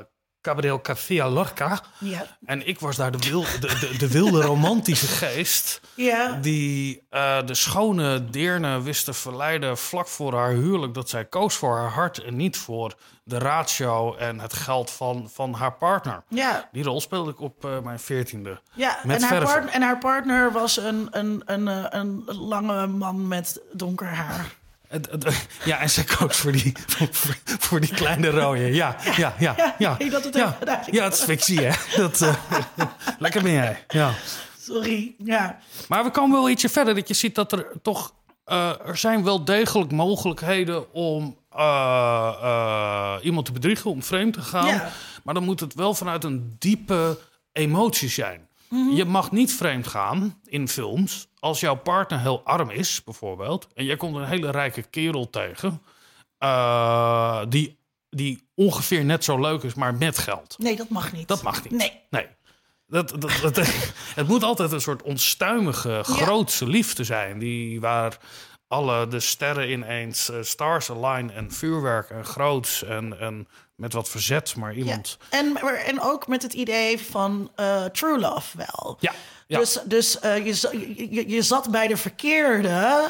Gabriel 0.48 0.80
García 0.84 1.26
Lorca. 1.34 1.82
ja, 2.00 2.26
En 2.46 2.68
ik 2.68 2.80
was 2.80 2.96
daar 2.96 3.12
de, 3.12 3.18
wil, 3.30 3.42
de, 3.42 3.60
de, 3.60 3.98
de 3.98 4.08
wilde 4.12 4.42
romantische 4.42 5.08
geest. 5.26 5.82
ja. 5.96 6.38
Die 6.42 7.04
eh, 7.10 7.46
de 7.46 7.54
schone 7.56 8.26
Deerne 8.30 8.82
wist 8.82 9.06
te 9.06 9.14
verleiden 9.14 9.78
vlak 9.78 10.08
voor 10.08 10.34
haar 10.34 10.52
huwelijk. 10.52 10.94
Dat 10.94 11.10
zij 11.10 11.26
koos 11.26 11.56
voor 11.56 11.76
haar 11.78 11.90
hart 11.90 12.18
en 12.24 12.36
niet 12.36 12.58
voor 12.58 12.96
de 13.24 13.38
ratio 13.38 14.16
en 14.16 14.40
het 14.40 14.54
geld 14.54 14.92
van, 14.92 15.30
van 15.34 15.54
haar 15.54 15.74
partner. 15.74 16.24
ja. 16.30 16.70
Die 16.72 16.84
rol 16.84 17.02
speelde 17.02 17.32
ik 17.32 17.40
op 17.42 17.66
eh, 17.66 17.80
mijn 17.80 18.00
veertiende. 18.00 18.62
Ja, 18.74 19.00
Met 19.04 19.22
en 19.22 19.28
haar, 19.28 19.68
en 19.68 19.82
haar 19.82 19.98
partner 19.98 20.52
was 20.52 20.78
een, 20.78 21.08
een, 21.12 21.42
een, 21.46 21.68
eh, 21.68 21.86
een 21.90 22.24
lange 22.26 22.88
man 22.88 23.28
met 23.28 23.62
donker 23.74 24.08
haar. 24.08 24.46
Ja, 25.66 25.80
en 25.80 25.90
zij 25.90 26.04
koos 26.04 26.38
voor 26.38 26.52
die, 26.52 26.74
voor, 26.88 27.36
voor 27.66 27.80
die 27.80 27.94
kleine 27.94 28.30
rode. 28.30 28.74
Ja, 28.74 28.96
ja, 29.16 29.34
ja. 29.40 29.56
Ja, 29.78 29.96
Ja, 30.00 30.10
dat 30.10 30.24
het 30.24 30.36
ja. 30.36 31.04
het 31.04 31.14
is 31.14 31.22
fictie, 31.24 31.60
hè? 31.62 31.98
Dat, 32.02 32.22
eh, 32.22 32.36
lekker 33.20 33.44
ben 33.44 33.52
jij. 33.52 33.84
Ja. 33.88 34.14
Sorry, 34.62 35.16
ja. 35.24 35.60
Maar 35.88 36.04
we 36.04 36.12
komen 36.12 36.38
wel 36.40 36.50
ietsje 36.50 36.70
verder. 36.70 36.96
Dat 36.96 37.08
je 37.08 37.14
ziet 37.14 37.36
dat 37.36 37.52
er 37.52 37.68
toch... 37.82 38.14
eh, 38.46 38.88
er 38.88 38.98
zijn 38.98 39.24
wel 39.24 39.46
degelijk 39.46 39.92
mogelijkheden 39.92 40.94
om 40.94 41.38
eh, 41.52 43.16
iemand 43.22 43.46
te 43.46 43.52
bedriegen, 43.52 43.92
om 43.92 44.04
vreemd 44.04 44.34
te 44.34 44.42
gaan. 44.42 44.68
Ja. 44.68 44.90
Maar 45.24 45.34
dan 45.34 45.44
moet 45.44 45.60
het 45.60 45.74
wel 45.74 45.94
vanuit 45.94 46.24
een 46.24 46.56
diepe 46.60 47.18
emotie 47.52 48.10
zijn. 48.10 48.47
Je 48.70 49.06
mag 49.06 49.32
niet 49.32 49.54
vreemd 49.54 49.88
gaan 49.88 50.42
in 50.46 50.68
films 50.68 51.28
als 51.40 51.60
jouw 51.60 51.76
partner 51.76 52.20
heel 52.20 52.42
arm 52.44 52.70
is, 52.70 53.04
bijvoorbeeld. 53.04 53.68
En 53.74 53.86
jij 53.86 53.98
komt 53.98 54.16
een 54.16 54.26
hele 54.26 54.50
rijke 54.52 54.82
kerel 54.82 55.30
tegen. 55.30 55.82
eh, 56.38 57.42
die, 57.50 57.78
die 58.10 58.48
ongeveer 58.56 59.06
net 59.06 59.24
zo 59.24 59.40
leuk 59.40 59.64
is, 59.64 59.74
maar 59.74 59.94
met 59.96 60.18
geld. 60.18 60.56
Nee, 60.58 60.76
dat 60.76 60.90
mag 60.90 61.12
niet. 61.12 61.28
Dat 61.28 61.42
mag 61.42 61.64
niet. 61.64 61.72
Nee. 61.74 61.92
Nee. 62.10 62.28
Dat, 62.88 63.10
dat, 63.22 63.32
dat, 63.42 63.56
het 64.16 64.28
moet 64.28 64.44
altijd 64.44 64.72
een 64.72 64.82
soort 64.82 65.02
onstuimige, 65.02 66.00
grootse 66.04 66.68
liefde 66.68 67.04
zijn. 67.04 67.40
Die, 67.40 67.82
waar 67.82 68.18
alle 68.68 69.08
de 69.08 69.20
sterren 69.20 69.72
ineens 69.72 70.30
eh, 70.30 70.38
stars 70.42 70.90
align 70.92 71.30
en 71.30 71.52
vuurwerk 71.52 72.10
en 72.10 72.26
groots 72.26 72.84
en, 72.84 73.20
en 73.20 73.48
met 73.78 73.94
wat 73.94 74.10
verzet, 74.10 74.56
maar 74.56 74.72
Ja. 74.72 74.78
iemand... 74.78 75.18
En, 75.30 75.52
maar- 75.52 75.74
en 75.76 76.02
ook 76.02 76.28
met 76.28 76.42
het 76.42 76.54
idee 76.54 77.00
van 77.00 77.52
eh, 77.56 77.86
true 77.86 78.20
love 78.20 78.58
wel. 78.58 78.98
Ja, 79.00 79.14
ja. 79.48 79.60
Dus, 79.60 79.80
dus 79.86 80.20
eh, 80.20 80.38
je, 80.46 81.08
je, 81.12 81.30
je- 81.30 81.42
zat 81.42 81.72
bij 81.72 81.88
de 81.88 81.98
verkeerde. 81.98 82.70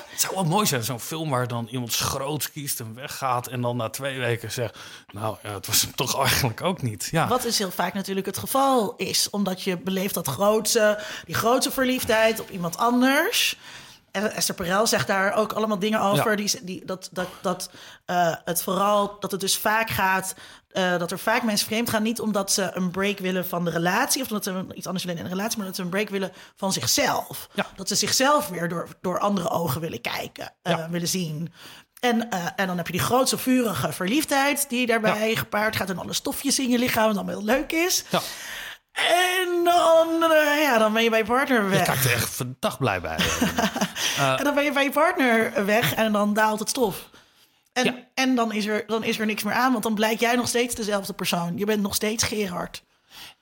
Het 0.10 0.22
zou 0.22 0.34
wel 0.36 0.44
mooi 0.44 0.66
zijn, 0.66 0.84
zo'n 0.84 1.00
film 1.00 1.30
waar 1.30 1.48
dan 1.48 1.68
iemand 1.72 1.96
groots 1.96 2.52
kiest 2.52 2.80
en 2.80 2.94
weggaat... 2.96 3.48
en 3.48 3.62
dan 3.62 3.78
na 3.78 3.90
twee 3.90 4.20
weken 4.20 4.52
zegt, 4.52 4.78
nou, 5.12 5.38
ja, 5.44 5.54
het 5.54 5.68
was 5.68 5.82
hem 5.82 5.96
toch 5.96 6.20
eigenlijk 6.20 6.62
ook 6.62 6.82
niet. 6.82 7.08
Ja, 7.12 7.28
Wat 7.28 7.42
dus 7.42 7.58
heel 7.58 7.72
vaak 7.72 7.94
natuurlijk 7.94 8.26
het 8.26 8.38
geval 8.38 8.94
is. 8.98 9.30
Omdat 9.30 9.62
je 9.64 9.78
beleeft 9.78 10.14
dat 10.14 10.28
grootse, 10.28 11.00
die 11.26 11.36
grootse 11.36 11.72
verliefdheid 11.72 12.40
op 12.40 12.50
iemand 12.50 12.78
anders. 12.78 13.58
Esther 14.26 14.56
Perel 14.56 14.88
zegt 14.88 15.08
daar 15.08 15.34
ook 15.34 15.54
allemaal 15.54 15.80
dingen 15.80 16.02
over. 16.02 16.30
Ja. 16.30 16.36
Die, 16.36 16.60
die, 16.64 16.86
dat 16.86 17.10
dat, 17.12 17.28
dat 17.42 17.70
eh, 18.06 18.36
het 18.46 18.64
vooral, 18.64 19.20
dat 19.20 19.32
het 19.32 19.40
dus 19.40 19.58
vaak 19.58 19.90
gaat... 19.90 20.34
eh, 20.70 20.98
dat 20.98 21.12
er 21.12 21.20
vaak 21.20 21.44
mensen 21.44 21.68
vreemd 21.68 21.90
gaan, 21.90 22.04
niet 22.04 22.20
omdat 22.22 22.52
ze 22.52 22.70
een 22.74 22.92
break 22.92 23.18
willen 23.20 23.48
van 23.48 23.66
de 23.66 23.72
relatie... 23.72 24.22
of 24.22 24.28
omdat 24.28 24.44
ze 24.44 24.66
iets 24.74 24.86
anders 24.88 25.06
willen 25.06 25.20
in 25.20 25.26
een 25.26 25.32
relatie... 25.36 25.58
maar 25.58 25.66
dat 25.68 25.76
ze 25.76 25.82
een 25.82 25.90
break 25.90 26.10
willen 26.10 26.32
van 26.56 26.74
zichzelf. 26.74 27.48
Ja. 27.54 27.66
Dat 27.76 27.88
ze 27.88 27.96
zichzelf 27.96 28.48
weer 28.48 28.70
door, 28.70 28.88
door 29.02 29.20
andere 29.20 29.50
ogen 29.50 29.82
willen 29.82 30.02
kijken, 30.02 30.54
eh, 30.62 30.72
Ja. 30.78 30.90
willen 30.90 31.08
zien. 31.08 31.54
En, 32.00 32.30
en 32.56 32.68
dan 32.68 32.78
heb 32.78 32.86
je 32.86 32.92
die 32.94 33.02
grootste 33.02 33.38
vurige 33.38 33.92
verliefdheid 33.92 34.70
die 34.70 34.86
daarbij 34.88 35.36
gepaard 35.36 35.76
gaat... 35.76 35.90
en 35.90 36.00
alle 36.00 36.14
stofjes 36.14 36.60
in 36.60 36.70
je 36.70 36.78
lichaam, 36.78 37.06
wat 37.06 37.16
dan 37.16 37.30
heel 37.30 37.44
leuk 37.44 37.72
is. 37.72 38.04
ja. 38.10 38.20
En 38.92 39.64
dan, 39.64 40.08
ja, 40.60 40.78
dan 40.78 40.94
ben 40.94 41.04
je 41.04 41.10
bij 41.10 41.20
je 41.20 41.26
partner 41.26 41.64
ik 41.64 41.70
weg. 41.70 41.86
kijk 41.86 42.04
er 42.04 42.12
echt 42.14 42.30
verdacht 42.30 42.78
blij 42.78 43.02
bij. 43.02 43.18
En 44.18 44.44
dan 44.44 44.54
ben 44.54 44.64
je 44.64 44.72
bij 44.72 44.84
je 44.84 44.92
partner 44.92 45.66
weg 45.66 45.94
en 45.94 46.12
dan 46.12 46.34
daalt 46.34 46.60
het 46.60 46.70
stof. 46.70 47.10
En, 47.74 47.86
Ja. 47.86 47.96
en 48.14 48.36
dan, 48.36 48.52
is 48.52 48.66
er, 48.66 48.84
dan 48.88 49.04
is 49.04 49.20
er 49.20 49.26
niks 49.26 49.44
meer 49.44 49.54
aan, 49.54 49.72
want 49.72 49.84
dan 49.84 49.96
blijkt 49.96 50.20
jij 50.20 50.36
nog 50.36 50.48
steeds 50.48 50.76
dezelfde 50.76 51.14
persoon. 51.14 51.58
Je 51.58 51.66
bent 51.66 51.82
nog 51.82 51.96
steeds 51.96 52.24
Gerard. 52.24 52.84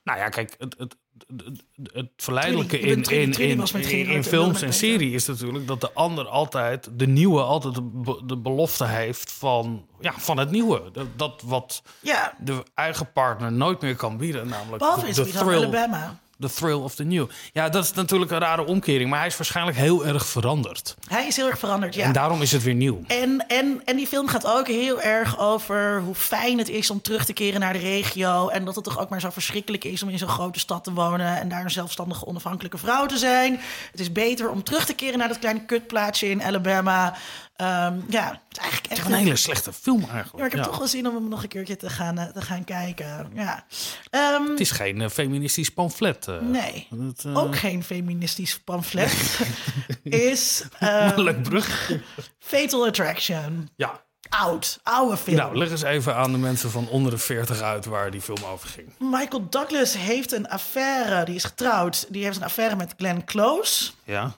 Nou 0.04 0.20
ja, 0.20 0.30
kijk, 0.30 0.56
het, 0.58 0.76
het, 0.78 0.96
het, 1.28 1.64
het 1.94 2.10
verleidelijke 2.18 2.80
in, 2.80 3.04
in, 3.04 3.32
in, 3.32 3.64
in, 4.08 4.24
films 4.24 4.62
en 4.62 4.74
serie 4.74 5.12
is 5.12 5.26
natuurlijk 5.26 5.68
dat 5.68 5.82
de 5.82 5.92
ander 5.94 6.28
altijd, 6.28 6.90
de 6.92 7.08
nieuwe 7.08 7.42
altijd 7.42 7.76
de, 7.76 8.22
de 8.26 8.38
belofte 8.38 8.86
heeft 8.86 9.32
van, 9.32 9.86
ja, 10.00 10.14
van 10.18 10.38
het 10.38 10.52
nieuwe. 10.52 10.92
Dat, 10.92 11.08
dat 11.16 11.42
wat 11.46 11.82
Ja, 12.00 12.34
de 12.40 12.64
eigen 12.74 13.12
partner 13.12 13.52
nooit 13.52 13.82
meer 13.82 13.96
kan 13.96 14.18
bieden, 14.18 14.48
namelijk 14.48 14.78
behalve 14.78 15.14
de, 15.14 15.24
de 15.24 15.30
thrill, 15.30 15.56
Alabama. 15.56 16.20
The 16.40 16.50
thrill 16.50 16.82
of 16.82 16.96
the 16.96 17.04
new. 17.04 17.30
Ja, 17.54 17.70
dat 17.70 17.84
is 17.84 17.94
natuurlijk 17.94 18.32
een 18.32 18.40
rare 18.40 18.66
omkering, 18.66 19.10
maar 19.10 19.20
hij 19.20 19.28
is 19.28 19.38
waarschijnlijk 19.38 19.78
heel 19.78 20.06
erg 20.06 20.26
veranderd. 20.26 20.96
Hij 21.08 21.28
is 21.28 21.36
heel 21.36 21.48
erg 21.48 21.60
veranderd, 21.60 21.96
ja. 21.96 22.04
En 22.04 22.14
daarom 22.14 22.42
is 22.42 22.52
het 22.52 22.64
weer 22.64 22.74
nieuw. 22.74 23.02
En, 23.08 23.46
en, 23.48 23.82
en 23.86 23.96
die 23.96 24.08
film 24.08 24.28
gaat 24.28 24.46
ook 24.46 24.68
heel 24.68 25.02
erg 25.02 25.40
over 25.40 26.02
hoe 26.02 26.16
fijn 26.16 26.58
het 26.58 26.70
is 26.70 26.90
om 26.90 27.02
terug 27.02 27.26
te 27.26 27.34
keren 27.34 27.60
naar 27.60 27.74
de 27.74 27.80
regio. 27.80 28.48
En 28.48 28.66
dat 28.66 28.76
het 28.76 28.84
toch 28.84 29.00
ook 29.00 29.10
maar 29.10 29.22
zo 29.22 29.30
verschrikkelijk 29.30 29.84
is 29.84 30.04
om 30.04 30.10
in 30.10 30.18
zo'n 30.18 30.28
grote 30.28 30.60
stad 30.60 30.84
te 30.84 30.94
wonen. 30.94 31.40
En 31.40 31.50
daar 31.50 31.64
een 31.64 31.72
zelfstandige, 31.72 32.26
onafhankelijke 32.26 32.78
vrouw 32.78 33.06
te 33.06 33.18
zijn. 33.18 33.60
Het 33.92 34.00
is 34.00 34.12
beter 34.12 34.50
om 34.50 34.64
terug 34.64 34.86
te 34.86 34.94
keren 34.94 35.18
naar 35.18 35.28
dat 35.28 35.40
kleine 35.40 35.66
kutplaatsje 35.66 36.30
in 36.30 36.44
Alabama. 36.44 37.16
Ehm, 37.56 38.00
ja, 38.10 38.28
het 38.28 38.40
is 38.52 38.58
eigenlijk 38.58 38.92
echt 38.94 39.06
Een 39.06 39.14
hele 39.14 39.36
slechte 39.36 39.74
film 39.74 40.00
eigenlijk. 40.02 40.32
Ja, 40.32 40.38
maar 40.38 40.46
ik 40.46 40.52
heb 40.52 40.62
Ja. 40.64 40.68
toch 40.70 40.78
wel 40.78 40.88
zin 40.88 41.08
om 41.08 41.16
hem 41.16 41.28
nog 41.30 41.44
een 41.44 41.50
keertje 41.50 41.76
te 41.76 41.90
gaan, 41.90 42.18
eh, 42.18 42.26
te 42.26 42.42
gaan 42.42 42.64
kijken. 42.64 43.32
Ja. 43.34 43.66
Ehm, 44.10 44.44
Het 44.50 44.60
is 44.60 44.72
geen 44.72 45.02
eh, 45.02 45.10
feministisch 45.10 45.70
pamflet. 45.70 46.28
eh. 46.28 46.40
nee, 46.42 46.88
eh, 47.26 47.38
ook 47.38 47.58
geen 47.58 47.84
feministisch 47.84 48.60
pamflet. 48.60 49.40
is 50.04 50.64
ehm, 50.80 51.20
Leuk 51.22 51.44
brug. 51.44 51.92
Fatal 52.40 52.86
Attraction. 52.88 53.70
Ja. 53.76 54.04
Oud, 54.30 54.80
oude 54.84 55.18
film. 55.18 55.36
Nou, 55.38 55.58
leg 55.58 55.72
eens 55.72 55.82
even 55.82 56.16
aan 56.16 56.32
de 56.32 56.38
mensen 56.38 56.72
van 56.72 56.88
onder 56.90 57.12
de 57.12 57.18
40 57.18 57.62
uit 57.62 57.86
waar 57.86 58.12
die 58.12 58.22
film 58.22 58.44
over 58.44 58.70
ging. 58.70 58.88
Michael 59.00 59.50
Douglas 59.50 59.98
heeft 59.98 60.32
een 60.32 60.48
affaire, 60.50 61.26
die 61.26 61.36
is 61.36 61.44
getrouwd. 61.44 62.06
Die 62.10 62.24
heeft 62.24 62.38
een 62.38 62.44
affaire 62.44 62.76
met 62.76 62.94
Glenn 62.98 63.26
Close. 63.26 63.92
Ja. 64.04 64.36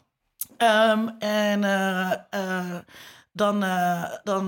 Ehm, 0.57 1.07
en 1.19 1.63
eh, 1.63 2.11
eh, 2.29 2.75
dan, 3.33 3.63
eh, 3.63 4.03
dan, 4.23 4.47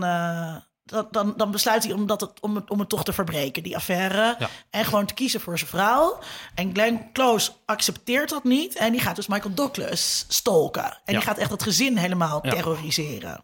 dan, 0.85 1.07
dan, 1.11 1.33
dan 1.37 1.51
besluit 1.51 1.83
hij 1.83 1.93
om, 1.93 2.07
dat 2.07 2.21
het, 2.21 2.39
om, 2.39 2.55
het, 2.55 2.69
om 2.69 2.79
het 2.79 2.89
toch 2.89 3.03
te 3.03 3.13
verbreken, 3.13 3.63
die 3.63 3.75
affaire. 3.75 4.35
Ja. 4.39 4.49
En 4.69 4.85
gewoon 4.85 5.05
te 5.05 5.13
kiezen 5.13 5.41
voor 5.41 5.57
zijn 5.57 5.69
vrouw. 5.69 6.19
En 6.55 6.73
Glenn 6.73 7.09
Close 7.13 7.51
accepteert 7.65 8.29
dat 8.29 8.43
niet. 8.43 8.75
En 8.75 8.91
die 8.91 9.01
gaat 9.01 9.15
dus 9.15 9.27
Michael 9.27 9.53
Douglas 9.53 10.25
stolken. 10.27 10.83
En 10.83 10.91
Ja. 11.05 11.13
die 11.13 11.21
gaat 11.21 11.37
echt 11.37 11.51
het 11.51 11.63
gezin 11.63 11.97
helemaal 11.97 12.39
Ja. 12.45 12.51
terroriseren. 12.51 13.43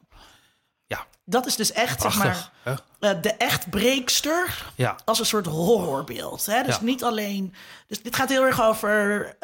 Ja. 0.87 1.05
Dat 1.25 1.45
is 1.45 1.55
dus 1.55 1.71
echt, 1.71 2.01
zeg 2.01 2.17
maar, 2.17 2.51
de 2.99 3.33
echt 3.37 3.69
breekster 3.69 4.63
Ja. 4.75 4.95
als 5.05 5.19
een 5.19 5.25
soort 5.25 5.45
horrorbeeld. 5.45 6.45
Hè? 6.45 6.63
Dus 6.63 6.75
Ja. 6.75 6.83
niet 6.83 7.03
alleen. 7.03 7.53
Dus 7.87 8.01
dit 8.01 8.15
gaat 8.15 8.29
heel 8.29 8.43
erg 8.45 8.61
over. 8.61 9.35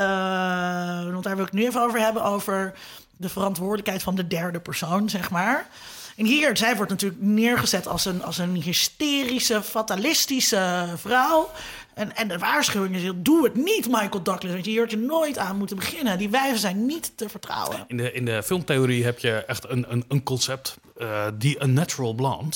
want 1.12 1.24
daar 1.24 1.36
wil 1.36 1.46
ik 1.46 1.52
het 1.52 1.60
nu 1.60 1.66
even 1.66 1.82
over 1.82 2.00
hebben. 2.00 2.24
Over 2.24 2.74
de 3.22 3.30
verantwoordelijkheid 3.30 4.04
van 4.04 4.16
de 4.16 4.28
derde 4.28 4.60
persoon, 4.60 5.10
zeg 5.10 5.30
maar. 5.30 5.68
En 6.16 6.26
hier, 6.26 6.58
zij 6.58 6.76
wordt 6.76 6.92
natuurlijk 6.92 7.22
neergezet 7.22 7.88
als 7.88 8.06
een, 8.06 8.24
als 8.24 8.38
een 8.38 8.56
hysterische, 8.56 9.62
fatalistische 9.64 10.94
vrouw. 10.96 11.50
En, 11.94 12.16
en 12.16 12.28
de 12.28 12.38
waarschuwing 12.38 12.96
is: 12.96 13.12
doe 13.16 13.44
het 13.44 13.56
niet, 13.56 13.88
Michael 13.88 14.24
Douglas. 14.24 14.52
Want 14.54 14.66
je 14.66 14.78
hoort 14.78 14.92
je 14.92 14.98
nooit 14.98 15.38
aan 15.38 15.58
moeten 15.58 15.76
beginnen. 15.76 16.18
Die 16.18 16.30
wijven 16.30 16.60
zijn 16.60 16.86
niet 16.86 17.12
te 17.18 17.30
vertrouwen. 17.30 17.84
In 17.88 17.98
de, 17.98 18.12
in 18.12 18.26
de 18.26 18.44
filmtheorie 18.44 19.04
heb 19.04 19.20
je 19.20 19.32
echt 19.32 19.70
een, 19.70 19.86
een, 19.92 20.04
een 20.08 20.24
concept, 20.24 20.78
eh, 20.98 21.28
die 21.34 21.62
een 21.62 21.74
natural 21.74 22.14
blonde. 22.14 22.56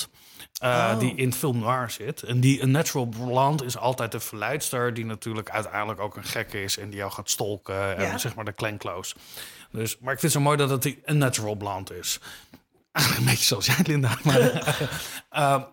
eh, 0.60 0.70
Oh. 0.94 1.00
Die 1.00 1.16
in 1.16 1.34
film 1.34 1.60
noir 1.60 1.90
zit. 1.92 2.24
En 2.24 2.40
die 2.40 2.62
een 2.62 2.72
natural 2.72 3.06
blonde 3.06 3.66
is 3.66 3.78
altijd 3.78 4.12
de 4.12 4.20
verleidster... 4.20 4.94
die 4.94 5.06
natuurlijk 5.06 5.50
uiteindelijk 5.50 6.00
ook 6.00 6.16
een 6.16 6.24
gek 6.24 6.54
is... 6.54 6.78
en 6.78 6.90
die 6.90 6.98
jou 6.98 7.12
gaat 7.12 7.30
stolken. 7.30 7.98
En 7.98 8.20
zeg 8.20 8.36
maar 8.36 8.46
de 8.46 8.78
Close. 8.78 9.16
Dus, 9.76 9.98
maar 10.00 10.14
ik 10.14 10.20
vind 10.20 10.34
het 10.34 10.42
zo 10.42 10.48
mooi 10.48 10.58
dat 10.58 10.70
het 10.70 10.98
een 11.04 11.18
natural 11.18 11.56
blonde 11.56 11.98
is. 11.98 12.20
Eigenlijk 12.92 13.26
een 13.26 13.32
beetje 13.32 13.46
zoals 13.46 13.66
jij, 13.66 13.80
Linda. 13.84 14.18
Maar, 14.24 14.40
eh, 15.30 15.64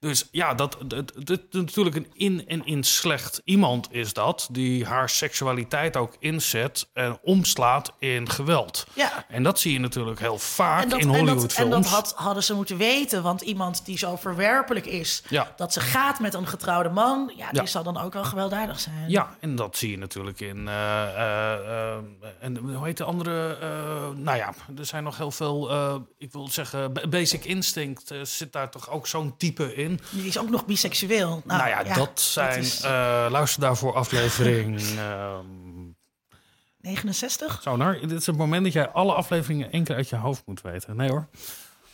Dus 0.00 0.28
ja, 0.30 0.54
dat, 0.54 0.76
dat, 0.84 1.12
dat, 1.16 1.26
dat 1.26 1.40
natuurlijk 1.52 1.96
een 1.96 2.06
in 2.14 2.44
en 2.48 2.66
in 2.66 2.82
slecht 2.84 3.40
iemand 3.44 3.88
is 3.90 4.12
dat, 4.12 4.48
die 4.52 4.84
haar 4.86 5.08
seksualiteit 5.10 5.96
ook 5.96 6.16
inzet 6.18 6.88
en 6.92 7.18
omslaat 7.22 7.92
in 7.98 8.28
geweld. 8.30 8.86
Ja. 8.94 9.24
En 9.28 9.42
dat 9.42 9.60
zie 9.60 9.72
je 9.72 9.78
natuurlijk 9.80 10.20
heel 10.20 10.38
vaak 10.38 10.82
dat, 10.90 10.92
in 10.92 10.98
en 11.00 11.06
dat, 11.08 11.16
Hollywoodfilms. 11.16 11.74
en 11.74 11.82
dat 11.82 11.90
had, 11.90 12.12
hadden 12.16 12.42
ze 12.42 12.54
moeten 12.54 12.76
weten. 12.76 13.22
Want 13.22 13.40
iemand 13.40 13.84
die 13.84 13.98
zo 13.98 14.16
verwerpelijk 14.16 14.86
is... 14.86 15.22
Ja. 15.28 15.52
dat 15.56 15.72
ze 15.72 15.80
gaat 15.80 16.20
met 16.20 16.34
een 16.34 16.46
getrouwde 16.46 16.88
man... 16.88 17.32
ja, 17.36 17.50
die 17.50 17.60
Ja. 17.60 17.66
zal 17.66 17.82
dan 17.82 17.96
ook 17.98 18.12
wel 18.12 18.24
gewelddadig 18.24 18.80
zijn. 18.80 19.10
Ja, 19.10 19.36
en 19.40 19.56
dat 19.56 19.76
zie 19.76 19.90
je 19.90 19.98
natuurlijk 19.98 20.40
in. 20.40 20.68
eh, 20.68 21.02
eh, 21.02 21.96
eh, 21.96 21.98
en 22.40 22.56
hoe 22.56 22.84
heet 22.86 22.96
de 22.96 23.04
andere? 23.04 23.58
nou 24.14 24.36
ja, 24.36 24.52
er 24.78 24.86
zijn 24.86 25.04
nog 25.04 25.16
heel 25.16 25.30
veel. 25.30 25.70
ik 26.18 26.32
wil 26.32 26.48
zeggen, 26.48 26.92
Ba- 26.92 27.08
Basic 27.08 27.44
Instinct 27.44 28.12
zit 28.22 28.52
daar 28.52 28.70
toch 28.70 28.90
ook 28.90 29.06
zo'n 29.06 29.36
type 29.36 29.74
in. 29.74 29.88
Die 30.10 30.26
is 30.26 30.38
ook 30.38 30.48
nog 30.50 30.66
biseksueel. 30.66 31.42
Nou, 31.44 31.68
ja, 31.68 31.82
dat 31.82 32.20
zijn. 32.20 32.58
is 32.60 32.80
eh, 32.80 33.26
luister 33.30 33.60
daarvoor 33.60 33.94
aflevering. 33.94 34.80
ehm 34.98 35.88
69? 36.80 37.62
zo, 37.62 37.76
nou, 37.76 38.06
dit 38.06 38.20
is 38.20 38.26
het 38.26 38.36
moment 38.36 38.64
dat 38.64 38.72
jij 38.72 38.88
alle 38.88 39.12
afleveringen 39.12 39.72
één 39.72 39.84
keer 39.84 39.96
uit 39.96 40.08
je 40.08 40.16
hoofd 40.16 40.42
moet 40.46 40.60
weten. 40.60 40.96
Nee 40.96 41.08
hoor. 41.10 41.26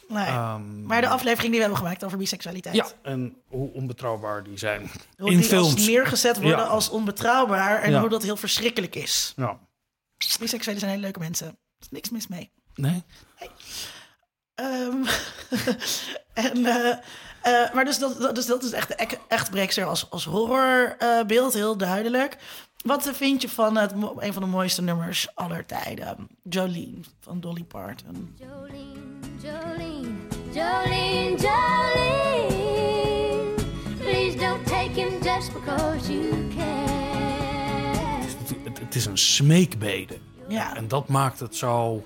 Nee. 0.08 0.26
Ehm, 0.26 0.82
maar 0.86 1.00
de 1.00 1.08
aflevering 1.08 1.42
die 1.52 1.54
we 1.54 1.60
hebben 1.60 1.76
gemaakt 1.78 2.04
over 2.04 2.18
biseksualiteit. 2.18 2.74
ja, 2.74 2.86
en 3.02 3.36
hoe 3.46 3.72
onbetrouwbaar 3.72 4.42
die 4.44 4.58
zijn 4.58 4.90
Hoe 5.18 5.30
in 5.30 5.36
die 5.36 5.46
films. 5.46 5.74
als 5.74 5.86
neergezet 5.86 6.36
worden 6.40 6.58
Ja. 6.58 6.64
als 6.64 6.88
onbetrouwbaar. 6.88 7.82
En 7.82 7.90
Ja. 7.90 8.00
hoe 8.00 8.08
dat 8.08 8.22
heel 8.22 8.36
verschrikkelijk 8.36 8.94
is. 8.94 9.32
Ja. 9.36 9.58
Biseksuelen 10.40 10.78
zijn 10.80 10.90
hele 10.92 11.02
leuke 11.02 11.18
mensen. 11.18 11.46
Er 11.46 11.54
is 11.80 11.88
niks 11.90 12.10
mis 12.10 12.26
mee. 12.26 12.50
Nee? 12.74 13.02
Ehm, 14.54 15.04
en, 16.34 16.66
eh, 16.66 16.96
eh, 17.46 17.72
maar 17.74 17.84
dus 17.84 17.98
dat, 17.98 18.20
dat- 18.20 18.34
dus 18.34 18.46
dat 18.46 18.62
is 18.62 18.72
echt 18.72 18.94
echt 19.28 19.50
breekster 19.50 19.84
als, 19.84 20.10
als 20.10 20.24
horrorbeeld, 20.24 21.52
heel 21.54 21.76
duidelijk. 21.76 22.36
Wat 22.84 23.10
vind 23.12 23.42
je 23.42 23.48
van 23.48 23.76
het, 23.76 23.92
een 24.18 24.32
van 24.32 24.42
de 24.42 24.48
mooiste 24.48 24.82
nummers 24.82 25.28
aller 25.34 25.66
tijden? 25.66 26.28
Jolene 26.42 27.00
van 27.20 27.40
Dolly 27.40 27.64
Parton. 27.64 28.36
Jolene, 28.38 29.00
Jolene, 29.42 30.08
Jolene, 30.52 31.36
Jolene. 31.36 32.54
Please 33.98 34.36
don't 34.38 34.66
take 34.66 34.90
him 35.00 35.22
just 35.22 35.52
because 35.52 36.12
you 36.12 36.30
can. 36.56 36.84
Het, 38.64 38.78
het 38.78 38.94
is 38.94 39.06
een 39.06 39.18
smeekbede. 39.18 40.18
Ja, 40.48 40.76
En 40.76 40.88
dat 40.88 41.08
maakt 41.08 41.40
het 41.40 41.56
zo 41.56 42.04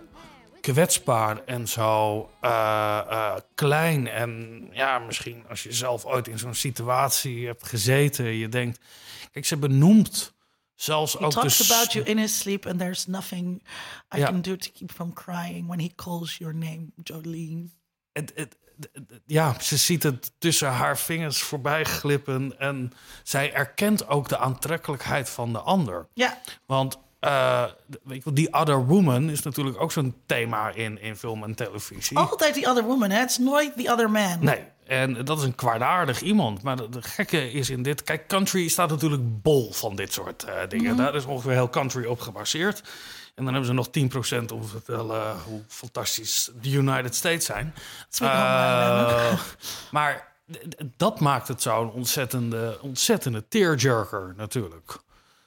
kwetsbaar 0.61 1.45
en 1.45 1.69
zo 1.69 2.21
eh, 2.41 2.99
eh, 3.09 3.37
klein. 3.55 4.09
En 4.09 4.61
ja, 4.73 4.99
misschien 4.99 5.45
als 5.49 5.63
je 5.63 5.73
zelf 5.73 6.05
ooit 6.05 6.29
in 6.29 6.39
zo'n 6.39 6.55
situatie 6.55 7.47
hebt 7.47 7.67
gezeten, 7.69 8.25
je 8.25 8.49
denkt, 8.49 8.81
kijk, 9.33 9.47
ze 9.47 9.57
benoemt 9.57 10.33
zelfs 10.75 11.13
he 11.13 11.19
ook 11.25 11.31
de 11.31 11.37
talks 11.41 11.57
s- 11.67 11.71
about 11.71 11.93
you 11.93 12.05
in 12.05 12.19
his 12.19 12.39
sleep 12.39 12.67
and 12.67 12.79
there's 12.79 13.07
nothing 13.07 13.63
I 14.17 14.19
Ja. 14.19 14.27
can 14.27 14.43
do 14.43 14.57
to 14.57 14.71
keep 14.75 14.93
from 14.93 15.13
crying 15.13 15.67
when 15.67 15.81
he 15.81 15.91
calls 15.95 16.37
your 16.37 16.55
name, 16.55 16.87
Jolene. 17.03 17.69
het- 18.13 18.33
het- 18.35 18.57
ja, 19.27 19.61
ze 19.61 19.77
ziet 19.77 20.03
het 20.03 20.33
tussen 20.39 20.69
haar 20.69 20.99
vingers 20.99 21.43
voorbij 21.43 21.85
glippen. 21.85 22.59
En 22.59 22.93
zij 23.23 23.53
erkent 23.53 24.09
ook 24.09 24.29
de 24.29 24.39
aantrekkelijkheid 24.39 25.31
van 25.31 25.53
de 25.53 25.59
ander. 25.59 26.09
Ja, 26.15 26.41
Want 26.67 26.99
wel, 27.21 28.35
die 28.35 28.53
other 28.53 28.87
woman 28.87 29.31
is 29.31 29.43
natuurlijk 29.43 29.81
ook 29.81 29.93
zo'n 29.93 30.15
thema 30.27 30.71
in, 30.71 31.01
in 31.01 31.17
film 31.17 31.43
en 31.45 31.55
televisie. 31.55 32.19
altijd 32.19 32.55
the 32.55 32.69
other 32.69 32.85
woman, 32.85 33.11
hè? 33.11 33.19
Het 33.19 33.31
is 33.31 33.39
nooit 33.39 33.73
the 33.77 33.93
other 33.93 34.11
man. 34.11 34.39
Nee, 34.41 34.63
en 34.87 35.25
dat 35.25 35.39
is 35.39 35.45
een 35.45 35.55
kwaadaardig 35.55 36.21
iemand. 36.21 36.63
Maar 36.63 36.77
de, 36.77 36.89
de 36.89 37.03
gekke 37.03 37.53
is 37.53 37.71
in 37.71 37.83
dit... 37.83 38.03
Kijk, 38.03 38.27
country 38.29 38.69
staat 38.69 38.91
natuurlijk 38.91 39.43
bol 39.43 39.73
van 39.73 39.97
dit 39.97 40.13
soort 40.13 40.43
eh, 40.45 40.55
dingen. 40.69 40.97
Daar 40.97 41.15
is 41.15 41.25
ongeveer 41.25 41.53
heel 41.53 41.71
country 41.71 42.05
op 42.05 42.21
gebaseerd. 42.21 42.83
En 43.35 43.45
dan 43.45 43.55
hebben 43.55 43.65
ze 43.65 43.73
nog 43.73 43.89
10% 43.89 44.53
om 44.53 44.61
te 44.61 44.69
vertellen 44.69 45.37
hoe 45.47 45.63
fantastisch 45.69 46.51
de 46.61 46.71
United 46.71 47.15
States 47.15 47.45
zijn. 47.45 47.75
Alabama. 48.19 49.09
Eh, 49.09 49.41
maar 49.91 50.29
dat 50.97 51.21
maakt 51.21 51.49
het 51.49 51.63
zo'n 51.63 51.93
ontzettende, 51.93 52.79
ontzettende 52.81 53.49
tearjerker 53.49 54.35
natuurlijk. 54.37 54.99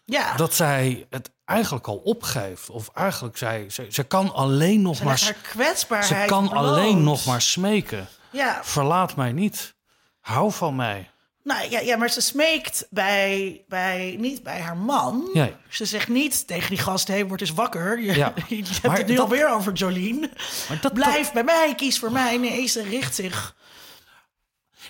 Ja, 0.05 0.36
Dat 0.36 0.53
zij 0.53 1.05
het 1.09 1.32
eigenlijk 1.46 1.88
al 1.88 1.96
opgeeft. 1.98 2.70
Of 2.70 2.89
eigenlijk 2.94 3.38
zij, 3.38 3.66
zij, 3.70 3.91
ze 3.91 4.04
kan 4.04 4.34
alleen 4.34 4.82
nog 4.82 4.96
ze 4.98 5.04
maar... 5.04 5.36
kwetsbaarheid 5.41 6.22
Ze 6.22 6.28
kan 6.28 6.50
bloot. 6.50 6.64
alleen 6.66 7.04
nog 7.04 7.26
maar 7.26 7.41
smeken. 7.41 8.08
Ja, 8.32 8.60
Verlaat 8.64 9.16
mij 9.16 9.32
niet. 9.32 9.76
Hou 10.20 10.52
van 10.52 10.76
mij. 10.76 11.08
Nou 11.44 11.70
ja, 11.70 11.80
ja 11.80 11.98
maar 11.98 12.10
ze 12.10 12.22
smeekt 12.22 12.88
bij, 12.89 13.62
bij, 13.68 14.16
niet 14.20 14.44
bij 14.44 14.60
haar 14.60 14.78
man. 14.78 15.30
Nee. 15.34 15.56
Ze 15.70 15.86
zegt 15.86 16.08
niet 16.08 16.48
tegen 16.48 16.70
die 16.70 16.78
gast: 16.78 17.08
hé, 17.08 17.28
word 17.28 17.41
eens 17.41 17.50
wakker. 17.54 18.00
Je, 18.04 18.16
Ja. 18.16 18.34
je 18.48 18.56
hebt 18.64 18.84
Maar 18.84 18.98
het 18.98 19.08
nu 19.08 19.16
dat- 19.16 19.24
alweer 19.24 19.50
over 19.50 19.74
Jolene. 19.74 20.30
Maar 20.70 20.82
dat, 20.82 20.94
Blijf 20.94 21.32
bij 21.32 21.44
mij, 21.44 21.74
kies 21.76 22.00
voor 22.00 22.12
mij. 22.12 22.38
Nee, 22.38 22.68
ze 22.68 22.82
richt 22.84 23.16
zich. 23.16 23.56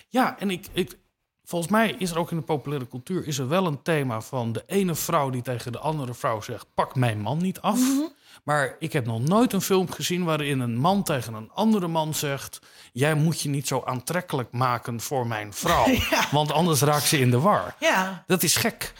Ja, 0.08 0.36
en 0.38 0.50
ik, 0.50 0.66
ik, 0.72 0.98
volgens 1.44 1.70
mij 1.72 1.94
is 1.98 2.10
er 2.10 2.18
ook 2.18 2.30
in 2.30 2.36
de 2.36 2.42
populaire 2.42 2.88
cultuur 2.88 3.26
is 3.26 3.38
er 3.38 3.48
wel 3.48 3.66
een 3.66 3.82
thema 3.82 4.20
van 4.20 4.52
de 4.52 4.62
ene 4.66 4.94
vrouw 4.94 5.30
die 5.30 5.42
tegen 5.42 5.72
de 5.72 5.78
andere 5.78 6.14
vrouw 6.14 6.40
zegt: 6.40 6.66
pak 6.74 6.94
mijn 6.94 7.20
man 7.20 7.38
niet 7.38 7.60
af. 7.60 7.78
Mhm. 7.78 8.02
Maar 8.44 8.76
ik 8.78 8.92
heb 8.92 9.06
nog 9.06 9.20
nooit 9.20 9.52
een 9.52 9.60
film 9.60 9.90
gezien 9.90 10.24
waarin 10.24 10.60
een 10.60 10.76
man 10.76 11.02
tegen 11.02 11.34
een 11.34 11.50
andere 11.54 11.88
man 11.88 12.14
zegt: 12.14 12.60
jij 12.92 13.14
moet 13.14 13.40
je 13.40 13.48
niet 13.48 13.66
zo 13.68 13.82
aantrekkelijk 13.84 14.52
maken 14.52 15.00
voor 15.00 15.26
mijn 15.26 15.52
vrouw, 15.52 15.86
Ja. 16.10 16.24
want 16.30 16.52
anders 16.52 16.80
raakt 16.80 17.04
ze 17.06 17.18
in 17.18 17.30
de 17.30 17.40
war. 17.40 17.74
Ja, 17.80 18.24
Dat 18.26 18.42
is 18.42 18.56
gek. 18.56 18.92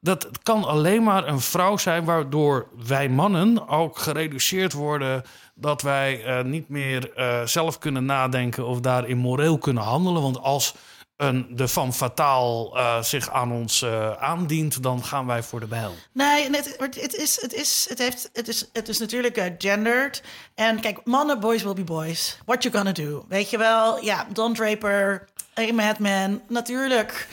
Dat 0.00 0.28
kan 0.42 0.64
alleen 0.64 1.02
maar 1.02 1.28
een 1.28 1.40
vrouw 1.40 1.76
zijn 1.76 2.04
waardoor 2.04 2.66
wij 2.86 3.08
mannen 3.08 3.68
ook 3.68 3.98
gereduceerd 3.98 4.72
worden. 4.72 5.22
Dat 5.54 5.82
wij 5.82 6.24
eh, 6.24 6.44
niet 6.44 6.68
meer 6.68 7.12
eh, 7.12 7.42
zelf 7.42 7.78
kunnen 7.78 8.04
nadenken 8.04 8.66
of 8.66 8.80
daarin 8.80 9.16
moreel 9.18 9.58
kunnen 9.58 9.82
handelen. 9.82 10.22
Want 10.22 10.38
als 10.40 10.74
een, 11.16 11.46
de 11.50 11.68
van 11.68 11.94
fataal 11.94 12.76
eh, 12.76 13.02
zich 13.02 13.30
aan 13.30 13.52
ons 13.52 13.82
eh, 13.82 14.10
aandient, 14.10 14.82
dan 14.82 15.04
gaan 15.04 15.26
wij 15.26 15.42
voor 15.42 15.60
de 15.60 15.66
bijl. 15.66 15.94
nee, 16.12 16.50
het, 16.50 16.76
het, 16.78 17.14
is, 17.14 17.40
het, 17.40 17.52
is, 17.52 17.86
het, 17.88 17.98
heeft, 17.98 18.30
het, 18.32 18.48
is, 18.48 18.68
het 18.72 18.88
is 18.88 18.98
natuurlijk 18.98 19.36
eh, 19.36 19.52
gendered. 19.58 20.22
En 20.54 20.80
kijk, 20.80 21.00
mannen, 21.04 21.40
boys 21.40 21.62
will 21.62 21.74
be 21.74 21.84
boys. 21.84 22.38
What 22.44 22.62
you 22.62 22.74
gonna 22.74 22.92
do? 22.92 23.24
Weet 23.28 23.50
je 23.50 23.58
wel? 23.58 24.04
Ja, 24.04 24.26
Don 24.32 24.54
Draper, 24.54 25.28
A 25.58 25.72
Madman. 25.72 26.40
Natuurlijk 26.48 27.28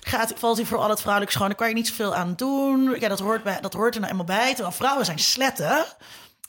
gaat, 0.00 0.32
valt 0.36 0.56
hij 0.56 0.66
voor 0.66 0.78
al 0.78 0.90
het 0.90 1.00
vrouwelijk 1.00 1.32
schoon. 1.32 1.46
Daar 1.46 1.56
kan 1.56 1.68
je 1.68 1.74
niet 1.74 1.88
zoveel 1.88 2.14
aan 2.14 2.34
doen. 2.36 2.96
Ja, 3.00 3.08
dat 3.08 3.18
hoort, 3.18 3.42
bij, 3.42 3.60
dat 3.60 3.72
hoort 3.72 3.94
er 3.94 4.00
nou 4.00 4.12
eenmaal 4.12 4.26
bij. 4.26 4.48
Terwijl 4.54 4.76
vrouwen 4.76 5.04
zijn 5.04 5.18
sletten. 5.18 5.84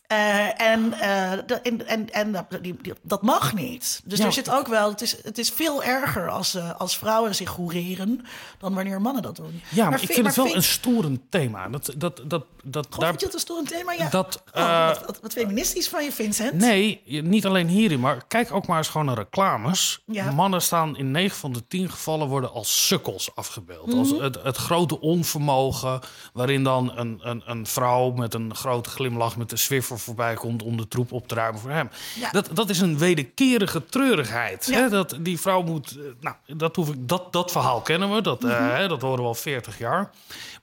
Eh, 0.07 0.61
en 0.61 0.93
eh, 0.93 1.31
dat- 1.45 1.61
en, 1.61 1.87
en, 1.87 2.09
en 2.13 2.31
dat- 2.31 2.45
die, 2.61 2.75
die- 2.81 2.93
dat 3.01 3.21
mag 3.21 3.53
niet. 3.53 4.01
Dus 4.05 4.19
Ja. 4.19 4.25
er 4.25 4.33
zit 4.33 4.49
ook 4.51 4.67
wel. 4.67 4.89
Het 4.89 5.01
is, 5.01 5.15
het 5.23 5.37
is 5.37 5.49
veel 5.49 5.83
erger 5.83 6.29
als, 6.29 6.55
eh, 6.55 6.71
als 6.79 6.97
vrouwen 6.97 7.35
zich 7.35 7.49
hoereren. 7.49 8.25
dan 8.59 8.73
wanneer 8.73 9.01
mannen 9.01 9.21
dat 9.21 9.35
doen. 9.35 9.61
Ja, 9.71 9.89
maar, 9.89 10.01
ik 10.01 10.07
vi- 10.07 10.13
vind 10.13 10.25
het 10.27 10.35
wel 10.35 10.45
vind- 10.45 10.57
een 10.57 10.63
storend 10.63 11.19
thema. 11.29 11.69
Dat, 11.69 11.93
dat, 11.97 12.21
dat, 12.25 12.45
dat, 12.63 12.87
daar, 12.99 13.07
vind 13.09 13.19
je 13.19 13.25
dat 13.25 13.33
een 13.33 13.39
storend 13.39 13.67
thema? 13.67 13.91
Ja. 13.91 14.09
dat, 14.09 14.43
Oh, 14.53 14.87
wat, 14.87 15.05
wat, 15.05 15.19
wat 15.21 15.33
feministisch 15.33 15.89
van 15.89 16.03
je, 16.03 16.11
Vincent. 16.11 16.53
Nee, 16.53 17.01
niet 17.05 17.45
alleen 17.45 17.67
hierin, 17.67 17.99
maar 17.99 18.23
kijk 18.27 18.53
ook 18.53 18.67
maar 18.67 18.77
eens 18.77 18.87
gewoon 18.87 19.05
naar 19.05 19.15
reclames. 19.15 20.03
Ja. 20.05 20.31
Mannen 20.31 20.61
staan 20.61 20.97
in 20.97 21.11
9 21.11 21.37
van 21.37 21.53
de 21.53 21.67
10 21.67 21.89
gevallen 21.89 22.27
worden 22.27 22.51
als 22.53 22.87
sukkels 22.87 23.35
afgebeeld. 23.35 23.93
Als 23.93 24.11
Mhm. 24.11 24.23
het, 24.23 24.37
het 24.43 24.57
grote 24.57 24.99
onvermogen, 25.01 25.99
waarin 26.33 26.63
dan 26.63 26.91
een, 26.97 27.19
een, 27.23 27.43
een 27.45 27.65
vrouw 27.67 28.11
met 28.11 28.33
een 28.33 28.55
grote 28.55 28.89
glimlach 28.89 29.37
met 29.37 29.51
een 29.51 29.57
voorbij 29.97 30.33
komt 30.33 30.63
om 30.63 30.77
de 30.77 30.87
troep 30.87 31.11
op 31.11 31.27
te 31.27 31.35
ruimen 31.35 31.61
voor 31.61 31.69
hem. 31.71 31.89
Ja. 32.15 32.31
Dat, 32.31 32.49
dat 32.53 32.69
is 32.69 32.79
een 32.79 32.97
wederkerige 32.97 33.85
treurigheid. 33.85 34.65
Ja. 34.65 34.79
Hè? 34.79 34.89
Dat 34.89 35.17
die 35.21 35.39
vrouw 35.39 35.61
moet. 35.61 35.97
eh, 35.97 36.03
Nou, 36.19 36.35
dat, 36.57 36.75
hoef 36.75 36.89
ik, 36.89 37.07
dat, 37.07 37.33
dat 37.33 37.51
verhaal 37.51 37.81
kennen 37.81 38.13
we. 38.15 38.21
Dat, 38.21 38.43
eh, 38.43 38.59
Mhm. 38.77 38.87
dat 38.87 39.01
horen 39.01 39.21
we 39.21 39.27
al 39.27 39.33
40 39.35 39.77
jaar. 39.77 40.09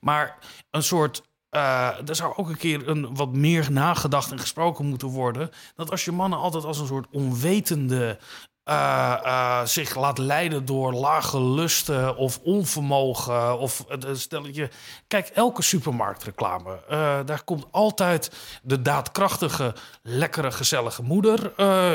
Maar 0.00 0.38
een 0.70 0.82
soort. 0.82 1.22
eh, 1.50 2.08
er 2.08 2.14
zou 2.16 2.32
ook 2.36 2.48
een 2.48 2.56
keer 2.56 2.88
een, 2.88 3.14
wat 3.14 3.32
meer 3.32 3.72
nagedacht 3.72 4.30
en 4.30 4.38
gesproken 4.38 4.86
moeten 4.86 5.08
worden. 5.08 5.50
Dat 5.76 5.90
als 5.90 6.04
je 6.04 6.12
mannen 6.12 6.38
altijd 6.38 6.64
als 6.64 6.78
een 6.78 6.86
soort 6.86 7.06
onwetende. 7.10 8.18
Eh, 8.64 9.12
eh, 9.24 9.60
zich 9.66 9.96
laat 9.96 10.18
leiden 10.18 10.64
door 10.64 10.92
lage 10.92 11.40
lusten 11.42 12.16
of 12.16 12.40
onvermogen. 12.42 13.58
Of 13.58 13.84
stelletje. 14.12 14.70
Kijk, 15.08 15.28
elke 15.28 15.62
supermarktreclame. 15.62 16.78
eh, 16.88 17.18
daar 17.26 17.42
komt 17.44 17.66
altijd 17.70 18.30
de 18.62 18.82
daadkrachtige, 18.82 19.74
lekkere, 20.02 20.52
gezellige 20.52 21.02
moeder. 21.02 21.52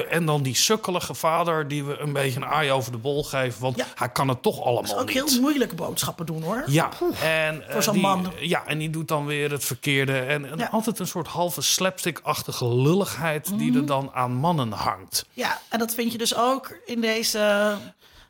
en 0.09 0.25
dan 0.25 0.41
die 0.41 0.55
sukkelige 0.55 1.13
vader 1.13 1.67
die 1.67 1.83
we 1.83 1.97
een 1.97 2.13
beetje 2.13 2.39
een 2.39 2.45
aai 2.45 2.71
over 2.71 2.91
de 2.91 2.97
bol 2.97 3.23
geven. 3.23 3.61
Want 3.61 3.77
Ja. 3.77 3.85
hij 3.95 4.09
kan 4.09 4.27
het 4.27 4.41
toch 4.41 4.55
allemaal 4.61 4.81
Dat 4.81 4.91
is 4.91 4.99
ook 4.99 5.23
niet. 5.23 5.31
heel 5.31 5.41
moeilijke 5.41 5.75
boodschappen 5.75 6.25
doen, 6.25 6.41
hoor. 6.43 6.63
Ja, 6.67 6.89
en, 7.21 7.69
eh, 7.69 7.79
zo'n 7.81 7.99
man. 7.99 8.31
Ja, 8.39 8.65
en 8.65 8.77
die 8.77 8.89
doet 8.89 9.07
dan 9.07 9.25
weer 9.25 9.51
het 9.51 9.65
verkeerde. 9.65 10.19
En, 10.19 10.49
en 10.51 10.57
Ja. 10.57 10.67
altijd 10.71 10.99
een 10.99 11.07
soort 11.07 11.27
halve 11.27 11.61
slapstick-achtige 11.61 12.67
lulligheid 12.75 13.57
die 13.57 13.69
Mhm. 13.71 13.79
er 13.79 13.85
dan 13.85 14.11
aan 14.13 14.33
mannen 14.33 14.71
hangt. 14.71 15.25
Ja, 15.33 15.59
en 15.69 15.79
dat 15.79 15.93
vind 15.93 16.11
je 16.11 16.17
dus 16.17 16.35
ook 16.35 16.56
in 16.85 17.01
deze 17.01 17.75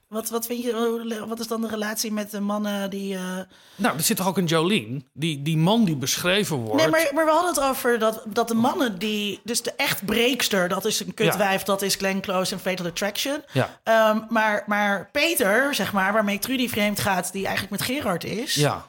Wat, 0.07 0.29
wat 0.29 0.45
vind 0.45 0.63
je, 0.63 1.25
wat 1.27 1.39
is 1.39 1.47
dan 1.47 1.61
de 1.61 1.67
relatie 1.67 2.11
met 2.11 2.31
de 2.31 2.39
mannen 2.39 2.89
die... 2.89 3.15
eh, 3.15 3.39
Nou, 3.75 3.95
er 3.97 4.03
zit 4.03 4.17
toch 4.17 4.27
ook 4.27 4.37
een 4.37 4.45
Jolene? 4.45 5.01
Die, 5.13 5.41
die 5.41 5.57
man 5.57 5.85
die 5.85 5.95
beschreven 5.95 6.55
wordt. 6.57 6.81
Nee, 6.81 6.89
maar, 6.91 7.09
maar 7.13 7.25
we 7.25 7.31
hadden 7.31 7.49
het 7.53 7.63
over 7.63 7.99
dat, 7.99 8.23
dat 8.27 8.47
de 8.47 8.53
mannen 8.53 8.99
die... 8.99 9.39
Dus 9.43 9.61
de 9.61 9.73
echt 9.75 10.05
breekster, 10.05 10.67
dat 10.69 10.85
is 10.85 10.99
een 10.99 11.13
kutwijf, 11.13 11.63
dat 11.63 11.81
is 11.81 11.95
Glenn 11.95 12.21
Close 12.21 12.53
en 12.53 12.59
Fatal 12.59 12.85
Attraction. 12.85 13.43
Ja. 13.51 13.79
Ehm, 13.83 14.19
maar, 14.29 14.63
maar 14.67 15.09
Peter, 15.11 15.75
zeg 15.75 15.93
maar, 15.93 16.13
waarmee 16.13 16.39
Trudy 16.39 16.69
vreemd 16.69 16.99
gaat, 16.99 17.31
die 17.31 17.45
eigenlijk 17.45 17.77
met 17.79 17.89
Gerard 17.89 18.23
is... 18.23 18.55
Ja. 18.55 18.85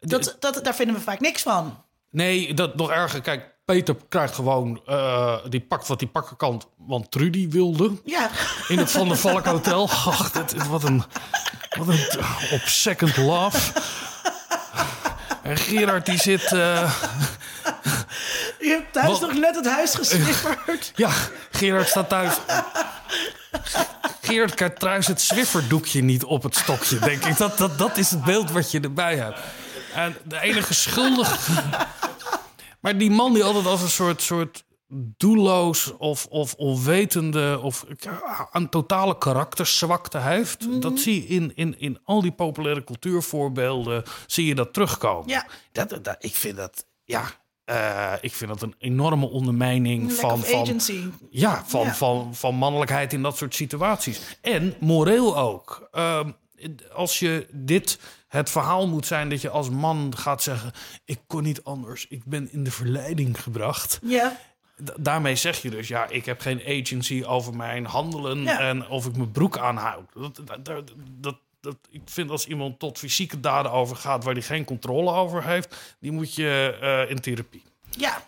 Dat, 0.00 0.36
dat, 0.40 0.60
daar 0.62 0.74
vinden 0.74 0.96
we 0.96 1.00
vaak 1.02 1.20
niks 1.20 1.42
van. 1.42 1.82
Nee, 2.10 2.54
dat 2.54 2.76
nog 2.76 2.90
erger. 2.90 3.20
Kijk, 3.20 3.53
Peter 3.64 3.96
krijgt 4.08 4.34
gewoon... 4.34 4.80
eh, 4.86 5.36
die 5.48 5.60
pakt 5.60 5.88
wat 5.88 6.00
hij 6.00 6.08
pakken 6.08 6.36
kan, 6.36 6.62
want 6.76 7.10
Trudy 7.10 7.48
wilde. 7.48 7.92
Ja, 8.04 8.30
In 8.68 8.78
het 8.78 8.90
Van 8.90 9.08
der 9.08 9.16
Valk 9.16 9.44
Hotel. 9.46 9.88
Ach, 10.06 10.30
dit, 10.30 10.66
wat 10.66 10.82
een... 10.82 11.04
Wat 11.78 11.88
een... 11.88 12.06
Op 12.50 12.60
second 12.64 13.16
love. 13.16 13.72
En 15.42 15.56
Gerard 15.56 16.06
die 16.06 16.18
zit... 16.18 16.42
eh, 16.52 16.92
je 18.60 18.68
hebt 18.68 18.92
thuis 18.92 19.06
Wat? 19.08 19.20
nog 19.20 19.32
net 19.38 19.54
het 19.56 19.66
huis 19.66 19.94
gesnipperd. 19.94 20.92
ja, 20.94 21.10
Gerard 21.50 21.88
staat 21.88 22.08
thuis... 22.08 22.34
Gerard 24.22 24.54
krijgt 24.54 24.78
trouwens 24.78 25.06
het 25.06 25.20
Zwifferdoekje 25.20 26.02
niet 26.02 26.24
op 26.24 26.42
het 26.42 26.56
stokje, 26.56 26.98
denk 26.98 27.24
ik. 27.24 27.36
Dat, 27.36 27.58
dat, 27.58 27.78
dat 27.78 27.96
is 27.96 28.10
het 28.10 28.24
beeld 28.24 28.50
wat 28.50 28.70
je 28.70 28.80
erbij 28.80 29.16
hebt. 29.16 29.38
En 29.94 30.16
de 30.24 30.40
enige 30.40 30.74
schuldige... 30.74 31.36
Maar 32.84 32.98
die 32.98 33.10
man 33.10 33.32
die 33.32 33.44
altijd 33.44 33.66
als 33.66 33.82
een 33.82 33.88
soort, 33.88 34.22
soort 34.22 34.64
doelloos 35.16 35.96
of, 35.96 36.26
of 36.26 36.54
onwetende... 36.54 37.60
of 37.62 37.84
een 38.52 38.68
totale 38.68 39.18
karakterzwakte 39.18 40.18
heeft... 40.18 40.82
dat 40.82 40.98
zie 40.98 41.22
je 41.22 41.28
in, 41.28 41.52
in, 41.54 41.78
in 41.78 41.98
al 42.04 42.22
die 42.22 42.32
populaire 42.32 42.84
cultuurvoorbeelden... 42.84 44.02
zie 44.26 44.46
je 44.46 44.54
dat 44.54 44.72
terugkomen. 44.72 45.28
Ja. 45.28 45.46
Dat, 45.72 45.98
dat, 46.02 46.16
ik 46.18 46.34
vind 46.34 46.56
dat... 46.56 46.86
Ja, 47.04 47.24
eh, 47.64 48.12
ik 48.20 48.32
vind 48.32 48.50
dat 48.50 48.62
een 48.62 48.74
enorme 48.78 49.28
ondermijning 49.28 50.12
van, 50.12 50.44
van, 50.44 50.80
ja, 51.30 51.64
van, 51.66 51.84
Ja. 51.84 51.94
Van, 51.94 52.34
van 52.34 52.54
mannelijkheid 52.54 53.12
in 53.12 53.22
dat 53.22 53.36
soort 53.36 53.54
situaties. 53.54 54.38
En 54.40 54.74
moreel 54.80 55.38
ook. 55.38 55.88
Ehm, 55.90 56.30
als 56.92 57.18
je 57.18 57.46
dit 57.52 57.98
het 58.34 58.50
verhaal 58.50 58.86
moet 58.86 59.06
zijn 59.06 59.28
dat 59.28 59.40
je 59.40 59.50
als 59.50 59.70
man 59.70 60.12
gaat 60.16 60.42
zeggen... 60.42 60.72
ik 61.04 61.20
kon 61.26 61.42
niet 61.42 61.64
anders, 61.64 62.06
ik 62.08 62.24
ben 62.24 62.52
in 62.52 62.64
de 62.64 62.70
verleiding 62.70 63.42
gebracht. 63.42 63.98
Ja, 64.02 64.36
Da- 64.76 64.94
daarmee 64.98 65.36
zeg 65.36 65.62
je 65.62 65.70
dus, 65.70 65.88
ja, 65.88 66.06
ik 66.08 66.24
heb 66.26 66.40
geen 66.40 66.62
agency 66.66 67.24
over 67.26 67.56
mijn 67.56 67.86
handelen... 67.86 68.42
Ja. 68.42 68.58
en 68.58 68.88
of 68.88 69.06
ik 69.06 69.16
mijn 69.16 69.30
broek 69.32 69.58
aanhoud. 69.58 70.10
Dat, 70.14 70.40
dat, 70.62 70.92
dat, 71.20 71.36
dat, 71.60 71.76
ik 71.90 72.02
vind 72.04 72.30
als 72.30 72.46
iemand 72.46 72.78
tot 72.78 72.98
fysieke 72.98 73.40
daden 73.40 73.72
overgaat... 73.72 74.24
waar 74.24 74.32
hij 74.34 74.42
geen 74.42 74.64
controle 74.64 75.10
over 75.12 75.44
heeft... 75.44 75.76
die 76.00 76.12
moet 76.12 76.34
je 76.34 76.78
eh, 76.80 77.10
in 77.10 77.20
therapie. 77.20 77.62
ja. 77.90 78.22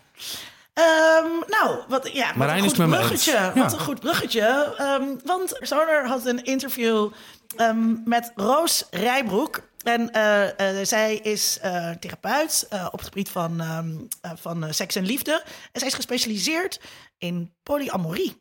Ehm, 0.73 1.25
nou, 1.47 1.79
wat, 1.87 2.09
ja, 2.13 2.27
wat 2.27 2.35
Marijn 2.35 2.63
een 2.63 2.69
goed 2.75 2.89
bruggetje. 2.89 3.31
Ja. 3.31 3.53
Wat 3.55 3.73
een 3.73 3.79
goed 3.79 3.99
bruggetje. 3.99 4.73
Ehm, 4.77 5.03
want 5.25 5.57
Zoner 5.61 6.07
had 6.07 6.25
een 6.25 6.43
interview 6.43 7.09
ehm, 7.55 7.95
met 8.05 8.31
Roos 8.35 8.85
Rijbroek. 8.91 9.59
En 9.87 10.11
eh, 10.11 10.79
eh, 10.79 10.85
zij 10.85 11.15
is 11.15 11.59
eh, 11.59 11.91
therapeut 11.91 12.67
op 12.91 12.99
het 12.99 13.07
gebied 13.07 13.29
van, 13.29 13.61
ehm, 13.61 13.87
eh, 14.21 14.31
van 14.35 14.73
seks 14.73 14.95
en 14.95 15.05
liefde. 15.05 15.43
En 15.71 15.79
zij 15.79 15.87
is 15.87 15.93
gespecialiseerd 15.93 16.81
in 17.17 17.53
polyamorie. 17.63 18.35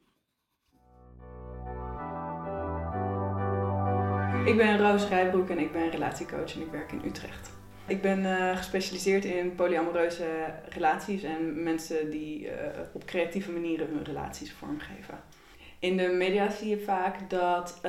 Ik 4.45 4.57
ben 4.57 4.79
Roos 4.79 5.09
Rijbroek 5.09 5.49
en 5.49 5.59
ik 5.59 5.73
ben 5.73 5.91
relatiecoach 5.91 6.55
en 6.55 6.61
ik 6.61 6.71
werk 6.71 6.93
in 6.93 7.03
Utrecht. 7.05 7.51
Ik 7.87 8.03
ben 8.03 8.57
gespecialiseerd 8.57 9.25
in 9.25 9.55
polyamoreuze 9.55 10.55
relaties 10.69 11.23
en 11.23 11.63
mensen 11.63 12.11
die 12.11 12.49
op 12.93 13.05
creatieve 13.05 13.51
manieren 13.51 13.89
hun 13.89 14.05
relaties 14.05 14.53
vormgeven. 14.53 15.19
In 15.79 15.97
de 15.97 16.09
media 16.09 16.51
zie 16.51 16.69
je 16.69 16.79
vaak 16.79 17.31
dat 17.31 17.81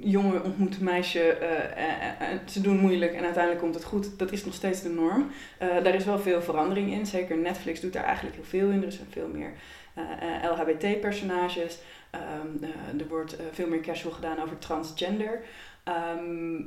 jongen 0.00 0.44
ontmoeten 0.44 0.84
meisje, 0.84 1.20
eh, 1.32 1.84
en- 2.08 2.18
en 2.18 2.40
ze 2.48 2.60
doen 2.60 2.78
moeilijk 2.80 3.12
en 3.12 3.24
uiteindelijk 3.24 3.62
komt 3.62 3.74
het 3.74 3.84
goed. 3.84 4.18
Dat 4.18 4.32
is 4.32 4.44
nog 4.44 4.54
steeds 4.54 4.82
de 4.82 4.88
norm. 4.88 5.30
Eh, 5.58 5.68
daar 5.68 5.94
is 5.94 6.04
wel 6.04 6.18
veel 6.18 6.42
verandering 6.42 6.92
in. 6.92 7.06
Zeker 7.06 7.36
Netflix 7.36 7.80
doet 7.80 7.92
daar 7.92 8.04
eigenlijk 8.04 8.36
heel 8.36 8.44
veel 8.44 8.68
in. 8.70 8.84
Er 8.84 8.92
zijn 8.92 9.06
veel 9.10 9.28
meer 9.32 9.52
eh, 9.94 10.04
eh, 10.44 10.50
LHBT-personages. 10.50 11.78
Ehm, 12.10 12.22
eh, 12.64 13.00
er 13.00 13.08
wordt 13.08 13.36
eh, 13.36 13.46
veel 13.52 13.68
meer 13.68 13.80
casual 13.80 14.12
gedaan 14.12 14.40
over 14.42 14.58
transgender. 14.58 15.40
Ehm, 15.84 16.60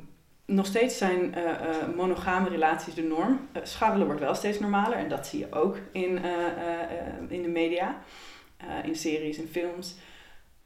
nog 0.45 0.65
steeds 0.65 0.97
zijn 0.97 1.33
eh, 1.35 1.49
eh, 1.49 1.59
monogame 1.95 2.49
relaties 2.49 2.93
de 2.93 3.03
norm. 3.03 3.47
Eh, 3.51 3.61
scharrelen 3.65 4.05
wordt 4.05 4.21
wel 4.21 4.35
steeds 4.35 4.59
normaler 4.59 4.97
en 4.97 5.09
dat 5.09 5.27
zie 5.27 5.39
je 5.39 5.51
ook 5.53 5.77
in, 5.91 6.17
eh, 6.23 6.31
eh, 6.33 6.81
eh, 6.81 6.97
in 7.27 7.41
de 7.41 7.47
media, 7.47 8.01
eh, 8.57 8.67
in 8.83 8.95
series, 8.95 9.37
in 9.37 9.47
films. 9.47 9.95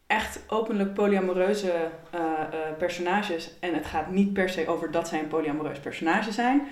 Echt 0.07 0.39
openlijk 0.47 0.93
polyamoreuze 0.93 1.71
eh, 1.71 2.21
eh, 2.21 2.77
personages 2.77 3.51
en 3.59 3.73
het 3.73 3.85
gaat 3.85 4.11
niet 4.11 4.33
per 4.33 4.49
se 4.49 4.67
over 4.67 4.91
dat 4.91 5.07
zij 5.07 5.19
een 5.19 5.27
polyamoreus 5.27 5.79
personage 5.79 6.31
zijn. 6.31 6.67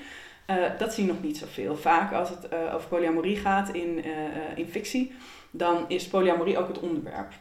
Eh, 0.45 0.55
dat 0.77 0.93
zie 0.93 1.05
je 1.05 1.11
nog 1.11 1.21
niet 1.21 1.37
zoveel. 1.37 1.75
Vaak 1.75 2.13
als 2.13 2.29
het 2.29 2.53
over 2.73 2.87
polyamorie 2.87 3.37
gaat 3.37 3.69
in, 3.69 4.03
in 4.55 4.67
fictie, 4.67 5.15
dan 5.51 5.85
is 5.87 6.07
polyamorie 6.07 6.57
ook 6.57 6.67
het 6.67 6.79
onderwerp. 6.79 7.31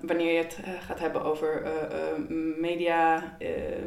Wanneer 0.00 0.32
je 0.32 0.42
het 0.42 0.58
gaat 0.80 0.98
hebben 0.98 1.24
over 1.24 1.62
media, 2.58 3.36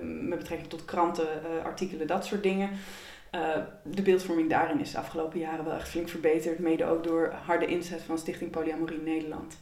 met 0.02 0.40
betrekking 0.40 0.70
tot 0.70 0.86
kranten, 0.86 1.28
artikelen, 1.64 2.08
dat 2.08 2.26
soort 2.26 2.44
dingen. 2.44 2.70
eh, 3.32 3.62
de 3.84 4.02
beeldvorming 4.02 4.50
daarin 4.50 4.80
is 4.80 4.92
de 4.92 4.98
afgelopen 4.98 5.40
jaren 5.40 5.66
wel 5.66 5.74
echt 5.74 5.90
flink 5.90 6.10
verbeterd. 6.10 6.60
Mede 6.60 6.86
ook 6.86 7.04
door 7.04 7.34
harde 7.46 7.66
inzet 7.66 8.02
van 8.02 8.18
Stichting 8.18 8.52
Polyamorie 8.52 9.02
Nederland. 9.02 9.58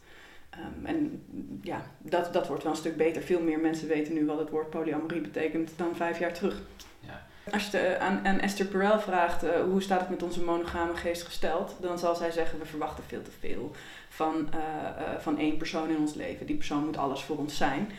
Ehm, 0.58 0.86
en 0.86 1.24
ja, 1.62 1.82
dat, 1.98 2.34
dat 2.34 2.48
wordt 2.48 2.64
wel 2.64 2.72
een 2.72 2.78
stuk 2.78 2.98
beter. 2.98 3.22
Veel 3.22 3.42
meer 3.42 3.60
mensen 3.60 3.88
weten 3.88 4.14
nu 4.14 4.26
wat 4.26 4.40
het 4.40 4.50
woord 4.50 4.70
polyamorie 4.70 5.22
betekent 5.22 5.72
dan 5.76 5.96
vijf 5.96 6.20
jaar 6.20 6.34
terug. 6.34 6.62
Als 7.52 7.70
je 7.70 7.78
eh, 7.78 8.06
aan, 8.06 8.28
aan 8.28 8.40
Esther 8.40 8.66
Perel 8.66 9.00
vraagt 9.00 9.44
eh, 9.44 9.62
hoe 9.62 9.82
staat 9.82 10.00
het 10.00 10.10
met 10.10 10.24
onze 10.24 10.44
monogame 10.44 10.96
geest 10.96 11.24
gesteld, 11.24 11.76
dan 11.82 12.00
zal 12.00 12.16
zij 12.16 12.32
zeggen 12.32 12.60
we 12.60 12.66
verwachten 12.66 13.04
veel 13.08 13.22
te 13.22 13.32
veel 13.40 13.72
van, 14.10 14.48
eh, 14.52 14.60
van 15.20 15.40
één 15.40 15.58
persoon 15.58 15.90
in 15.90 15.98
ons 15.98 16.14
leven. 16.14 16.46
Die 16.46 16.56
persoon 16.56 16.86
moet 16.86 16.98
alles 16.98 17.22
voor 17.22 17.38
ons 17.38 17.58
zijn. 17.58 17.92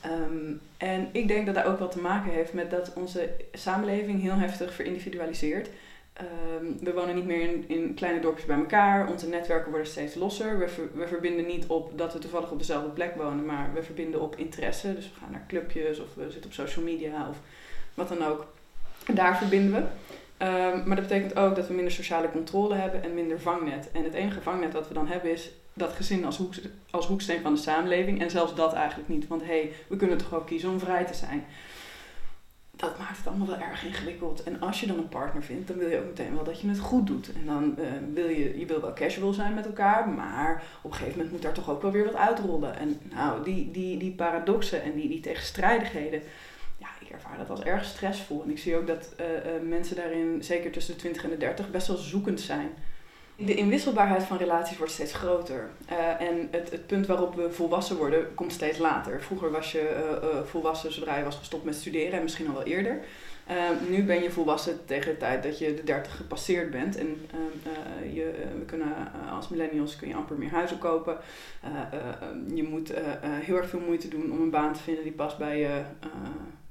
Ehm, 0.00 0.52
en 0.76 1.08
ik 1.12 1.28
denk 1.28 1.46
dat 1.46 1.54
dat 1.54 1.64
ook 1.64 1.78
wel 1.78 1.88
te 1.88 1.98
maken 1.98 2.32
heeft 2.32 2.52
met 2.52 2.70
dat 2.70 2.92
onze 2.94 3.30
samenleving 3.52 4.22
heel 4.22 4.34
heftig 4.34 4.74
verindividualiseert. 4.74 5.68
Ehm, 6.16 6.84
we 6.84 6.92
wonen 6.92 7.14
niet 7.14 7.26
meer 7.26 7.40
in, 7.40 7.64
in 7.66 7.94
kleine 7.94 8.20
dorpjes 8.20 8.46
bij 8.46 8.56
elkaar. 8.56 9.10
Onze 9.10 9.28
netwerken 9.28 9.70
worden 9.70 9.88
steeds 9.88 10.14
losser. 10.14 10.58
We, 10.58 10.68
ver- 10.68 10.90
we 10.94 11.06
verbinden 11.06 11.46
niet 11.46 11.66
op 11.66 11.98
dat 11.98 12.12
we 12.12 12.18
toevallig 12.18 12.50
op 12.50 12.58
dezelfde 12.58 12.88
plek 12.88 13.14
wonen, 13.16 13.44
maar 13.44 13.70
we 13.74 13.82
verbinden 13.82 14.20
op 14.20 14.36
interesse. 14.36 14.94
Dus 14.94 15.04
we 15.04 15.20
gaan 15.20 15.30
naar 15.30 15.44
clubjes 15.48 16.00
of 16.00 16.14
we 16.14 16.30
zitten 16.30 16.50
op 16.50 16.52
social 16.52 16.84
media 16.84 17.28
of 17.28 17.36
wat 17.94 18.08
dan 18.08 18.24
ook. 18.24 18.46
Daar 19.12 19.36
verbinden 19.36 19.72
we. 19.72 19.82
Ehm, 20.36 20.86
maar 20.86 20.96
dat 20.96 21.08
betekent 21.08 21.36
ook 21.36 21.56
dat 21.56 21.66
we 21.68 21.74
minder 21.74 21.92
sociale 21.92 22.30
controle 22.30 22.74
hebben 22.74 23.02
en 23.02 23.14
minder 23.14 23.40
vangnet. 23.40 23.90
En 23.92 24.04
het 24.04 24.14
enige 24.14 24.40
vangnet 24.40 24.72
wat 24.72 24.88
we 24.88 24.94
dan 24.94 25.08
hebben 25.08 25.30
is 25.30 25.50
dat 25.72 25.92
gezin 25.92 26.24
als, 26.24 26.40
als 26.90 27.06
hoeksteen 27.06 27.42
van 27.42 27.54
de 27.54 27.60
samenleving. 27.60 28.20
En 28.20 28.30
zelfs 28.30 28.54
dat 28.54 28.72
eigenlijk 28.72 29.08
niet. 29.08 29.28
Want 29.28 29.40
hé, 29.42 29.46
hey, 29.46 29.72
we 29.86 29.96
kunnen 29.96 30.18
toch 30.18 30.34
ook 30.34 30.46
kiezen 30.46 30.70
om 30.70 30.80
vrij 30.80 31.04
te 31.04 31.14
zijn. 31.14 31.44
Dat 32.86 32.98
maakt 32.98 33.16
het 33.16 33.26
allemaal 33.26 33.46
wel 33.46 33.58
erg 33.58 33.84
ingewikkeld. 33.84 34.42
En 34.42 34.60
als 34.60 34.80
je 34.80 34.86
dan 34.86 34.98
een 34.98 35.08
partner 35.08 35.42
vindt, 35.42 35.68
dan 35.68 35.76
wil 35.76 35.88
je 35.88 35.98
ook 35.98 36.06
meteen 36.06 36.34
wel 36.34 36.44
dat 36.44 36.60
je 36.60 36.68
het 36.68 36.78
goed 36.78 37.06
doet. 37.06 37.32
En 37.32 37.46
dan 37.46 37.78
eh, 37.78 37.84
wil 38.14 38.28
je, 38.28 38.58
je 38.58 38.66
wil 38.66 38.80
wel 38.80 38.92
casual 38.92 39.32
zijn 39.32 39.54
met 39.54 39.66
elkaar, 39.66 40.08
maar 40.08 40.62
op 40.82 40.90
een 40.90 40.96
gegeven 40.96 41.16
moment 41.16 41.32
moet 41.32 41.42
daar 41.42 41.52
toch 41.52 41.70
ook 41.70 41.82
wel 41.82 41.90
weer 41.90 42.04
wat 42.04 42.14
uitrollen. 42.14 42.78
En 42.78 43.00
nou, 43.14 43.44
die, 43.44 43.70
die, 43.70 43.98
die 43.98 44.12
paradoxen 44.12 44.82
en 44.82 44.94
die, 44.94 45.08
die 45.08 45.20
tegenstrijdigheden, 45.20 46.22
ja, 46.78 46.88
ik 47.00 47.08
ervaar 47.08 47.38
dat 47.38 47.50
als 47.50 47.62
erg 47.62 47.84
stressvol. 47.84 48.42
En 48.42 48.50
ik 48.50 48.58
zie 48.58 48.76
ook 48.76 48.86
dat 48.86 49.14
eh, 49.16 49.36
eh, 49.36 49.62
mensen 49.62 49.96
daarin, 49.96 50.44
zeker 50.44 50.70
tussen 50.70 50.94
de 50.94 51.00
20 51.00 51.24
en 51.24 51.30
de 51.30 51.36
30, 51.36 51.70
best 51.70 51.86
wel 51.86 51.96
zoekend 51.96 52.40
zijn. 52.40 52.68
De 53.36 53.54
inwisselbaarheid 53.54 54.22
van 54.22 54.36
relaties 54.36 54.76
wordt 54.76 54.92
steeds 54.92 55.14
groter. 55.14 55.68
Eh, 55.86 56.20
en 56.20 56.48
het, 56.50 56.70
het 56.70 56.86
punt 56.86 57.06
waarop 57.06 57.34
we 57.34 57.50
volwassen 57.50 57.96
worden, 57.96 58.34
komt 58.34 58.52
steeds 58.52 58.78
later. 58.78 59.22
Vroeger 59.22 59.50
was 59.50 59.72
je 59.72 59.80
eh, 59.80 60.10
eh, 60.10 60.44
volwassen 60.44 60.92
zodra 60.92 61.16
je 61.16 61.24
was 61.24 61.36
gestopt 61.36 61.64
met 61.64 61.74
studeren 61.74 62.12
en 62.12 62.22
misschien 62.22 62.48
al 62.48 62.54
wel 62.54 62.62
eerder. 62.62 63.00
Eh, 63.46 63.56
nu 63.88 64.02
ben 64.04 64.22
je 64.22 64.30
volwassen 64.30 64.84
tegen 64.84 65.12
de 65.12 65.18
tijd 65.18 65.42
dat 65.42 65.58
je 65.58 65.74
de 65.74 65.84
30 65.84 66.16
gepasseerd 66.16 66.70
bent. 66.70 66.96
En 66.96 67.26
eh, 67.30 67.38
eh, 67.72 68.14
je, 68.14 68.32
we 68.58 68.64
kunnen, 68.64 68.92
als 69.30 69.48
millennials 69.48 69.96
kun 69.96 70.08
je 70.08 70.14
amper 70.14 70.36
meer 70.36 70.50
huizen 70.50 70.78
kopen. 70.78 71.18
Eh, 71.62 71.70
eh, 71.70 72.08
eh, 72.08 72.56
je 72.56 72.62
moet 72.62 72.92
heel 73.20 73.56
erg 73.56 73.68
veel 73.68 73.80
moeite 73.80 74.08
doen 74.08 74.32
om 74.32 74.40
een 74.40 74.50
baan 74.50 74.72
te 74.72 74.82
vinden 74.82 75.02
die 75.02 75.12
past 75.12 75.38
bij 75.38 75.58
je, 75.58 75.82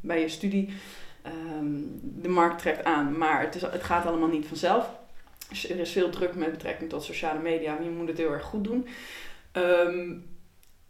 bij 0.02 0.22
je 0.22 0.30
studie. 0.30 0.74
Ehm, 1.22 1.74
de 2.02 2.30
markt 2.30 2.60
trekt 2.60 2.84
aan, 2.84 3.18
maar 3.18 3.42
het, 3.42 3.56
is, 3.56 3.62
het 3.62 3.84
gaat 3.84 4.06
allemaal 4.06 4.30
niet 4.30 4.48
vanzelf. 4.48 4.90
Er 5.50 5.80
is 5.80 5.92
veel 5.92 6.10
druk 6.10 6.36
met 6.36 6.52
betrekking 6.52 6.90
tot 6.90 7.04
sociale 7.04 7.40
media, 7.40 7.74
maar 7.74 7.84
je 7.84 7.90
moet 7.90 8.08
het 8.08 8.18
heel 8.18 8.32
erg 8.32 8.44
goed 8.44 8.64
doen. 8.64 8.88
Ehm, 9.52 10.14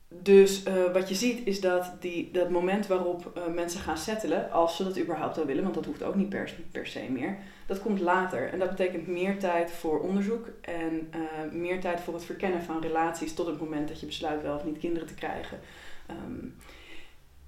dus 0.07 0.63
eh, 0.63 0.91
wat 0.93 1.09
je 1.09 1.15
ziet 1.15 1.47
is 1.47 1.61
dat 1.61 1.91
die, 1.99 2.31
dat 2.31 2.49
moment 2.49 2.87
waarop 2.87 3.31
eh, 3.35 3.53
mensen 3.53 3.79
gaan 3.79 3.97
settelen, 3.97 4.51
als 4.51 4.75
ze 4.75 4.83
dat 4.83 4.99
überhaupt 4.99 5.37
al 5.37 5.45
willen, 5.45 5.63
want 5.63 5.75
dat 5.75 5.85
hoeft 5.85 6.03
ook 6.03 6.15
niet 6.15 6.29
per, 6.29 6.53
per 6.71 6.87
se 6.87 7.05
meer, 7.09 7.37
dat 7.65 7.81
komt 7.81 7.99
later. 7.99 8.49
En 8.49 8.59
dat 8.59 8.69
betekent 8.69 9.07
meer 9.07 9.39
tijd 9.39 9.71
voor 9.71 9.99
onderzoek 9.99 10.47
en 10.61 11.07
eh, 11.11 11.19
meer 11.51 11.79
tijd 11.81 11.99
voor 11.99 12.13
het 12.13 12.25
verkennen 12.25 12.61
van 12.61 12.81
relaties 12.81 13.33
tot 13.33 13.47
het 13.47 13.59
moment 13.59 13.87
dat 13.87 13.99
je 13.99 14.05
besluit 14.05 14.41
wel 14.41 14.55
of 14.55 14.63
niet 14.63 14.77
kinderen 14.77 15.07
te 15.07 15.13
krijgen. 15.13 15.59
Ehm, 16.07 16.45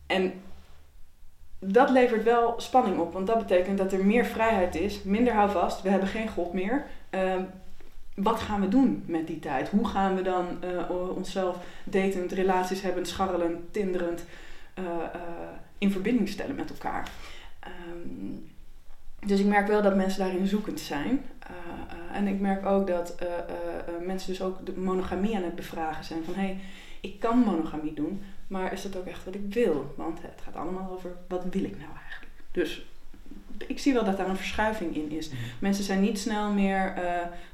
en 0.07 0.41
dat 1.59 1.89
levert 1.89 2.23
wel 2.23 2.53
spanning 2.57 2.99
op, 2.99 3.13
want 3.13 3.27
dat 3.27 3.37
betekent 3.37 3.77
dat 3.77 3.93
er 3.93 4.05
meer 4.05 4.25
vrijheid 4.25 4.75
is, 4.75 5.03
minder 5.03 5.33
houvast, 5.33 5.81
we 5.81 5.89
hebben 5.89 6.09
geen 6.09 6.29
God 6.29 6.53
meer. 6.53 6.85
Ehm, 7.09 7.43
wat 8.15 8.39
gaan 8.39 8.61
we 8.61 8.67
doen 8.67 9.03
met 9.05 9.27
die 9.27 9.39
tijd? 9.39 9.69
Hoe 9.69 9.87
gaan 9.87 10.15
we 10.15 10.21
dan 10.21 10.63
eh, 10.63 10.89
onszelf 11.15 11.57
datend, 11.83 12.31
relaties 12.31 12.81
hebben, 12.81 13.05
scharrelend, 13.05 13.73
tinderend 13.73 14.25
eh, 14.73 14.85
eh, 14.85 15.21
in 15.77 15.91
verbinding 15.91 16.29
stellen 16.29 16.55
met 16.55 16.69
elkaar? 16.69 17.09
Ehm, 17.59 18.35
dus 19.25 19.39
ik 19.39 19.45
merk 19.45 19.67
wel 19.67 19.81
dat 19.81 19.95
mensen 19.95 20.19
daarin 20.19 20.47
zoekend 20.47 20.79
zijn. 20.79 21.25
En 22.13 22.27
ik 22.27 22.39
merk 22.39 22.65
ook 22.65 22.87
dat 22.87 23.15
mensen 24.05 24.29
dus 24.29 24.41
ook 24.41 24.65
de 24.65 24.77
monogamie 24.77 25.35
aan 25.35 25.43
het 25.43 25.55
bevragen 25.55 26.03
zijn. 26.03 26.23
Van 26.23 26.33
hé, 26.33 26.41
hey, 26.41 26.59
ik 27.01 27.19
kan 27.19 27.37
monogamie 27.37 27.93
doen, 27.93 28.21
maar 28.47 28.73
is 28.73 28.81
dat 28.81 28.97
ook 28.97 29.05
echt 29.05 29.23
wat 29.23 29.35
ik 29.35 29.53
wil? 29.53 29.93
Want 29.97 30.21
het 30.21 30.41
gaat 30.43 30.55
allemaal 30.55 30.91
over 30.91 31.11
wat 31.27 31.43
wil 31.49 31.63
ik 31.63 31.77
nou 31.77 31.91
eigenlijk? 32.03 32.31
Dus 32.51 32.85
ik 33.67 33.79
zie 33.79 33.93
wel 33.93 34.05
dat 34.05 34.17
daar 34.17 34.29
een 34.29 34.37
verschuiving 34.37 34.95
in 34.95 35.11
is. 35.11 35.29
Mensen 35.59 35.83
zijn 35.83 36.01
niet 36.01 36.19
snel 36.19 36.51
meer 36.51 36.93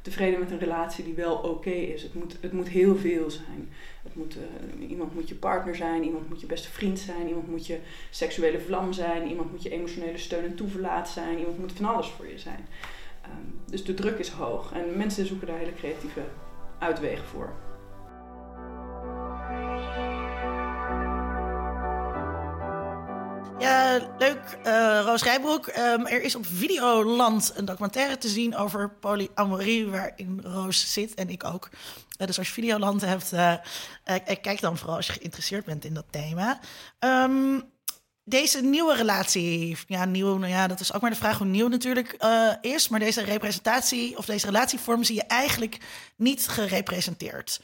tevreden 0.01 0.39
met 0.39 0.51
een 0.51 0.59
relatie 0.59 1.03
die 1.03 1.13
wel 1.13 1.35
oké 1.35 1.69
is. 1.69 2.03
Het 2.03 2.13
moet, 2.13 2.37
het 2.41 2.53
moet 2.53 2.67
heel 2.67 2.95
veel 2.95 3.29
zijn. 3.29 3.69
Het 4.03 4.15
moet, 4.15 4.35
uh, 4.35 4.89
iemand 4.89 5.13
moet 5.13 5.29
je 5.29 5.35
partner 5.35 5.75
zijn, 5.75 6.03
iemand 6.03 6.29
moet 6.29 6.41
je 6.41 6.45
beste 6.45 6.69
vriend 6.69 6.99
zijn, 6.99 7.27
iemand 7.27 7.47
moet 7.47 7.67
je 7.67 7.79
seksuele 8.09 8.59
vlam 8.59 8.93
zijn, 8.93 9.27
iemand 9.27 9.51
moet 9.51 9.63
je 9.63 9.69
emotionele 9.69 10.17
steun 10.17 10.43
en 10.43 10.55
toeverlaat 10.55 11.09
zijn, 11.09 11.37
iemand 11.37 11.59
moet 11.59 11.71
van 11.71 11.85
alles 11.85 12.07
voor 12.07 12.27
je 12.27 12.39
zijn. 12.39 12.67
Um, 13.25 13.59
dus 13.69 13.83
de 13.83 13.93
druk 13.93 14.19
is 14.19 14.29
hoog 14.29 14.71
en 14.73 14.97
mensen 14.97 15.25
zoeken 15.25 15.47
daar 15.47 15.57
hele 15.57 15.73
creatieve 15.73 16.21
uitwegen 16.79 17.25
voor. 17.25 17.53
Ja, 23.63 23.99
leuk. 24.17 24.57
Uh, 24.65 25.01
Roos 25.03 25.23
Rijbroek. 25.23 25.67
Um, 25.67 26.07
er 26.07 26.21
is 26.21 26.35
op 26.35 26.45
Videoland 26.45 27.51
een 27.55 27.65
documentaire 27.65 28.17
te 28.17 28.27
zien 28.27 28.55
over 28.55 28.89
polyamorie, 28.89 29.87
waarin 29.87 30.41
Roos 30.43 30.93
zit 30.93 31.13
en 31.13 31.29
ik 31.29 31.43
ook. 31.43 31.69
Uh, 32.17 32.27
dus 32.27 32.37
als 32.37 32.47
je 32.47 32.53
Videoland 32.53 33.01
hebt, 33.01 33.33
uh, 33.33 33.53
kijk 34.41 34.61
dan 34.61 34.77
vooral 34.77 34.95
als 34.95 35.07
je 35.07 35.13
geïnteresseerd 35.13 35.65
bent 35.65 35.85
in 35.85 35.93
dat 35.93 36.05
thema. 36.09 36.59
Um, 36.99 37.63
deze 38.23 38.61
nieuwe 38.61 38.95
relatie, 38.95 39.77
ja, 39.87 40.05
nieuw, 40.05 40.37
nou 40.37 40.51
ja, 40.51 40.67
dat 40.67 40.79
is 40.79 40.93
ook 40.93 41.01
maar 41.01 41.11
de 41.11 41.15
vraag 41.15 41.37
hoe 41.37 41.47
nieuw 41.47 41.67
natuurlijk 41.67 42.17
is. 42.61 42.87
Maar 42.89 42.99
deze 42.99 43.23
representatie 43.23 44.17
of 44.17 44.25
deze 44.25 44.45
relatievorm 44.45 45.03
zie 45.03 45.15
je 45.15 45.23
eigenlijk 45.23 45.77
niet 46.15 46.47
gerepresenteerd. 46.47 47.61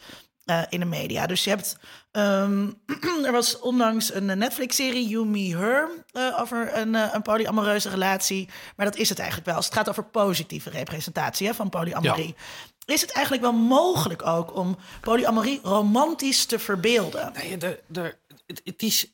Uh, 0.50 0.62
in 0.70 0.80
de 0.80 0.86
media. 0.86 1.28
Dus 1.28 1.44
je 1.44 1.50
hebt. 1.50 1.78
Um, 2.12 2.82
er 3.26 3.32
was 3.32 3.60
onlangs 3.60 4.14
een 4.14 4.26
Netflix-serie, 4.26 5.08
You, 5.08 5.26
Me, 5.26 5.58
Her. 5.58 5.90
Uh, 6.14 6.40
over 6.40 6.78
een, 6.78 6.94
uh, 6.94 7.10
een 7.14 7.22
polyamoreuze 7.22 7.90
relatie. 7.90 8.50
Maar 8.76 8.86
dat 8.86 8.96
is 8.96 9.10
het 9.10 9.18
eigenlijk 9.18 9.48
wel. 9.48 9.58
Als 9.58 9.66
het 9.66 9.74
gaat 9.74 9.90
over 9.90 10.04
positieve 10.04 10.70
representatie 10.70 11.48
hè, 11.48 11.54
van 11.54 11.70
polyamorie. 11.70 12.36
Ja. 12.38 12.94
Is 12.94 13.02
het 13.02 13.12
eigenlijk 13.12 13.44
wel 13.44 13.54
mogelijk 13.54 14.26
ook 14.26 14.56
om 14.56 14.78
polyamorie 15.02 15.60
romantisch 15.64 16.46
te 16.46 16.60
verbeelden? 16.60 17.32
Nee, 17.34 17.58
de, 17.58 17.80
de, 17.88 18.16
het, 18.46 18.62
het 18.64 18.82
is. 18.82 19.14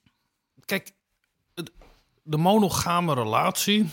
Kijk, 0.66 0.92
de 2.24 2.38
monogame 2.38 3.14
relatie 3.14 3.90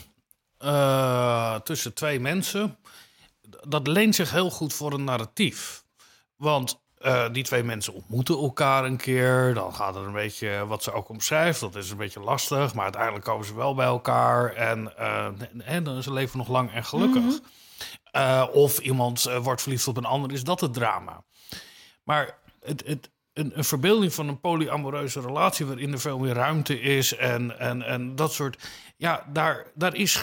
tussen 1.62 1.94
twee 1.94 2.20
mensen. 2.20 2.78
Dat 3.68 3.86
leent 3.86 4.14
zich 4.14 4.30
heel 4.30 4.50
goed 4.50 4.72
voor 4.72 4.92
een 4.92 5.04
narratief. 5.04 5.84
Want 6.36 6.81
uh, 7.04 7.24
die 7.32 7.44
twee 7.44 7.62
mensen 7.62 7.94
ontmoeten 7.94 8.38
elkaar 8.38 8.84
een 8.84 8.96
keer. 8.96 9.54
Dan 9.54 9.74
gaat 9.74 9.94
het 9.94 10.04
een 10.04 10.12
beetje 10.12 10.66
wat 10.66 10.82
ze 10.82 10.92
ook 10.92 11.08
omschrijft. 11.08 11.60
Dat 11.60 11.74
is 11.74 11.90
een 11.90 11.96
beetje 11.96 12.20
lastig. 12.20 12.74
Maar 12.74 12.84
uiteindelijk 12.84 13.24
komen 13.24 13.46
ze 13.46 13.54
wel 13.54 13.74
bij 13.74 13.86
elkaar. 13.86 14.54
En, 14.54 14.92
uh, 14.98 15.26
en 15.64 15.84
dan 15.84 15.96
is 15.96 16.04
het 16.04 16.14
leven 16.14 16.38
nog 16.38 16.48
lang 16.48 16.72
en 16.72 16.84
gelukkig. 16.84 17.22
Mm 17.22 17.40
-hmm. 18.12 18.22
uh, 18.22 18.46
of 18.52 18.78
iemand 18.78 19.22
wordt 19.42 19.62
verliefd 19.62 19.88
op 19.88 19.96
een 19.96 20.04
ander. 20.04 20.32
Is 20.32 20.44
dat 20.44 20.60
het 20.60 20.74
drama? 20.74 21.24
Maar 22.04 22.38
het, 22.60 22.82
het, 22.86 23.10
een, 23.32 23.58
een 23.58 23.64
verbeelding 23.64 24.14
van 24.14 24.28
een 24.28 24.40
polyamoreuze 24.40 25.20
relatie... 25.20 25.66
waarin 25.66 25.92
er 25.92 26.00
veel 26.00 26.18
meer 26.18 26.34
ruimte 26.34 26.80
is 26.80 27.16
en, 27.16 27.58
en, 27.58 27.82
en 27.82 28.16
dat 28.16 28.32
soort... 28.32 28.68
Ja, 28.96 29.26
daar, 29.32 29.66
daar 29.74 29.94
is, 29.94 30.20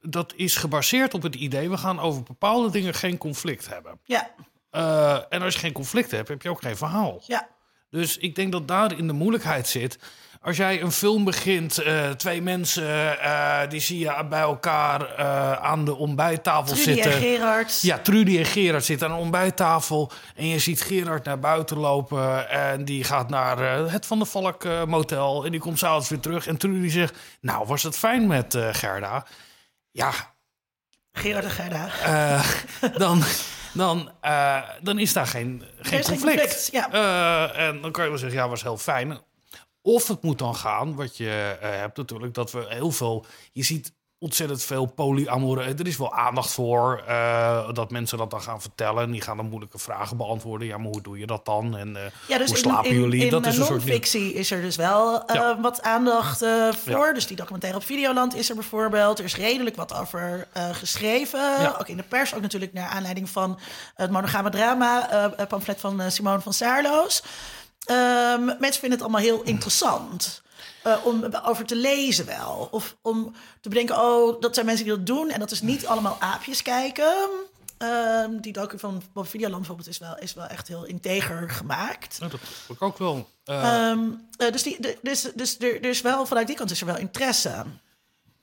dat 0.00 0.32
is 0.36 0.56
gebaseerd 0.56 1.14
op 1.14 1.22
het 1.22 1.34
idee... 1.34 1.70
we 1.70 1.76
gaan 1.76 2.00
over 2.00 2.22
bepaalde 2.22 2.70
dingen 2.70 2.94
geen 2.94 3.18
conflict 3.18 3.68
hebben. 3.68 4.00
Ja. 4.04 4.30
Uh, 4.72 5.18
en 5.28 5.42
als 5.42 5.54
je 5.54 5.60
geen 5.60 5.72
conflict 5.72 6.10
hebt, 6.10 6.28
heb 6.28 6.42
je 6.42 6.50
ook 6.50 6.62
geen 6.62 6.76
verhaal. 6.76 7.22
Ja. 7.26 7.48
Dus 7.90 8.18
ik 8.18 8.34
denk 8.34 8.52
dat 8.52 8.68
daarin 8.68 9.06
de 9.06 9.12
moeilijkheid 9.12 9.68
zit. 9.68 9.98
Als 10.40 10.56
jij 10.56 10.82
een 10.82 10.92
film 10.92 11.24
begint, 11.24 11.80
uh, 11.80 12.10
twee 12.10 12.42
mensen, 12.42 13.18
uh, 13.18 13.60
die 13.68 13.80
zie 13.80 13.98
je 13.98 14.26
bij 14.28 14.40
elkaar 14.40 15.16
aan 15.58 15.84
de 15.84 15.94
ontbijttafel 15.94 16.74
Trudy 16.74 16.82
zitten. 16.82 17.12
en 17.12 17.18
Gerard. 17.18 17.80
Ja, 17.82 17.98
Trudy 17.98 18.38
en 18.38 18.44
Gerard 18.44 18.84
zitten 18.84 19.08
aan 19.08 19.14
de 19.14 19.20
ontbijttafel. 19.20 20.10
En 20.36 20.46
je 20.46 20.58
ziet 20.58 20.82
Gerard 20.82 21.24
naar 21.24 21.38
buiten 21.38 21.76
lopen. 21.76 22.50
En 22.50 22.84
die 22.84 23.04
gaat 23.04 23.28
naar 23.28 23.58
het 23.90 24.06
Van 24.06 24.18
der 24.18 24.26
Valk 24.26 24.64
motel. 24.86 25.44
En 25.44 25.50
die 25.50 25.60
komt 25.60 25.78
s'avonds 25.78 26.08
weer 26.08 26.20
terug. 26.20 26.46
En 26.46 26.56
Trudy 26.56 26.88
zegt, 26.88 27.18
nou 27.40 27.66
was 27.66 27.82
het 27.82 27.98
fijn 27.98 28.26
met 28.26 28.58
Gerda? 28.72 29.26
Ja. 29.90 30.12
Gerard 31.12 31.44
en 31.44 31.50
Gerda. 31.50 31.88
dan 32.96 33.22
dan, 33.72 34.12
uh, 34.24 34.62
dan 34.82 34.98
is 34.98 35.12
daar 35.12 35.26
geen, 35.26 35.64
geen 35.80 35.98
is 35.98 36.06
conflict. 36.06 36.68
Ja. 36.72 36.92
uh, 36.92 37.66
en 37.66 37.80
dan 37.80 37.92
kan 37.92 38.02
je 38.04 38.10
wel 38.10 38.18
zeggen, 38.18 38.38
ja, 38.38 38.48
was 38.48 38.62
heel 38.62 38.78
fijn. 38.78 39.18
Of 39.82 40.08
het 40.08 40.22
moet 40.22 40.38
dan 40.38 40.56
gaan, 40.56 40.94
wat 40.94 41.16
je 41.16 41.58
uh, 41.62 41.68
hebt 41.68 41.96
natuurlijk, 41.96 42.34
dat 42.34 42.52
we 42.52 42.64
heel 42.68 42.90
veel... 42.90 43.26
Je 43.52 43.62
ziet 43.62 43.92
ontzettend 44.22 44.62
veel 44.62 44.86
polyamoren. 44.86 45.78
Er 45.78 45.86
is 45.86 45.96
wel 45.96 46.14
aandacht 46.14 46.52
voor 46.52 47.02
uh, 47.08 47.72
dat 47.72 47.90
mensen 47.90 48.18
dat 48.18 48.30
dan 48.30 48.42
gaan 48.42 48.60
vertellen. 48.60 49.02
En 49.02 49.10
die 49.10 49.20
gaan 49.20 49.36
dan 49.36 49.48
moeilijke 49.48 49.78
vragen 49.78 50.16
beantwoorden. 50.16 50.66
Ja, 50.66 50.78
maar 50.78 50.90
hoe 50.90 51.02
doe 51.02 51.18
je 51.18 51.26
dat 51.26 51.44
dan? 51.44 51.76
En 51.76 51.88
uh, 51.88 52.00
ja, 52.28 52.38
dus 52.38 52.48
hoe 52.48 52.56
slapen 52.56 52.90
in, 52.90 53.00
jullie? 53.00 53.24
In, 53.24 53.30
dat 53.30 53.46
is 53.46 53.58
een 53.58 53.64
soort 53.64 53.84
non-fictie 53.84 54.34
is 54.34 54.50
er 54.50 54.60
dus 54.60 54.76
wel 54.76 55.14
uh, 55.14 55.34
ja. 55.34 55.60
wat 55.60 55.82
aandacht 55.82 56.38
voor. 56.84 57.06
Ja. 57.06 57.12
Dus 57.12 57.26
die 57.26 57.36
documentaire 57.36 57.78
op 57.78 57.84
Videoland 57.84 58.34
is 58.34 58.48
er 58.48 58.54
bijvoorbeeld. 58.54 59.18
Er 59.18 59.24
is 59.24 59.36
redelijk 59.36 59.76
wat 59.76 59.94
over 59.94 60.48
geschreven. 60.72 61.40
Ja. 61.40 61.76
Ook 61.80 61.88
in 61.88 61.96
de 61.96 62.02
pers, 62.02 62.34
ook 62.34 62.40
natuurlijk 62.40 62.72
naar 62.72 62.88
aanleiding 62.88 63.30
van 63.30 63.58
het 63.94 64.10
monogame 64.10 64.50
drama. 64.50 65.08
pamflet 65.48 65.80
van 65.80 66.10
Simone 66.10 66.40
van 66.40 66.52
Saarloos. 66.52 67.22
Um, 67.90 68.44
mensen 68.44 68.80
vinden 68.80 68.90
het 68.90 69.02
allemaal 69.02 69.20
heel 69.20 69.42
interessant. 69.42 70.42
Uh, 70.86 71.06
om 71.06 71.24
over 71.44 71.64
te 71.64 71.76
lezen 71.76 72.26
wel. 72.26 72.68
Of 72.70 72.96
om 73.02 73.34
te 73.60 73.68
bedenken, 73.68 73.96
oh, 73.96 74.40
dat 74.40 74.54
zijn 74.54 74.66
mensen 74.66 74.84
die 74.84 74.96
dat 74.96 75.06
doen. 75.06 75.30
En 75.30 75.40
dat 75.40 75.50
is 75.50 75.60
niet 75.60 75.86
allemaal 75.86 76.16
aapjes 76.20 76.62
kijken. 76.62 77.28
Uh, 77.78 78.24
die 78.30 78.52
docu 78.52 78.78
van 78.78 79.02
Bob 79.12 79.28
Videoland 79.28 79.58
bijvoorbeeld 79.58 79.88
is 79.88 79.98
wel, 79.98 80.18
is 80.18 80.34
wel 80.34 80.46
echt 80.46 80.68
heel 80.68 80.84
integer 80.84 81.50
gemaakt. 81.50 82.16
Ja, 82.20 82.28
dat 82.28 82.40
heb 82.40 82.76
ik 82.76 82.82
ook 82.82 82.98
wel. 82.98 83.28
Uh... 83.44 83.88
Um, 83.90 84.28
dus, 84.36 84.62
die, 84.62 84.80
de, 84.80 84.98
dus, 85.02 85.28
dus 85.34 85.58
er, 85.58 85.74
er 85.74 85.88
is 85.88 86.00
wel, 86.00 86.26
vanuit 86.26 86.46
die 86.46 86.56
kant 86.56 86.70
is 86.70 86.80
er 86.80 86.86
wel 86.86 86.96
interesse. 86.96 87.64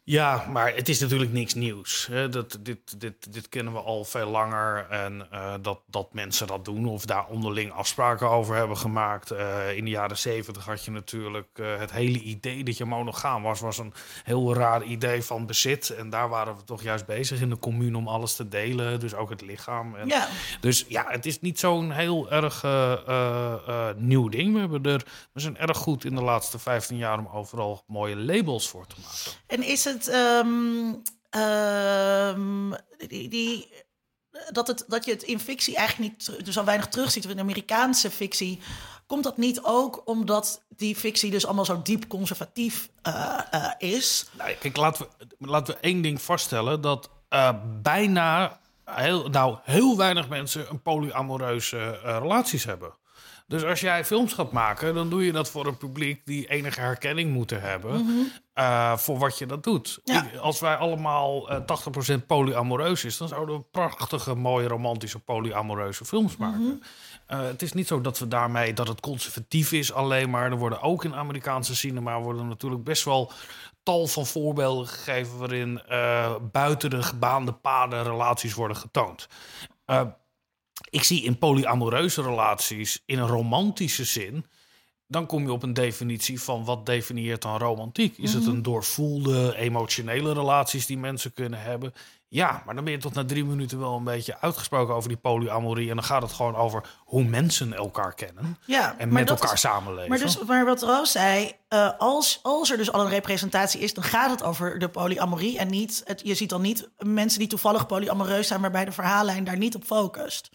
Ja, 0.10 0.45
maar 0.52 0.76
het 0.76 0.90
is 0.90 0.99
natuurlijk 0.99 1.31
niks 1.31 1.53
nieuws. 1.53 2.07
Hè. 2.11 2.30
Dat, 2.30 2.57
dit, 2.61 2.99
dit, 2.99 3.34
dit 3.34 3.49
kennen 3.49 3.73
we 3.73 3.80
al 3.80 4.03
veel 4.03 4.30
langer. 4.30 4.88
En 4.90 5.27
uh, 5.34 5.53
dat, 5.61 5.80
dat 5.88 6.14
mensen 6.14 6.48
dat 6.48 6.65
doen 6.65 6.86
of 6.86 7.06
daar 7.06 7.27
onderling 7.27 7.72
afspraken 7.72 8.30
over 8.30 8.56
hebben 8.56 8.77
gemaakt. 8.77 9.31
Uh, 9.31 9.77
in 9.77 9.86
de 9.86 9.90
jaren 9.90 10.18
zeventig 10.18 10.65
had 10.65 10.86
je 10.86 10.91
natuurlijk 10.91 11.48
uh, 11.60 11.77
het 11.77 11.91
hele 11.91 12.19
idee 12.19 12.64
dat 12.64 12.77
je 12.77 12.86
monogaam 12.86 13.44
was. 13.44 13.60
was 13.60 13.77
een 13.77 13.94
heel 14.23 14.53
raar 14.53 14.84
idee 14.84 15.23
van 15.23 15.45
bezit. 15.45 15.90
En 15.90 16.10
daar 16.10 16.30
waren 16.30 16.56
we 16.56 16.64
toch 16.64 16.84
juist 16.84 17.06
bezig 17.06 17.41
in 17.41 17.49
de 17.49 17.60
commune 17.60 17.98
om 17.98 18.07
alles 18.07 18.36
te 18.36 18.48
delen. 18.48 18.99
Dus 18.99 19.14
ook 19.14 19.30
het 19.30 19.41
lichaam. 19.41 19.95
En 19.95 20.07
ja. 20.07 20.27
Dus 20.61 20.86
ja, 20.88 21.06
het 21.07 21.26
is 21.26 21.41
niet 21.41 21.60
zo'n 21.60 21.91
heel 21.91 22.31
erg 22.31 22.64
nieuw 23.98 24.30
ding. 24.30 24.53
We, 24.53 24.60
hebben 24.60 24.84
er, 24.84 25.06
we 25.34 25.40
zijn 25.40 25.57
erg 25.57 25.77
goed 25.77 26.06
in 26.06 26.15
de 26.15 26.23
laatste 26.23 26.60
15 26.60 26.98
jaar 26.98 27.19
om 27.19 27.27
overal 27.27 27.84
mooie 27.88 28.15
labels 28.15 28.69
voor 28.69 28.88
te 28.88 28.95
maken. 29.02 29.40
En 29.48 29.64
is 29.64 29.84
het 29.84 29.99
Um, 30.08 31.02
um, 31.42 32.76
die, 33.08 33.70
dat, 34.52 34.68
het, 34.68 34.86
dat 34.88 35.06
je 35.06 35.12
het 35.12 35.24
in 35.24 35.40
fictie 35.40 35.76
eigenlijk 35.76 36.10
niet 36.10 36.46
dus 36.46 36.58
al 36.58 36.66
weinig 36.66 36.88
terugziet. 36.88 37.26
In 37.26 37.40
Amerikaanse 37.40 38.12
fictie 38.12 38.60
komt 39.08 39.24
dat 39.24 39.38
niet 39.38 39.60
ook 39.64 40.02
omdat 40.06 40.62
die 40.68 40.96
fictie 40.96 41.32
dus 41.32 41.46
allemaal 41.46 41.66
zo 41.66 41.82
diep 41.82 42.08
conservatief 42.08 42.90
uh, 43.08 43.40
uh, 43.54 43.72
is. 43.78 44.26
Nou, 44.38 44.54
kijk, 44.54 44.78
laten 44.78 45.06
we, 45.18 45.48
laten 45.48 45.74
we 45.74 45.80
één 45.80 46.02
ding 46.02 46.22
vaststellen: 46.22 46.82
dat 46.82 47.10
uh, 47.30 47.50
bijna 47.82 48.60
heel, 48.86 49.28
nou, 49.28 49.58
heel 49.64 49.98
weinig 49.98 50.30
mensen 50.30 50.70
een 50.70 50.82
polyamoreuze 50.82 52.00
relaties 52.04 52.64
hebben. 52.64 52.94
Dus 53.50 53.64
als 53.64 53.80
jij 53.80 54.06
films 54.06 54.34
gaat 54.34 54.52
maken, 54.52 54.94
dan 54.94 55.10
doe 55.10 55.26
je 55.26 55.32
dat 55.32 55.50
voor 55.50 55.66
een 55.68 55.78
publiek 55.78 56.22
die 56.26 56.48
enige 56.48 56.80
herkenning 56.80 57.32
moeten 57.34 57.62
hebben 57.62 58.08
eh, 58.54 58.98
voor 58.98 59.18
wat 59.18 59.38
je 59.38 59.46
dat 59.46 59.64
doet. 59.64 60.00
Ja. 60.04 60.24
Ik- 60.26 60.36
als 60.40 60.60
wij 60.60 60.76
allemaal 60.76 61.50
eh 61.50 61.60
80% 61.66 62.26
polyamoreus 62.28 63.04
is, 63.06 63.18
dan 63.18 63.28
zouden 63.28 63.56
we 63.56 63.62
prachtige, 63.72 64.36
mooie, 64.36 64.68
romantische, 64.68 65.20
polyamoreuze 65.20 66.06
films 66.06 66.38
maken. 66.38 66.84
Eh, 67.26 67.42
het 67.42 67.62
is 67.62 67.74
niet 67.74 67.88
zo 67.88 68.02
dat 68.02 68.20
we 68.20 68.28
daarmee 68.28 68.74
dat 68.74 68.88
het 68.88 69.00
conservatief 69.00 69.72
is 69.72 69.94
alleen 69.94 70.30
maar. 70.30 70.52
Er 70.52 70.58
worden 70.58 70.82
ook 70.82 71.04
in 71.04 71.16
Amerikaanse 71.16 71.76
cinema 71.76 72.20
worden 72.22 72.48
natuurlijk 72.48 72.84
best 72.84 73.04
wel 73.04 73.32
tal 73.84 74.08
van 74.08 74.26
voorbeelden 74.26 74.88
gegeven 74.88 75.38
waarin 75.38 75.82
eh, 75.88 76.36
buiten 76.52 76.90
de 76.90 77.04
gebaande 77.04 77.52
paden 77.52 78.04
relaties 78.04 78.54
worden 78.54 78.78
getoond. 78.78 79.28
Eh, 79.86 80.02
ik 80.90 81.03
zie 81.03 81.24
in 81.24 81.38
polyamoreuze 81.38 82.22
relaties 82.22 83.02
in 83.06 83.20
een 83.20 83.28
romantische 83.28 84.03
zin. 84.03 84.45
Dan 85.07 85.26
kom 85.26 85.44
je 85.44 85.52
op 85.52 85.64
een 85.64 85.74
definitie 85.74 86.41
van 86.41 86.64
wat 86.64 86.86
definieert 86.86 87.41
dan 87.41 87.57
romantiek. 87.57 88.18
Is 88.18 88.34
het 88.34 88.45
een 88.45 88.61
doorvoelde, 88.61 89.56
emotionele 89.56 90.34
relaties 90.34 90.86
die 90.86 90.98
mensen 90.98 91.34
kunnen 91.34 91.61
hebben? 91.61 91.94
Ja, 92.32 92.62
maar 92.66 92.76
dan 92.76 92.84
ben 92.84 92.94
je 92.94 93.00
tot 93.00 93.14
na 93.14 93.26
drie 93.26 93.46
minuten 93.46 93.80
wel 93.80 93.96
een 93.96 94.04
beetje 94.04 94.42
uitgesproken 94.42 94.94
over 94.96 95.10
die 95.10 95.18
polyamorie. 95.18 95.90
En 95.90 95.96
dan 95.96 96.04
gaat 96.06 96.22
het 96.22 96.32
gewoon 96.32 96.56
over 96.56 96.84
hoe 97.06 97.24
mensen 97.24 97.74
elkaar 97.74 98.14
kennen 98.14 98.58
Ja, 98.66 98.96
en 98.98 99.08
maar 99.10 99.20
met 99.22 99.30
elkaar 99.30 99.54
is- 99.54 99.60
samenleven. 99.60 100.10
Maar, 100.10 100.18
dus, 100.20 100.40
maar 100.44 100.66
wat 100.66 100.82
Roos 100.82 101.12
zei, 101.12 101.52
eh, 101.68 101.90
als, 101.98 102.40
als 102.44 102.72
er 102.72 102.78
dus 102.78 102.92
al 102.92 103.02
een 103.02 103.10
representatie 103.10 103.80
is, 103.82 103.94
dan 103.94 104.04
gaat 104.04 104.30
het 104.30 104.44
over 104.44 104.80
de 104.80 104.90
polyamorie. 104.90 105.58
En 105.58 105.70
niet, 105.70 106.02
het, 106.06 106.22
je 106.24 106.34
ziet 106.36 106.50
dan 106.50 106.62
niet 106.62 106.90
mensen 106.98 107.40
die 107.40 107.48
toevallig 107.48 107.86
polyamoreus 107.86 108.48
zijn, 108.48 108.62
waarbij 108.62 108.86
de 108.86 108.92
verhaallijn 108.92 109.44
daar 109.44 109.58
niet 109.58 109.76
op 109.76 109.84
focust. 109.84 110.50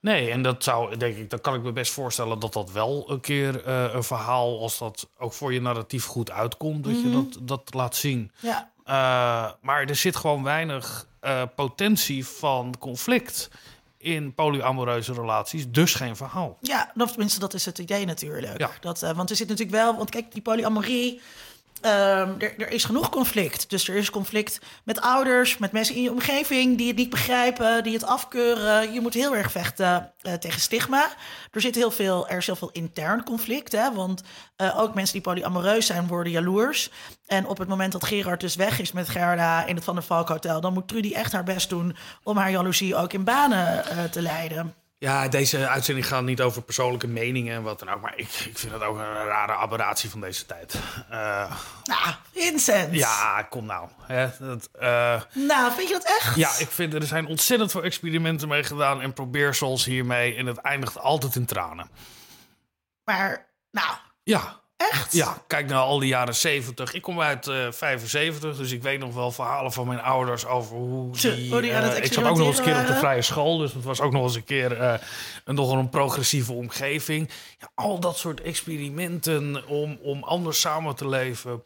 Nee, 0.00 0.30
en 0.30 0.42
dat 0.42 0.62
zou, 0.64 0.96
denk 0.96 1.16
ik, 1.16 1.30
dan 1.30 1.40
kan 1.40 1.54
ik 1.54 1.62
me 1.62 1.72
best 1.72 1.92
voorstellen 1.92 2.38
dat 2.38 2.52
dat 2.52 2.70
wel 2.72 3.10
een 3.10 3.20
keer 3.20 3.64
eh, 3.64 3.94
een 3.94 4.04
verhaal, 4.04 4.60
als 4.60 4.78
dat 4.78 5.08
ook 5.18 5.32
voor 5.32 5.52
je 5.52 5.60
narratief 5.60 6.04
goed 6.04 6.30
uitkomt, 6.30 6.84
dat 6.84 7.00
je 7.02 7.10
dat, 7.10 7.38
dat 7.48 7.74
laat 7.74 7.96
zien. 7.96 8.32
Ja, 8.40 8.70
Eh, 8.84 9.50
maar 9.60 9.84
er 9.84 9.96
zit 9.96 10.16
gewoon 10.16 10.42
weinig 10.42 11.06
eh, 11.22 11.42
potentie 11.54 12.26
van 12.26 12.74
conflict 12.78 13.50
in 13.98 14.34
polyamoreuze 14.34 15.12
relaties, 15.12 15.70
dus 15.70 15.94
geen 15.94 16.16
verhaal. 16.16 16.58
ja 16.60 16.92
of 16.96 17.10
tenminste, 17.10 17.40
dat 17.40 17.54
is 17.54 17.64
het 17.64 17.78
idee 17.78 18.04
natuurlijk. 18.04 18.58
Ja. 18.58 18.70
Dat, 18.80 19.02
eh, 19.02 19.16
want 19.16 19.30
er 19.30 19.36
zit 19.36 19.48
natuurlijk 19.48 19.76
wel, 19.76 19.96
want 19.96 20.10
kijk, 20.10 20.32
die 20.32 20.42
polyamorie. 20.42 21.20
Ehm, 21.82 22.30
er, 22.38 22.54
er 22.58 22.70
is 22.70 22.84
genoeg 22.84 23.08
conflict. 23.08 23.70
Dus 23.70 23.88
er 23.88 23.94
is 23.94 24.10
conflict 24.10 24.60
met 24.84 25.00
ouders, 25.00 25.58
met 25.58 25.72
mensen 25.72 25.94
in 25.94 26.02
je 26.02 26.10
omgeving 26.10 26.78
die 26.78 26.86
het 26.86 26.96
niet 26.96 27.10
begrijpen, 27.10 27.82
die 27.82 27.92
het 27.92 28.04
afkeuren. 28.04 28.92
Je 28.92 29.00
moet 29.00 29.14
heel 29.14 29.36
erg 29.36 29.50
vechten 29.50 30.12
eh, 30.20 30.32
tegen 30.32 30.60
stigma. 30.60 31.08
Er 31.50 31.60
zit 31.60 31.74
heel 31.74 31.90
veel, 31.90 32.28
er 32.28 32.36
is 32.36 32.46
heel 32.46 32.56
veel 32.56 32.70
intern 32.72 33.24
conflict. 33.24 33.72
Hè? 33.72 33.92
Want 33.94 34.22
eh, 34.56 34.80
ook 34.80 34.94
mensen 34.94 35.12
die 35.12 35.22
polyamoreus 35.22 35.86
zijn, 35.86 36.06
worden 36.06 36.32
jaloers. 36.32 36.90
En 37.26 37.46
op 37.46 37.58
het 37.58 37.68
moment 37.68 37.92
dat 37.92 38.04
Gerard 38.04 38.40
dus 38.40 38.54
weg 38.54 38.80
is 38.80 38.92
met 38.92 39.08
Gerda 39.08 39.64
in 39.64 39.74
het 39.74 39.84
Van 39.84 39.94
der 39.94 40.04
Valk 40.04 40.28
Hotel, 40.28 40.60
dan 40.60 40.72
moet 40.72 40.88
Trudy 40.88 41.12
echt 41.12 41.32
haar 41.32 41.44
best 41.44 41.68
doen 41.68 41.96
om 42.22 42.36
haar 42.36 42.50
jaloezie 42.50 42.96
ook 42.96 43.12
in 43.12 43.24
banen 43.24 43.86
eh, 43.86 44.04
te 44.04 44.22
leiden. 44.22 44.74
Ja, 45.02 45.28
deze 45.28 45.68
uitzending 45.68 46.06
gaat 46.06 46.22
niet 46.22 46.40
over 46.40 46.62
persoonlijke 46.62 47.06
meningen 47.06 47.54
en 47.54 47.62
wat 47.62 47.78
dan 47.78 47.88
ook, 47.90 48.00
maar 48.00 48.12
ik, 48.16 48.28
ik 48.28 48.58
vind 48.58 48.72
het 48.72 48.82
ook 48.82 48.96
een 48.96 49.24
rare 49.24 49.52
aberratie 49.52 50.10
van 50.10 50.20
deze 50.20 50.46
tijd. 50.46 50.74
Eh, 51.10 51.56
Nou, 51.84 52.14
Vincent. 52.32 52.94
ja, 52.94 53.46
kom 53.50 53.66
nou. 53.66 53.88
Hè, 54.02 54.28
dat, 54.38 54.68
eh, 54.72 55.22
Nou, 55.32 55.72
vind 55.72 55.88
je 55.88 55.94
dat 55.94 56.04
echt? 56.20 56.36
Ja, 56.36 56.50
ik 56.58 56.70
vind 56.70 56.94
er 56.94 57.02
zijn 57.06 57.26
ontzettend 57.26 57.70
veel 57.70 57.82
experimenten 57.82 58.48
mee 58.48 58.64
gedaan 58.64 59.00
en 59.00 59.12
probeersels 59.12 59.84
hiermee. 59.84 60.34
En 60.36 60.46
het 60.46 60.58
eindigt 60.58 60.98
altijd 60.98 61.34
in 61.34 61.46
tranen. 61.46 61.90
Maar, 63.04 63.46
nou, 63.70 63.94
Ja, 64.22 64.60
echt? 64.90 65.12
ja 65.12 65.42
kijk 65.46 65.68
naar 65.68 65.80
al 65.80 65.98
die 65.98 66.08
jaren 66.08 66.34
70. 66.34 66.92
Ik 66.92 67.02
kom 67.02 67.20
uit 67.20 67.46
eh 67.46 67.66
75, 67.70 68.56
dus 68.56 68.70
ik 68.70 68.82
weet 68.82 68.98
nog 68.98 69.14
wel 69.14 69.30
verhalen 69.30 69.72
van 69.72 69.86
mijn 69.86 70.00
ouders 70.00 70.46
over 70.46 70.76
hoe 70.76 71.16
die... 71.16 71.72
het 71.72 71.94
eh, 71.94 72.04
ik 72.04 72.12
zat 72.12 72.24
ook 72.24 72.36
nog 72.36 72.46
eens 72.46 72.58
een 72.58 72.64
keer 72.64 72.80
op 72.80 72.86
de 72.86 72.94
vrije 72.94 73.22
school, 73.22 73.58
dus 73.58 73.72
dat 73.72 73.82
was 73.82 74.00
ook 74.00 74.12
nog 74.12 74.22
eens 74.22 74.34
een 74.34 74.44
keer 74.44 74.80
eh, 74.80 74.94
een, 75.44 75.54
nog 75.54 75.72
een 75.72 75.88
progressieve 75.88 76.52
omgeving. 76.52 77.30
Ja, 77.58 77.70
al 77.74 78.00
dat 78.00 78.18
soort 78.18 78.40
experimenten 78.40 79.66
om, 79.66 79.98
om 80.02 80.22
anders 80.22 80.60
samen 80.60 80.94
te 80.94 81.08
leven... 81.08 81.62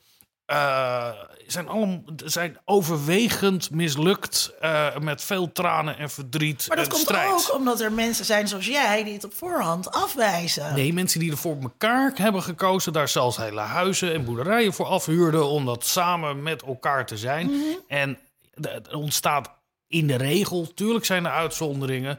eh, 0.47 1.09
zijn, 1.47 1.69
allemaal, 1.69 2.03
zijn 2.25 2.59
overwegend 2.65 3.71
mislukt 3.71 4.53
eh, 4.61 4.97
met 4.99 5.23
veel 5.23 5.53
tranen 5.53 5.99
en 5.99 6.11
verdriet 6.11 6.65
Maar 6.69 6.77
dat 6.77 6.87
en 6.87 6.93
komt 6.93 7.05
strijd. 7.05 7.31
ook 7.31 7.55
omdat 7.55 7.81
er 7.81 7.93
mensen 7.93 8.25
zijn 8.25 8.49
zoals 8.49 8.67
jij 8.67 9.05
die 9.05 9.13
het 9.13 9.25
op 9.25 9.35
voorhand 9.35 9.91
afwijzen. 9.91 10.75
Nee, 10.75 10.93
mensen 10.93 11.21
die 11.21 11.31
er 11.31 11.37
voor 11.37 11.57
elkaar 11.63 12.13
hebben 12.15 12.43
gekozen, 12.43 12.93
daar 12.93 13.09
zelfs 13.09 13.37
hele 13.37 13.61
huizen 13.61 14.15
en 14.15 14.25
boerderijen 14.25 14.73
voor 14.73 14.87
afhuurden 14.87 15.47
om 15.47 15.65
dat 15.65 15.87
samen 15.87 16.43
met 16.43 16.63
elkaar 16.63 17.07
te 17.07 17.17
zijn. 17.17 17.47
Mhm. 17.47 17.63
En 17.89 18.19
er 18.55 18.97
ontstaat 18.97 19.51
in 19.89 20.07
de 20.07 20.17
regel, 20.17 20.75
tuurlijk 20.75 21.05
zijn 21.05 21.25
er 21.25 21.33
uitzonderingen. 21.33 22.19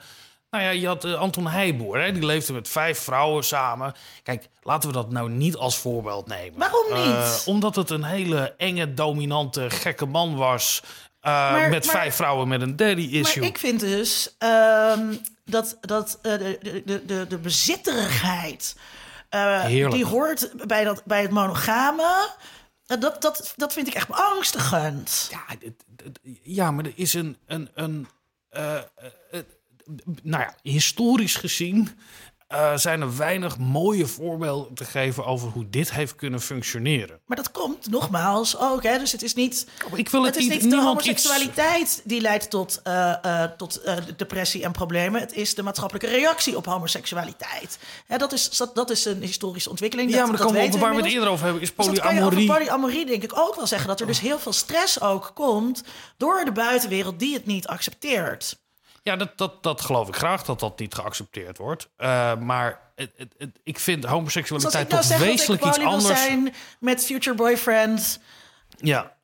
Nou 0.58 0.70
ja, 0.70 0.76
je 0.76 0.88
had 0.88 1.04
eh, 1.04 1.14
Anton 1.14 1.48
Heijboer, 1.48 2.00
hè, 2.00 2.12
die 2.12 2.26
leefde 2.26 2.54
met 2.54 2.68
vijf 2.68 3.00
vrouwen 3.00 3.44
samen. 3.44 3.94
Kijk, 4.24 4.48
laten 4.62 4.90
we 4.90 4.96
dat 4.96 5.12
nou 5.12 5.30
niet 5.30 5.56
als 5.56 5.78
voorbeeld 5.78 6.28
nemen. 6.28 6.60
Waarom 6.60 6.94
niet? 6.94 7.16
Eh, 7.16 7.48
omdat 7.48 7.76
het 7.76 7.90
een 7.90 8.04
hele 8.04 8.54
enge, 8.58 8.94
dominante, 8.94 9.70
gekke 9.70 10.06
man 10.06 10.36
was. 10.36 10.82
eh, 11.20 11.32
Maar- 11.32 11.70
met 11.70 11.86
maar- 11.86 11.96
vijf 11.96 12.16
vrouwen 12.16 12.48
met 12.48 12.62
een 12.62 12.76
daddy 12.76 13.02
issue. 13.02 13.40
Maar 13.40 13.50
ik 13.50 13.58
vind 13.58 13.80
dus 13.80 14.36
ehm, 14.38 15.14
dat, 15.46 15.78
dat 15.82 16.20
de, 16.22 16.58
de, 16.86 17.06
de, 17.06 17.28
de, 17.28 17.38
bezitterigheid... 17.38 18.76
die 19.92 20.06
hoort 20.06 20.52
bij, 20.68 20.84
dat, 20.84 21.02
bij 21.06 21.22
het 21.22 21.32
monogame... 21.32 22.30
Dat, 22.86 23.22
dat, 23.22 23.54
dat 23.56 23.74
vind 23.74 23.88
ik 23.88 23.94
echt 23.94 24.08
beangstigend. 24.08 25.32
Ja, 25.32 25.56
ja, 26.44 26.72
maar 26.72 26.86
er 26.86 26.94
is 26.96 27.14
een. 27.14 27.38
een, 27.46 27.70
een 27.74 28.08
eh, 28.50 28.80
nou 30.22 30.44
ja, 30.44 30.56
historisch 30.62 31.36
gezien 31.36 31.90
eh, 32.48 32.78
zijn 32.78 33.02
er 33.02 33.18
weinig 33.18 33.58
mooie 33.58 34.06
voorbeelden 34.06 34.74
te 34.74 34.86
geven 34.86 35.26
over 35.26 35.50
hoe 35.50 35.70
dit 35.70 35.92
heeft 35.92 36.16
kunnen 36.16 36.42
functioneren. 36.42 37.20
Maar 37.26 37.38
dat 37.38 37.52
komt 37.52 37.90
nogmaals 37.90 38.58
ook. 38.58 38.84
Hè? 38.84 38.98
Dus 38.98 39.12
het 39.12 39.24
is 39.24 39.34
niet, 39.34 39.68
Ik 39.96 40.10
wil 40.10 40.24
het, 40.24 40.36
het 40.36 40.44
is 40.44 40.50
niet, 40.50 40.62
niet 40.62 40.72
de 40.72 40.78
iets. 40.78 40.86
homoseksualiteit 40.86 42.02
die 42.04 42.22
leidt 42.22 42.50
tot, 42.50 42.80
eh, 42.84 43.44
eh, 43.44 43.52
tot 43.58 43.82
depressie 44.18 44.64
en 44.64 44.72
problemen. 44.72 45.22
Het 45.22 45.34
is 45.34 45.56
de 45.56 45.64
maatschappelijke 45.64 46.10
reactie 46.10 46.58
op 46.58 46.66
homoseksualiteit. 46.66 47.80
Hè, 48.06 48.18
dat, 48.18 48.34
is, 48.34 48.58
dat, 48.58 48.76
dat 48.76 48.90
is 48.90 49.06
een 49.06 49.22
historische 49.22 49.70
ontwikkeling. 49.70 50.12
Ja, 50.12 50.26
maar 50.26 50.38
dan 50.38 50.46
komen 50.46 50.72
we 50.72 50.78
waar 50.78 50.96
we 50.96 51.02
het 51.02 51.12
eerder 51.12 51.30
over 51.30 51.44
hebben, 51.44 51.62
is 51.62 51.74
Dus 51.76 51.86
dat 51.86 52.00
kan 52.00 52.08
polyamorie. 52.08 52.48
polyamorie 52.48 53.06
denk 53.06 53.24
ik 53.24 53.38
ook 53.38 53.56
wel 53.56 53.68
zeggen. 53.68 53.88
Dat 53.88 54.00
er 54.00 54.08
dus 54.08 54.20
heel 54.20 54.40
veel 54.40 54.54
stress 54.54 55.02
ook 55.02 55.32
komt 55.34 55.84
door 56.18 56.46
de 56.46 56.52
buitenwereld 56.52 57.20
die 57.20 57.34
het 57.34 57.46
niet 57.46 57.68
accepteert. 57.68 58.58
Ja, 59.08 59.16
dat, 59.16 59.38
dat, 59.38 59.64
dat 59.64 59.82
geloof 59.82 60.08
ik 60.08 60.16
graag 60.16 60.44
dat 60.44 60.60
dat 60.60 60.80
niet 60.80 60.94
geaccepteerd 60.94 61.58
wordt. 61.58 61.90
Eh, 61.98 62.36
maar 62.36 62.80
het, 62.96 63.12
het, 63.18 63.34
het- 63.38 63.60
ik 63.64 63.80
vind 63.80 64.06
homoseksualiteit 64.06 64.90
nou 64.90 65.02
toch 65.02 65.12
dat 65.12 65.20
wezenlijk 65.20 65.66
iets 65.66 65.80
anders. 65.80 66.20
zijn 66.20 66.54
met 66.80 67.06
future 67.06 67.36
boyfriend... 67.36 68.20
Ja, 68.78 69.16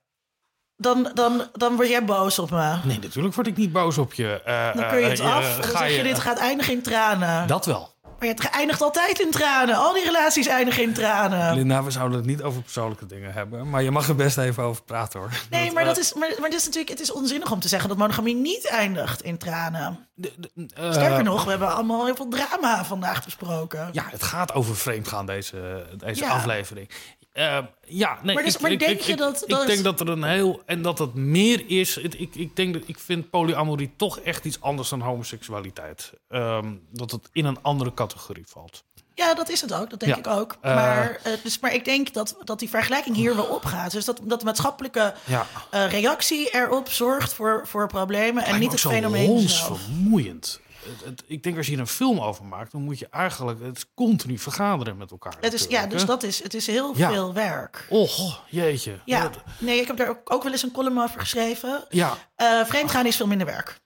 Dan, 0.78 1.12
dan, 1.14 1.50
dan 1.54 1.76
word 1.76 1.88
jij 1.90 2.06
boos 2.06 2.40
op 2.40 2.50
me. 2.52 2.78
nee, 2.84 3.00
natuurlijk 3.00 3.36
word 3.36 3.48
ik 3.48 3.58
niet 3.58 3.72
boos 3.72 3.98
op 3.98 4.14
je. 4.14 4.42
Eh, 4.42 4.74
Dan 4.74 4.88
kun 4.90 4.98
je 4.98 5.04
eh, 5.04 5.10
het 5.10 5.20
af. 5.20 5.58
Dan 5.60 5.78
zeg 5.78 5.96
je, 5.96 6.04
dit 6.04 6.20
gaat 6.20 6.38
eindigen 6.38 6.74
in 6.74 6.82
tranen. 6.82 7.48
Dat 7.48 7.66
wel. 7.66 7.93
Maar 8.20 8.28
het 8.28 8.50
eindigt 8.50 8.82
altijd 8.82 9.20
in 9.20 9.32
tranen. 9.32 9.76
Al 9.76 9.94
die 9.94 10.04
relaties 10.06 10.48
eindigen 10.48 10.84
in 10.84 10.94
tranen. 10.94 11.56
Linda, 11.56 11.84
we 11.84 11.92
zouden 11.92 12.18
het 12.18 12.28
niet 12.28 12.42
over 12.42 12.62
persoonlijke 12.62 13.06
dingen 13.06 13.34
hebben. 13.34 13.70
Maar 13.70 13.84
je 13.84 13.92
mag 13.92 14.08
er 14.08 14.16
best 14.16 14.38
even 14.38 14.64
over 14.64 14.84
praten 14.84 15.20
hoor. 15.20 15.30
Nee, 15.50 15.72
maar, 15.72 15.82
eh, 15.82 15.88
dat 15.88 15.98
is, 15.98 16.14
maar, 16.14 16.30
maar 16.40 16.50
het 16.50 16.60
is 16.60 16.66
natuurlijk 16.66 16.90
het 16.92 17.00
is 17.00 17.12
onzinnig 17.12 17.52
om 17.52 17.60
te 17.60 17.68
zeggen 17.68 17.90
dat 17.90 17.98
monogamie 17.98 18.36
niet 18.36 18.68
eindigt 18.68 19.22
in 19.22 19.38
tranen. 19.38 20.08
de- 20.16 20.34
de- 20.38 20.70
eh, 20.76 20.92
Sterker 20.92 21.24
nog, 21.24 21.44
we 21.44 21.50
hebben 21.50 21.74
allemaal 21.74 22.06
heel 22.06 22.16
veel 22.16 22.28
drama 22.30 22.86
vandaag 22.86 23.24
besproken. 23.26 23.90
Ja, 23.92 24.04
het 24.10 24.24
gaat 24.24 24.54
over 24.54 24.76
vreemdgaan, 24.76 25.26
deze, 25.26 25.86
deze 25.98 26.24
Ja. 26.24 26.30
aflevering. 26.30 26.90
Eh, 27.34 27.58
ja, 27.88 28.20
nee, 28.24 28.36
Maar 28.36 28.44
dus- 28.44 28.56
ik, 28.56 28.62
maar 28.62 28.72
ik, 28.72 28.80
denk 28.80 29.00
ik, 29.00 29.06
je 29.06 29.16
dat- 29.16 29.42
Ik 29.42 29.50
dat- 29.50 29.68
denk 29.68 29.84
dat 29.84 30.00
er 30.00 30.10
een 30.10 30.24
heel... 30.24 30.62
En 30.66 30.82
dat 30.82 31.00
het 31.00 31.14
meer 31.14 31.64
is... 31.68 31.98
Ik, 31.98 32.36
ik, 32.36 32.56
denk 32.56 32.74
dat, 32.74 32.84
ik 32.86 33.00
vind 33.00 33.30
polyamorie 33.30 33.92
toch 33.96 34.20
echt 34.20 34.46
iets 34.46 34.62
anders 34.62 34.90
dan 34.90 35.02
homoseksualiteit. 35.02 36.14
Ehm, 36.30 36.74
dat 36.92 37.12
het 37.12 37.30
in 37.32 37.46
een 37.46 37.58
andere 37.62 37.94
categorie 37.94 38.44
valt. 38.48 38.84
Ja, 39.16 39.34
dat 39.34 39.50
is 39.50 39.62
het 39.62 39.74
ook. 39.74 39.90
Dat 39.90 40.00
denk 40.00 40.12
Ja. 40.12 40.18
ik 40.18 40.28
ook. 40.40 40.58
Eh. 40.62 40.76
maar, 40.76 41.20
eh, 41.24 41.34
dus, 41.44 41.60
maar 41.60 41.74
ik 41.74 41.86
denk 41.86 42.14
dat, 42.14 42.36
dat 42.44 42.60
die 42.60 42.70
vergelijking 42.70 43.16
hier 43.16 43.36
wel 43.36 43.46
opgaat. 43.46 43.92
Dus 43.92 44.06
dat, 44.06 44.20
dat 44.24 44.40
de 44.40 44.46
maatschappelijke 44.46 45.14
Ja. 45.26 45.46
eh, 45.70 45.90
reactie 45.92 46.50
erop 46.50 46.90
zorgt 46.90 47.34
voor, 47.34 47.62
voor 47.68 47.88
problemen. 47.88 48.44
En 48.44 48.60
niet 48.60 48.72
het 48.72 48.82
fenomeen 48.82 49.50
zelf. 49.50 49.80
vermoeiend. 49.82 50.60
Het, 50.84 51.06
het- 51.06 51.24
ik 51.28 51.44
denk 51.44 51.58
als 51.58 51.66
je 51.66 51.72
hier 51.72 51.82
een 51.82 51.88
film 51.88 52.20
over 52.20 52.46
maakt... 52.46 52.72
dan 52.72 52.82
moet 52.82 53.00
je 53.00 53.08
eigenlijk 53.12 53.60
het 53.62 53.86
continu 53.96 54.38
vergaderen 54.38 54.98
met 54.98 55.12
elkaar. 55.12 55.34
Het 55.42 55.54
is, 55.54 55.66
ja, 55.70 55.86
dus 55.88 56.02
hè? 56.02 56.08
dat 56.08 56.24
is, 56.24 56.44
het 56.44 56.54
is 56.54 56.68
heel 56.68 56.98
Ja. 56.98 57.10
veel 57.12 57.34
werk. 57.34 57.86
Och, 57.90 58.44
jeetje. 58.50 59.00
Ja, 59.06 59.22
Dat- 59.22 59.42
nee, 59.58 59.80
ik 59.82 59.88
heb 59.88 59.98
daar 59.98 60.10
ook, 60.10 60.20
ook 60.34 60.44
wel 60.44 60.52
eens 60.52 60.64
een 60.64 60.72
column 60.72 61.02
over 61.02 61.20
geschreven. 61.20 61.86
ja. 61.90 62.18
Eh 62.36 62.66
vreemdgaan 62.66 63.06
is 63.06 63.16
veel 63.16 63.28
minder 63.28 63.48
werk. 63.48 63.82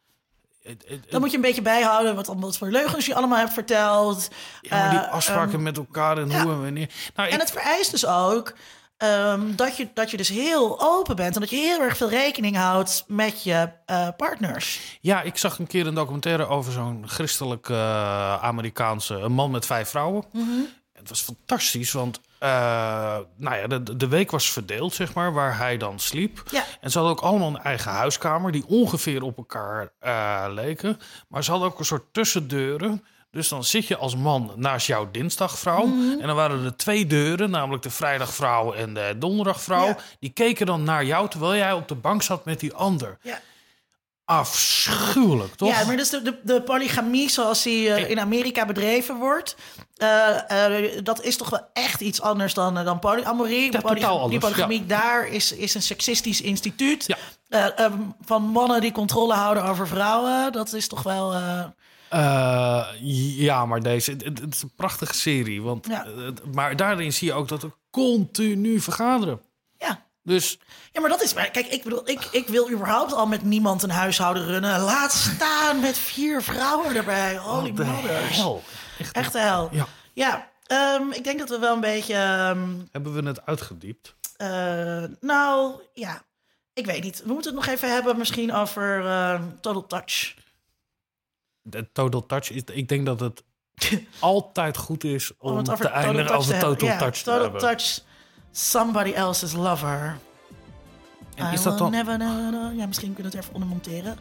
Dan 1.10 1.20
moet 1.22 1.30
je 1.30 1.36
een 1.36 1.42
beetje 1.42 1.62
bijhouden 1.62 2.16
wat, 2.16 2.34
wat 2.38 2.58
voor 2.58 2.70
leugens 2.72 3.06
je 3.06 3.16
allemaal 3.16 3.38
hebt 3.38 3.54
verteld. 3.54 4.28
ja, 4.62 4.78
maar 4.78 4.90
die 4.90 5.00
Eh, 5.00 5.12
afspraken 5.12 5.54
ehm, 5.54 5.64
met 5.64 5.78
elkaar 5.78 6.18
en 6.18 6.30
ja. 6.30 6.42
hoe 6.44 6.52
en 6.52 6.62
wanneer. 6.62 6.90
Nou, 7.16 7.28
En 7.30 7.34
ik- 7.36 7.42
het 7.42 7.52
vereist 7.52 7.92
dus 7.92 8.06
ook 8.06 8.54
ehm, 8.98 9.56
dat, 9.56 9.78
je, 9.78 9.88
dat 9.94 10.12
je 10.12 10.18
dus 10.18 10.30
heel 10.30 10.82
open 10.82 11.16
bent 11.16 11.36
en 11.36 11.42
dat 11.42 11.50
je 11.50 11.56
heel 11.56 11.82
erg 11.82 11.98
veel 11.98 12.10
rekening 12.10 12.56
houdt 12.56 13.04
met 13.08 13.44
je 13.44 13.70
eh, 13.86 14.08
partners. 14.18 14.98
Ja, 15.02 15.22
ik 15.22 15.38
zag 15.38 15.60
een 15.60 15.68
keer 15.68 15.88
een 15.88 15.94
documentaire 15.94 16.46
over 16.46 16.72
zo'n 16.72 17.04
christelijk 17.08 17.70
eh, 17.70 18.44
Amerikaanse 18.44 19.14
een 19.14 19.32
man 19.32 19.52
met 19.52 19.66
vijf 19.66 19.90
vrouwen. 19.90 20.24
Het 20.94 21.10
was 21.10 21.22
fantastisch, 21.22 21.92
want 21.92 22.22
eh, 22.40 22.50
nou 23.36 23.56
ja, 23.56 23.68
de, 23.68 23.98
de 23.98 24.08
week 24.08 24.32
was 24.32 24.52
verdeeld, 24.52 24.94
zeg 24.94 25.14
maar, 25.14 25.34
waar 25.34 25.58
hij 25.58 25.78
dan 25.78 26.00
sliep. 26.00 26.44
Ja. 26.52 26.64
En 26.82 26.92
ze 26.92 26.98
hadden 26.98 27.18
ook 27.18 27.24
allemaal 27.24 27.48
een 27.48 27.62
eigen 27.62 27.92
huiskamer 27.92 28.52
die 28.52 28.68
ongeveer 28.68 29.24
op 29.24 29.38
elkaar 29.38 29.92
leken. 30.52 31.00
Maar 31.28 31.44
ze 31.44 31.52
hadden 31.52 31.70
ook 31.70 31.80
een 31.80 31.86
soort 31.86 32.14
tussendeuren. 32.14 33.04
Dus 33.32 33.48
dan 33.48 33.64
zit 33.64 33.88
je 33.88 33.98
als 33.98 34.16
man 34.16 34.52
naast 34.56 34.88
jouw 34.88 35.12
dinsdagvrouw. 35.12 35.84
En 35.84 36.28
dan 36.28 36.36
waren 36.36 36.66
er 36.66 36.76
twee 36.76 37.08
deuren, 37.08 37.50
namelijk 37.50 37.84
de 37.84 37.90
vrijdagvrouw 37.90 38.74
en 38.74 38.94
de 38.94 39.16
donderdagvrouw. 39.18 39.86
Ja. 39.86 39.98
Die 40.20 40.30
keken 40.30 40.66
dan 40.66 40.84
naar 40.84 41.06
jou 41.06 41.30
terwijl 41.30 41.56
jij 41.56 41.74
op 41.74 41.88
de 41.88 41.96
bank 41.96 42.24
zat 42.24 42.46
met 42.46 42.60
die 42.60 42.74
ander. 42.74 43.18
Ja. 43.22 43.40
Afschuwelijk, 44.26 45.56
toch? 45.56 45.70
Ja, 45.70 45.86
maar 45.86 45.98
dus 45.98 46.10
de, 46.10 46.22
de, 46.22 46.40
de 46.44 46.62
polygamie 46.62 47.30
zoals 47.30 47.64
die 47.64 47.94
eh, 47.94 48.10
in 48.10 48.20
Amerika 48.20 48.66
bedreven 48.66 49.16
wordt, 49.16 49.56
eh, 49.96 50.66
eh, 50.66 51.04
dat 51.04 51.24
is 51.24 51.38
toch 51.38 51.50
wel 51.50 51.68
echt 51.74 52.02
iets 52.02 52.22
anders 52.22 52.54
dan, 52.54 52.74
dan 52.74 53.00
polyamorie. 53.00 53.80
Poly- 53.82 54.30
die 54.30 54.40
polygamie 54.40 54.86
daar 54.86 55.28
is, 55.28 55.52
is 55.52 55.74
een 55.74 55.82
seksistisch 55.82 56.42
instituut. 56.42 57.04
Ja. 57.08 57.18
Eh, 57.50 57.86
eh, 57.86 57.94
van 58.26 58.44
mannen 58.44 58.82
die 58.82 58.92
controle 58.92 59.34
houden 59.34 59.64
over 59.64 59.88
vrouwen. 59.88 60.52
Dat 60.52 60.74
is 60.74 60.88
toch 60.88 61.04
wel... 61.04 61.34
eh, 62.10 62.88
ja, 63.38 63.66
maar 63.66 63.82
deze, 63.82 64.12
het, 64.12 64.24
het 64.40 64.54
is 64.56 64.62
een 64.62 64.72
prachtige 64.76 65.14
serie. 65.14 65.62
Want, 65.62 65.88
Ja. 65.88 66.06
het- 66.08 66.54
maar 66.54 66.76
daarin 66.76 67.14
zie 67.14 67.28
je 67.28 67.34
ook 67.34 67.48
dat 67.48 67.62
we 67.62 67.72
continu 67.92 68.80
vergaderen. 68.80 69.42
ja. 69.78 70.06
Dus 70.24 70.60
Ja, 70.92 71.02
maar 71.02 71.10
dat 71.10 71.22
is... 71.22 71.34
maar 71.34 71.50
Kijk, 71.52 71.68
ik 71.68 71.84
bedoel, 71.84 72.10
ik, 72.10 72.28
ik 72.32 72.48
wil 72.48 72.72
überhaupt 72.72 73.14
al 73.14 73.28
met 73.28 73.44
niemand 73.44 73.84
een 73.84 73.90
huishouden 73.90 74.46
runnen. 74.46 74.80
Laat 74.82 75.12
staan 75.12 75.80
met 75.80 75.98
vier 75.98 76.42
vrouwen 76.44 76.96
erbij. 76.96 77.38
Holy 77.38 77.70
Oh, 77.70 77.76
mothers. 77.78 78.36
hel. 78.36 78.64
Echt, 79.00 79.16
Echt 79.16 79.32
de 79.34 79.40
hel. 79.40 79.70
Ja. 79.72 79.88
Ja, 80.14 80.50
ehm, 80.66 81.12
ik 81.12 81.24
denk 81.24 81.40
dat 81.40 81.50
we 81.50 81.60
wel 81.60 81.74
een 81.74 81.80
beetje... 81.80 82.14
ehm, 82.14 82.70
Hebben 82.92 83.14
we 83.14 83.28
het 83.28 83.46
uitgediept? 83.46 84.16
eh, 84.38 85.04
nou, 85.20 85.74
ja. 85.94 86.22
Ik 86.74 86.86
weet 86.86 87.04
niet. 87.04 87.24
We 87.26 87.34
moeten 87.34 87.56
het 87.56 87.66
nog 87.66 87.74
even 87.76 87.94
hebben 87.94 88.18
misschien 88.18 88.54
over 88.54 89.06
ehm, 89.06 89.44
Total 89.62 89.88
Touch. 89.88 90.34
De 91.70 91.92
Total 91.92 92.26
Touch, 92.26 92.52
is, 92.52 92.62
ik 92.64 92.88
denk 92.88 93.06
dat 93.06 93.20
het 93.20 93.44
altijd 94.20 94.78
goed 94.78 95.04
is 95.04 95.32
om, 95.38 95.58
het 95.58 95.66
te 95.66 95.88
eindigen 95.88 96.36
over 96.36 96.54
te 96.54 96.60
Total 96.60 96.98
Touch 96.98 97.18
te 97.18 97.24
Total 97.24 97.42
hebben. 97.42 97.62
Touch, 97.62 98.00
somebody 98.52 99.12
else's 99.12 99.54
lover. 99.54 100.18
En 101.36 101.50
I 101.50 101.54
is 101.54 101.64
dat 101.64 101.78
dan... 101.78 101.92
never 101.92 102.20
Ja, 102.76 102.86
misschien 102.86 103.14
kunnen 103.14 103.32
we 103.32 103.38
het 103.38 103.46
even 103.46 103.54
onder 103.54 103.70
monteren. 103.70 104.18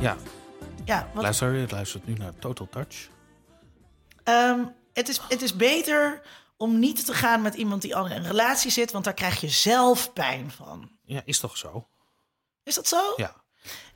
Ja, 0.00 0.16
Ja, 0.84 1.08
wat, 1.14 1.22
luister, 1.22 1.52
je 1.52 1.66
luistert 1.70 2.06
nu 2.06 2.12
naar 2.12 2.32
Total 2.38 2.68
Touch. 2.70 3.08
ehm, 4.24 4.58
het, 4.92 5.08
is, 5.08 5.20
het 5.28 5.42
is 5.42 5.56
beter 5.56 6.22
om 6.62 6.78
niet 6.78 7.06
te 7.06 7.14
gaan 7.14 7.42
met 7.42 7.54
iemand 7.54 7.82
die 7.82 7.96
al 7.96 8.06
in 8.06 8.12
een 8.12 8.26
relatie 8.26 8.70
zit, 8.70 8.92
want 8.92 9.04
daar 9.04 9.14
krijg 9.14 9.40
je 9.40 9.48
zelf 9.48 10.12
pijn 10.12 10.50
van. 10.50 10.90
Ja, 11.04 11.22
is 11.24 11.38
toch 11.38 11.56
zo? 11.56 11.88
Is 12.62 12.74
dat 12.74 12.88
zo? 12.88 13.12
Ja. 13.16 13.34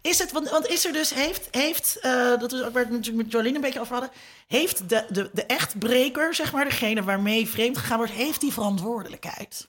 Is 0.00 0.18
het, 0.18 0.32
want, 0.32 0.50
want 0.50 0.66
is 0.66 0.84
er 0.84 0.92
dus, 0.92 1.14
heeft, 1.14 1.48
heeft 1.50 1.98
eh, 1.98 2.38
dat 2.38 2.52
is 2.52 2.58
ook 2.62 2.64
waar 2.64 2.72
we 2.72 2.78
het 2.78 2.90
natuurlijk 2.90 3.24
met 3.24 3.32
Jolien 3.32 3.54
een 3.54 3.60
beetje 3.60 3.80
over 3.80 3.92
hadden, 3.92 4.10
heeft 4.46 4.88
de, 4.88 5.06
de, 5.08 5.30
de 5.32 5.46
echtbreker, 5.46 6.34
zeg 6.34 6.52
maar, 6.52 6.64
degene 6.64 7.02
waarmee 7.02 7.48
vreemd 7.48 7.78
gegaan 7.78 7.96
wordt, 7.96 8.12
heeft 8.12 8.40
die 8.40 8.52
verantwoordelijkheid? 8.52 9.68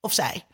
Of 0.00 0.12
zij? 0.12 0.46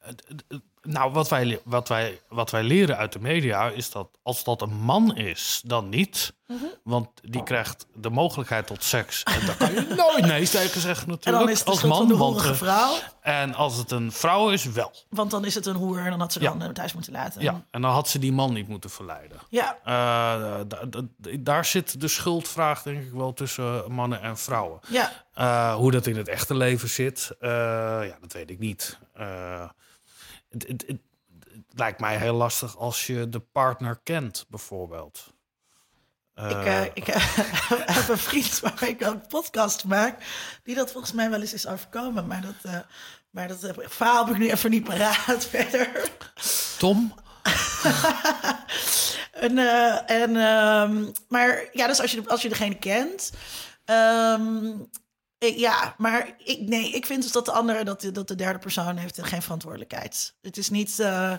Het- 0.00 0.44
nou, 0.82 1.12
wat 1.12 1.28
wij, 1.28 1.60
wat, 1.64 1.88
wij, 1.88 2.20
wat 2.28 2.50
wij 2.50 2.62
leren 2.62 2.96
uit 2.96 3.12
de 3.12 3.20
media 3.20 3.68
is 3.68 3.90
dat 3.90 4.08
als 4.22 4.44
dat 4.44 4.62
een 4.62 4.74
man 4.74 5.16
is, 5.16 5.62
dan 5.64 5.88
niet. 5.88 6.34
Mhm. 6.46 6.64
Want 6.84 7.08
die 7.22 7.42
krijgt 7.42 7.86
de 7.94 8.10
mogelijkheid 8.10 8.66
tot 8.66 8.84
seks. 8.84 9.22
En 9.22 9.46
daar 9.46 9.56
kan 9.56 9.72
je 9.72 9.94
nooit 9.96 10.26
nee 10.26 10.48
tegen 10.48 10.80
zeggen 10.80 11.04
En 11.04 11.10
natuurlijk. 11.10 11.44
dan 11.44 11.52
is 11.52 11.58
het 11.58 11.68
als 11.68 11.82
man. 11.82 12.08
de 12.08 12.16
want, 12.16 12.44
eh, 12.44 12.52
vrouw, 12.52 12.94
en 13.20 13.54
als 13.54 13.76
het 13.76 13.90
een 13.90 14.12
vrouw 14.12 14.50
is, 14.50 14.64
wel. 14.64 14.92
want 15.10 15.30
dan 15.30 15.44
is 15.44 15.54
het 15.54 15.66
een 15.66 15.76
hoer 15.76 15.98
en 15.98 16.10
dan 16.10 16.20
had 16.20 16.32
ze 16.32 16.40
Ja. 16.40 16.50
dan 16.50 16.62
eh, 16.62 16.68
thuis 16.68 16.92
moeten 16.92 17.12
laten. 17.12 17.42
Ja, 17.42 17.64
en 17.70 17.82
dan 17.82 17.90
had 17.90 18.08
ze 18.08 18.18
die 18.18 18.32
man 18.32 18.52
niet 18.52 18.68
moeten 18.68 18.90
verleiden. 18.90 19.38
Ja, 19.48 19.76
Eh, 19.84 20.60
da- 20.68 20.84
da- 20.88 21.00
daar 21.38 21.64
zit 21.64 22.00
de 22.00 22.08
schuldvraag 22.08 22.82
denk 22.82 23.02
ik 23.02 23.12
wel 23.12 23.32
tussen 23.32 23.92
mannen 23.92 24.22
en 24.22 24.38
vrouwen. 24.38 24.80
ja. 24.88 25.10
Uh, 25.38 25.74
hoe 25.74 25.90
dat 25.90 26.06
in 26.06 26.16
het 26.16 26.28
echte 26.28 26.54
leven 26.54 26.88
zit, 26.88 27.30
uh, 27.40 27.48
ja, 28.08 28.16
dat 28.20 28.32
weet 28.32 28.50
ik 28.50 28.58
niet. 28.58 28.98
Het, 30.52 30.68
het, 30.68 30.84
het, 30.86 31.00
het, 31.50 31.64
lijkt 31.68 32.00
mij 32.00 32.16
heel 32.16 32.34
lastig 32.34 32.76
als 32.76 33.06
je 33.06 33.28
de 33.28 33.40
partner 33.40 34.00
kent, 34.02 34.46
bijvoorbeeld. 34.48 35.34
Uh, 36.34 36.50
ik, 36.50 36.66
uh, 36.66 36.84
ik 36.84 37.06
heb 37.96 38.08
een 38.08 38.18
vriend 38.18 38.60
waar 38.60 38.88
ik 38.88 39.00
een 39.00 39.26
podcast 39.26 39.84
maak, 39.84 40.22
die 40.62 40.74
dat 40.74 40.90
volgens 40.90 41.12
mij 41.12 41.30
wel 41.30 41.40
eens 41.40 41.52
is 41.52 41.66
overkomen. 41.66 42.26
Maar 42.26 42.40
dat, 42.40 42.72
uh, 42.72 42.78
maar 43.30 43.48
dat 43.48 43.72
verhaal 43.76 44.24
heb 44.24 44.34
ik 44.34 44.40
nu 44.40 44.50
even 44.50 44.70
niet 44.70 44.84
paraat 44.84 45.44
verder. 45.50 46.10
Tom? 46.78 47.14
en, 49.46 49.56
uh, 49.56 50.10
en, 50.10 50.36
um, 50.36 51.12
maar 51.28 51.68
ja, 51.72 51.86
dus 51.86 52.00
als 52.00 52.12
je, 52.12 52.22
als 52.26 52.42
je 52.42 52.48
degene 52.48 52.78
kent. 52.78 53.32
Um, 53.84 54.90
ik, 55.42 55.56
ja, 55.56 55.94
maar 55.98 56.34
ik, 56.38 56.60
nee, 56.60 56.90
ik 56.90 57.06
vind 57.06 57.22
dus 57.22 57.32
dat 57.32 57.44
de 57.44 57.52
andere, 57.52 57.84
dat 57.84 58.00
de, 58.00 58.12
dat 58.12 58.28
de 58.28 58.34
derde 58.34 58.58
persoon 58.58 58.96
heeft 58.96 59.22
geen 59.22 59.42
verantwoordelijkheid. 59.42 60.34
Het 60.42 60.56
is 60.56 60.70
niet. 60.70 60.98
Uh, 61.00 61.32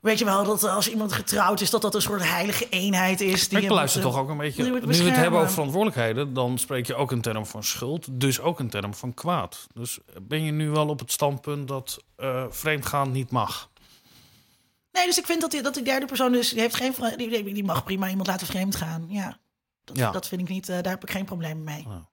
weet 0.00 0.18
je 0.18 0.24
wel, 0.24 0.44
dat 0.44 0.64
als 0.64 0.90
iemand 0.90 1.12
getrouwd 1.12 1.60
is, 1.60 1.70
dat 1.70 1.82
dat 1.82 1.94
een 1.94 2.02
soort 2.02 2.22
heilige 2.22 2.68
eenheid 2.68 3.20
is. 3.20 3.48
Die 3.48 3.60
ik 3.60 3.70
luister 3.70 4.02
toch 4.02 4.18
ook 4.18 4.28
een 4.28 4.36
beetje. 4.36 4.62
Nu 4.62 4.80
we 4.80 4.94
het 4.94 5.16
hebben 5.16 5.40
over 5.40 5.52
verantwoordelijkheden, 5.52 6.32
dan 6.32 6.58
spreek 6.58 6.86
je 6.86 6.94
ook 6.94 7.10
een 7.10 7.20
term 7.20 7.46
van 7.46 7.64
schuld, 7.64 8.20
dus 8.20 8.40
ook 8.40 8.58
een 8.58 8.70
term 8.70 8.94
van 8.94 9.14
kwaad. 9.14 9.66
Dus 9.74 9.98
ben 10.22 10.42
je 10.44 10.52
nu 10.52 10.70
wel 10.70 10.88
op 10.88 10.98
het 10.98 11.12
standpunt 11.12 11.68
dat 11.68 11.98
uh, 12.16 12.44
vreemdgaan 12.48 13.12
niet 13.12 13.30
mag? 13.30 13.70
Nee, 14.92 15.06
dus 15.06 15.18
ik 15.18 15.26
vind 15.26 15.40
dat 15.40 15.50
die, 15.50 15.62
dat 15.62 15.74
die 15.74 15.84
derde 15.84 16.06
persoon 16.06 16.32
dus 16.32 16.50
die 16.50 16.60
heeft 16.60 16.74
geen 16.76 16.94
die, 17.16 17.52
die 17.52 17.64
mag 17.64 17.84
prima 17.84 18.08
iemand 18.08 18.26
laten 18.26 18.46
vreemd 18.46 18.76
gaan. 18.76 19.06
Ja, 19.08 19.38
dat, 19.84 19.96
ja. 19.96 20.10
dat 20.10 20.28
vind 20.28 20.40
ik 20.40 20.48
niet. 20.48 20.68
Uh, 20.68 20.74
daar 20.74 20.92
heb 20.92 21.02
ik 21.02 21.10
geen 21.10 21.24
probleem 21.24 21.64
mee. 21.64 21.84
Oh. 21.86 22.11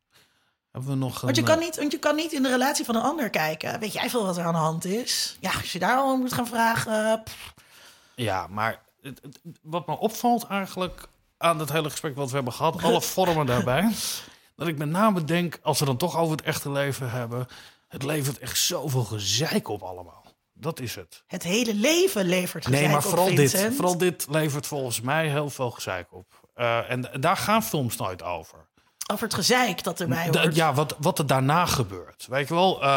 Hebben 0.71 0.89
we 0.89 0.95
nog 0.95 1.21
want, 1.21 1.35
je 1.35 1.43
kan 1.43 1.59
niet, 1.59 1.75
want 1.75 1.91
je 1.91 1.99
kan 1.99 2.15
niet 2.15 2.31
in 2.31 2.43
de 2.43 2.49
relatie 2.49 2.85
van 2.85 2.95
een 2.95 3.01
ander 3.01 3.29
kijken. 3.29 3.79
Weet 3.79 3.93
jij 3.93 4.09
veel 4.09 4.25
wat 4.25 4.37
er 4.37 4.43
aan 4.43 4.53
de 4.53 4.59
hand 4.59 4.85
is? 4.85 5.37
Ja, 5.39 5.51
als 5.51 5.71
je 5.71 5.79
daar 5.79 5.97
al 5.97 6.17
moet 6.17 6.33
gaan 6.33 6.47
vragen. 6.47 7.23
Pff. 7.23 7.53
Ja, 8.15 8.47
maar 8.47 8.81
het, 9.01 9.19
het, 9.21 9.39
wat 9.61 9.87
me 9.87 9.97
opvalt 9.97 10.43
eigenlijk 10.43 11.07
aan 11.37 11.59
het 11.59 11.71
hele 11.71 11.89
gesprek 11.89 12.15
wat 12.15 12.29
we 12.29 12.35
hebben 12.35 12.53
gehad, 12.53 12.83
alle 12.83 13.01
vormen 13.17 13.45
daarbij, 13.45 13.91
dat 14.55 14.67
ik 14.67 14.77
met 14.77 14.89
name 14.89 15.23
denk, 15.23 15.59
als 15.61 15.79
we 15.79 15.85
dan 15.85 15.97
toch 15.97 16.17
over 16.17 16.37
het 16.37 16.45
echte 16.45 16.71
leven 16.71 17.11
hebben, 17.11 17.47
het 17.87 18.03
levert 18.03 18.39
echt 18.39 18.57
zoveel 18.57 19.03
gezeik 19.03 19.67
op 19.67 19.81
allemaal. 19.81 20.25
Dat 20.53 20.79
is 20.79 20.95
het. 20.95 21.23
Het 21.27 21.43
hele 21.43 21.73
leven 21.73 22.25
levert 22.25 22.65
gezeik 22.65 22.83
Nee, 22.83 22.91
maar 22.91 23.01
vooral 23.01 23.29
op, 23.29 23.35
dit. 23.35 23.69
Vooral 23.75 23.97
dit 23.97 24.25
levert 24.29 24.67
volgens 24.67 25.01
mij 25.01 25.29
heel 25.29 25.49
veel 25.49 25.71
gezeik 25.71 26.13
op. 26.13 26.25
Uh, 26.55 26.91
en 26.91 27.09
daar 27.19 27.37
gaan 27.37 27.63
films 27.63 27.95
nooit 27.95 28.23
over. 28.23 28.68
Over 29.11 29.23
het 29.23 29.33
gezeik 29.33 29.83
dat 29.83 29.99
erbij 29.99 30.29
hoort. 30.31 30.55
Ja, 30.55 30.73
wat, 30.73 30.95
wat 30.99 31.19
er 31.19 31.27
daarna 31.27 31.65
gebeurt. 31.65 32.27
Weet 32.29 32.47
je 32.47 32.53
wel, 32.53 32.83
uh, 32.83 32.87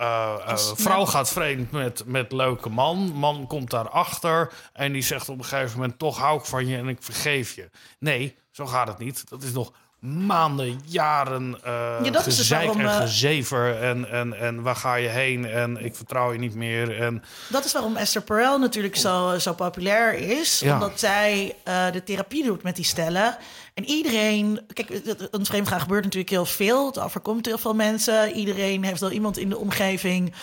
uh, 0.00 0.56
vrouw 0.56 1.04
gaat 1.04 1.30
vreemd 1.30 1.70
met, 1.70 2.02
met 2.06 2.32
leuke 2.32 2.68
man. 2.68 3.12
Man 3.12 3.46
komt 3.46 3.70
daarachter 3.70 4.52
en 4.72 4.92
die 4.92 5.02
zegt 5.02 5.28
op 5.28 5.38
een 5.38 5.44
gegeven 5.44 5.78
moment... 5.78 5.98
toch 5.98 6.18
hou 6.18 6.38
ik 6.38 6.44
van 6.44 6.66
je 6.66 6.76
en 6.76 6.88
ik 6.88 7.02
vergeef 7.02 7.54
je. 7.54 7.70
Nee, 7.98 8.36
zo 8.50 8.66
gaat 8.66 8.88
het 8.88 8.98
niet. 8.98 9.28
Dat 9.28 9.42
is 9.42 9.52
nog 9.52 9.72
maanden, 10.04 10.80
jaren 10.84 11.58
uh, 11.66 11.98
ja, 12.02 12.10
dat 12.10 12.26
is 12.26 12.36
dus 12.36 12.48
waarom, 12.48 12.80
en 12.80 12.90
gezever. 12.90 13.82
En, 13.82 14.10
en, 14.10 14.38
en 14.38 14.62
waar 14.62 14.76
ga 14.76 14.94
je 14.94 15.08
heen? 15.08 15.46
En 15.46 15.84
ik 15.84 15.96
vertrouw 15.96 16.32
je 16.32 16.38
niet 16.38 16.54
meer. 16.54 17.00
En... 17.00 17.22
Dat 17.48 17.64
is 17.64 17.72
waarom 17.72 17.96
Esther 17.96 18.22
Perel 18.22 18.58
natuurlijk 18.58 18.96
zo, 18.96 19.38
zo 19.38 19.52
populair 19.52 20.14
is. 20.14 20.60
Ja. 20.60 20.74
Omdat 20.74 20.98
zij 21.00 21.54
uh, 21.68 21.92
de 21.92 22.02
therapie 22.02 22.44
doet 22.44 22.62
met 22.62 22.76
die 22.76 22.84
stellen. 22.84 23.36
En 23.74 23.84
iedereen... 23.84 24.60
Kijk, 24.72 25.00
een 25.30 25.46
vreemdgaan 25.46 25.80
gebeurt 25.80 26.04
natuurlijk 26.04 26.30
heel 26.30 26.46
veel. 26.46 26.86
Het 26.86 26.98
overkomt 26.98 27.46
heel 27.46 27.58
veel 27.58 27.74
mensen. 27.74 28.32
Iedereen 28.32 28.84
heeft 28.84 29.00
wel 29.00 29.10
iemand 29.10 29.38
in 29.38 29.48
de 29.48 29.58
omgeving... 29.58 30.34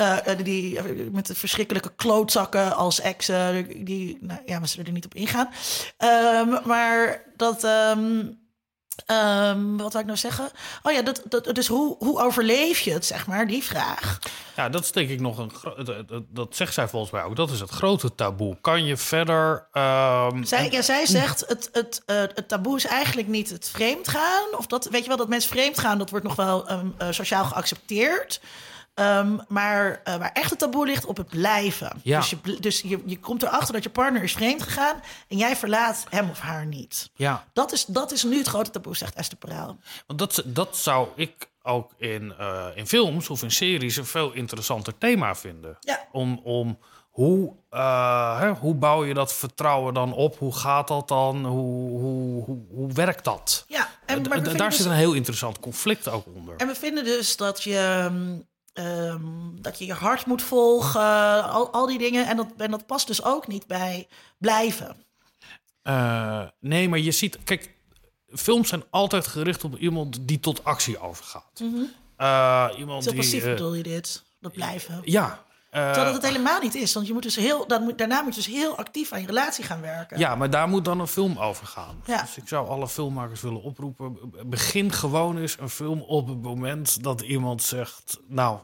Uh, 0.00 0.16
die 0.42 0.80
met 1.12 1.26
de 1.26 1.34
verschrikkelijke 1.34 1.92
klootzakken 1.96 2.76
als 2.76 3.00
exen. 3.00 3.84
Die, 3.84 4.18
nou 4.20 4.40
ja, 4.46 4.60
we 4.60 4.66
zullen 4.66 4.86
er 4.86 4.92
niet 4.92 5.04
op 5.04 5.14
ingaan. 5.14 5.48
Um, 6.38 6.58
maar 6.64 7.22
dat... 7.36 7.64
Um, 7.64 8.42
Ehm, 9.06 9.76
wat 9.76 9.92
wil 9.92 10.00
ik 10.00 10.06
nou 10.06 10.18
zeggen? 10.18 10.50
Oh 10.82 10.92
ja, 10.92 11.02
dat, 11.02 11.22
dat, 11.28 11.44
dus 11.54 11.66
hoe, 11.66 11.96
hoe 11.98 12.20
overleef 12.22 12.78
je 12.80 12.92
het, 12.92 13.06
zeg 13.06 13.26
maar, 13.26 13.46
die 13.46 13.62
vraag. 13.64 14.18
Ja, 14.56 14.68
dat 14.68 14.82
is 14.84 14.92
denk 14.92 15.08
ik 15.08 15.20
nog 15.20 15.38
een. 15.38 15.52
dat- 16.28 16.56
zegt 16.56 16.74
zij 16.74 16.88
volgens 16.88 17.12
mij 17.12 17.22
ook. 17.22 17.36
Dat 17.36 17.50
is 17.50 17.60
het 17.60 17.70
grote 17.70 18.14
taboe. 18.14 18.56
Kan 18.60 18.84
je 18.84 18.96
verder. 18.96 19.66
ehm, 19.72 20.44
Zij, 20.44 20.70
ja, 20.70 20.82
zij 20.82 21.06
zegt, 21.06 21.44
het, 21.48 21.68
het, 21.72 22.02
eh, 22.06 22.16
het 22.16 22.48
taboe 22.48 22.76
is 22.76 22.86
eigenlijk 22.86 23.28
niet 23.28 23.50
het 23.50 23.68
vreemd 23.72 24.08
gaan. 24.08 24.44
Of 24.58 24.66
dat, 24.66 24.84
weet 24.90 25.02
je 25.02 25.08
wel, 25.08 25.16
dat 25.16 25.28
mensen 25.28 25.50
vreemd 25.50 25.78
gaan, 25.78 25.98
dat 25.98 26.10
wordt 26.10 26.24
nog 26.26 26.36
wel 26.36 26.68
ehm, 26.68 26.86
eh, 26.98 27.06
sociaal 27.10 27.44
geaccepteerd. 27.44 28.40
Ehm, 28.94 29.36
maar 29.48 30.00
eh, 30.04 30.16
waar 30.16 30.30
echt 30.32 30.50
het 30.50 30.58
taboe 30.58 30.86
ligt 30.86 31.04
op 31.04 31.16
het 31.16 31.28
blijven. 31.28 32.00
Ja. 32.02 32.18
Dus, 32.18 32.30
je, 32.30 32.60
dus 32.60 32.80
je, 32.80 33.02
je 33.04 33.18
komt 33.18 33.42
erachter 33.42 33.72
dat 33.72 33.82
je 33.82 33.90
partner 33.90 34.22
is 34.22 34.32
vreemd 34.32 34.62
gegaan... 34.62 35.00
en 35.28 35.36
jij 35.36 35.56
verlaat 35.56 36.04
hem 36.08 36.30
of 36.30 36.40
haar 36.40 36.66
niet. 36.66 37.10
ja, 37.14 37.44
Dat 37.52 37.72
is, 37.72 37.84
dat 37.84 38.12
is 38.12 38.22
nu 38.22 38.38
het 38.38 38.48
grote 38.48 38.70
taboe, 38.70 38.96
zegt 38.96 39.14
Esther 39.14 39.38
Perel. 39.38 39.78
want 40.06 40.18
dat, 40.18 40.42
dat 40.44 40.76
zou 40.76 41.08
ik 41.14 41.52
ook 41.62 41.92
in, 41.98 42.34
eh, 42.38 42.66
in 42.74 42.86
films 42.86 43.30
of 43.30 43.42
in 43.42 43.50
series 43.50 43.96
een 43.96 44.06
veel 44.06 44.32
interessanter 44.32 44.98
thema 44.98 45.34
vinden. 45.34 45.76
Ja. 45.80 46.06
Om, 46.12 46.40
om 46.42 46.78
hoe, 47.10 47.52
eh, 47.70 48.40
hè, 48.40 48.50
hoe 48.50 48.74
bouw 48.74 49.04
je 49.04 49.14
dat 49.14 49.34
vertrouwen 49.34 49.94
dan 49.94 50.12
op? 50.12 50.38
Hoe 50.38 50.56
gaat 50.56 50.88
dat 50.88 51.08
dan? 51.08 51.44
Hoe, 51.46 51.90
hoe, 52.00 52.44
hoe, 52.44 52.58
hoe 52.70 52.92
werkt 52.92 53.24
dat? 53.24 53.64
Ja, 53.68 53.88
en, 54.06 54.22
maar 54.28 54.42
daar 54.42 54.68
dus- 54.68 54.76
zit 54.76 54.86
een 54.86 54.92
heel 54.92 55.12
interessant 55.12 55.60
conflict 55.60 56.08
ook 56.08 56.26
onder. 56.34 56.56
En 56.56 56.66
we 56.66 56.74
vinden 56.74 57.04
dus 57.04 57.36
dat 57.36 57.62
je, 57.62 58.10
ehm, 58.74 59.22
dat 59.54 59.78
je 59.78 59.86
je 59.86 59.92
hart 59.92 60.26
moet 60.26 60.42
volgen, 60.42 61.50
al, 61.50 61.70
al 61.72 61.86
die 61.86 61.98
dingen. 61.98 62.26
En 62.26 62.36
dat, 62.36 62.46
en 62.56 62.70
dat 62.70 62.86
past 62.86 63.06
dus 63.06 63.24
ook 63.24 63.46
niet 63.46 63.66
bij 63.66 64.08
blijven. 64.38 64.96
Eh, 65.82 66.42
nee, 66.60 66.88
maar 66.88 66.98
je 66.98 67.12
ziet... 67.12 67.38
Kijk, 67.44 67.74
films 68.28 68.68
zijn 68.68 68.84
altijd 68.90 69.26
gericht 69.26 69.64
op 69.64 69.78
iemand 69.78 70.28
die 70.28 70.40
tot 70.40 70.64
actie 70.64 70.98
overgaat. 70.98 71.62
Eh, 72.16 72.68
iemand 72.78 73.04
Zo 73.04 73.10
die... 73.10 73.18
passief 73.18 73.44
eh, 73.44 73.50
bedoel 73.50 73.74
je 73.74 73.82
dit, 73.82 74.24
dat 74.40 74.52
blijven. 74.52 75.00
ja. 75.04 75.43
Eh, 75.74 75.84
Terwijl 75.84 76.04
dat 76.12 76.22
het 76.22 76.32
helemaal 76.32 76.60
niet 76.60 76.74
is. 76.74 76.94
Want 76.94 77.06
je 77.06 77.12
moet 77.12 77.22
dus 77.22 77.36
heel, 77.36 77.66
dan 77.66 77.82
moet, 77.82 77.98
daarna 77.98 78.20
moet 78.22 78.34
je 78.34 78.42
dus 78.42 78.52
heel 78.54 78.76
actief 78.76 79.12
aan 79.12 79.20
je 79.20 79.26
relatie 79.26 79.64
gaan 79.64 79.80
werken. 79.80 80.18
ja, 80.18 80.34
maar 80.34 80.50
daar 80.50 80.68
moet 80.68 80.84
dan 80.84 81.00
een 81.00 81.06
film 81.06 81.38
over 81.38 81.66
gaan. 81.66 82.00
Ja. 82.04 82.20
Dus 82.20 82.36
ik 82.36 82.48
zou 82.48 82.68
alle 82.68 82.88
filmmakers 82.88 83.40
willen 83.40 83.62
oproepen... 83.62 84.18
begin 84.46 84.92
gewoon 84.92 85.38
eens 85.38 85.56
een 85.60 85.68
film 85.68 86.00
op 86.00 86.28
het 86.28 86.42
moment 86.42 87.02
dat 87.02 87.20
iemand 87.20 87.62
zegt... 87.62 88.20
nou, 88.28 88.58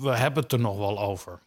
we 0.00 0.10
hebben 0.10 0.42
het 0.42 0.52
er 0.52 0.60
nog 0.60 0.76
wel 0.76 1.00
over. 1.00 1.40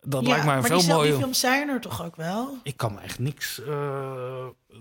Dat 0.00 0.22
Ja, 0.22 0.28
lijkt 0.28 0.44
mij 0.44 0.54
een 0.54 0.60
maar 0.60 0.68
veel 0.70 0.78
die, 0.78 0.86
zelf- 0.86 1.00
die 1.00 1.08
mooier... 1.10 1.22
films 1.24 1.40
zijn 1.40 1.68
er 1.68 1.80
toch 1.80 2.04
ook 2.04 2.16
wel? 2.16 2.56
Ik 2.62 2.76
kan 2.76 2.94
me 2.94 3.00
echt 3.00 3.18
niks. 3.18 3.60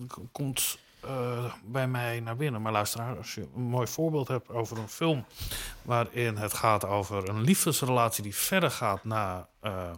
k- 0.08 0.18
komt 0.32 0.78
eh, 1.06 1.54
bij 1.66 1.88
mij 1.88 2.20
naar 2.20 2.36
binnen. 2.36 2.62
Maar 2.62 2.72
luisteraar, 2.72 3.18
als 3.18 3.36
je 3.36 3.42
een 3.56 3.62
mooi 3.62 3.88
voorbeeld 3.88 4.28
hebt 4.28 4.50
over 4.50 4.78
een 4.78 4.90
film. 4.90 5.26
waarin 5.82 6.38
het 6.38 6.54
gaat 6.54 6.86
over 6.86 7.30
een 7.30 7.42
liefdesrelatie 7.42 8.24
die 8.24 8.36
verder 8.36 8.72
gaat 8.72 9.04
na 9.04 9.48
eh, 9.62 9.92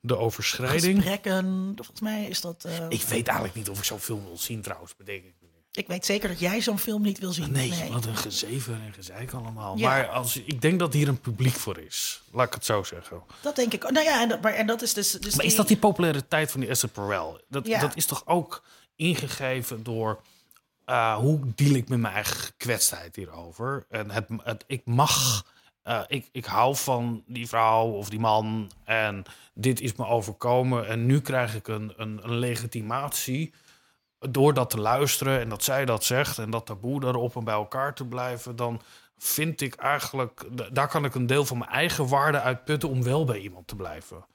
de 0.00 0.16
overschrijding. 0.18 0.96
Gesprekken, 0.96 1.72
volgens 1.76 2.00
mij 2.00 2.24
is 2.24 2.40
dat... 2.40 2.64
eh, 2.64 2.72
Ik 2.88 3.02
weet 3.02 3.26
eigenlijk 3.26 3.56
niet 3.56 3.68
of 3.70 3.78
ik 3.78 3.84
zo'n 3.84 3.98
film 4.00 4.24
wil 4.24 4.38
zien, 4.38 4.62
trouwens, 4.62 4.96
bedenk 4.96 5.24
ik 5.24 5.34
me 5.40 5.46
nu. 5.46 5.52
ik 5.72 5.86
weet 5.86 6.04
zeker 6.06 6.28
dat 6.28 6.38
jij 6.40 6.60
zo'n 6.60 6.78
film 6.78 7.02
niet 7.02 7.18
wil 7.18 7.32
zien. 7.32 7.52
Nee, 7.52 7.72
wat 7.92 8.04
een 8.06 8.16
gezeven 8.16 8.80
en 8.86 8.92
gezeik 8.92 9.32
allemaal. 9.32 9.76
Ja. 9.78 9.88
Maar 9.88 10.08
als, 10.08 10.36
ik 10.36 10.60
denk 10.60 10.78
dat 10.78 10.92
hier 10.92 11.08
een 11.08 11.20
publiek 11.20 11.54
voor 11.54 11.78
is. 11.78 12.22
Laat 12.32 12.46
ik 12.46 12.54
het 12.54 12.64
zo 12.64 12.82
zeggen. 12.82 13.22
Dat 13.42 13.56
denk 13.56 13.72
ik. 13.72 13.84
ook. 13.84 13.90
Nou 13.90 14.04
ja, 14.06 14.22
en 14.22 14.28
dat, 14.28 14.40
maar, 14.42 14.52
en 14.52 14.66
dat 14.66 14.82
is 14.82 14.94
dus... 14.94 15.10
dus 15.12 15.34
Maar 15.36 15.44
is 15.44 15.54
dat 15.56 15.68
die 15.68 15.76
populariteit 15.76 16.50
van 16.50 16.60
die 16.60 16.68
Esther 16.68 16.88
Perel? 16.88 17.40
Dat, 17.48 17.66
Ja. 17.66 17.80
dat 17.80 17.96
is 17.96 18.06
toch 18.06 18.26
ook 18.26 18.62
ingegeven 18.96 19.82
door 19.82 20.22
eh, 20.84 21.16
hoe 21.16 21.40
deal 21.54 21.74
ik 21.74 21.88
met 21.88 21.98
mijn 21.98 22.14
eigen 22.14 22.36
gekwetstheid 22.36 23.16
hierover? 23.16 23.86
En 23.88 24.10
het, 24.10 24.28
het, 24.42 24.64
ik 24.66 24.82
mag, 24.84 25.44
eh, 25.82 26.02
ik, 26.06 26.28
ik 26.32 26.44
hou 26.44 26.76
van 26.76 27.22
die 27.26 27.48
vrouw 27.48 27.86
of 27.86 28.08
die 28.08 28.20
man 28.20 28.70
en 28.84 29.22
dit 29.54 29.80
is 29.80 29.94
me 29.94 30.06
overkomen 30.06 30.86
en 30.88 31.06
nu 31.06 31.20
krijg 31.20 31.54
ik 31.54 31.68
een, 31.68 31.92
een, 31.96 32.20
een 32.22 32.34
legitimatie 32.38 33.54
door 34.18 34.54
dat 34.54 34.70
te 34.70 34.80
luisteren 34.80 35.40
en 35.40 35.48
dat 35.48 35.62
zij 35.62 35.84
dat 35.84 36.04
zegt 36.04 36.38
en 36.38 36.50
dat 36.50 36.66
taboe 36.66 37.00
daarop 37.00 37.36
en 37.36 37.44
bij 37.44 37.54
elkaar 37.54 37.94
te 37.94 38.06
blijven, 38.06 38.56
dan 38.56 38.80
vind 39.18 39.60
ik 39.60 39.74
eigenlijk, 39.74 40.44
daar 40.72 40.88
kan 40.88 41.04
ik 41.04 41.14
een 41.14 41.26
deel 41.26 41.44
van 41.44 41.58
mijn 41.58 41.70
eigen 41.70 42.08
waarde 42.08 42.40
uit 42.40 42.64
putten 42.64 42.88
om 42.88 43.02
wel 43.02 43.24
bij 43.24 43.38
iemand 43.38 43.66
te 43.66 43.76
blijven. 43.76 44.26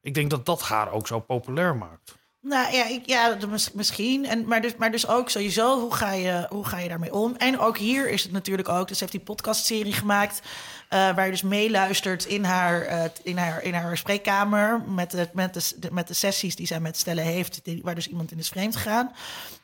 Ik 0.00 0.14
denk 0.14 0.30
dat 0.30 0.46
dat 0.46 0.62
haar 0.62 0.92
ook 0.92 1.06
zo 1.06 1.20
populair 1.20 1.76
maakt. 1.76 2.17
Nou 2.40 2.72
ja, 2.72 2.86
ik, 2.86 3.06
ja 3.06 3.36
misschien. 3.72 4.26
En, 4.26 4.46
maar, 4.46 4.60
dus, 4.60 4.76
maar 4.76 4.90
dus 4.90 5.06
ook 5.06 5.30
sowieso, 5.30 5.80
hoe 5.80 5.94
ga, 5.94 6.12
je, 6.12 6.46
hoe 6.48 6.64
ga 6.64 6.78
je 6.78 6.88
daarmee 6.88 7.14
om? 7.14 7.34
En 7.36 7.58
ook 7.58 7.78
hier 7.78 8.08
is 8.08 8.22
het 8.22 8.32
natuurlijk 8.32 8.68
ook, 8.68 8.88
dus 8.88 9.00
heeft 9.00 9.12
die 9.12 9.20
podcastserie 9.20 9.92
gemaakt... 9.92 10.40
eh, 10.88 11.14
waar 11.14 11.24
je 11.24 11.30
dus 11.30 11.42
meeluistert 11.42 12.24
in 12.24 12.44
haar, 12.44 12.82
eh, 12.82 13.04
in 13.22 13.36
haar, 13.38 13.62
in 13.62 13.74
haar 13.74 13.96
spreekkamer... 13.96 14.82
Met 14.86 15.10
de, 15.10 15.28
met, 15.32 15.74
de, 15.76 15.88
met 15.92 16.08
de 16.08 16.14
sessies 16.14 16.56
die 16.56 16.66
zij 16.66 16.80
met 16.80 16.96
stellen 16.96 17.24
heeft... 17.24 17.60
Die, 17.64 17.80
waar 17.82 17.94
dus 17.94 18.08
iemand 18.08 18.32
in 18.32 18.38
is 18.38 18.48
vreemd 18.48 18.76
gegaan. 18.76 19.12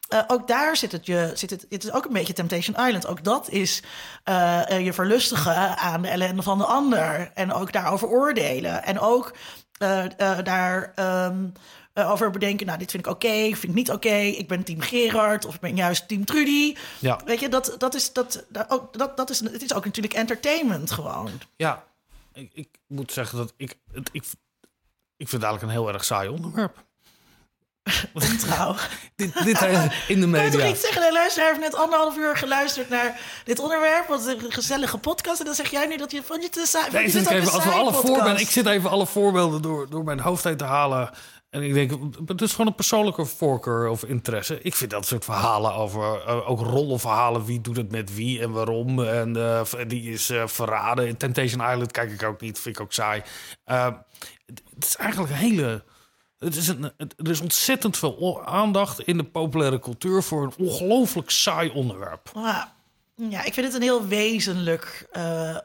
Eh, 0.08 0.22
ook 0.26 0.48
daar 0.48 0.76
zit 0.76 0.92
het 0.92 1.06
je, 1.06 1.30
zit 1.34 1.50
het, 1.50 1.66
het 1.68 1.84
is 1.84 1.92
ook 1.92 2.04
een 2.04 2.12
beetje 2.12 2.32
Temptation 2.32 2.86
Island. 2.86 3.06
Ook 3.06 3.24
dat 3.24 3.50
is 3.50 3.82
je 4.78 4.90
verlustigen 4.92 5.76
aan 5.78 6.02
de 6.02 6.08
ellende 6.08 6.42
van 6.42 6.58
de 6.58 6.64
ander. 6.64 7.30
En 7.34 7.52
ook 7.52 7.72
daarover 7.72 8.08
oordelen. 8.08 8.84
En 8.84 8.98
ook 8.98 9.34
daar 10.44 10.92
ehm, 10.94 11.44
eh, 11.94 12.10
over 12.10 12.30
bedenken, 12.30 12.66
nou, 12.66 12.78
dit 12.78 12.90
vind 12.90 13.06
ik 13.06 13.12
oké, 13.12 13.28
vind 13.28 13.62
ik 13.62 13.74
niet 13.74 13.90
oké. 13.90 14.14
Ik 14.14 14.48
ben 14.48 14.64
team 14.64 14.80
Gerard 14.80 15.44
of 15.44 15.54
ik 15.54 15.60
ben 15.60 15.76
juist 15.76 16.08
team 16.08 16.24
Trudy. 16.24 16.76
Ja. 16.98 17.20
Weet 17.24 17.40
je, 17.40 17.48
dat, 17.48 17.74
dat 17.78 17.94
is, 17.94 18.12
dat, 18.12 18.44
dat, 18.48 18.70
ook, 18.70 18.98
dat, 18.98 19.16
dat 19.16 19.30
is, 19.30 19.40
het 19.40 19.62
is 19.62 19.74
ook 19.74 19.84
natuurlijk 19.84 20.14
entertainment 20.14 20.90
gewoon. 20.90 21.30
Ja, 21.56 21.84
ik, 22.32 22.50
ik 22.52 22.68
moet 22.86 23.12
zeggen 23.12 23.38
dat 23.38 23.52
ik, 23.56 23.78
het, 23.92 24.08
ik, 24.12 24.24
ik 25.16 25.28
vind 25.28 25.42
eigenlijk 25.42 25.62
een 25.62 25.80
heel 25.80 25.92
erg 25.92 26.04
saai 26.04 26.28
onderwerp. 26.28 26.84
Ontrouw. 28.32 28.74
dit, 29.16 29.44
dit 29.44 29.62
eh, 29.62 29.84
in 30.08 30.20
de 30.20 30.30
Kan 30.30 30.44
je 30.44 30.50
toch 30.50 30.60
media. 30.60 30.66
iets 30.66 30.80
zeggen? 30.80 31.02
De 31.02 31.12
luisteraar 31.12 31.48
heeft 31.48 31.60
net 31.60 31.74
anderhalf 31.74 32.16
uur 32.16 32.36
geluisterd 32.36 32.88
naar 32.88 33.20
dit 33.44 33.58
onderwerp. 33.58 34.06
Wat 34.06 34.26
een 34.26 34.52
gezellige 34.52 34.98
podcast. 34.98 35.38
En 35.38 35.44
dan 35.46 35.54
zeg 35.54 35.70
jij 35.70 35.86
nu 35.86 35.96
dat 35.96 36.10
je 36.10 36.22
vond 36.22 36.42
je 36.42 36.48
te 36.48 36.66
saai. 36.66 36.90
Nee, 36.92 37.02
je 37.02 37.10
zit 37.10 37.30
even, 37.30 37.52
als 37.52 37.64
we 37.64 37.70
alle 37.70 37.92
voorbeelden, 37.92 38.36
ik 38.36 38.50
zit 38.50 38.66
even 38.66 38.90
alle 38.90 39.06
voorbeelden 39.06 39.62
door, 39.62 39.90
door 39.90 40.04
mijn 40.04 40.20
hoofd 40.20 40.44
heen 40.44 40.56
te 40.56 40.64
halen. 40.64 41.10
En 41.54 41.62
ik 41.62 41.74
denk, 41.74 41.90
het 42.26 42.42
is 42.42 42.50
gewoon 42.50 42.66
een 42.66 42.74
persoonlijke 42.74 43.24
voorkeur 43.24 43.88
of 43.88 44.04
interesse. 44.04 44.58
Ik 44.62 44.74
vind 44.74 44.90
dat 44.90 45.06
soort 45.06 45.24
verhalen 45.24 45.74
over, 45.74 46.22
eh, 46.26 46.50
ook 46.50 46.60
rollenverhalen. 46.60 47.44
Wie 47.44 47.60
doet 47.60 47.76
het 47.76 47.90
met 47.90 48.14
wie 48.14 48.40
en 48.40 48.50
waarom. 48.50 49.02
En 49.02 49.36
eh, 49.36 49.62
die 49.86 50.12
is 50.12 50.30
eh, 50.30 50.46
verraden. 50.46 51.16
Temptation 51.16 51.70
Island 51.70 51.90
kijk 51.92 52.10
ik 52.10 52.22
ook 52.22 52.40
niet, 52.40 52.58
vind 52.58 52.76
ik 52.76 52.82
ook 52.82 52.92
saai. 52.92 53.22
Het, 53.64 54.62
is 54.78 54.96
eigenlijk 54.96 55.30
een 55.32 55.38
hele... 55.38 55.84
Het 56.38 56.56
is 56.56 56.68
een, 56.68 56.92
het- 56.96 57.14
er 57.16 57.30
is 57.30 57.40
ontzettend 57.40 57.96
veel 57.96 58.44
aandacht 58.44 59.00
in 59.00 59.16
de 59.16 59.24
populaire 59.24 59.78
cultuur... 59.78 60.22
voor 60.22 60.42
een 60.42 60.66
ongelooflijk 60.66 61.30
saai 61.30 61.70
onderwerp. 61.70 62.30
Ja. 62.34 62.72
ja, 63.14 63.44
ik 63.44 63.54
vind 63.54 63.66
het 63.66 63.74
een 63.76 63.82
heel 63.82 64.06
wezenlijk 64.06 65.08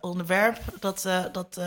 onderwerp. 0.02 0.58
Dat, 0.80 1.08
dat, 1.32 1.60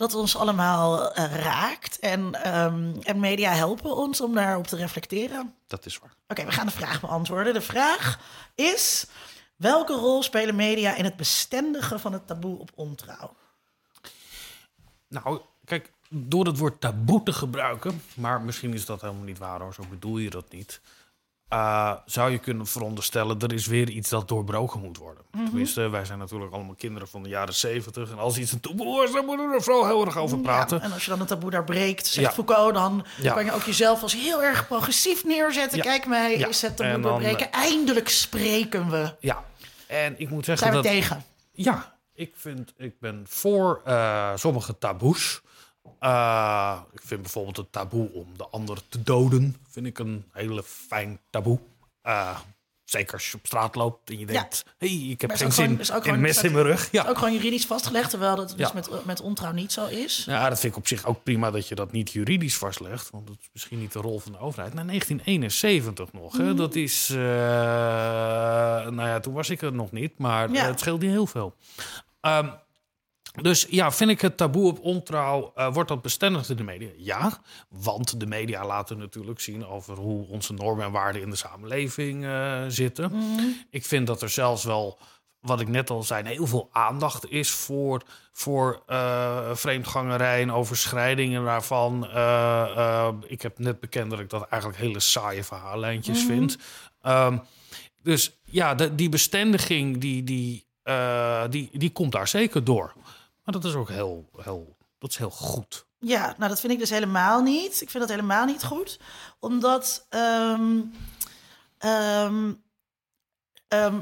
dat 0.00 0.14
ons 0.14 0.36
allemaal 0.36 1.12
eh, 1.12 1.34
raakt. 1.42 1.98
En, 1.98 2.34
ehm, 2.44 2.92
en 3.02 3.20
media 3.20 3.52
helpen 3.52 3.96
ons 3.96 4.20
om 4.20 4.34
daarop 4.34 4.66
te 4.66 4.76
reflecteren. 4.76 5.54
Dat 5.66 5.86
is 5.86 5.98
waar. 5.98 6.14
Oké, 6.28 6.44
we 6.44 6.52
gaan 6.52 6.66
de 6.66 6.72
vraag 6.72 7.00
beantwoorden. 7.00 7.54
De 7.54 7.60
vraag 7.60 8.20
is: 8.54 9.06
welke 9.56 9.92
rol 9.92 10.22
spelen 10.22 10.54
media 10.54 10.94
in 10.94 11.04
het 11.04 11.16
bestendigen 11.16 12.00
van 12.00 12.12
het 12.12 12.26
taboe 12.26 12.58
op 12.58 12.70
ontrouw? 12.74 13.36
Nou, 15.08 15.40
kijk, 15.64 15.92
door 16.08 16.46
het 16.46 16.58
woord 16.58 16.80
taboe 16.80 17.22
te 17.22 17.32
gebruiken, 17.32 18.02
maar 18.14 18.40
misschien 18.40 18.74
is 18.74 18.84
dat 18.84 19.00
helemaal 19.00 19.24
niet 19.24 19.38
waar 19.38 19.60
hoor, 19.60 19.74
zo 19.74 19.82
bedoel 19.90 20.18
je 20.18 20.30
dat 20.30 20.52
niet. 20.52 20.80
Eh, 21.50 21.92
zou 22.06 22.30
je 22.30 22.38
kunnen 22.38 22.66
veronderstellen, 22.66 23.38
er 23.40 23.52
is 23.52 23.66
weer 23.66 23.88
iets 23.88 24.08
dat 24.08 24.28
doorbroken 24.28 24.80
moet 24.80 24.96
worden. 24.98 25.24
Tenminste, 25.32 25.88
wij 25.88 26.04
zijn 26.04 26.18
natuurlijk 26.18 26.52
allemaal 26.52 26.74
kinderen 26.74 27.08
van 27.08 27.22
de 27.22 27.28
jaren 27.28 27.54
zeventig. 27.54 28.10
En 28.10 28.18
als 28.18 28.38
iets 28.38 28.52
een 28.52 28.60
taboe 28.60 29.04
is, 29.04 29.12
dan 29.12 29.24
moeten 29.24 29.48
we 29.48 29.54
er 29.54 29.62
vooral 29.62 29.86
heel 29.86 30.04
erg 30.06 30.16
over 30.16 30.38
praten. 30.38 30.76
Ja, 30.78 30.82
en 30.82 30.92
als 30.92 31.04
je 31.04 31.10
dan 31.10 31.18
het 31.18 31.28
taboe 31.28 31.50
daar 31.50 31.64
breekt, 31.64 32.06
zegt 32.06 32.26
Ja. 32.26 32.32
Foucault, 32.32 32.74
dan 32.74 33.04
Ja. 33.20 33.34
kan 33.34 33.44
je 33.44 33.52
ook 33.52 33.62
jezelf 33.62 34.02
als 34.02 34.14
heel 34.14 34.42
erg 34.42 34.66
progressief 34.66 35.24
neerzetten. 35.24 35.80
Kijk 35.80 36.06
mij, 36.06 36.32
is 36.34 36.62
het 36.62 36.76
taboe 36.76 37.00
doorbreken. 37.02 37.52
Eindelijk 37.52 38.08
spreken 38.08 38.90
we. 38.90 39.14
Ja, 39.20 39.44
en 39.86 40.14
ik 40.20 40.30
moet 40.30 40.44
zeggen 40.44 40.66
Zijn 40.72 40.82
we 40.82 40.88
dat... 40.88 40.92
tegen? 40.96 41.24
Ja, 41.52 41.94
ik, 42.14 42.32
vind, 42.36 42.72
ik 42.76 43.00
ben 43.00 43.24
voor 43.28 43.80
eh, 43.84 44.30
sommige 44.34 44.78
taboes. 44.78 45.40
Eh, 45.98 46.78
ik 46.92 47.00
vind 47.04 47.20
bijvoorbeeld 47.22 47.56
het 47.56 47.72
taboe 47.72 48.12
om 48.12 48.26
de 48.36 48.46
ander 48.48 48.78
te 48.88 49.02
doden... 49.02 49.56
vind 49.70 49.86
ik 49.86 49.98
een 49.98 50.24
hele 50.32 50.62
fijn 50.62 51.20
taboe. 51.30 51.58
Eh, 52.02 52.38
Zeker 52.84 53.12
als 53.14 53.30
je 53.30 53.36
op 53.36 53.46
straat 53.46 53.74
loopt 53.74 54.10
en 54.10 54.18
je 54.18 54.26
denkt... 54.26 54.64
hey, 54.78 54.88
ik 54.88 55.20
heb 55.20 55.30
geen 55.30 55.38
gewoon- 55.38 55.52
zin 55.52 55.78
in 55.78 55.84
gewoon- 55.84 56.14
een 56.14 56.20
mes 56.20 56.42
in 56.42 56.52
mijn 56.52 56.64
rug. 56.64 56.88
Ja. 56.90 57.06
Ook 57.08 57.18
gewoon 57.18 57.32
juridisch 57.32 57.66
vastgelegd, 57.66 58.10
terwijl 58.10 58.36
dat 58.36 58.48
dus 58.48 58.58
Ja. 58.58 58.70
met, 58.74 59.04
met 59.04 59.20
ontrouw 59.20 59.52
niet 59.52 59.72
zo 59.72 59.86
is. 59.86 60.24
Ja, 60.26 60.48
dat 60.48 60.60
vind 60.60 60.72
ik 60.72 60.78
op 60.78 60.86
zich 60.86 61.04
ook 61.06 61.22
prima 61.22 61.50
dat 61.50 61.68
je 61.68 61.74
dat 61.74 61.92
niet 61.92 62.10
juridisch 62.12 62.56
vastlegt. 62.56 63.10
Want 63.10 63.26
dat 63.26 63.36
is 63.40 63.48
misschien 63.52 63.78
niet 63.78 63.92
de 63.92 63.98
rol 63.98 64.18
van 64.20 64.32
de 64.32 64.38
overheid. 64.38 64.74
Na 64.74 64.84
1971 64.84 66.12
nog. 66.12 66.36
Hè? 66.36 66.54
Dat 66.54 66.74
is... 66.74 67.10
eh, 67.10 67.16
nou 67.16 69.08
ja, 69.08 69.20
toen 69.20 69.34
was 69.34 69.50
ik 69.50 69.62
er 69.62 69.72
nog 69.72 69.92
niet. 69.92 70.18
Maar 70.18 70.48
het 70.50 70.80
scheelt 70.80 71.00
niet 71.00 71.10
heel 71.10 71.26
veel. 71.26 71.54
Ehm, 72.20 72.48
dus 73.32 73.66
ja, 73.70 73.92
vind 73.92 74.10
ik 74.10 74.20
het 74.20 74.36
taboe 74.36 74.66
op 74.66 74.80
ontrouw... 74.80 75.52
eh, 75.54 75.72
wordt 75.72 75.88
dat 75.88 76.02
bestendigd 76.02 76.48
in 76.48 76.56
de 76.56 76.62
media? 76.62 76.90
Ja, 76.96 77.38
want 77.68 78.20
de 78.20 78.26
media 78.26 78.66
laten 78.66 78.98
natuurlijk 78.98 79.40
zien... 79.40 79.66
over 79.66 79.96
hoe 79.96 80.26
onze 80.26 80.52
normen 80.52 80.84
en 80.84 80.92
waarden 80.92 81.22
in 81.22 81.30
de 81.30 81.36
samenleving 81.36 82.24
eh, 82.24 82.62
zitten. 82.68 83.12
Ik 83.70 83.84
vind 83.84 84.06
dat 84.06 84.22
er 84.22 84.28
zelfs 84.28 84.64
wel, 84.64 84.98
wat 85.40 85.60
ik 85.60 85.68
net 85.68 85.90
al 85.90 86.02
zei, 86.02 86.28
heel 86.28 86.46
veel 86.46 86.68
aandacht 86.72 87.30
is 87.30 87.50
voor, 87.50 88.02
voor 88.32 88.82
eh, 88.86 89.50
vreemdgangerij 89.52 90.42
en 90.42 90.52
overschrijdingen 90.52 91.44
daarvan. 91.44 92.04
Ik 93.26 93.42
heb 93.42 93.58
net 93.58 93.80
bekend 93.80 94.10
dat 94.10 94.20
ik 94.20 94.30
dat 94.30 94.48
eigenlijk 94.48 94.80
hele 94.80 95.00
saaie 95.00 95.44
verhaallijntjes 95.44 96.24
vind. 96.24 96.58
Ehm, 97.02 97.38
dus 98.02 98.38
ja, 98.44 98.74
de, 98.74 98.94
die 98.94 99.08
bestendiging, 99.08 99.98
die, 99.98 100.24
die, 100.24 100.66
die, 101.48 101.70
die 101.72 101.90
komt 101.92 102.12
daar 102.12 102.28
zeker 102.28 102.64
door. 102.64 102.92
Maar 103.50 103.60
dat 103.60 103.70
is 103.70 103.76
ook 103.76 103.88
heel, 103.88 104.28
heel, 104.36 104.76
dat 104.98 105.10
is 105.10 105.16
heel 105.16 105.30
goed. 105.30 105.86
Ja, 105.98 106.34
nou 106.38 106.48
dat 106.48 106.60
vind 106.60 106.72
ik 106.72 106.78
dus 106.78 106.90
helemaal 106.90 107.42
niet. 107.42 107.80
Ik 107.80 107.90
vind 107.90 108.02
dat 108.02 108.08
helemaal 108.08 108.44
niet 108.44 108.64
goed. 108.64 109.00
Omdat, 109.38 110.06
ehm, 110.08 110.80
ehm, 111.78 112.52
ehm, 113.68 114.00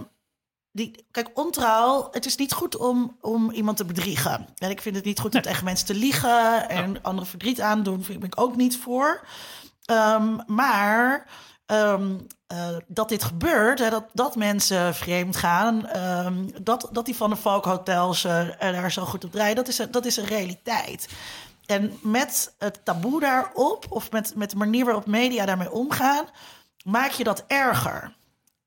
die, 0.73 1.07
kijk, 1.11 1.31
ontrouw, 1.35 2.09
het 2.11 2.27
is 2.27 2.37
niet 2.37 2.53
goed 2.53 2.77
om, 2.77 3.17
om 3.21 3.51
iemand 3.51 3.77
te 3.77 3.85
bedriegen. 3.85 4.49
En 4.59 4.71
ik 4.71 4.81
vind 4.81 4.97
het 4.97 5.05
niet 5.05 5.21
goed 5.21 5.35
om 5.35 5.43
tegen 5.43 5.65
mensen 5.65 5.87
te 5.87 5.95
liegen 5.95 6.69
en 6.69 7.03
anderen 7.03 7.31
verdriet 7.31 7.61
aandoen. 7.61 8.05
Vind 8.05 8.15
ik 8.15 8.21
ben 8.21 8.31
ik 8.31 8.41
ook 8.41 8.57
niet 8.57 8.79
voor. 8.79 9.27
Maar 10.47 11.27
eh, 12.49 12.69
dat 12.87 13.09
dit 13.09 13.25
gebeurt, 13.25 13.79
hè, 13.79 13.91
dat, 13.91 14.05
dat 14.13 14.37
mensen 14.37 14.95
vreemd 14.95 15.37
gaan, 15.37 15.87
ehm, 15.87 16.49
dat, 16.63 16.89
dat 16.93 17.05
die 17.05 17.17
van 17.17 17.31
de 17.31 17.37
Valkhotels 17.37 18.25
eh, 18.25 18.63
er 18.63 18.73
daar 18.73 18.93
zo 18.93 19.05
goed 19.05 19.25
op 19.25 19.33
draaien, 19.33 19.57
dat 19.57 19.69
is, 19.69 19.79
een- 19.79 19.91
dat 19.91 20.05
is 20.05 20.17
een 20.17 20.25
realiteit. 20.27 21.09
En 21.67 21.99
met 22.03 22.55
het 22.59 22.81
taboe 22.85 23.21
daarop, 23.21 23.87
of 23.89 24.11
met, 24.11 24.33
met 24.37 24.51
de 24.51 24.57
manier 24.57 24.85
waarop 24.85 25.07
media 25.07 25.47
daarmee 25.47 25.71
omgaan, 25.73 26.25
maak 26.85 27.11
je 27.11 27.25
dat 27.25 27.45
erger. 27.47 28.17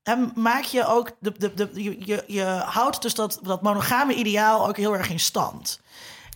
En 0.04 0.32
maak 0.36 0.64
je 0.64 0.86
ook, 0.86 1.12
de, 1.20 1.34
de, 1.38 1.54
de, 1.54 1.70
je, 1.84 1.96
je, 2.06 2.24
je 2.28 2.44
houdt 2.66 3.02
dus 3.02 3.14
dat, 3.16 3.40
dat 3.44 3.62
monogame 3.62 4.14
ideaal 4.14 4.68
ook 4.68 4.78
heel 4.78 4.94
erg 4.94 5.10
in 5.10 5.20
stand. 5.20 5.80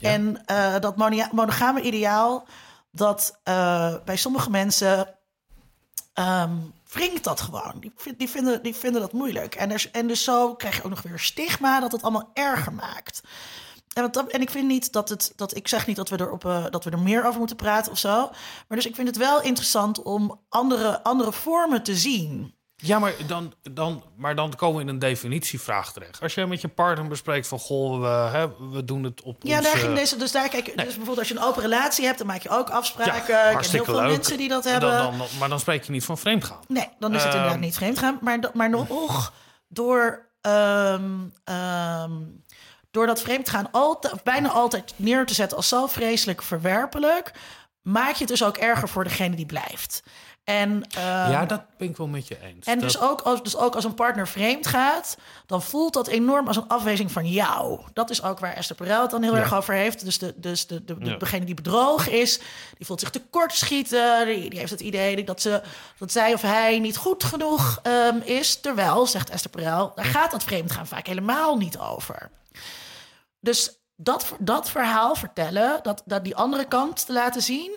En 0.02 0.46
eh, 0.46 0.80
dat 0.80 0.96
monogame 1.32 1.82
ideaal, 1.82 2.46
dat 2.92 3.40
eh, 3.44 3.94
bij 4.06 4.16
sommige 4.16 4.50
mensen 4.50 5.08
ehm 6.14 6.52
wringt 6.96 7.24
dat 7.24 7.42
gewoon. 7.42 7.74
Die, 7.80 7.94
die, 8.18 8.30
vinden, 8.30 8.64
die 8.64 8.76
vinden 8.76 9.02
dat 9.02 9.14
moeilijk. 9.14 9.56
En, 9.56 9.72
er, 9.72 9.90
en 9.92 10.08
dus 10.08 10.24
zo 10.24 10.56
krijg 10.56 10.76
je 10.76 10.84
ook 10.84 10.90
nog 10.90 11.02
weer 11.02 11.20
stigma 11.20 11.80
dat 11.80 11.92
het 11.92 12.02
allemaal 12.02 12.30
erger 12.34 12.74
maakt. 12.74 13.22
En, 13.94 14.12
en 14.12 14.42
ik 14.42 14.50
vind 14.50 14.68
niet 14.68 14.92
dat 14.92 15.10
het, 15.10 15.34
dat 15.36 15.56
ik 15.56 15.68
zeg 15.68 15.88
niet 15.88 15.96
dat 15.96 16.10
we, 16.10 16.18
er 16.18 16.32
op, 16.32 16.46
eh, 16.46 16.66
dat 16.70 16.84
we 16.84 16.90
er 16.90 17.00
meer 17.00 17.26
over 17.26 17.40
moeten 17.40 17.56
praten 17.56 17.92
of 17.92 17.98
zo. 17.98 18.30
Maar 18.68 18.78
dus 18.78 18.86
ik 18.86 18.96
vind 18.96 19.08
het 19.08 19.18
wel 19.18 19.42
interessant 19.42 20.02
om 20.02 20.42
andere, 20.50 21.04
andere 21.04 21.32
vormen 21.32 21.84
te 21.84 21.96
zien. 21.96 22.54
Ja, 22.86 22.99
maar 22.99 23.14
dan, 23.28 23.53
dan, 23.72 24.03
maar 24.18 24.36
dan 24.36 24.56
komen 24.56 24.76
we 24.76 24.82
in 24.82 24.88
een 24.88 24.99
definitievraag 24.99 25.94
terecht. 25.94 26.22
Als 26.22 26.34
jij 26.34 26.45
met 26.45 26.62
je 26.62 26.68
partner 26.68 27.07
bespreekt 27.07 27.48
van... 27.48 27.60
goh, 27.60 27.99
we, 28.02 28.07
hè, 28.38 28.70
we 28.72 28.86
doen 28.86 29.03
het 29.03 29.22
op 29.22 29.38
Ja, 29.40 29.62
daar 29.62 29.78
ging 29.78 29.95
deze. 29.95 30.18
Dus 30.18 30.32
daar 30.32 30.49
kijk. 30.49 30.66
Dus 30.66 30.76
bijvoorbeeld 30.76 31.18
als 31.20 31.28
je 31.28 31.36
een 31.36 31.44
open 31.44 31.62
relatie 31.62 32.06
hebt, 32.06 32.18
dan 32.18 32.28
maak 32.28 32.41
je 32.41 32.49
ook 32.49 32.70
afspraken. 32.70 33.52
ik 33.52 33.57
ken 33.57 33.72
heel 33.72 33.84
veel 33.86 33.95
leuk. 33.95 34.07
mensen 34.10 34.38
die 34.38 34.49
dat 34.49 34.66
En 34.66 34.72
hebben. 34.72 34.90
Dan, 34.98 35.18
dan, 35.18 35.28
maar 35.40 35.49
dan 35.49 35.60
spreek 35.60 35.84
je 35.84 35.91
niet 35.91 36.03
van 36.06 36.18
vreemdgaan. 36.18 36.60
Nee, 36.68 36.88
dan 36.99 37.16
is 37.16 37.18
het 37.24 37.28
Ehm. 37.28 37.36
inderdaad 37.38 37.60
niet 37.62 37.76
vreemd 37.76 37.99
gaan. 37.99 38.18
Maar, 38.22 38.40
maar 38.53 38.70
nog 38.70 39.34
door, 39.68 40.30
ehm, 40.41 41.12
ehm, 41.44 42.12
door 42.91 43.06
dat 43.06 43.22
vreemd 43.22 43.49
gaan 43.49 43.68
altijd, 43.72 44.14
of 44.14 44.24
bijna 44.24 44.49
altijd 44.49 44.94
neer 44.95 45.26
te 45.26 45.34
zetten 45.34 45.57
als 45.57 45.68
zo 45.68 45.88
vreselijk 45.88 46.41
verwerpelijk, 46.41 47.32
maak 47.82 48.12
je 48.14 48.20
het 48.20 48.28
dus 48.28 48.44
ook 48.44 48.57
erger 48.57 48.90
voor 48.90 49.03
degene 49.03 49.36
die 49.36 49.45
blijft. 49.45 50.03
En, 50.46 50.84
ehm, 50.96 51.32
ja, 51.32 51.46
dat 51.46 51.62
ben 51.78 51.90
ik 51.90 51.98
wel 51.98 52.08
met 52.08 52.28
je 52.28 52.42
eens. 52.42 52.66
en 52.66 52.80
Dat- 52.80 52.92
dus 52.92 53.00
ook, 53.00 53.22
als, 53.22 53.44
dus 53.44 53.58
ook 53.58 53.76
als 53.76 53.84
een 53.84 53.94
partner 53.94 54.28
vreemd 54.28 54.68
gaat, 54.68 55.18
dan 55.46 55.62
voelt 55.62 55.94
dat 55.94 56.08
enorm 56.08 56.48
als 56.48 56.58
een 56.58 56.68
afwijzing 56.68 57.12
van 57.12 57.28
jou. 57.30 57.80
Dat 57.94 58.10
is 58.10 58.24
ook 58.24 58.40
waar 58.40 58.54
Esther 58.54 58.76
Perel 58.76 59.02
het 59.02 59.12
dan 59.12 59.22
heel 59.24 59.34
Ja. 59.36 59.40
erg 59.40 59.54
over 59.56 59.74
heeft. 59.74 60.06
Dus, 60.06 60.18
de, 60.18 60.34
dus 60.38 60.68
de, 60.68 60.84
de, 60.86 60.98
de- 60.98 61.06
Ja. 61.06 61.16
degene 61.18 61.46
die 61.46 61.56
bedrogen 61.56 62.12
is, 62.12 62.40
die 62.78 62.86
voelt 62.86 63.00
zich 63.00 63.10
tekortschieten. 63.10 64.26
Die, 64.26 64.50
die 64.50 64.60
heeft 64.60 64.72
het 64.72 64.80
idee 64.82 65.24
dat, 65.24 65.42
ze, 65.42 65.62
dat 65.98 66.12
zij 66.12 66.34
of 66.34 66.42
hij 66.42 66.80
niet 66.80 66.98
goed 66.98 67.24
genoeg 67.24 67.80
ehm, 67.84 68.18
is. 68.24 68.60
Terwijl, 68.62 69.06
zegt 69.06 69.30
Esther 69.30 69.50
Perel, 69.52 69.92
daar 69.96 70.06
gaat 70.06 70.32
dat 70.32 70.44
vreemdgaan 70.44 70.88
vaak 70.88 71.08
helemaal 71.08 71.58
niet 71.58 71.78
over. 71.78 72.30
Dus 73.40 73.72
dat, 73.96 74.36
dat 74.40 74.70
verhaal 74.70 75.16
vertellen, 75.16 75.80
dat, 75.84 76.02
dat 76.06 76.24
die 76.24 76.36
andere 76.36 76.66
kant 76.66 77.06
te 77.06 77.14
laten 77.14 77.42
zien, 77.42 77.72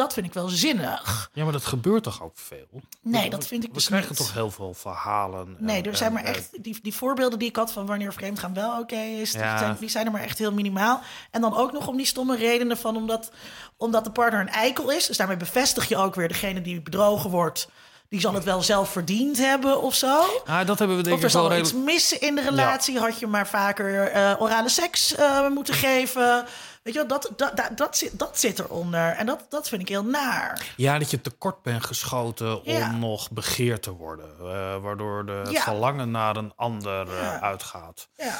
dat 0.00 0.12
vind 0.12 0.26
ik 0.26 0.32
wel 0.32 0.48
zinnig. 0.48 1.30
Ja, 1.32 1.42
maar 1.44 1.52
dat 1.52 1.64
gebeurt 1.64 2.02
toch 2.02 2.22
ook 2.22 2.32
veel? 2.34 2.66
Nee, 3.02 3.30
dat 3.30 3.46
vind 3.46 3.62
ik 3.62 3.68
We 3.68 3.74
dus 3.74 3.86
krijgen 3.86 4.08
niet. 4.08 4.18
toch 4.18 4.32
heel 4.32 4.50
veel 4.50 4.74
verhalen. 4.74 5.56
Nee, 5.58 5.82
en- 5.82 5.84
er 5.90 5.96
zijn 5.96 6.08
en- 6.08 6.14
maar 6.14 6.24
echt 6.34 6.62
die, 6.64 6.78
die 6.82 6.94
voorbeelden 6.94 7.38
die 7.38 7.48
ik 7.48 7.56
had 7.56 7.72
van 7.72 7.86
wanneer 7.86 8.12
vreemdgaan 8.12 8.54
wel 8.54 8.78
oké 8.80 8.96
is, 8.96 9.32
die, 9.32 9.40
zijn, 9.40 9.76
die 9.80 9.88
zijn 9.88 10.06
er 10.06 10.12
maar 10.12 10.22
echt 10.22 10.38
heel 10.38 10.52
minimaal. 10.52 11.00
En 11.30 11.40
dan 11.40 11.56
ook 11.56 11.72
nog 11.72 11.86
om 11.86 11.96
die 11.96 12.06
stomme 12.06 12.36
redenen 12.36 12.76
van 12.78 12.96
omdat, 12.96 13.30
omdat 13.76 14.04
de 14.04 14.10
partner 14.10 14.40
een 14.40 14.48
eikel 14.48 14.90
is. 14.90 15.06
Dus 15.06 15.16
daarmee 15.16 15.36
bevestig 15.36 15.88
je 15.88 15.96
ook 15.96 16.14
weer 16.14 16.28
degene 16.28 16.60
die 16.62 16.80
bedrogen 16.80 17.30
wordt. 17.30 17.68
Die 18.08 18.20
zal 18.20 18.34
het 18.34 18.44
wel 18.44 18.62
zelf 18.62 18.88
verdiend 18.92 19.36
hebben 19.38 19.82
of 19.82 19.94
zo. 19.94 20.22
Ah, 20.46 20.66
dat 20.66 20.78
hebben 20.78 20.96
we 20.96 21.02
denk 21.02 21.16
Of 21.16 21.22
er 21.22 21.28
ik 21.28 21.34
wel 21.48 21.58
iets 21.58 21.72
missen 21.74 22.20
in 22.20 22.34
de 22.34 22.40
relatie. 22.42 22.98
Had 22.98 23.18
je 23.18 23.26
maar 23.26 23.46
vaker 23.48 24.06
eh, 24.10 24.34
orale 24.38 24.68
seks 24.68 25.14
eh, 25.14 25.48
moeten 25.48 25.74
geven. 25.74 26.46
Weet 26.82 26.94
je 26.94 26.98
wel, 26.98 27.08
dat, 27.08 27.32
dat, 27.36 27.56
dat, 27.56 27.76
dat, 27.76 27.96
zit, 27.96 28.18
dat 28.18 28.38
zit 28.38 28.58
eronder. 28.58 29.08
En 29.10 29.26
dat, 29.26 29.46
dat 29.48 29.68
vind 29.68 29.82
ik 29.82 29.88
heel 29.88 30.04
naar. 30.04 30.72
Ja, 30.76 30.98
dat 30.98 31.10
je 31.10 31.20
tekort 31.20 31.62
bent 31.62 31.84
geschoten 31.84 32.60
Ja. 32.62 32.88
om 32.90 32.98
nog 32.98 33.30
begeerd 33.30 33.82
te 33.82 33.90
worden. 33.90 34.30
eh, 34.38 34.80
waardoor 34.82 35.26
de 35.26 35.46
Ja. 35.50 35.62
verlangen 35.62 36.10
naar 36.10 36.36
een 36.36 36.52
ander 36.56 37.08
eh, 37.08 37.20
Ja. 37.22 37.40
uitgaat. 37.40 38.08
Ja. 38.16 38.38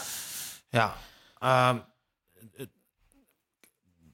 Ja. 0.68 0.94
ehm, 1.38 1.78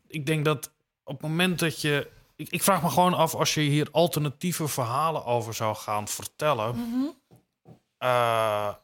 ik 0.07 0.27
denk 0.27 0.45
dat 0.45 0.71
op 1.05 1.13
het 1.13 1.23
moment 1.31 1.59
dat 1.59 1.81
je... 1.81 2.11
Ik, 2.37 2.49
ik 2.49 2.63
vraag 2.63 2.83
me 2.83 2.89
gewoon 2.89 3.15
af, 3.15 3.35
als 3.35 3.55
je 3.55 3.61
hier 3.61 3.89
alternatieve 3.91 4.69
verhalen 4.69 5.25
over 5.25 5.55
zou 5.55 5.77
gaan 5.77 6.09
vertellen... 6.09 6.77
Mhm. 6.77 7.07
eh, 7.99 8.75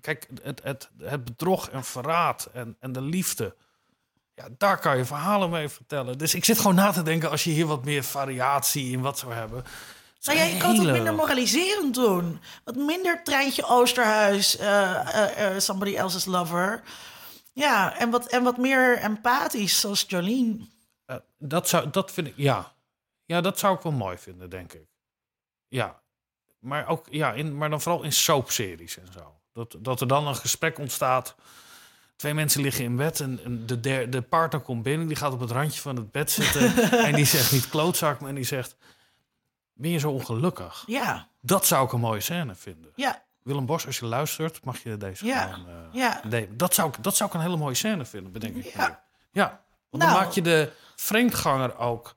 kijk, 0.00 0.28
het, 0.42 0.60
het, 0.62 0.90
het 0.98 1.24
bedrog 1.24 1.68
en 1.68 1.84
verraad 1.84 2.48
en, 2.52 2.76
en 2.80 2.92
de 2.92 3.00
liefde... 3.00 3.56
Ja, 4.40 4.48
daar 4.58 4.78
kan 4.78 4.96
je 4.96 5.04
verhalen 5.04 5.50
mee 5.50 5.68
vertellen. 5.68 6.18
Dus 6.18 6.34
ik 6.34 6.44
zit 6.44 6.58
gewoon 6.58 6.74
na 6.74 6.92
te 6.92 7.02
denken, 7.02 7.30
als 7.30 7.44
je 7.44 7.50
hier 7.50 7.66
wat 7.66 7.84
meer 7.84 8.04
variatie 8.04 8.92
in 8.92 9.00
wat 9.00 9.18
zou 9.18 9.32
hebben... 9.32 9.64
zijn 10.18 10.54
je 10.54 10.56
kan 10.56 10.78
het 10.78 10.92
minder 10.92 11.14
moraliserend 11.14 11.94
doen. 11.94 12.40
Wat 12.64 12.74
minder 12.74 13.24
treintje 13.24 13.64
Oosterhuis, 13.64 14.56
eh, 14.56 15.14
eh, 15.14 15.54
eh, 15.54 15.60
somebody 15.60 15.96
else's 15.96 16.24
lover. 16.24 16.82
Ja, 17.52 17.96
en 17.96 18.10
wat, 18.10 18.26
en 18.26 18.42
wat 18.42 18.56
meer 18.56 18.98
empathisch, 18.98 19.80
zoals 19.80 20.04
Jolene. 20.08 20.58
Eh, 21.04 21.16
dat, 21.38 21.68
zou, 21.68 21.90
dat 21.90 22.12
vind 22.12 22.26
ik, 22.26 22.34
ja. 22.36 22.72
Ja, 23.24 23.40
dat 23.40 23.58
zou 23.58 23.76
ik 23.76 23.82
wel 23.82 23.92
mooi 23.92 24.18
vinden, 24.18 24.50
denk 24.50 24.72
ik. 24.72 24.86
Ja. 25.68 26.00
Maar, 26.58 26.88
ook, 26.88 27.06
ja, 27.10 27.32
in, 27.32 27.56
maar 27.56 27.70
dan 27.70 27.80
vooral 27.80 28.02
in 28.02 28.12
soapseries 28.12 28.98
en 28.98 29.12
zo. 29.12 29.40
Dat, 29.52 29.76
dat 29.78 30.00
er 30.00 30.06
dan 30.06 30.26
een 30.26 30.36
gesprek 30.36 30.78
ontstaat. 30.78 31.34
Twee 32.20 32.34
mensen 32.34 32.60
liggen 32.62 32.84
in 32.84 32.96
bed 32.96 33.20
en, 33.20 33.40
en 33.44 33.66
de, 33.66 33.80
der, 33.80 34.10
de 34.10 34.22
partner 34.22 34.60
komt 34.60 34.82
binnen. 34.82 35.06
Die 35.06 35.16
gaat 35.16 35.32
op 35.32 35.40
het 35.40 35.50
randje 35.50 35.80
van 35.80 35.96
het 35.96 36.10
bed 36.12 36.30
zitten. 36.30 36.76
en 37.06 37.14
die 37.14 37.24
zegt 37.24 37.52
niet 37.52 37.68
klootzak, 37.68 38.20
maar 38.20 38.34
die 38.34 38.44
zegt... 38.44 38.76
Ben 39.74 39.90
je 39.90 39.98
zo 39.98 40.10
ongelukkig? 40.10 40.82
Ja, 40.86 41.28
Dat 41.40 41.66
zou 41.66 41.86
ik 41.86 41.92
een 41.92 42.00
mooie 42.00 42.20
scène 42.20 42.54
vinden. 42.54 42.90
ja, 42.96 43.22
Willem 43.42 43.66
Bos, 43.66 43.86
als 43.86 43.98
je 43.98 44.06
luistert, 44.06 44.64
mag 44.64 44.82
je 44.82 44.96
deze 44.96 45.26
Ja, 45.26 45.46
gewoon... 45.46 45.66
eh, 45.68 45.74
ja. 45.92 46.46
Dat, 46.50 46.74
zou 46.74 46.88
ik, 46.88 47.02
dat 47.02 47.16
zou 47.16 47.28
ik 47.28 47.34
een 47.34 47.40
hele 47.42 47.56
mooie 47.56 47.74
scène 47.74 48.04
vinden, 48.04 48.32
bedenk 48.32 48.56
ik 48.56 48.64
Ja. 48.74 48.88
nu. 48.88 48.94
Ja, 49.32 49.60
want 49.90 50.02
Nou. 50.02 50.14
dan 50.14 50.22
maak 50.22 50.32
je 50.32 50.42
de 50.42 50.72
vreemdganger 50.96 51.78
ook... 51.78 52.14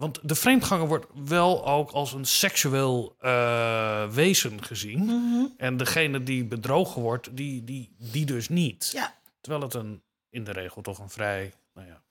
Want 0.00 0.28
de 0.28 0.34
vreemdganger 0.34 0.86
wordt 0.86 1.06
wel 1.14 1.66
ook 1.66 1.90
als 1.90 2.12
een 2.12 2.24
seksueel 2.24 3.16
eh, 3.18 4.08
wezen 4.08 4.62
gezien. 4.64 5.04
Mhm. 5.04 5.46
En 5.56 5.76
degene 5.76 6.22
die 6.22 6.44
bedrogen 6.44 7.02
wordt, 7.02 7.36
die, 7.36 7.64
die, 7.64 7.94
die 7.98 8.26
dus 8.26 8.48
niet. 8.48 8.90
ja. 8.92 9.18
Terwijl 9.40 9.62
het 9.62 9.74
een, 9.74 10.02
in 10.28 10.44
de 10.44 10.52
regel 10.52 10.82
toch 10.82 10.98
een 10.98 11.10
vrij 11.10 11.52
nou 11.74 11.86
ja, 11.86 12.02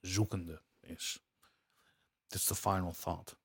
zoekende 0.00 0.62
is. 0.80 1.22
Is 2.28 2.44
de 2.44 2.54
final 2.54 2.94
thought. 3.00 3.36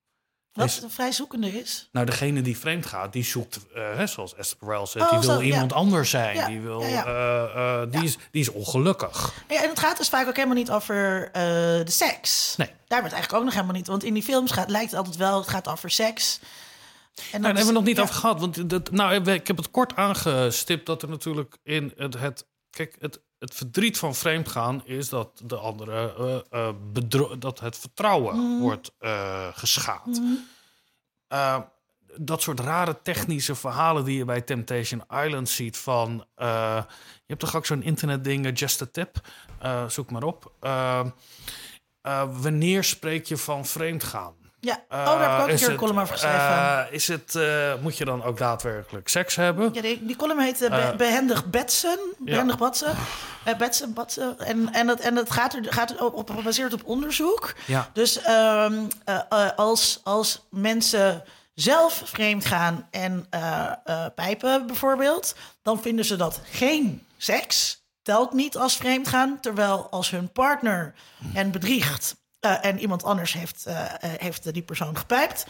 Wat 0.57 0.65
Is- 0.65 0.81
een 0.81 0.89
vrij 0.89 1.11
zoekende 1.11 1.59
is. 1.59 1.89
Nou, 1.91 2.05
degene 2.05 2.41
die 2.41 2.57
vreemd 2.57 2.85
gaat, 2.85 3.13
die 3.13 3.23
zoekt, 3.23 3.59
eh, 3.75 4.03
zoals 4.07 4.35
Esther 4.35 4.57
Perel 4.57 4.87
zegt, 4.87 5.05
Oh, 5.05 5.11
die 5.11 5.27
wil 5.27 5.35
zo, 5.37 5.41
ja. 5.43 5.53
iemand 5.53 5.73
anders 5.73 6.09
zijn. 6.09 6.35
Ja, 6.35 6.47
Die, 6.47 6.59
wil, 6.61 6.81
ja, 6.81 7.05
eh, 7.05 7.81
eh, 7.81 7.91
die, 7.91 8.03
Is, 8.03 8.17
die 8.31 8.41
is 8.41 8.51
ongelukkig. 8.51 9.33
Ja, 9.47 9.63
en 9.63 9.69
het 9.69 9.79
gaat 9.79 9.97
dus 9.97 10.09
vaak 10.09 10.27
ook 10.27 10.35
helemaal 10.35 10.55
niet 10.57 10.71
over 10.71 11.29
de 11.33 11.83
seks. 11.85 12.53
Nee. 12.57 12.67
Daar 12.87 12.99
wordt 12.99 13.13
eigenlijk 13.13 13.33
ook 13.33 13.43
nog 13.43 13.53
helemaal 13.53 13.75
niet. 13.75 13.87
Want 13.87 14.03
in 14.03 14.13
die 14.13 14.23
films 14.23 14.51
gaat, 14.51 14.69
lijkt 14.69 14.89
het 14.89 14.99
altijd 14.99 15.15
wel, 15.15 15.37
het 15.39 15.47
gaat 15.49 15.67
over 15.67 15.89
seks. 15.91 16.39
En 16.41 17.23
Nou, 17.31 17.41
daar 17.41 17.51
hebben 17.55 17.65
we 17.73 17.79
nog 17.79 17.83
niet 17.83 17.99
over 17.99 18.15
gehad. 18.15 18.39
Want 18.39 18.69
dat, 18.69 18.91
nou, 18.91 19.31
ik 19.31 19.47
heb 19.47 19.57
het 19.57 19.71
kort 19.71 19.95
aangestipt 19.95 20.85
dat 20.85 21.01
er 21.01 21.09
natuurlijk 21.09 21.57
in 21.63 21.93
het. 21.97 22.19
het 22.19 22.45
kijk, 22.69 22.95
het, 22.99 23.19
het 23.39 23.53
verdriet 23.55 23.97
van 23.97 24.15
vreemdgaan 24.15 24.81
is 24.85 25.09
dat 25.09 25.41
de 25.43 25.57
andere. 25.57 26.75
bedro- 26.91 27.37
dat 27.37 27.59
het 27.59 27.77
vertrouwen 27.77 28.35
Mhm. 28.37 28.61
wordt 28.61 28.91
eh, 28.99 29.47
geschaad. 29.53 30.21
Eh, 31.27 31.59
dat 32.15 32.41
soort 32.41 32.59
rare 32.59 33.01
technische 33.01 33.55
verhalen 33.55 34.03
die 34.05 34.17
je 34.17 34.25
bij 34.25 34.41
Temptation 34.41 35.03
Island 35.23 35.49
ziet 35.49 35.77
van... 35.77 36.25
je 36.35 36.85
hebt 37.27 37.39
toch 37.39 37.55
ook 37.55 37.65
zo'n 37.65 37.83
internetding, 37.83 38.59
Just 38.59 38.81
a 38.81 38.85
Tip? 38.91 39.21
Zoek 39.87 40.11
maar 40.11 40.23
op. 40.23 40.51
Wanneer 42.41 42.83
spreek 42.83 43.25
je 43.25 43.37
van 43.37 43.65
vreemdgaan? 43.65 44.35
Ja, 44.59 44.73
oh, 44.89 45.05
daar 45.05 45.19
heb 45.21 45.29
ik 45.31 45.39
ook 45.41 45.47
een 45.47 45.53
Eh, 45.53 45.59
keer 45.59 45.69
een 45.69 45.75
column 45.75 45.99
over 45.99 46.13
geschreven. 46.13 46.39
eh, 46.39 46.79
is 46.89 47.07
het, 47.07 47.35
eh, 47.35 47.73
moet 47.81 47.97
je 47.97 48.05
dan 48.05 48.23
ook 48.23 48.37
daadwerkelijk 48.37 49.07
seks 49.07 49.35
hebben? 49.35 49.69
ja, 49.73 49.81
die, 49.81 50.05
die 50.05 50.15
column 50.15 50.39
heet 50.39 50.61
eh, 50.61 50.69
Be- 50.69 50.75
eh, 50.75 50.95
Behendig 50.95 51.45
Betsen. 51.45 51.99
Behendig 52.17 52.57
Batsen. 52.57 52.95
Eh, 53.43 53.55
Betsen, 53.55 53.93
Batsen. 53.93 54.39
En, 54.39 54.73
en, 54.73 54.87
dat, 54.87 54.99
en 54.99 55.15
dat 55.15 55.31
gaat 55.31 55.53
er 55.53 55.65
gaat 55.73 55.89
er 55.91 56.03
op, 56.13 56.29
gebaseerd 56.29 56.73
op 56.73 56.81
onderzoek. 56.85 57.53
Ja. 57.65 57.89
Dus 57.93 58.21
ehm, 58.21 58.73
eh, 59.05 59.19
eh, 59.29 59.49
als, 59.55 59.99
als 60.03 60.45
mensen 60.49 61.23
zelf 61.53 62.01
vreemd 62.05 62.45
gaan 62.45 62.87
en 62.91 63.25
eh, 63.29 63.71
eh, 63.83 64.05
pijpen 64.15 64.67
bijvoorbeeld, 64.67 65.35
dan 65.61 65.81
vinden 65.81 66.05
ze 66.05 66.15
dat 66.15 66.39
geen 66.51 67.05
seks. 67.17 67.85
Telt 68.01 68.33
niet 68.33 68.57
als 68.57 68.75
vreemd 68.77 69.07
gaan. 69.07 69.37
Terwijl 69.41 69.87
als 69.89 70.09
hun 70.09 70.31
partner 70.31 70.93
hen 71.33 71.51
bedriegt 71.51 72.15
eh, 72.47 72.69
en 72.69 72.79
iemand 72.79 73.03
anders 73.03 73.33
heeft, 73.33 73.65
eh, 73.65 73.83
eh, 73.83 73.91
heeft 74.01 74.53
die 74.53 74.61
persoon 74.61 74.97
gepijpt, 74.97 75.45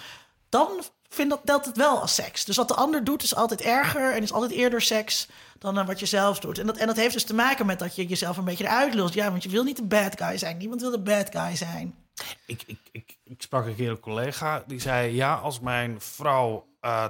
dan 0.49 0.69
vindt 1.09 1.31
dat, 1.31 1.41
telt 1.45 1.65
het 1.65 1.77
wel 1.77 2.01
als 2.01 2.15
seks. 2.15 2.45
Dus 2.45 2.55
wat 2.55 2.67
de 2.67 2.73
ander 2.75 3.03
doet 3.03 3.23
is 3.23 3.35
altijd 3.35 3.61
erger 3.61 4.13
en 4.13 4.23
is 4.23 4.33
altijd 4.33 4.51
eerder 4.51 4.81
seks 4.81 5.27
dan 5.59 5.85
wat 5.85 5.99
je 5.99 6.05
zelf 6.05 6.39
doet. 6.39 6.57
En 6.57 6.65
dat, 6.65 6.77
en 6.77 6.87
dat 6.87 6.95
heeft 6.95 7.13
dus 7.13 7.23
te 7.23 7.33
maken 7.33 7.65
met 7.65 7.79
dat 7.79 7.95
je 7.95 8.05
jezelf 8.05 8.37
een 8.37 8.45
beetje 8.45 8.63
eruit 8.63 8.93
lult. 8.93 9.13
Ja, 9.13 9.31
want 9.31 9.43
je 9.43 9.49
wil 9.49 9.63
niet 9.63 9.77
de 9.77 9.83
bad 9.83 10.21
guy 10.21 10.37
zijn. 10.37 10.57
Niemand 10.57 10.81
wil 10.81 10.91
de 10.91 10.99
bad 10.99 11.29
guy 11.31 11.55
zijn. 11.55 11.95
Ik, 12.45 12.63
ik, 12.65 12.79
ik, 12.91 13.17
ik 13.23 13.41
sprak 13.41 13.65
een 13.65 13.75
keer 13.75 13.89
een 13.89 13.99
collega 13.99 14.63
die 14.67 14.81
zei: 14.81 15.15
Ja, 15.15 15.35
als 15.35 15.59
mijn 15.59 16.01
vrouw 16.01 16.65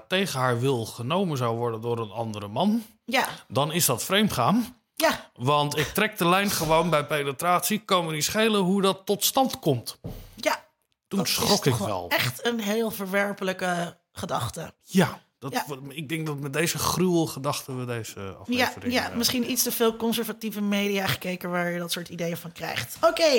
tegen 0.08 0.40
haar 0.40 0.60
wil 0.60 0.86
genomen 0.86 1.38
zou 1.38 1.58
worden 1.58 1.82
door 1.82 2.00
een 2.00 2.12
andere 2.12 2.48
man, 2.48 2.84
Ja, 3.06 3.28
dan 3.48 3.72
is 3.72 3.86
dat 3.86 4.04
vreemdgaan. 4.04 4.77
Ja, 4.98 5.32
Want 5.34 5.78
ik 5.78 5.88
trek 5.88 6.18
de 6.18 6.28
lijn 6.28 6.49
gewoon 6.49 6.90
bij 6.90 7.06
penetratie, 7.06 7.80
kan 7.80 8.06
me 8.06 8.11
niet 8.11 8.24
schelen 8.24 8.61
hoe 8.61 8.82
dat 8.82 9.06
tot 9.06 9.24
stand 9.24 9.60
komt. 9.60 9.98
ja. 10.36 10.65
Toen 11.07 11.19
Dat 11.19 11.28
schrok 11.28 11.65
ik 11.65 11.76
wel. 11.76 12.10
Echt 12.10 12.45
een 12.45 12.60
heel 12.60 12.91
verwerpelijke 12.91 13.98
gedachte. 14.11 14.74
Ja, 14.84 15.22
dat, 15.40 15.52
Ja. 15.53 15.65
ik 15.90 16.10
denk 16.10 16.26
dat 16.26 16.40
met 16.40 16.53
deze 16.53 16.78
gruwelgedachten 16.78 17.80
we 17.80 17.86
deze 17.86 18.19
Ja, 18.19 18.32
aflevering... 18.65 18.94
ja, 18.94 19.10
eh, 19.10 19.15
misschien 19.15 19.52
iets 19.52 19.64
te 19.64 19.72
veel 19.72 19.95
conservatieve 19.95 20.61
media 20.61 21.07
gekeken 21.07 21.49
waar 21.49 21.72
je 21.72 21.80
dat 21.80 21.91
soort 21.91 22.10
ideeën 22.10 22.38
van 22.38 22.52
krijgt. 22.52 22.98
Oké, 23.02 23.34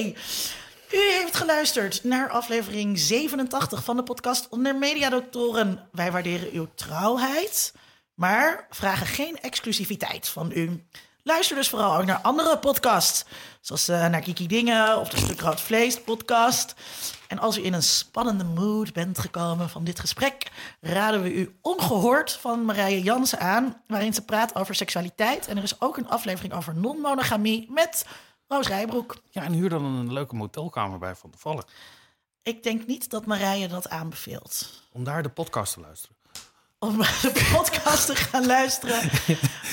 u 0.93 1.11
heeft 1.21 1.37
geluisterd 1.37 2.05
naar 2.05 2.31
aflevering 2.31 2.99
87 2.99 3.85
van 3.85 3.97
de 3.97 4.03
podcast 4.03 4.49
Onder 4.51 4.77
Mediadoktoren. 4.77 5.89
Wij 5.93 6.13
waarderen 6.13 6.51
uw 6.53 6.69
trouwheid, 6.75 7.75
maar 8.15 8.67
vragen 8.71 9.07
geen 9.07 9.41
exclusiviteit 9.41 10.29
van 10.29 10.51
u. 10.55 10.87
Luister 11.29 11.57
dus 11.57 11.69
vooral 11.69 11.97
ook 11.97 12.05
naar 12.05 12.21
andere 12.21 12.59
podcasts, 12.59 13.25
zoals 13.61 13.89
eh, 13.89 14.09
naar 14.09 14.21
Kiki 14.21 14.47
Dingen 14.47 14.99
of 14.99 15.09
de 15.09 15.17
Stuk 15.17 15.41
Rood 15.41 15.61
Vlees 15.61 16.01
podcast. 16.01 16.75
En 17.27 17.39
als 17.39 17.59
u 17.59 17.65
in 17.65 17.73
een 17.73 17.83
spannende 17.83 18.45
mood 18.45 18.93
bent 18.93 19.19
gekomen 19.19 19.69
van 19.69 19.85
dit 19.85 20.01
gesprek, 20.01 20.51
raden 20.81 21.23
we 21.23 21.35
u 21.35 21.59
Ongehoord 21.63 22.33
van 22.33 22.65
Marije 22.65 23.03
Jansen 23.03 23.41
aan, 23.41 23.83
waarin 23.87 24.15
ze 24.15 24.25
praat 24.25 24.55
over 24.55 24.75
seksualiteit. 24.75 25.47
En 25.47 25.57
er 25.57 25.63
is 25.63 25.81
ook 25.81 25.97
een 25.97 26.09
aflevering 26.09 26.55
over 26.55 26.75
non-monogamie 26.75 27.71
met 27.71 28.07
Roos 28.47 28.69
Rijbroek. 28.69 29.17
Ja, 29.31 29.43
en 29.43 29.53
huur 29.53 29.69
dan 29.69 29.85
een 29.85 30.13
leuke 30.13 30.35
motelkamer 30.35 30.99
bij 30.99 31.15
Van 31.15 31.31
de 31.31 31.39
Valk. 31.39 31.69
Ik 32.43 32.63
denk 32.63 32.87
niet 32.87 33.11
dat 33.11 33.27
Marije 33.27 33.69
dat 33.69 33.89
aanbeveelt. 33.89 34.83
Om 34.93 35.05
daar 35.05 35.23
de 35.23 35.29
podcast 35.29 35.73
te 35.75 35.81
luisteren. 35.81 36.18
Om 36.81 36.97
de 36.99 37.47
podcast 37.55 38.07
te 38.07 38.17
gaan 38.17 38.47
luisteren 38.47 39.11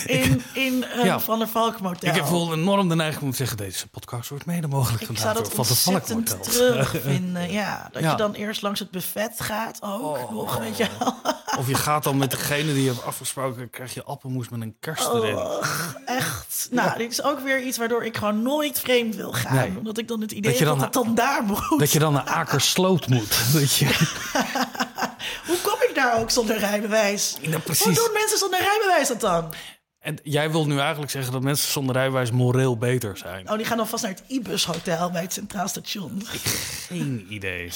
in, 0.05 0.41
in 0.53 0.85
een 0.95 1.05
Ja. 1.05 1.19
Van 1.19 1.39
der 1.39 1.47
Valk 1.47 1.81
motel. 1.81 2.09
Ik 2.09 2.15
heb 2.15 2.25
wel 2.27 2.53
enorm 2.53 2.89
de 2.89 2.95
neiging 2.95 3.23
om 3.23 3.31
te 3.31 3.35
zeggen... 3.37 3.57
deze 3.57 3.87
podcast 3.87 4.29
wordt 4.29 4.45
mede 4.45 4.67
mogelijk 4.67 5.17
zou 5.19 5.33
door 5.33 5.45
Van 5.51 5.65
de 5.67 5.75
Valk 5.75 6.09
Motels. 6.09 6.51
terugvinden. 6.55 7.51
Ja, 7.51 7.89
dat 7.91 8.01
Ja. 8.01 8.11
je 8.11 8.17
dan 8.17 8.33
eerst 8.33 8.61
langs 8.61 8.79
het 8.79 8.91
buffet 8.91 9.33
gaat 9.41 9.77
ook 9.81 10.31
nog, 10.31 10.57
weet 10.57 10.77
je 10.77 10.87
wel. 10.99 11.13
Of 11.59 11.67
je 11.67 11.75
gaat 11.75 12.03
dan 12.03 12.17
met 12.17 12.31
degene 12.31 12.73
die 12.73 12.83
je 12.83 12.89
hebt 12.89 13.03
afgesproken... 13.05 13.69
krijg 13.69 13.93
je 13.93 14.03
appelmoes 14.03 14.49
met 14.49 14.61
een 14.61 14.75
kerst 14.79 15.07
erin. 15.07 15.35
Oh, 15.37 15.63
echt. 16.05 16.67
Nou, 16.71 16.97
dit 16.97 17.11
is 17.11 17.23
ook 17.23 17.39
weer 17.39 17.61
iets 17.61 17.77
waardoor 17.77 18.03
ik 18.05 18.17
gewoon 18.17 18.41
nooit 18.41 18.79
vreemd 18.79 19.15
wil 19.15 19.33
gaan. 19.33 19.55
Nee. 19.55 19.77
Omdat 19.77 19.97
ik 19.97 20.07
dan 20.07 20.21
het 20.21 20.31
idee 20.31 20.51
Dat 20.51 20.59
heb 20.59 20.67
dat 20.69 20.81
het 20.81 20.93
dan 20.93 21.15
daar 21.15 21.43
moet. 21.43 21.79
Dat 21.79 21.91
je 21.91 21.99
dan 21.99 22.13
naar 22.13 22.23
Akersloot 22.29 23.07
moet. 23.07 23.53
Dat 23.53 23.75
je, 23.75 23.85
Hoe 25.45 25.57
kom 25.63 25.74
ik 25.95 26.01
daar 26.03 26.19
ook 26.19 26.31
zonder 26.31 26.57
rijbewijs? 26.57 27.37
Ja, 27.41 27.59
precies. 27.59 27.85
Hoe 27.85 27.93
doen 27.93 28.13
mensen 28.13 28.37
zonder 28.37 28.59
rijbewijs 28.59 29.07
dat 29.07 29.21
dan? 29.21 29.53
en 30.05 30.17
jij 30.23 30.51
wil 30.51 30.65
nu 30.65 30.79
eigenlijk 30.79 31.11
zeggen 31.11 31.31
dat 31.31 31.41
mensen 31.41 31.71
zonder 31.71 31.95
rijbewijs 31.95 32.31
moreel 32.31 32.77
beter 32.77 33.17
zijn. 33.17 33.49
Oh, 33.49 33.57
die 33.57 33.65
gaan 33.65 33.77
dan 33.77 33.87
vast 33.87 34.03
naar 34.03 34.11
het 34.11 34.23
Ibis 34.27 34.65
Hotel 34.65 35.11
bij 35.11 35.21
het 35.21 35.33
Centraal 35.33 35.67
Station. 35.67 36.21
Geen 36.87 37.25
idee. 37.29 37.71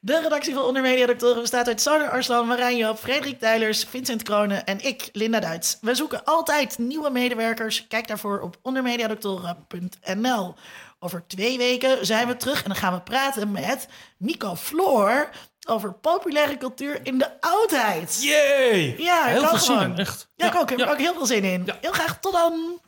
De 0.00 0.20
redactie 0.20 0.54
van 0.54 0.62
Onder 0.62 0.82
Media 0.82 1.06
Doctoren 1.06 1.40
bestaat 1.40 1.68
uit 1.68 1.80
Sander 1.80 2.10
Arslan, 2.10 2.46
Marijn 2.46 2.76
Joop, 2.76 2.98
Frederik 2.98 3.38
Tuilers, 3.38 3.84
Vincent 3.84 4.22
Kronen 4.22 4.64
en 4.64 4.84
ik, 4.84 5.08
Linda 5.12 5.40
Duits. 5.40 5.78
We 5.80 5.94
zoeken 5.94 6.24
altijd 6.24 6.78
nieuwe 6.78 7.10
medewerkers. 7.10 7.86
Kijk 7.86 8.08
daarvoor 8.08 8.40
op 8.40 8.56
ondermediadoktoren.nl. 8.62 10.54
Over 10.98 11.24
twee 11.26 11.58
weken 11.58 12.06
zijn 12.06 12.26
we 12.26 12.36
terug 12.36 12.62
en 12.62 12.68
dan 12.68 12.78
gaan 12.78 12.92
we 12.92 13.00
praten 13.00 13.50
met 13.50 13.88
Nico 14.18 14.56
Floor 14.56 15.30
over 15.68 15.92
populaire 15.92 16.56
cultuur 16.56 17.00
in 17.02 17.18
de 17.18 17.40
oudheid. 17.40 18.22
Yay! 18.22 18.94
Ja, 18.98 19.26
ik 19.26 19.32
heel 19.32 19.48
veel 19.48 19.58
zin 19.58 19.80
in, 19.80 19.96
echt. 19.96 20.28
Ja, 20.36 20.46
ik 20.46 20.54
ook. 20.54 20.70
Ik 20.70 20.78
heb 20.78 20.86
er 20.86 20.92
ook 20.92 20.98
heel 20.98 21.14
veel 21.14 21.26
zin 21.26 21.44
in. 21.44 21.62
Ja. 21.66 21.76
Heel 21.80 21.92
graag. 21.92 22.18
Tot 22.20 22.32
dan. 22.32 22.80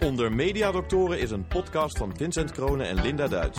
Onder 0.00 0.32
Mediadoktoren 0.32 1.18
is 1.18 1.30
een 1.30 1.46
podcast 1.46 1.98
van 1.98 2.16
Vincent 2.16 2.52
Kronen 2.52 2.88
en 2.88 3.02
Linda 3.02 3.28
Duits. 3.28 3.58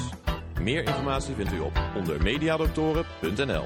Meer 0.61 0.83
informatie 0.83 1.35
vindt 1.35 1.53
u 1.53 1.59
op 1.59 1.79
ondermediadoktoren.nl. 1.95 3.65